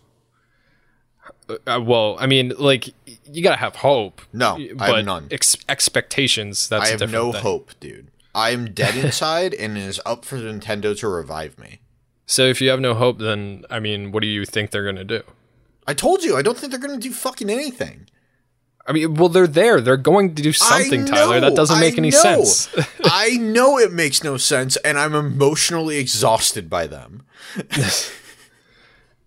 Uh, 1.67 1.81
well, 1.83 2.17
I 2.21 2.27
mean, 2.27 2.53
like 2.59 2.95
you 3.27 3.43
gotta 3.43 3.57
have 3.57 3.77
hope. 3.77 4.21
No, 4.33 4.57
I 4.79 4.97
have 4.97 5.05
none. 5.05 5.27
Ex- 5.31 5.57
expectations. 5.69 6.69
That's 6.69 6.89
I 6.89 6.91
have 6.99 7.11
no 7.11 7.33
thing. 7.33 7.43
hope, 7.43 7.73
dude. 7.81 8.09
I 8.35 8.51
am 8.51 8.71
dead 8.73 8.97
inside, 9.05 9.55
and 9.55 9.77
it 9.77 9.81
is 9.83 10.01
up 10.07 10.25
for 10.25 10.37
Nintendo 10.37 10.97
to 11.01 11.09
revive 11.09 11.59
me. 11.59 11.81
So 12.27 12.45
if 12.45 12.61
you 12.61 12.71
have 12.71 12.79
no 12.81 12.95
hope, 12.95 13.19
then 13.19 13.65
I 13.69 13.81
mean, 13.81 14.13
what 14.13 14.21
do 14.21 14.29
you 14.29 14.45
think 14.45 14.71
they're 14.71 14.85
gonna 14.85 15.05
do? 15.05 15.23
I 15.91 15.95
told 15.95 16.23
you, 16.23 16.37
I 16.37 16.43
don't 16.43 16.57
think 16.57 16.71
they're 16.71 16.81
going 16.81 16.99
to 17.01 17.09
do 17.09 17.13
fucking 17.13 17.51
anything. 17.51 18.07
I 18.87 18.93
mean, 18.93 19.15
well, 19.15 19.29
they're 19.29 19.47
there. 19.47 19.81
They're 19.81 19.97
going 19.97 20.35
to 20.37 20.43
do 20.43 20.53
something, 20.53 21.03
I 21.03 21.07
Tyler. 21.07 21.41
That 21.41 21.55
doesn't 21.57 21.81
make 21.81 21.95
I 21.95 21.99
any 21.99 22.11
know. 22.11 22.23
sense. 22.23 22.69
I 23.05 23.31
know 23.57 23.79
it 23.79 23.93
makes 23.93 24.23
no 24.25 24.37
sense, 24.37 24.77
and 24.79 24.99
I'm 24.99 25.15
emotionally 25.15 25.99
exhausted 25.99 26.71
by 26.71 26.87
them. 26.87 27.23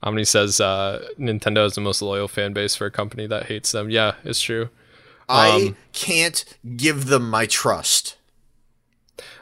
Omni 0.04 0.26
says 0.26 0.60
uh, 0.60 1.06
Nintendo 1.20 1.66
is 1.66 1.76
the 1.76 1.82
most 1.82 2.02
loyal 2.02 2.28
fan 2.28 2.52
base 2.54 2.76
for 2.76 2.86
a 2.86 2.92
company 2.92 3.26
that 3.28 3.46
hates 3.46 3.72
them. 3.72 3.90
Yeah, 3.90 4.14
it's 4.24 4.42
true. 4.42 4.70
I 5.30 5.50
Um, 5.68 5.78
can't 5.94 6.44
give 6.76 7.06
them 7.06 7.30
my 7.30 7.46
trust. 7.46 8.18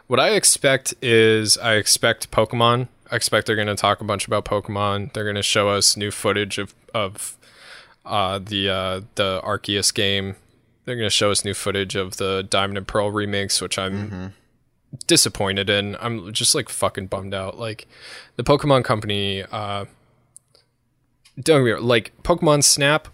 What 0.08 0.20
I 0.20 0.32
expect 0.32 0.94
is 1.02 1.58
I 1.58 1.76
expect 1.76 2.32
Pokemon. 2.32 2.90
I 3.12 3.18
expect 3.18 3.46
they're 3.46 3.58
going 3.58 3.68
to 3.68 3.76
talk 3.76 4.00
a 4.00 4.06
bunch 4.06 4.26
about 4.26 4.46
Pokemon. 4.46 5.14
They're 5.14 5.26
going 5.26 5.36
to 5.36 5.44
show 5.44 5.70
us 5.70 5.98
new 5.98 6.12
footage 6.12 6.58
of 6.58 6.74
of 6.94 7.38
uh, 8.06 8.40
the 8.40 8.70
uh, 8.70 9.02
the 9.16 9.42
Arceus 9.44 9.94
game. 9.94 10.38
They're 10.86 10.96
going 10.96 11.06
to 11.06 11.16
show 11.16 11.30
us 11.30 11.46
new 11.46 11.54
footage 11.54 11.96
of 11.96 12.18
the 12.18 12.42
Diamond 12.50 12.78
and 12.78 12.88
Pearl 12.88 13.12
remakes, 13.12 13.62
which 13.62 13.78
I'm 13.78 14.34
disappointed 15.08 15.70
in. 15.70 15.96
I'm 16.00 16.34
just 16.34 16.56
like 16.56 16.70
fucking 16.70 17.08
bummed 17.08 17.34
out. 17.34 17.60
Like 17.60 17.88
the 18.38 18.44
Pokemon 18.44 18.84
Company, 18.84 19.44
uh, 19.44 19.86
don't 21.40 21.60
get 21.60 21.66
me 21.66 21.72
wrong, 21.72 21.84
like 21.84 22.14
Pokemon 22.24 22.64
Snap. 22.64 23.08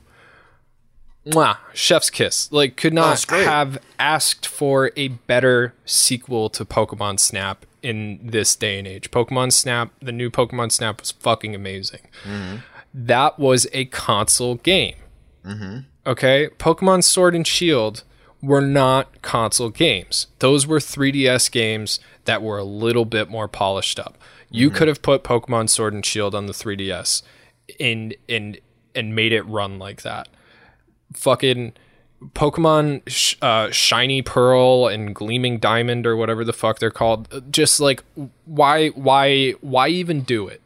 Mwah, 1.26 1.58
chef's 1.74 2.10
kiss. 2.10 2.50
Like, 2.54 2.78
could 2.78 2.94
not 2.94 3.16
it's 3.16 3.26
great. 3.26 3.46
have 3.46 3.80
asked 4.00 4.48
for 4.48 4.92
a 4.96 5.10
better 5.10 5.74
sequel 5.84 6.50
to 6.52 6.64
Pokemon 6.64 7.20
Snap 7.20 7.66
in 7.88 8.20
this 8.22 8.54
day 8.54 8.78
and 8.78 8.86
age. 8.86 9.12
Pokemon 9.12 9.54
Snap, 9.54 9.94
the 10.02 10.12
new 10.12 10.30
Pokemon 10.30 10.74
Snap 10.74 11.00
was 11.00 11.12
fucking 11.12 11.56
amazing. 11.56 12.02
Mm-hmm. 12.26 12.58
That 12.94 13.40
was 13.40 13.66
a 13.72 13.86
console 13.86 14.56
game. 14.56 14.96
Mm-hmm. 15.46 15.80
Okay, 16.06 16.50
Pokemon 16.58 17.06
Sword 17.06 17.34
and 17.34 17.48
Shield 17.48 18.04
were 18.42 18.62
not 18.62 19.22
console 19.22 19.70
games. 19.70 20.28
Those 20.40 20.68
were 20.68 20.80
3DS 20.80 21.50
games 21.50 22.02
that 22.26 22.42
were 22.42 22.58
a 22.58 22.66
little 22.66 23.06
bit 23.06 23.30
more 23.30 23.48
polished 23.48 24.00
up. 24.00 24.18
You 24.50 24.68
mm-hmm. 24.68 24.78
could 24.78 24.88
have 24.90 25.02
put 25.02 25.24
Pokemon 25.24 25.70
Sword 25.70 25.94
and 25.94 26.06
Shield 26.06 26.36
on 26.36 26.48
the 26.48 26.54
3DS 26.54 27.22
and 27.80 28.16
and 28.28 28.60
and 28.94 29.16
made 29.16 29.32
it 29.32 29.44
run 29.44 29.80
like 29.80 30.02
that. 30.02 30.28
Fucking 31.14 31.72
Pokemon 32.34 33.02
sh- 33.08 33.36
uh, 33.42 33.70
Shiny 33.72 34.22
Pearl 34.22 34.88
and 34.88 35.14
Gleaming 35.14 35.60
Diamond 35.60 36.08
or 36.08 36.16
whatever 36.16 36.44
the 36.44 36.54
fuck 36.54 36.80
they're 36.80 36.90
called. 36.90 37.52
Just 37.52 37.80
like 37.80 38.04
why 38.46 38.90
why 38.90 39.52
why 39.62 39.90
even 39.90 40.22
do 40.22 40.48
it 40.48 40.62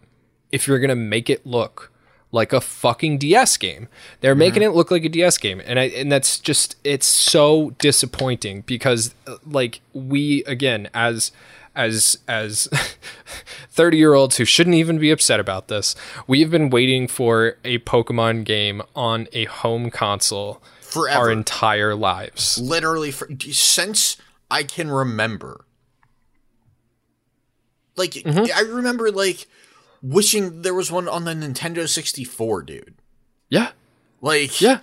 if 0.51 0.67
you're 0.67 0.79
gonna 0.79 0.95
make 0.95 1.29
it 1.29 1.45
look 1.45 1.91
like 2.31 2.53
a 2.53 2.61
fucking 2.61 3.17
DS 3.17 3.57
game? 3.57 3.89
They're 4.21 4.35
making 4.35 4.63
it 4.63 4.69
look 4.69 4.91
like 4.91 5.03
a 5.03 5.09
DS 5.09 5.37
game, 5.37 5.61
and 5.65 5.77
I 5.77 5.83
and 5.83 6.09
that's 6.09 6.39
just 6.39 6.77
it's 6.85 7.07
so 7.07 7.71
disappointing 7.79 8.61
because 8.61 9.13
uh, 9.27 9.35
like 9.45 9.81
we 9.93 10.45
again 10.45 10.89
as 10.93 11.33
as 11.75 12.17
as 12.27 12.67
30 13.69 13.97
year 13.97 14.13
olds 14.13 14.37
who 14.37 14.45
shouldn't 14.45 14.75
even 14.75 14.99
be 14.99 15.09
upset 15.09 15.39
about 15.39 15.69
this 15.69 15.95
we've 16.27 16.51
been 16.51 16.69
waiting 16.69 17.07
for 17.07 17.55
a 17.63 17.79
pokemon 17.79 18.43
game 18.43 18.81
on 18.93 19.27
a 19.31 19.45
home 19.45 19.89
console 19.89 20.61
Forever. 20.91 21.19
our 21.19 21.31
entire 21.31 21.95
lives 21.95 22.57
Literally, 22.57 23.11
for, 23.11 23.27
since 23.51 24.17
I 24.49 24.63
can 24.63 24.89
remember. 24.91 25.65
Like, 27.95 28.11
Mm-hmm. 28.11 28.45
I 28.55 28.61
remember, 28.61 29.11
like, 29.11 29.47
wishing 30.01 30.61
there 30.61 30.73
was 30.73 30.91
one 30.91 31.07
on 31.07 31.25
the 31.25 31.33
Nintendo 31.33 31.87
64, 31.87 32.63
dude. 32.63 32.95
yeah 33.49 33.71
Like, 34.21 34.59
yeah 34.61 34.79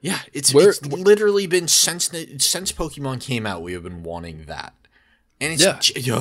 Yeah, 0.00 0.20
it's, 0.32 0.52
Where- 0.52 0.68
it's 0.70 0.84
literally 0.84 1.46
been 1.46 1.68
since 1.68 2.10
since 2.38 2.72
Pokemon 2.72 3.20
came 3.20 3.46
out. 3.46 3.62
We 3.62 3.72
have 3.72 3.82
been 3.82 4.02
wanting 4.02 4.44
that, 4.46 4.74
and 5.40 5.52
it's 5.60 5.92
Yeah. 5.96 6.14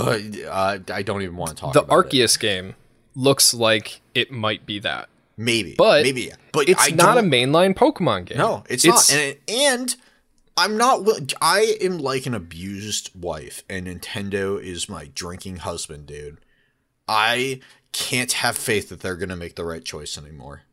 uh, 0.50 0.80
I 0.92 1.02
don't 1.04 1.22
even 1.22 1.36
want 1.36 1.52
to 1.52 1.56
talk 1.56 1.74
The 1.74 1.82
about 1.84 2.06
it. 2.06 2.12
Arceus 2.12 2.40
game 2.40 2.76
looks 3.16 3.54
like 3.54 4.02
it 4.16 4.32
might 4.32 4.66
be 4.66 4.80
that. 4.80 5.10
Maybe, 5.38 5.76
But 5.78 6.04
maybe, 6.04 6.32
but 6.52 6.68
It's 6.68 6.92
I 6.92 6.96
not 6.96 7.18
a 7.18 7.22
mainline 7.22 7.76
Pokemon 7.76 8.26
game. 8.26 8.40
No, 8.40 8.64
it's, 8.70 8.84
It's- 8.84 9.12
not. 9.12 9.20
And, 9.20 9.38
and 9.48 9.96
I'm 10.58 10.76
not. 10.78 11.08
I 11.40 11.78
am 11.82 12.00
like 12.00 12.26
an 12.26 12.34
abused 12.34 13.12
wife, 13.14 13.64
and 13.70 13.86
Nintendo 13.86 14.60
is 14.60 14.90
my 14.90 15.12
drinking 15.14 15.58
husband, 15.58 16.08
dude. 16.08 16.40
I 17.08 17.60
can't 17.92 18.32
have 18.34 18.58
faith 18.58 18.90
that 18.90 19.02
they're 19.02 19.16
gonna 19.16 19.36
make 19.36 19.56
the 19.56 19.64
right 19.64 19.86
choice 19.86 20.18
anymore. 20.18 20.64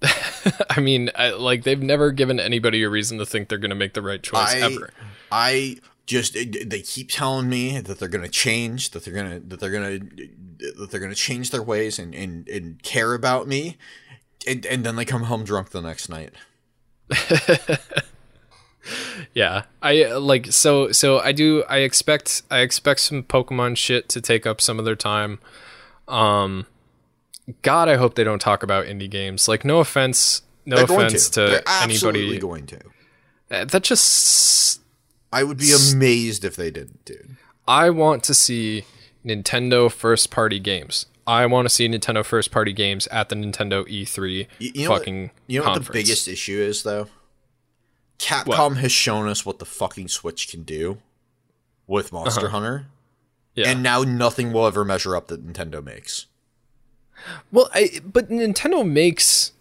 I 0.70 0.80
mean, 0.80 1.10
I, 1.14 1.30
like 1.30 1.64
they've 1.64 1.82
never 1.82 2.10
given 2.12 2.40
anybody 2.40 2.82
a 2.82 2.88
reason 2.88 3.18
to 3.18 3.26
think 3.26 3.48
they're 3.48 3.58
going 3.58 3.70
to 3.70 3.76
make 3.76 3.94
the 3.94 4.02
right 4.02 4.22
choice 4.22 4.54
I, 4.54 4.58
ever. 4.60 4.90
I 5.30 5.76
just 6.06 6.34
they 6.34 6.82
keep 6.82 7.10
telling 7.10 7.48
me 7.48 7.78
that 7.80 7.98
they're 7.98 8.08
gonna 8.08 8.28
change, 8.28 8.90
that 8.90 9.04
they're 9.04 9.14
gonna 9.14 9.40
that 9.40 9.60
they're 9.60 9.70
gonna 9.70 10.00
that 10.78 10.88
they're 10.90 11.00
gonna 11.00 11.14
change 11.14 11.50
their 11.50 11.62
ways 11.62 11.98
and 11.98 12.14
and, 12.14 12.48
and 12.48 12.82
care 12.82 13.14
about 13.14 13.46
me, 13.46 13.76
and 14.46 14.64
and 14.66 14.84
then 14.84 14.96
they 14.96 15.04
come 15.04 15.24
home 15.24 15.44
drunk 15.44 15.70
the 15.70 15.80
next 15.82 16.08
night. 16.08 16.32
Yeah, 19.32 19.62
I 19.80 20.02
uh, 20.04 20.18
like 20.18 20.46
so 20.50 20.90
so 20.90 21.20
I 21.20 21.30
do 21.30 21.62
I 21.68 21.78
expect 21.78 22.42
I 22.50 22.58
expect 22.60 22.98
some 23.00 23.22
Pokemon 23.22 23.76
shit 23.76 24.08
to 24.08 24.20
take 24.20 24.44
up 24.44 24.60
some 24.60 24.80
of 24.80 24.84
their 24.84 24.96
time. 24.96 25.38
Um 26.08 26.66
God, 27.62 27.88
I 27.88 27.94
hope 27.96 28.14
they 28.16 28.24
don't 28.24 28.40
talk 28.40 28.64
about 28.64 28.86
indie 28.86 29.08
games. 29.08 29.46
Like 29.46 29.64
no 29.64 29.78
offense, 29.78 30.42
no 30.66 30.76
They're 30.76 30.86
going 30.86 31.06
offense 31.06 31.30
to. 31.30 31.44
to, 31.44 31.50
They're 31.52 31.62
absolutely 31.64 32.22
anybody. 32.22 32.38
going 32.40 32.66
to. 32.66 32.80
Uh, 33.52 33.64
That 33.66 33.84
just 33.84 34.80
I 35.32 35.44
would 35.44 35.58
be 35.58 35.72
amazed 35.92 36.44
if 36.44 36.56
they 36.56 36.72
didn't, 36.72 37.04
dude. 37.04 37.36
I 37.68 37.88
want 37.90 38.24
to 38.24 38.34
see 38.34 38.84
Nintendo 39.24 39.90
first 39.92 40.30
party 40.32 40.58
games. 40.58 41.06
I 41.26 41.46
want 41.46 41.66
to 41.66 41.70
see 41.74 41.88
Nintendo 41.88 42.24
first 42.24 42.50
party 42.50 42.72
games 42.72 43.06
at 43.08 43.28
the 43.28 43.36
Nintendo 43.36 43.86
E3 43.88 44.46
You, 44.58 44.72
you 44.74 44.88
know 44.88 44.94
fucking 44.96 45.22
what, 45.22 45.30
you 45.46 45.58
know 45.60 45.64
conference. 45.64 45.88
what 45.88 45.92
the 45.92 45.98
biggest 46.00 46.28
issue 46.28 46.58
is 46.60 46.82
though? 46.82 47.08
Capcom 48.18 48.76
has 48.76 48.92
shown 48.92 49.28
us 49.28 49.44
what 49.44 49.58
the 49.58 49.64
fucking 49.64 50.08
Switch 50.08 50.48
can 50.48 50.62
do 50.62 50.98
with 51.86 52.12
Monster 52.12 52.48
Hunter, 52.50 52.74
Uh-huh. 52.76 52.88
yeah. 53.56 53.68
and 53.70 53.82
now 53.82 54.02
nothing 54.02 54.52
will 54.52 54.66
ever 54.66 54.84
measure 54.84 55.16
up 55.16 55.26
that 55.28 55.44
Nintendo 55.46 55.82
makes. 55.84 56.26
well, 57.50 57.68
I, 57.74 58.00
but 58.04 58.28
Nintendo 58.30 58.88
makes 58.88 59.52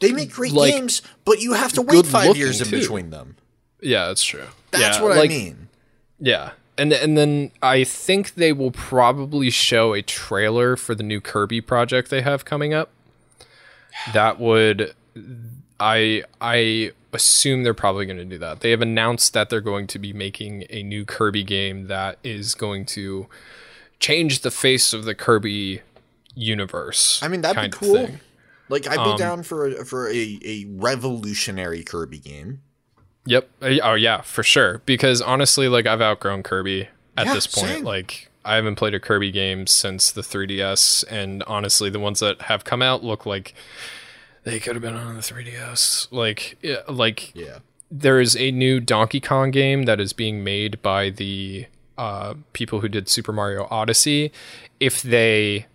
They 0.00 0.12
make 0.12 0.30
great 0.30 0.52
Like, 0.52 0.72
games, 0.74 1.02
but 1.24 1.40
you 1.40 1.54
have 1.54 1.72
to 1.72 1.82
wait 1.82 2.06
five 2.06 2.36
years 2.36 2.60
in 2.60 2.68
too. 2.68 2.78
between 2.80 3.10
them. 3.10 3.36
yeah, 3.80 4.06
that's 4.06 4.22
true. 4.24 4.46
That's 4.70 4.98
yeah, 4.98 5.02
what 5.02 5.16
like, 5.16 5.30
I 5.30 5.34
mean. 5.34 5.68
Yeah. 6.20 6.50
And 6.78 6.92
and 6.92 7.16
then 7.16 7.52
I 7.62 7.84
think 7.84 8.34
they 8.34 8.52
will 8.52 8.70
probably 8.70 9.50
show 9.50 9.94
a 9.94 10.02
trailer 10.02 10.76
for 10.76 10.94
the 10.94 11.02
new 11.02 11.20
Kirby 11.20 11.60
project 11.60 12.10
they 12.10 12.22
have 12.22 12.44
coming 12.44 12.74
up. 12.74 12.90
That 14.12 14.38
would 14.38 14.94
I 15.80 16.22
I 16.40 16.92
assume 17.12 17.62
they're 17.62 17.72
probably 17.72 18.04
going 18.04 18.18
to 18.18 18.24
do 18.26 18.36
that. 18.38 18.60
They 18.60 18.70
have 18.72 18.82
announced 18.82 19.32
that 19.32 19.48
they're 19.48 19.62
going 19.62 19.86
to 19.86 19.98
be 19.98 20.12
making 20.12 20.64
a 20.68 20.82
new 20.82 21.06
Kirby 21.06 21.44
game 21.44 21.86
that 21.86 22.18
is 22.22 22.54
going 22.54 22.84
to 22.86 23.26
change 23.98 24.40
the 24.40 24.50
face 24.50 24.92
of 24.92 25.04
the 25.04 25.14
Kirby 25.14 25.80
universe. 26.34 27.22
I 27.22 27.28
mean, 27.28 27.40
that'd 27.40 27.70
be 27.70 27.74
cool. 27.74 28.10
Like, 28.68 28.86
I'd 28.86 28.98
Um, 28.98 29.16
be 29.16 29.18
down 29.18 29.42
for 29.44 29.66
a, 29.66 29.84
for 29.84 30.10
a, 30.10 30.38
a 30.44 30.66
revolutionary 30.68 31.82
Kirby 31.82 32.18
game. 32.18 32.60
Yep. 33.26 33.48
Uh, 33.62 33.76
Oh 33.82 33.94
yeah, 33.94 34.20
for 34.22 34.42
sure. 34.42 34.80
Because 34.86 35.20
honestly, 35.20 35.68
like 35.68 35.86
I've 35.86 36.00
outgrown 36.00 36.42
Kirby 36.42 36.88
at 37.16 37.26
Yeah, 37.26 37.34
this 37.34 37.46
point. 37.46 37.66
same. 37.68 37.84
Like 37.84 38.30
I 38.44 38.54
haven't 38.54 38.76
played 38.76 38.94
a 38.94 39.00
Kirby 39.00 39.32
game 39.32 39.66
since 39.66 40.10
the 40.12 40.20
3DS, 40.22 41.04
and 41.10 41.42
honestly, 41.44 41.90
the 41.90 41.98
ones 41.98 42.20
that 42.20 42.42
have 42.42 42.64
come 42.64 42.80
out 42.82 43.02
look 43.02 43.26
like 43.26 43.54
they 44.44 44.60
could 44.60 44.76
have 44.76 44.82
been 44.82 44.94
on 44.94 45.16
the 45.16 45.20
3DS. 45.20 46.06
Like, 46.12 46.56
yeah, 46.62 46.82
like 46.88 47.34
Yeah. 47.34 47.58
there 47.90 48.20
is 48.20 48.36
a 48.36 48.52
new 48.52 48.78
Donkey 48.78 49.18
Kong 49.20 49.50
game 49.50 49.82
that 49.86 49.98
is 49.98 50.12
being 50.12 50.44
made 50.44 50.80
by 50.82 51.10
the 51.10 51.66
uh, 51.98 52.34
people 52.52 52.80
who 52.80 52.88
did 52.88 53.08
Super 53.08 53.32
Mario 53.32 53.66
Odyssey. 53.70 54.30
If 54.78 55.02
they 55.02 55.66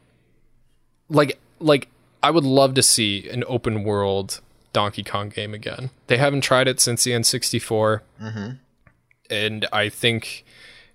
like, 1.10 1.38
like 1.60 1.90
I 2.23 2.32
would 2.32 2.45
love 2.45 2.73
to 2.76 2.84
see 2.84 3.28
an 3.30 3.44
open 3.48 3.84
world 3.84 4.40
Donkey 4.73 5.03
Kong 5.03 5.30
game 5.30 5.53
again. 5.53 5.89
They 6.07 6.18
haven't 6.18 6.41
tried 6.41 6.68
it 6.68 6.80
since 6.80 7.03
the 7.03 7.11
N64, 7.11 8.02
and 9.30 9.68
I 9.73 9.89
think 9.89 10.45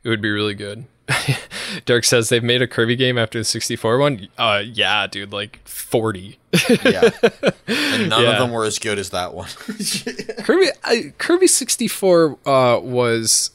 it 0.02 0.08
would 0.08 0.22
be 0.22 0.30
really 0.30 0.54
good. 0.54 0.84
Dirk 1.84 2.02
says 2.04 2.30
they've 2.30 2.42
made 2.42 2.62
a 2.62 2.66
Kirby 2.66 2.96
game 2.96 3.16
after 3.16 3.38
the 3.38 3.44
64 3.44 3.98
one. 3.98 4.28
Uh, 4.36 4.62
yeah, 4.64 5.06
dude, 5.06 5.32
like 5.32 5.60
40. 5.66 6.38
Yeah. 6.84 7.10
and 7.68 8.08
none 8.08 8.22
Yeah. 8.24 8.32
of 8.32 8.38
them 8.38 8.50
were 8.50 8.64
as 8.64 8.78
good 8.80 8.98
as 8.98 9.10
that 9.10 9.32
one. 9.32 9.48
Kirby 10.44 10.68
I, 10.82 11.12
Kirby 11.18 11.46
64 11.46 12.38
uh, 12.44 12.80
was 12.82 13.50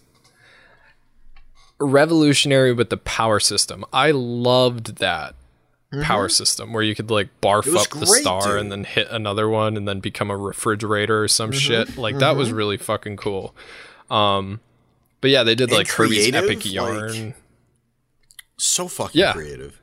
revolutionary 1.79 2.73
with 2.73 2.89
the 2.89 2.97
power 2.97 3.39
system. 3.39 3.83
I 3.91 4.11
loved 4.11 4.97
that 4.97 5.35
power 6.03 6.29
system 6.29 6.71
where 6.71 6.83
you 6.83 6.95
could 6.95 7.11
like 7.11 7.27
barf 7.41 7.67
up 7.75 7.89
the 7.89 8.05
star 8.05 8.41
dude. 8.53 8.59
and 8.61 8.71
then 8.71 8.83
hit 8.85 9.07
another 9.09 9.49
one 9.49 9.75
and 9.75 9.87
then 9.87 9.99
become 9.99 10.31
a 10.31 10.37
refrigerator 10.37 11.23
or 11.23 11.27
some 11.27 11.51
shit. 11.51 11.97
Like 11.97 12.17
that 12.19 12.35
was 12.37 12.51
really 12.51 12.77
fucking 12.77 13.17
cool. 13.17 13.53
Um 14.09 14.59
but 15.19 15.29
yeah, 15.31 15.43
they 15.43 15.53
did 15.55 15.69
And 15.69 15.77
like 15.77 15.87
Kirby's 15.89 16.17
creative, 16.29 16.43
epic 16.45 16.57
like- 16.65 16.71
yarn. 16.71 17.33
so 18.57 18.87
fucking 18.87 19.19
Yeah. 19.19 19.33
creative. 19.33 19.79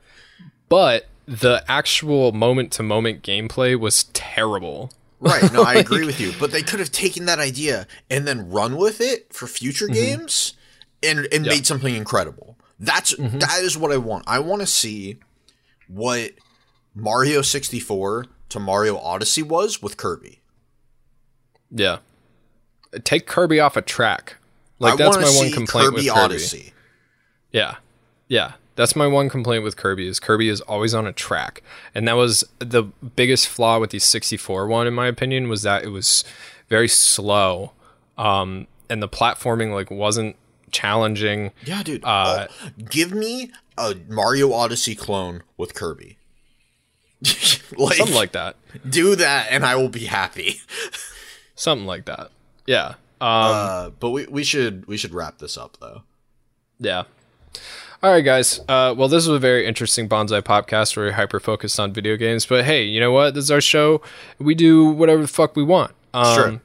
but 0.68 1.06
the 1.26 1.62
actual 1.68 2.32
moment 2.32 2.72
to 2.72 2.82
moment 2.82 3.22
gameplay 3.22 3.78
was 3.78 4.04
terrible. 4.14 4.90
Right. 5.20 5.52
No, 5.52 5.62
I 5.62 5.74
agree 5.84 6.06
with 6.06 6.18
you. 6.20 6.32
But 6.40 6.52
they 6.52 6.62
could 6.62 6.80
have 6.80 6.90
taken 6.92 7.26
that 7.26 7.38
idea 7.38 7.86
and 8.10 8.26
then 8.26 8.48
run 8.50 8.76
with 8.76 9.00
it 9.02 9.32
for 9.32 9.46
future 9.46 9.88
games 9.88 10.54
and 11.02 11.18
and 11.18 11.26
Mm-hmm. 11.28 11.34
Mm-hmm. 11.42 11.48
made 11.48 11.66
something 11.66 11.94
incredible. 11.94 12.56
That's 12.80 13.14
that 13.18 13.58
is 13.60 13.76
what 13.76 13.92
I 13.92 13.96
want. 13.98 14.24
I 14.26 14.38
want 14.38 14.60
to 14.62 14.66
see 14.66 15.18
what 15.88 16.32
Mario 16.94 17.42
64 17.42 18.26
to 18.50 18.60
Mario 18.60 18.96
Odyssey 18.98 19.42
was 19.42 19.82
with 19.82 19.96
Kirby. 19.96 20.40
Yeah. 21.70 21.98
Take 23.04 23.26
Kirby 23.26 23.60
off 23.60 23.76
a 23.76 23.82
track. 23.82 24.36
Like 24.78 24.94
I 24.94 24.96
that's 24.96 25.16
my 25.16 25.38
one 25.42 25.50
complaint 25.52 25.86
Kirby 25.88 25.96
with 25.96 26.08
Kirby. 26.08 26.20
Odyssey. 26.20 26.72
Yeah. 27.52 27.76
Yeah. 28.28 28.52
That's 28.76 28.94
my 28.94 29.06
one 29.08 29.28
complaint 29.28 29.64
with 29.64 29.76
Kirby 29.76 30.06
is 30.06 30.20
Kirby 30.20 30.48
is 30.48 30.60
always 30.62 30.94
on 30.94 31.06
a 31.06 31.12
track. 31.12 31.62
And 31.94 32.06
that 32.06 32.14
was 32.14 32.44
the 32.60 32.84
biggest 32.84 33.48
flaw 33.48 33.78
with 33.80 33.90
the 33.90 33.98
64 33.98 34.66
one 34.68 34.86
in 34.86 34.94
my 34.94 35.08
opinion 35.08 35.48
was 35.48 35.62
that 35.62 35.84
it 35.84 35.88
was 35.88 36.24
very 36.68 36.88
slow. 36.88 37.72
Um 38.16 38.66
and 38.88 39.02
the 39.02 39.08
platforming 39.08 39.74
like 39.74 39.90
wasn't 39.90 40.36
challenging. 40.70 41.50
Yeah, 41.64 41.82
dude. 41.82 42.04
Uh, 42.04 42.46
Oh, 42.50 42.68
give 42.88 43.12
me 43.12 43.50
a 43.78 43.94
Mario 44.08 44.52
Odyssey 44.52 44.94
clone 44.94 45.42
with 45.56 45.74
Kirby. 45.74 46.18
like, 47.76 47.96
Something 47.96 48.14
like 48.14 48.32
that. 48.32 48.56
do 48.88 49.16
that 49.16 49.48
and 49.50 49.64
I 49.64 49.74
will 49.76 49.88
be 49.88 50.04
happy. 50.06 50.60
Something 51.54 51.86
like 51.86 52.04
that. 52.06 52.30
Yeah. 52.66 52.94
Um 53.20 53.26
Uh, 53.30 53.90
but 53.98 54.10
we, 54.10 54.26
we 54.26 54.44
should 54.44 54.86
we 54.86 54.96
should 54.96 55.12
wrap 55.14 55.38
this 55.38 55.56
up 55.56 55.76
though. 55.80 56.02
Yeah. 56.78 57.04
All 58.00 58.12
right, 58.12 58.24
guys. 58.24 58.60
Uh, 58.68 58.94
well, 58.96 59.08
this 59.08 59.26
was 59.26 59.36
a 59.36 59.40
very 59.40 59.66
interesting 59.66 60.08
bonsai 60.08 60.40
podcast 60.42 60.96
where 60.96 61.06
we're 61.06 61.12
hyper 61.12 61.40
focused 61.40 61.80
on 61.80 61.92
video 61.92 62.16
games. 62.16 62.46
But 62.46 62.64
hey, 62.64 62.84
you 62.84 63.00
know 63.00 63.10
what? 63.10 63.34
This 63.34 63.42
is 63.44 63.50
our 63.50 63.60
show. 63.60 64.02
We 64.38 64.54
do 64.54 64.88
whatever 64.90 65.22
the 65.22 65.26
fuck 65.28 65.56
we 65.56 65.64
want. 65.64 65.92
Um, 66.14 66.34
Sure. 66.36 66.60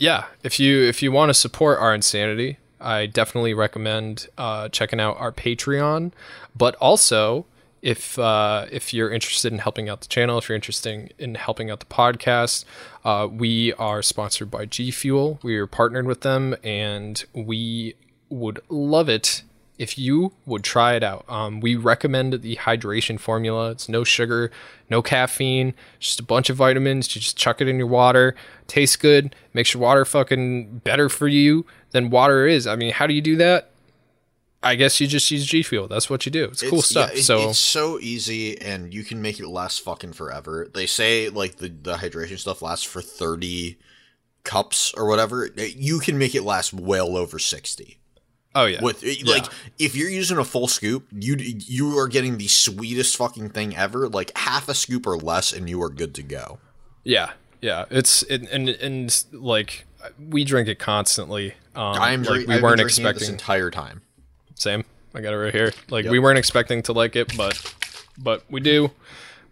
Yeah. 0.00 0.24
If 0.42 0.58
you 0.58 0.82
if 0.82 1.02
you 1.04 1.12
want 1.12 1.30
to 1.30 1.34
support 1.34 1.78
our 1.78 1.94
insanity, 1.94 2.58
I 2.80 3.06
definitely 3.06 3.54
recommend 3.54 4.28
uh, 4.36 4.68
checking 4.68 5.00
out 5.00 5.16
our 5.18 5.32
Patreon. 5.32 6.12
But 6.54 6.74
also, 6.76 7.46
if 7.82 8.18
uh, 8.18 8.66
if 8.70 8.92
you're 8.92 9.10
interested 9.10 9.52
in 9.52 9.58
helping 9.58 9.88
out 9.88 10.00
the 10.00 10.08
channel, 10.08 10.38
if 10.38 10.48
you're 10.48 10.56
interested 10.56 11.14
in 11.18 11.34
helping 11.36 11.70
out 11.70 11.80
the 11.80 11.86
podcast, 11.86 12.64
uh, 13.04 13.28
we 13.30 13.72
are 13.74 14.02
sponsored 14.02 14.50
by 14.50 14.64
G 14.66 14.90
Fuel. 14.90 15.38
We 15.42 15.56
are 15.56 15.66
partnered 15.66 16.06
with 16.06 16.22
them, 16.22 16.56
and 16.64 17.24
we 17.32 17.94
would 18.28 18.60
love 18.68 19.08
it 19.08 19.42
if 19.78 19.98
you 19.98 20.32
would 20.46 20.62
try 20.64 20.94
it 20.94 21.02
out. 21.02 21.24
Um, 21.28 21.60
we 21.60 21.76
recommend 21.76 22.32
the 22.42 22.56
hydration 22.56 23.18
formula. 23.20 23.70
It's 23.72 23.88
no 23.88 24.04
sugar, 24.04 24.50
no 24.90 25.02
caffeine, 25.02 25.74
just 25.98 26.20
a 26.20 26.22
bunch 26.22 26.48
of 26.50 26.56
vitamins. 26.56 27.14
You 27.14 27.20
just 27.20 27.36
chuck 27.36 27.60
it 27.60 27.68
in 27.68 27.76
your 27.78 27.86
water. 27.86 28.34
Tastes 28.66 28.96
good. 28.96 29.34
Makes 29.52 29.74
your 29.74 29.82
water 29.82 30.04
fucking 30.04 30.78
better 30.78 31.08
for 31.08 31.28
you 31.28 31.66
than 31.90 32.10
water 32.10 32.46
is. 32.46 32.66
I 32.66 32.76
mean, 32.76 32.92
how 32.92 33.06
do 33.06 33.14
you 33.14 33.20
do 33.22 33.36
that? 33.36 33.70
I 34.62 34.74
guess 34.74 35.00
you 35.00 35.06
just 35.06 35.30
use 35.30 35.46
G 35.46 35.62
Fuel. 35.62 35.86
That's 35.86 36.10
what 36.10 36.26
you 36.26 36.32
do. 36.32 36.44
It's, 36.46 36.62
cool 36.68 36.82
stuff. 36.82 37.10
yeah, 37.12 37.18
it- 37.18 37.22
so 37.22 37.50
it's 37.50 37.58
so 37.58 38.00
easy, 38.00 38.60
and 38.60 38.92
you 38.92 39.04
can 39.04 39.22
make 39.22 39.38
it 39.38 39.46
last 39.46 39.82
fucking 39.82 40.14
forever. 40.14 40.66
They 40.72 40.86
say 40.86 41.28
like 41.28 41.56
the 41.56 41.68
the 41.68 41.96
hydration 41.96 42.38
stuff 42.38 42.62
lasts 42.62 42.84
for 42.84 43.00
thirty 43.00 43.78
cups 44.42 44.92
or 44.96 45.06
whatever, 45.08 45.50
you 45.56 45.98
can 45.98 46.16
make 46.18 46.34
it 46.34 46.42
last 46.42 46.72
well 46.72 47.16
over 47.16 47.38
sixty. 47.38 47.98
Oh 48.56 48.64
yeah. 48.64 48.80
With 48.82 49.04
like, 49.26 49.44
if 49.78 49.94
you're 49.94 50.08
using 50.08 50.38
a 50.38 50.44
full 50.44 50.66
scoop, 50.66 51.06
you 51.12 51.36
you 51.38 51.98
are 51.98 52.08
getting 52.08 52.38
the 52.38 52.48
sweetest 52.48 53.14
fucking 53.16 53.50
thing 53.50 53.76
ever. 53.76 54.08
Like 54.08 54.36
half 54.36 54.68
a 54.70 54.74
scoop 54.74 55.06
or 55.06 55.18
less, 55.18 55.52
and 55.52 55.68
you 55.68 55.82
are 55.82 55.90
good 55.90 56.14
to 56.14 56.22
go. 56.22 56.58
Yeah, 57.04 57.32
yeah. 57.60 57.84
It's 57.90 58.22
it, 58.22 58.50
and 58.50 58.70
and 58.70 59.24
like 59.32 59.84
we 60.18 60.42
drink 60.44 60.68
it 60.68 60.78
constantly. 60.78 61.52
Um, 61.74 61.96
I'm 62.00 62.22
like, 62.22 62.46
we 62.46 62.56
we 62.56 62.62
weren't 62.62 62.78
this 62.78 62.96
expecting. 62.98 63.28
entire 63.30 63.70
time. 63.70 64.00
Same. 64.54 64.84
I 65.14 65.20
got 65.20 65.34
it 65.34 65.36
right 65.38 65.52
here. 65.52 65.72
Like 65.90 66.04
Yep. 66.06 66.12
we 66.12 66.18
weren't 66.18 66.38
expecting 66.38 66.82
to 66.84 66.92
like 66.94 67.14
it, 67.14 67.36
but 67.36 67.74
but 68.16 68.42
we 68.50 68.60
do. 68.60 68.90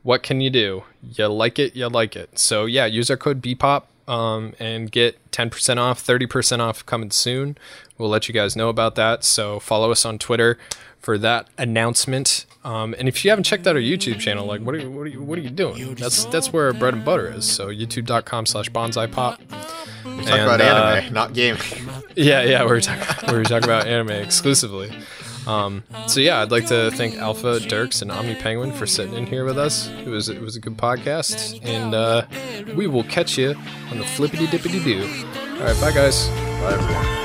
What 0.03 0.23
can 0.23 0.41
you 0.41 0.49
do? 0.51 0.85
You 1.03 1.27
like 1.29 1.59
it, 1.59 1.77
you 1.77 1.89
like 1.89 2.17
it. 2.17 2.39
So 2.39 2.65
yeah, 2.65 2.87
use 2.87 3.11
our 3.11 3.17
code 3.17 3.43
BPOP 3.43 3.85
um, 4.07 4.55
and 4.59 4.91
get 4.93 5.19
10% 5.31 5.79
off, 5.79 6.05
30% 6.05 6.59
off 6.61 6.85
coming 6.85 7.11
soon. 7.11 7.57
We'll 7.99 8.09
let 8.09 8.29
you 8.29 8.35
guys 8.35 8.57
know 8.57 8.69
about 8.69 8.95
that. 8.97 9.25
So 9.25 9.61
follow 9.61 9.91
us 9.93 10.05
on 10.05 10.19
Twitter 10.19 10.59
for 10.99 11.19
that 11.19 11.49
announcement. 11.59 12.47
Um, 12.65 12.95
and 12.99 13.09
if 13.09 13.25
you 13.25 13.31
haven't 13.31 13.45
checked 13.45 13.67
out 13.67 13.77
our 13.77 13.83
YouTube 13.83 14.19
channel, 14.19 14.47
like 14.47 14.63
what 14.63 14.75
are 14.75 14.79
you, 14.79 14.91
what 14.91 15.03
are 15.03 15.11
you, 15.11 15.23
what 15.23 15.39
are 15.39 15.43
you 15.43 15.51
doing? 15.51 15.95
That's 15.95 16.25
that's 16.27 16.53
where 16.53 16.67
our 16.67 16.73
bread 16.73 16.95
and 16.95 17.05
butter 17.05 17.31
is. 17.31 17.51
So 17.51 17.69
youtube.com 17.69 18.47
slash 18.47 18.71
bonsai 18.71 19.13
pop. 19.13 19.41
Talk 19.49 20.41
about 20.41 20.61
anime, 20.61 21.13
not 21.13 21.33
gaming. 21.35 21.61
Yeah, 22.17 22.43
yeah, 22.43 22.65
we're 22.65 22.81
talking 22.81 23.29
we 23.33 23.39
were 23.39 23.43
talking 23.43 23.65
about 23.65 23.89
anime 23.89 24.11
exclusively. 24.11 24.93
Um, 25.49 25.83
so 26.07 26.21
yeah, 26.21 26.41
I'd 26.41 26.53
like 26.53 26.67
to 26.69 26.93
thank 26.93 27.17
Alpha 27.17 27.59
Dirks 27.59 28.03
and 28.03 28.13
Omni 28.13 28.37
Penguin 28.37 28.71
for 28.73 28.87
sitting 28.87 29.15
in 29.15 29.27
here 29.27 29.45
with 29.45 29.59
us. 29.59 29.89
It 29.89 30.07
was 30.07 30.29
it 30.29 30.41
was 30.41 30.55
a 30.55 30.61
good 30.61 30.77
podcast, 30.77 31.59
and 31.65 31.93
uh, 31.93 32.27
we 32.77 32.87
will 32.87 33.03
catch 33.05 33.37
you 33.37 33.55
on 33.91 33.99
the 33.99 34.05
flippity 34.05 34.47
dippity 34.47 34.83
doo. 34.85 35.03
All 35.59 35.67
right, 35.67 35.81
bye 35.81 35.91
guys. 35.93 36.29
Bye, 36.29 36.75
everyone. 36.75 37.24